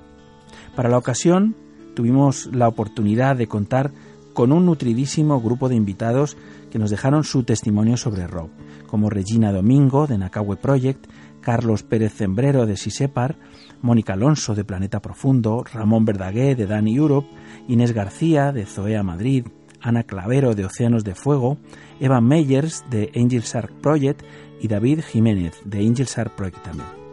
Para 0.76 0.90
la 0.90 0.98
ocasión 0.98 1.56
tuvimos 1.96 2.48
la 2.54 2.68
oportunidad 2.68 3.36
de 3.36 3.48
contar 3.48 3.92
con 4.34 4.52
un 4.52 4.68
nutridísimo 4.68 5.42
grupo 5.42 5.68
de 5.68 5.76
invitados 5.76 6.38
que 6.70 6.78
nos 6.78 6.92
dejaron 6.92 7.24
su 7.24 7.44
testimonio 7.44 7.98
sobre 7.98 8.28
Rob, 8.28 8.50
como 8.86 9.10
Regina 9.10 9.52
Domingo 9.52 10.06
de 10.06 10.20
Nakahue 10.20 10.58
Project, 10.58 11.08
Carlos 11.42 11.82
Pérez 11.82 12.14
Zembrero 12.14 12.66
de 12.66 12.78
Sisepar, 12.78 13.38
Mónica 13.82 14.14
Alonso 14.14 14.54
de 14.54 14.64
Planeta 14.64 15.02
Profundo, 15.02 15.64
Ramón 15.64 16.06
Verdaguer 16.06 16.56
de 16.56 16.68
Dani 16.68 16.96
Europe, 16.96 17.28
Inés 17.68 17.94
García 17.94 18.52
de 18.52 18.66
Zoea 18.66 19.02
Madrid, 19.02 19.48
Ana 19.82 20.04
Clavero 20.04 20.56
de 20.56 20.66
Océanos 20.66 21.04
de 21.04 21.16
Fuego, 21.16 21.58
Eva 22.00 22.22
Meyers 22.22 22.86
de 22.90 23.12
Angel 23.16 23.42
Shark 23.42 23.72
Project 23.82 24.22
y 24.62 24.68
David 24.68 25.02
Jiménez 25.02 25.62
de 25.66 25.80
Angel 25.80 26.06
Shark 26.06 26.36
Project 26.36 26.64
también. 26.64 27.07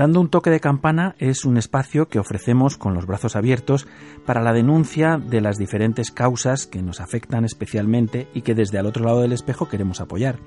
Dando 0.00 0.18
un 0.18 0.30
toque 0.30 0.48
de 0.48 0.60
campana 0.60 1.14
es 1.18 1.44
un 1.44 1.58
espacio 1.58 2.08
que 2.08 2.18
ofrecemos 2.18 2.78
con 2.78 2.94
los 2.94 3.04
brazos 3.04 3.36
abiertos 3.36 3.86
para 4.24 4.40
la 4.40 4.54
denuncia 4.54 5.18
de 5.18 5.42
las 5.42 5.58
diferentes 5.58 6.10
causas 6.10 6.66
que 6.66 6.80
nos 6.80 7.02
afectan 7.02 7.44
especialmente 7.44 8.26
y 8.32 8.40
que 8.40 8.54
desde 8.54 8.78
al 8.78 8.86
otro 8.86 9.04
lado 9.04 9.20
del 9.20 9.34
espejo 9.34 9.68
queremos 9.68 10.00
apoyar. 10.00 10.38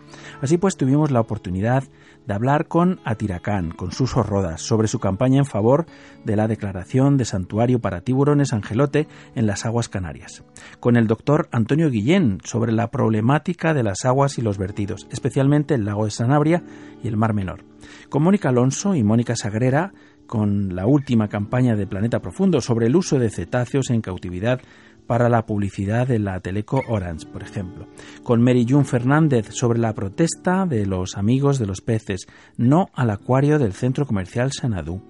Así 0.42 0.58
pues 0.58 0.76
tuvimos 0.76 1.12
la 1.12 1.20
oportunidad 1.20 1.84
de 2.26 2.34
hablar 2.34 2.68
con 2.68 3.00
Atiracán, 3.04 3.72
con 3.72 3.92
Suso 3.92 4.24
Rodas, 4.24 4.62
sobre 4.62 4.88
su 4.88 5.00
campaña 5.00 5.40
en 5.40 5.46
favor 5.46 5.86
de 6.24 6.36
la 6.36 6.48
declaración 6.48 7.18
de 7.18 7.26
santuario 7.26 7.80
para 7.80 8.02
tiburones 8.02 8.54
angelote 8.54 9.08
en 9.36 9.48
las 9.48 9.66
aguas 9.66 9.90
canarias. 9.90 10.44
Con 10.80 10.96
el 10.96 11.08
doctor 11.08 11.50
Antonio 11.52 11.90
Guillén 11.90 12.40
sobre 12.44 12.72
la 12.72 12.92
problemática 12.92 13.74
de 13.74 13.84
las 13.84 14.06
aguas 14.06 14.38
y 14.38 14.42
los 14.42 14.58
vertidos, 14.58 15.08
especialmente 15.12 15.74
el 15.76 15.86
lago 15.86 16.06
de 16.06 16.12
Sanabria 16.12 16.64
y 17.04 17.08
el 17.08 17.18
Mar 17.18 17.34
Menor. 17.34 17.66
Con 18.10 18.24
Mónica 18.24 18.50
Alonso 18.50 18.96
y 18.96 19.04
Mónica 19.04 19.36
Sagrera 19.36 19.94
con 20.26 20.76
la 20.76 20.88
última 20.88 21.28
campaña 21.28 21.76
de 21.76 21.86
Planeta 21.86 22.20
Profundo 22.20 22.62
sobre 22.62 22.88
el 22.88 22.96
uso 22.96 23.20
de 23.20 23.30
cetáceos 23.30 23.90
en 23.90 24.02
cautividad 24.02 24.62
para 25.08 25.30
la 25.30 25.46
publicidad 25.46 26.08
de 26.08 26.20
la 26.20 26.40
Teleco 26.40 26.82
Orange, 26.88 27.28
por 27.28 27.44
ejemplo. 27.44 27.88
Con 28.24 28.42
Mary 28.42 28.66
June 28.68 28.86
Fernández 28.86 29.50
sobre 29.52 29.80
la 29.80 29.94
protesta 29.94 30.66
de 30.66 30.86
los 30.86 31.18
amigos 31.18 31.60
de 31.60 31.66
los 31.66 31.82
peces, 31.82 32.28
no 32.58 32.88
al 32.94 33.10
acuario 33.10 33.60
del 33.60 33.74
centro 33.74 34.06
comercial 34.06 34.52
Sanadú. 34.52 35.02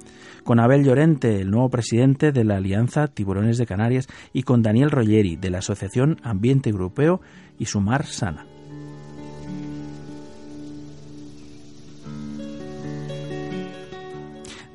Con 0.44 0.60
Abel 0.60 0.84
Llorente, 0.84 1.42
el 1.42 1.52
nuevo 1.52 1.70
presidente 1.70 2.32
de 2.32 2.44
la 2.44 2.58
Alianza 2.58 3.08
Tiburones 3.08 3.58
de 3.58 3.66
Canarias, 3.66 4.08
y 4.34 4.44
con 4.44 4.62
Daniel 4.62 4.92
Roggeri, 4.92 5.36
de 5.36 5.50
la 5.50 5.60
Asociación 5.60 6.18
Ambiente 6.24 6.70
Europeo 6.70 7.22
y 7.58 7.66
Sumar 7.66 8.06
Sana. 8.06 8.53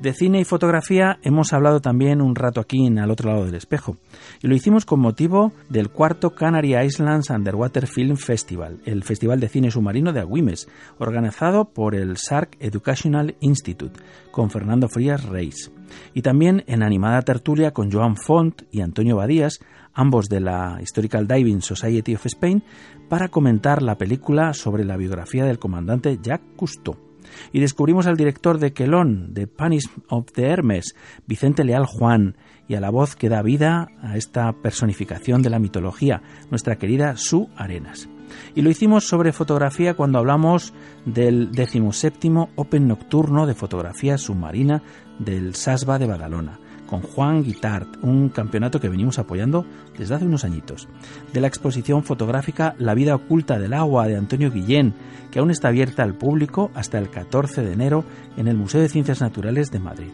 De 0.01 0.13
cine 0.13 0.39
y 0.39 0.45
fotografía 0.45 1.19
hemos 1.23 1.51
hablado 1.51 1.81
también 1.81 2.21
un 2.21 2.33
rato 2.33 2.61
aquí 2.61 2.85
en 2.85 2.99
al 2.99 3.11
otro 3.11 3.31
lado 3.31 3.45
del 3.45 3.55
espejo. 3.55 3.97
Y 4.41 4.47
lo 4.47 4.55
hicimos 4.55 4.85
con 4.85 5.01
motivo 5.01 5.51
del 5.67 5.89
cuarto 5.89 6.29
Canary 6.29 6.77
Islands 6.77 7.29
Underwater 7.29 7.85
Film 7.85 8.15
Festival, 8.15 8.79
el 8.85 9.03
Festival 9.03 9.41
de 9.41 9.49
Cine 9.49 9.71
Submarino 9.71 10.13
de 10.13 10.21
Agüimes, 10.21 10.69
organizado 10.99 11.65
por 11.65 11.95
el 11.95 12.15
SARC 12.15 12.55
Educational 12.61 13.35
Institute, 13.41 13.99
con 14.31 14.49
Fernando 14.49 14.87
Frías 14.87 15.25
Reis. 15.25 15.69
Y 16.13 16.21
también 16.21 16.63
en 16.67 16.81
animada 16.81 17.21
tertulia 17.23 17.71
con 17.71 17.91
Joan 17.91 18.15
Font 18.15 18.61
y 18.71 18.79
Antonio 18.79 19.17
Badías, 19.17 19.59
ambos 19.93 20.29
de 20.29 20.39
la 20.39 20.79
Historical 20.81 21.27
Diving 21.27 21.61
Society 21.61 22.15
of 22.15 22.25
Spain, 22.25 22.63
para 23.09 23.27
comentar 23.27 23.81
la 23.81 23.97
película 23.97 24.53
sobre 24.53 24.85
la 24.85 24.95
biografía 24.95 25.43
del 25.43 25.59
comandante 25.59 26.17
Jacques 26.21 26.55
Cousteau 26.55 27.08
y 27.51 27.59
descubrimos 27.59 28.07
al 28.07 28.17
director 28.17 28.59
de 28.59 28.73
Quelón, 28.73 29.33
de 29.33 29.47
Panish 29.47 29.89
of 30.09 30.31
the 30.33 30.47
Hermes, 30.47 30.95
Vicente 31.27 31.63
Leal 31.63 31.85
Juan, 31.85 32.37
y 32.67 32.75
a 32.75 32.81
la 32.81 32.91
voz 32.91 33.15
que 33.15 33.29
da 33.29 33.41
vida 33.41 33.87
a 34.01 34.15
esta 34.15 34.53
personificación 34.53 35.41
de 35.41 35.49
la 35.49 35.59
mitología, 35.59 36.21
nuestra 36.49 36.77
querida 36.77 37.17
Su 37.17 37.49
Arenas. 37.55 38.09
Y 38.55 38.61
lo 38.61 38.69
hicimos 38.69 39.07
sobre 39.07 39.33
fotografía 39.33 39.95
cuando 39.95 40.19
hablamos 40.19 40.73
del 41.05 41.51
decimoséptimo 41.51 42.49
Open 42.55 42.87
Nocturno 42.87 43.47
de 43.47 43.55
Fotografía 43.55 44.19
Submarina 44.19 44.83
del 45.17 45.55
SASBA 45.55 45.97
de 45.97 46.05
Badalona 46.05 46.59
con 46.89 47.01
Juan 47.01 47.43
Guitart, 47.43 47.97
un 48.01 48.29
campeonato 48.29 48.79
que 48.79 48.89
venimos 48.89 49.19
apoyando 49.19 49.63
desde 49.95 50.15
hace 50.15 50.25
unos 50.25 50.43
añitos. 50.43 50.87
De 51.31 51.39
la 51.39 51.47
exposición 51.47 52.03
fotográfica 52.03 52.73
La 52.79 52.95
vida 52.95 53.13
oculta 53.13 53.59
del 53.59 53.73
agua 53.73 54.07
de 54.07 54.17
Antonio 54.17 54.49
Guillén, 54.49 54.95
que 55.29 55.37
aún 55.37 55.51
está 55.51 55.67
abierta 55.67 56.01
al 56.01 56.15
público 56.15 56.71
hasta 56.73 56.97
el 56.97 57.11
14 57.11 57.61
de 57.61 57.73
enero 57.73 58.05
en 58.37 58.47
el 58.47 58.57
Museo 58.57 58.81
de 58.81 58.89
Ciencias 58.89 59.21
Naturales 59.21 59.69
de 59.69 59.77
Madrid. 59.77 60.09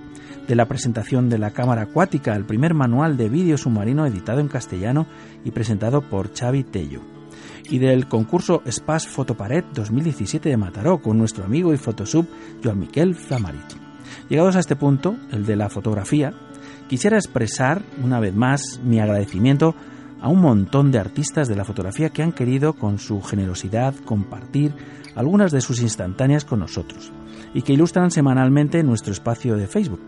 De 0.50 0.56
la 0.56 0.66
presentación 0.66 1.30
de 1.30 1.38
la 1.38 1.52
cámara 1.52 1.84
acuática, 1.84 2.36
el 2.36 2.44
primer 2.44 2.74
manual 2.74 3.16
de 3.16 3.30
vídeo 3.30 3.58
submarino 3.58 4.06
editado 4.06 4.42
en 4.42 4.50
castellano 4.50 5.08
y 5.46 5.52
presentado 5.52 6.02
por 6.02 6.34
Xavi 6.38 6.66
Tello 6.66 7.02
y 7.70 7.80
del 7.80 8.08
concurso 8.08 8.62
Spas 8.70 9.08
Fotopared 9.08 9.64
2017 9.74 10.50
de 10.50 10.58
Mataró 10.58 11.02
con 11.02 11.18
nuestro 11.18 11.46
amigo 11.46 11.74
y 11.74 11.78
fotosub 11.78 12.28
Joan 12.64 12.80
Miquel 12.80 13.16
Flamarit. 13.16 13.74
Llegados 14.30 14.56
a 14.56 14.60
este 14.60 14.76
punto, 14.76 15.16
el 15.32 15.48
de 15.48 15.56
la 15.56 15.70
fotografía, 15.70 16.32
quisiera 16.88 17.18
expresar 17.18 17.82
una 18.04 18.20
vez 18.20 18.36
más 18.36 18.80
mi 18.84 19.00
agradecimiento 19.00 19.76
a 20.22 20.30
un 20.30 20.42
montón 20.42 20.92
de 20.92 21.00
artistas 21.00 21.48
de 21.48 21.56
la 21.56 21.66
fotografía 21.66 22.10
que 22.10 22.24
han 22.24 22.32
querido 22.32 22.74
con 22.74 23.00
su 23.00 23.22
generosidad 23.22 23.94
compartir 24.06 24.74
algunas 25.16 25.52
de 25.52 25.62
sus 25.62 25.82
instantáneas 25.82 26.46
con 26.46 26.60
nosotros 26.60 27.12
y 27.54 27.62
que 27.62 27.74
ilustran 27.74 28.12
semanalmente 28.12 28.84
nuestro 28.84 29.14
espacio 29.14 29.56
de 29.56 29.68
Facebook. 29.68 30.02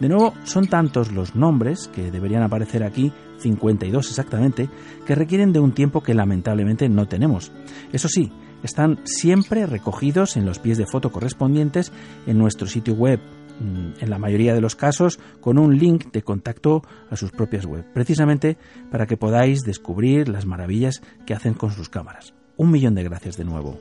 De 0.00 0.08
nuevo, 0.08 0.32
son 0.44 0.66
tantos 0.66 1.12
los 1.12 1.34
nombres 1.34 1.88
que 1.88 2.10
deberían 2.10 2.42
aparecer 2.42 2.82
aquí, 2.82 3.12
52 3.38 4.08
exactamente, 4.08 4.68
que 5.04 5.14
requieren 5.14 5.52
de 5.52 5.60
un 5.60 5.72
tiempo 5.72 6.02
que 6.02 6.14
lamentablemente 6.14 6.88
no 6.88 7.06
tenemos. 7.06 7.52
Eso 7.92 8.08
sí, 8.08 8.32
están 8.62 8.98
siempre 9.04 9.66
recogidos 9.66 10.36
en 10.36 10.46
los 10.46 10.58
pies 10.58 10.78
de 10.78 10.86
foto 10.86 11.12
correspondientes 11.12 11.92
en 12.26 12.38
nuestro 12.38 12.66
sitio 12.66 12.94
web 12.94 13.20
en 13.60 14.10
la 14.10 14.18
mayoría 14.18 14.54
de 14.54 14.60
los 14.60 14.76
casos 14.76 15.18
con 15.40 15.58
un 15.58 15.78
link 15.78 16.12
de 16.12 16.22
contacto 16.22 16.82
a 17.10 17.16
sus 17.16 17.30
propias 17.30 17.66
web, 17.66 17.84
precisamente 17.92 18.56
para 18.90 19.06
que 19.06 19.16
podáis 19.16 19.62
descubrir 19.62 20.28
las 20.28 20.46
maravillas 20.46 21.02
que 21.26 21.34
hacen 21.34 21.54
con 21.54 21.72
sus 21.72 21.88
cámaras. 21.88 22.34
Un 22.56 22.70
millón 22.70 22.94
de 22.94 23.04
gracias 23.04 23.36
de 23.36 23.44
nuevo. 23.44 23.78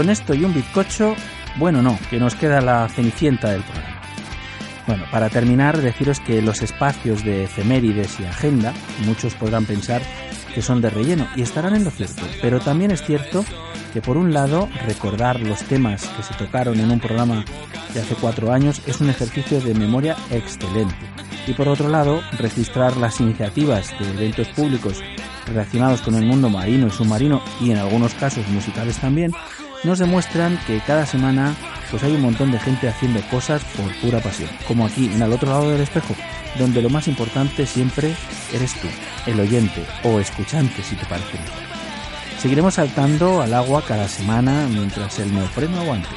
Con 0.00 0.08
esto 0.08 0.32
y 0.32 0.42
un 0.44 0.54
bizcocho, 0.54 1.14
bueno, 1.56 1.82
no, 1.82 1.98
que 2.08 2.18
nos 2.18 2.34
queda 2.34 2.62
la 2.62 2.88
cenicienta 2.88 3.50
del 3.50 3.60
programa. 3.60 4.00
Bueno, 4.86 5.04
para 5.10 5.28
terminar, 5.28 5.76
deciros 5.76 6.20
que 6.20 6.40
los 6.40 6.62
espacios 6.62 7.22
de 7.22 7.44
efemérides 7.44 8.18
y 8.18 8.24
agenda, 8.24 8.72
muchos 9.04 9.34
podrán 9.34 9.66
pensar 9.66 10.00
que 10.54 10.62
son 10.62 10.80
de 10.80 10.88
relleno 10.88 11.28
y 11.36 11.42
estarán 11.42 11.76
en 11.76 11.84
lo 11.84 11.90
cierto, 11.90 12.22
pero 12.40 12.60
también 12.60 12.92
es 12.92 13.02
cierto 13.02 13.44
que 13.92 14.00
por 14.00 14.16
un 14.16 14.32
lado 14.32 14.70
recordar 14.86 15.38
los 15.38 15.62
temas 15.64 16.06
que 16.16 16.22
se 16.22 16.32
tocaron 16.32 16.80
en 16.80 16.90
un 16.90 16.98
programa 16.98 17.44
de 17.92 18.00
hace 18.00 18.14
cuatro 18.14 18.52
años 18.54 18.80
es 18.86 19.02
un 19.02 19.10
ejercicio 19.10 19.60
de 19.60 19.74
memoria 19.74 20.16
excelente 20.30 20.96
y 21.46 21.52
por 21.52 21.68
otro 21.68 21.90
lado 21.90 22.22
registrar 22.38 22.96
las 22.96 23.20
iniciativas 23.20 23.90
de 23.98 24.08
eventos 24.12 24.48
públicos 24.48 25.02
relacionados 25.46 26.00
con 26.00 26.14
el 26.14 26.24
mundo 26.24 26.48
marino 26.48 26.86
y 26.86 26.90
submarino 26.90 27.42
y 27.60 27.72
en 27.72 27.76
algunos 27.76 28.14
casos 28.14 28.48
musicales 28.48 28.96
también 28.96 29.32
nos 29.84 29.98
demuestran 29.98 30.58
que 30.66 30.80
cada 30.80 31.06
semana 31.06 31.54
pues 31.90 32.02
hay 32.02 32.12
un 32.12 32.22
montón 32.22 32.52
de 32.52 32.60
gente 32.60 32.88
haciendo 32.88 33.20
cosas 33.28 33.64
por 33.76 33.92
pura 34.00 34.20
pasión, 34.20 34.50
como 34.68 34.86
aquí 34.86 35.06
en 35.06 35.20
el 35.20 35.32
otro 35.32 35.50
lado 35.50 35.70
del 35.70 35.80
espejo, 35.80 36.14
donde 36.58 36.82
lo 36.82 36.90
más 36.90 37.08
importante 37.08 37.66
siempre 37.66 38.14
eres 38.52 38.74
tú, 38.80 38.88
el 39.26 39.40
oyente 39.40 39.84
o 40.04 40.20
escuchante 40.20 40.82
si 40.82 40.94
te 40.96 41.06
parece. 41.06 41.38
Seguiremos 42.38 42.74
saltando 42.74 43.42
al 43.42 43.52
agua 43.52 43.82
cada 43.86 44.08
semana 44.08 44.66
mientras 44.70 45.18
el 45.18 45.34
neopreno 45.34 45.80
aguante. 45.80 46.08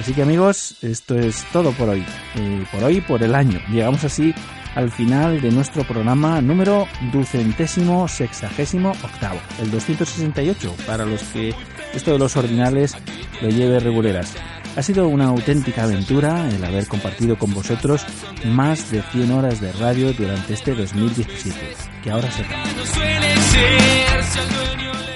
Así 0.00 0.14
que 0.14 0.22
amigos, 0.22 0.76
esto 0.82 1.18
es 1.18 1.44
todo 1.52 1.72
por 1.72 1.90
hoy. 1.90 2.04
Eh, 2.34 2.64
por 2.72 2.82
hoy, 2.82 3.02
por 3.02 3.22
el 3.22 3.34
año. 3.34 3.60
Llegamos 3.70 4.02
así 4.02 4.34
al 4.74 4.90
final 4.90 5.40
de 5.40 5.50
nuestro 5.50 5.84
programa 5.84 6.40
número 6.40 6.88
ducentésimo 7.12 8.08
sexagésimo 8.08 8.90
octavo, 8.90 9.38
el 9.60 9.70
268, 9.70 10.74
para 10.86 11.04
los 11.04 11.22
que 11.24 11.54
esto 11.94 12.12
de 12.12 12.18
los 12.18 12.36
ordinales 12.36 12.96
lo 13.40 13.48
lleve 13.48 13.80
reguleras. 13.80 14.34
Ha 14.76 14.82
sido 14.82 15.08
una 15.08 15.26
auténtica 15.26 15.82
aventura 15.84 16.48
el 16.48 16.64
haber 16.64 16.86
compartido 16.86 17.36
con 17.36 17.52
vosotros 17.52 18.06
más 18.46 18.90
de 18.90 19.02
100 19.02 19.32
horas 19.32 19.60
de 19.60 19.72
radio 19.72 20.12
durante 20.12 20.54
este 20.54 20.74
2017, 20.74 21.58
que 22.02 22.10
ahora 22.10 22.30
se. 22.30 22.44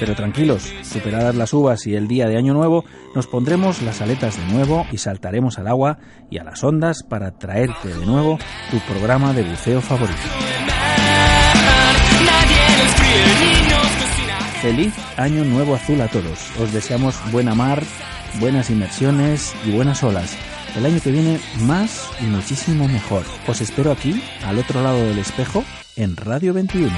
Pero 0.00 0.16
tranquilos, 0.16 0.72
superadas 0.82 1.36
las 1.36 1.52
uvas 1.54 1.86
y 1.86 1.94
el 1.94 2.08
día 2.08 2.26
de 2.26 2.36
Año 2.36 2.52
Nuevo, 2.52 2.84
nos 3.14 3.28
pondremos 3.28 3.80
las 3.82 4.00
aletas 4.00 4.36
de 4.36 4.52
nuevo 4.52 4.86
y 4.90 4.98
saltaremos 4.98 5.58
al 5.58 5.68
agua 5.68 5.98
y 6.30 6.38
a 6.38 6.44
las 6.44 6.64
ondas 6.64 7.04
para 7.04 7.38
traerte 7.38 7.88
de 7.88 8.04
nuevo 8.04 8.38
tu 8.70 8.78
programa 8.80 9.32
de 9.32 9.44
buceo 9.44 9.80
favorito. 9.80 10.18
Feliz 14.64 14.94
Año 15.18 15.44
Nuevo 15.44 15.74
Azul 15.74 16.00
a 16.00 16.08
todos. 16.08 16.50
Os 16.58 16.72
deseamos 16.72 17.20
buena 17.30 17.54
mar, 17.54 17.82
buenas 18.40 18.70
inmersiones 18.70 19.54
y 19.66 19.72
buenas 19.72 20.02
olas. 20.02 20.38
el 20.74 20.86
año 20.86 21.02
que 21.02 21.12
viene 21.12 21.38
más 21.60 22.08
y 22.18 22.24
muchísimo 22.24 22.88
mejor. 22.88 23.24
Os 23.46 23.60
espero 23.60 23.92
aquí, 23.92 24.22
al 24.42 24.58
otro 24.58 24.82
lado 24.82 25.04
del 25.04 25.18
espejo, 25.18 25.62
en 25.96 26.16
Radio 26.16 26.54
21. 26.54 26.90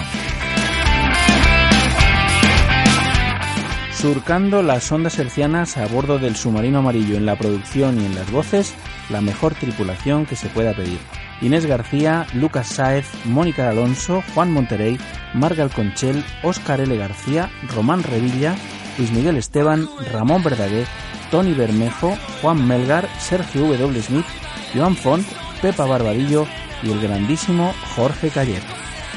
Surcando 4.00 4.62
las 4.62 4.92
ondas 4.92 5.18
hercianas 5.18 5.76
a 5.76 5.88
bordo 5.88 6.20
del 6.20 6.36
submarino 6.36 6.78
amarillo 6.78 7.16
en 7.16 7.26
la 7.26 7.36
producción 7.36 8.00
y 8.00 8.06
en 8.06 8.14
las 8.14 8.30
voces, 8.30 8.74
la 9.10 9.20
mejor 9.20 9.56
tripulación 9.56 10.24
que 10.24 10.36
se 10.36 10.48
pueda 10.50 10.72
pedir. 10.72 11.00
Inés 11.40 11.66
García, 11.66 12.26
Lucas 12.32 12.68
Sáez, 12.68 13.06
Mónica 13.24 13.68
Alonso, 13.68 14.22
Juan 14.34 14.52
Monterey, 14.52 14.98
Marga 15.34 15.68
Conchel, 15.68 16.24
Óscar 16.42 16.80
L. 16.80 16.96
García, 16.96 17.50
Román 17.74 18.02
Revilla, 18.02 18.56
Luis 18.98 19.10
Miguel 19.12 19.36
Esteban, 19.36 19.88
Ramón 20.12 20.42
Verdaguer, 20.42 20.86
Tony 21.30 21.52
Bermejo, 21.52 22.16
Juan 22.40 22.66
Melgar, 22.66 23.08
Sergio 23.18 23.66
W. 23.66 24.02
Smith, 24.02 24.26
Joan 24.74 24.96
Font, 24.96 25.26
Pepa 25.60 25.84
Barbadillo 25.84 26.46
y 26.82 26.90
el 26.90 27.00
grandísimo 27.00 27.74
Jorge 27.94 28.30
Cayer. 28.30 28.62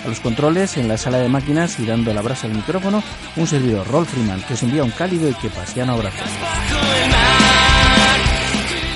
A 0.06 0.08
los 0.08 0.20
controles, 0.20 0.78
en 0.78 0.88
la 0.88 0.98
sala 0.98 1.18
de 1.18 1.28
máquinas 1.28 1.80
y 1.80 1.86
dando 1.86 2.14
la 2.14 2.22
brasa 2.22 2.48
al 2.48 2.54
micrófono, 2.54 3.04
un 3.36 3.48
servidor 3.48 3.88
Rolf 3.88 4.10
Freeman 4.10 4.42
que 4.42 4.54
os 4.54 4.64
envía 4.64 4.84
un 4.84 4.92
cálido 4.92 5.30
y 5.30 5.34
que 5.34 5.50
pasiano 5.50 5.94
abrazo. 5.94 6.24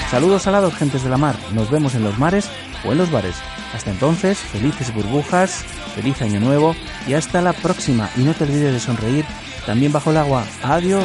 Saludos 0.10 0.46
alados, 0.46 0.76
gentes 0.76 1.04
de 1.04 1.10
la 1.10 1.18
mar. 1.18 1.36
Nos 1.54 1.72
vemos 1.72 1.96
en 1.96 2.04
los 2.04 2.20
mares 2.20 2.48
o 2.86 2.92
en 2.92 2.98
los 2.98 3.12
bares. 3.12 3.36
Hasta 3.74 3.92
entonces, 3.92 4.38
felices 4.38 4.94
burbujas, 4.94 5.64
feliz 5.96 6.22
año 6.22 6.40
nuevo 6.40 6.76
y 7.08 7.14
hasta 7.14 7.42
la 7.42 7.54
próxima. 7.54 8.10
Y 8.18 8.22
no 8.22 8.34
te 8.34 8.44
olvides 8.44 8.74
de 8.74 8.80
sonreír 8.80 9.26
también 9.66 9.92
bajo 9.92 10.12
el 10.12 10.18
agua. 10.18 10.44
Adiós. 10.64 11.04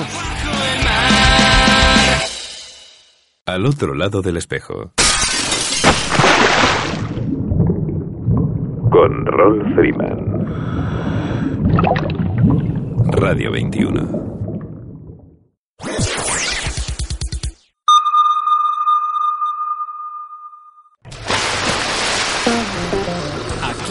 Al 3.47 3.65
otro 3.65 3.95
lado 3.95 4.21
del 4.21 4.37
espejo. 4.37 4.93
Con 8.91 9.27
Rolf 9.27 9.75
Freeman. 9.75 10.47
Radio 13.13 13.53
21. 13.53 14.38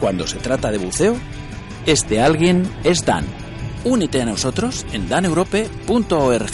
Cuando 0.00 0.26
se 0.26 0.38
trata 0.38 0.70
de 0.70 0.78
buceo, 0.78 1.14
este 1.86 2.22
alguien 2.22 2.68
es 2.84 3.04
Dan. 3.04 3.26
Únete 3.84 4.22
a 4.22 4.24
nosotros 4.24 4.86
en 4.92 5.08
daneurope.org. 5.08 6.50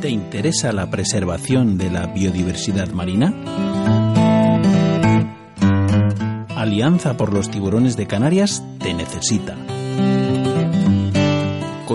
¿Te 0.00 0.08
interesa 0.10 0.72
la 0.72 0.90
preservación 0.90 1.78
de 1.78 1.90
la 1.90 2.06
biodiversidad 2.06 2.90
marina? 2.90 3.32
Alianza 6.56 7.16
por 7.16 7.32
los 7.32 7.50
tiburones 7.50 7.96
de 7.96 8.06
Canarias 8.06 8.64
te 8.78 8.94
necesita. 8.94 9.56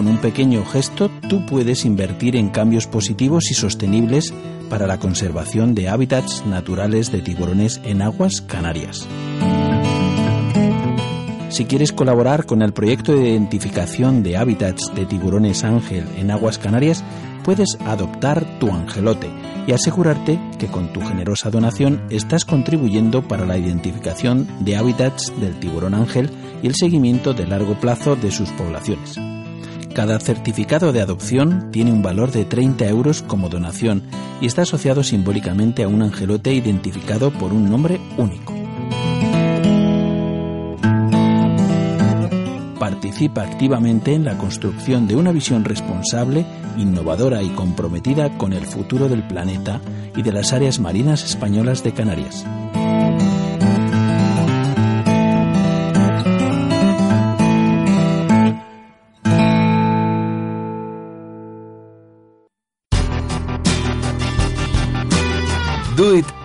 Con 0.08 0.16
un 0.16 0.22
pequeño 0.22 0.64
gesto 0.64 1.12
tú 1.28 1.46
puedes 1.46 1.84
invertir 1.84 2.38
en 2.38 2.48
cambios 2.48 2.88
positivos 2.88 3.52
y 3.52 3.56
sostenibles 3.56 4.34
para 4.70 4.88
la 4.88 5.00
conservación 5.00 5.76
de 5.76 5.90
hábitats 5.90 6.46
naturales 6.46 7.12
de 7.12 7.22
tiburones 7.22 7.82
en 7.84 8.02
aguas 8.02 8.40
canarias. 8.40 9.06
Si 11.50 11.66
quieres 11.66 11.92
colaborar 11.92 12.46
con 12.46 12.62
el 12.62 12.72
proyecto 12.72 13.18
de 13.18 13.32
identificación 13.32 14.24
de 14.24 14.38
hábitats 14.38 14.96
de 14.96 15.06
tiburones 15.06 15.66
ángel 15.66 16.06
en 16.16 16.32
aguas 16.32 16.58
canarias, 16.58 17.04
puedes 17.44 17.78
adoptar 17.86 18.46
tu 18.62 18.72
angelote 18.72 19.30
y 19.68 19.74
asegurarte 19.74 20.40
que 20.58 20.68
con 20.68 20.94
tu 20.94 21.02
generosa 21.02 21.50
donación 21.50 22.02
estás 22.10 22.46
contribuyendo 22.46 23.28
para 23.28 23.46
la 23.46 23.58
identificación 23.58 24.48
de 24.62 24.78
hábitats 24.78 25.34
del 25.42 25.60
tiburón 25.60 25.96
ángel 25.96 26.30
y 26.64 26.68
el 26.68 26.76
seguimiento 26.76 27.34
de 27.34 27.46
largo 27.46 27.78
plazo 27.78 28.16
de 28.16 28.32
sus 28.32 28.50
poblaciones. 28.52 29.20
Cada 29.98 30.20
certificado 30.20 30.94
de 30.94 31.02
adopción 31.02 31.72
tiene 31.72 31.92
un 31.92 32.04
valor 32.04 32.32
de 32.32 32.46
30 32.46 32.86
euros 32.86 33.24
como 33.24 33.50
donación 33.50 34.04
y 34.40 34.46
está 34.46 34.62
asociado 34.62 35.04
simbólicamente 35.04 35.82
a 35.82 35.88
un 35.88 36.04
angelote 36.04 36.54
identificado 36.54 37.32
por 37.32 37.52
un 37.52 37.68
nombre 37.68 38.00
único. 38.16 38.54
Participa 42.80 43.42
activamente 43.42 44.14
en 44.14 44.26
la 44.26 44.38
construcción 44.38 45.08
de 45.08 45.16
una 45.16 45.32
visión 45.32 45.66
responsable, 45.66 46.46
innovadora 46.78 47.42
y 47.42 47.50
comprometida 47.50 48.38
con 48.38 48.54
el 48.54 48.68
futuro 48.68 49.10
del 49.10 49.28
planeta 49.28 49.82
y 50.16 50.22
de 50.22 50.32
las 50.32 50.54
áreas 50.54 50.80
marinas 50.80 51.24
españolas 51.24 51.84
de 51.84 51.94
Canarias. 51.94 52.46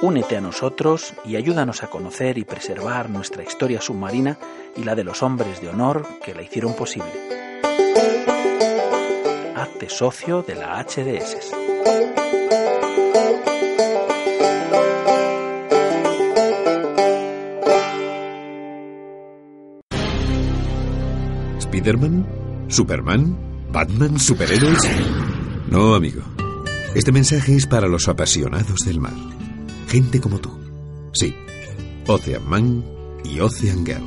Únete 0.00 0.36
a 0.36 0.40
nosotros 0.40 1.12
y 1.24 1.34
ayúdanos 1.34 1.82
a 1.82 1.88
conocer 1.88 2.38
y 2.38 2.44
preservar 2.44 3.10
nuestra 3.10 3.42
historia 3.42 3.80
submarina 3.80 4.38
y 4.76 4.84
la 4.84 4.94
de 4.94 5.02
los 5.02 5.24
hombres 5.24 5.60
de 5.60 5.68
honor 5.68 6.06
que 6.24 6.34
la 6.34 6.42
hicieron 6.42 6.74
posible. 6.74 7.10
Hazte 9.56 9.88
socio 9.88 10.42
de 10.42 10.54
la 10.54 10.80
HDS. 10.84 11.50
¿Spiderman? 21.60 22.24
¿Superman? 22.68 23.36
¿Batman? 23.72 24.16
¿Superhéroes? 24.20 24.78
No, 25.68 25.96
amigo. 25.96 26.22
Este 26.94 27.10
mensaje 27.10 27.56
es 27.56 27.66
para 27.66 27.88
los 27.88 28.06
apasionados 28.06 28.78
del 28.86 29.00
mar. 29.00 29.37
Gente 29.88 30.20
como 30.20 30.38
tú. 30.38 30.50
Sí. 31.14 31.34
Ocean 32.06 32.46
Man 32.46 32.84
y 33.24 33.40
Ocean 33.40 33.86
Girl. 33.86 34.04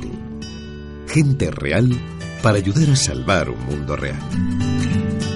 Gente 1.08 1.50
real 1.50 1.90
para 2.40 2.58
ayudar 2.58 2.88
a 2.90 2.96
salvar 2.96 3.50
un 3.50 3.64
mundo 3.66 3.96
real. 3.96 4.18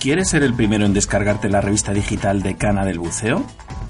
¿Quieres 0.00 0.30
ser 0.30 0.44
el 0.44 0.54
primero 0.54 0.86
en 0.86 0.94
descargarte 0.94 1.48
la 1.48 1.60
revista 1.60 1.92
digital 1.92 2.40
de 2.40 2.56
Cana 2.56 2.84
del 2.84 3.00
Buceo? 3.00 3.44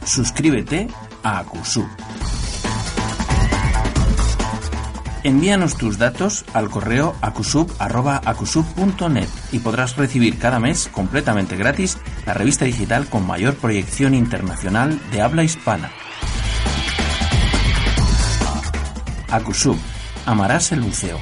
Suscríbete 0.05 0.89
a 1.22 1.39
Acusub. 1.39 1.86
Envíanos 5.29 5.77
tus 5.77 5.99
datos 5.99 6.47
al 6.55 6.71
correo 6.71 7.15
acusub.acusub.net 7.21 9.29
y 9.53 9.59
podrás 9.59 9.99
recibir 9.99 10.39
cada 10.39 10.59
mes 10.59 10.89
completamente 10.91 11.55
gratis 11.55 11.99
la 12.25 12.33
revista 12.33 12.65
digital 12.65 13.11
con 13.11 13.27
mayor 13.27 13.55
proyección 13.55 14.15
internacional 14.15 14.99
de 15.13 15.21
habla 15.21 15.45
hispana. 15.45 15.93
Acusub. 19.29 19.77
Amarás 20.25 20.73
el 20.73 20.81
buceo. 20.81 21.21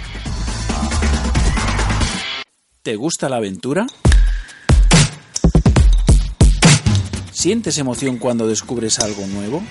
¿Te 2.85 2.95
gusta 2.95 3.29
la 3.29 3.39
aventura? 3.39 3.89
¿Sientes 7.33 7.77
emoción 7.79 8.19
cuando 8.19 8.47
descubres 8.47 9.01
algo 9.01 9.27
nuevo? 9.27 9.65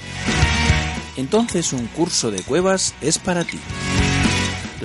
Entonces 1.15 1.71
un 1.71 1.87
curso 1.87 2.31
de 2.31 2.41
cuevas 2.41 2.93
es 2.99 3.17
para 3.17 3.45
ti. 3.45 3.61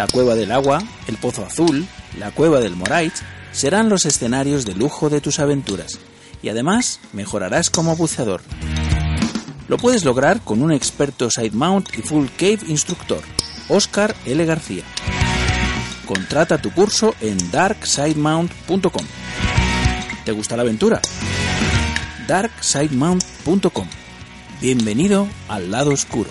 La 0.01 0.07
cueva 0.07 0.35
del 0.35 0.51
agua, 0.51 0.83
el 1.09 1.19
pozo 1.19 1.45
azul, 1.45 1.87
la 2.19 2.31
cueva 2.31 2.61
del 2.61 2.75
Morait 2.75 3.13
serán 3.53 3.91
los 3.91 4.07
escenarios 4.07 4.65
de 4.65 4.75
lujo 4.75 5.11
de 5.11 5.21
tus 5.21 5.39
aventuras 5.39 5.99
y 6.43 6.49
además 6.49 7.01
mejorarás 7.13 7.69
como 7.69 7.95
buceador. 7.97 8.41
Lo 9.69 9.77
puedes 9.77 10.07
lograr 10.07 10.41
con 10.41 10.63
un 10.63 10.73
experto 10.73 11.29
side 11.29 11.51
mount 11.51 11.91
y 11.99 12.01
full 12.01 12.29
cave 12.39 12.61
instructor, 12.69 13.21
Oscar 13.69 14.17
L. 14.25 14.43
García. 14.47 14.85
Contrata 16.07 16.57
tu 16.57 16.73
curso 16.73 17.15
en 17.21 17.51
darksidemount.com. 17.51 19.05
¿Te 20.25 20.33
gusta 20.33 20.57
la 20.57 20.63
aventura? 20.63 21.03
darksidemount.com. 22.27 23.87
Bienvenido 24.63 25.29
al 25.47 25.71
lado 25.71 25.91
oscuro. 25.91 26.31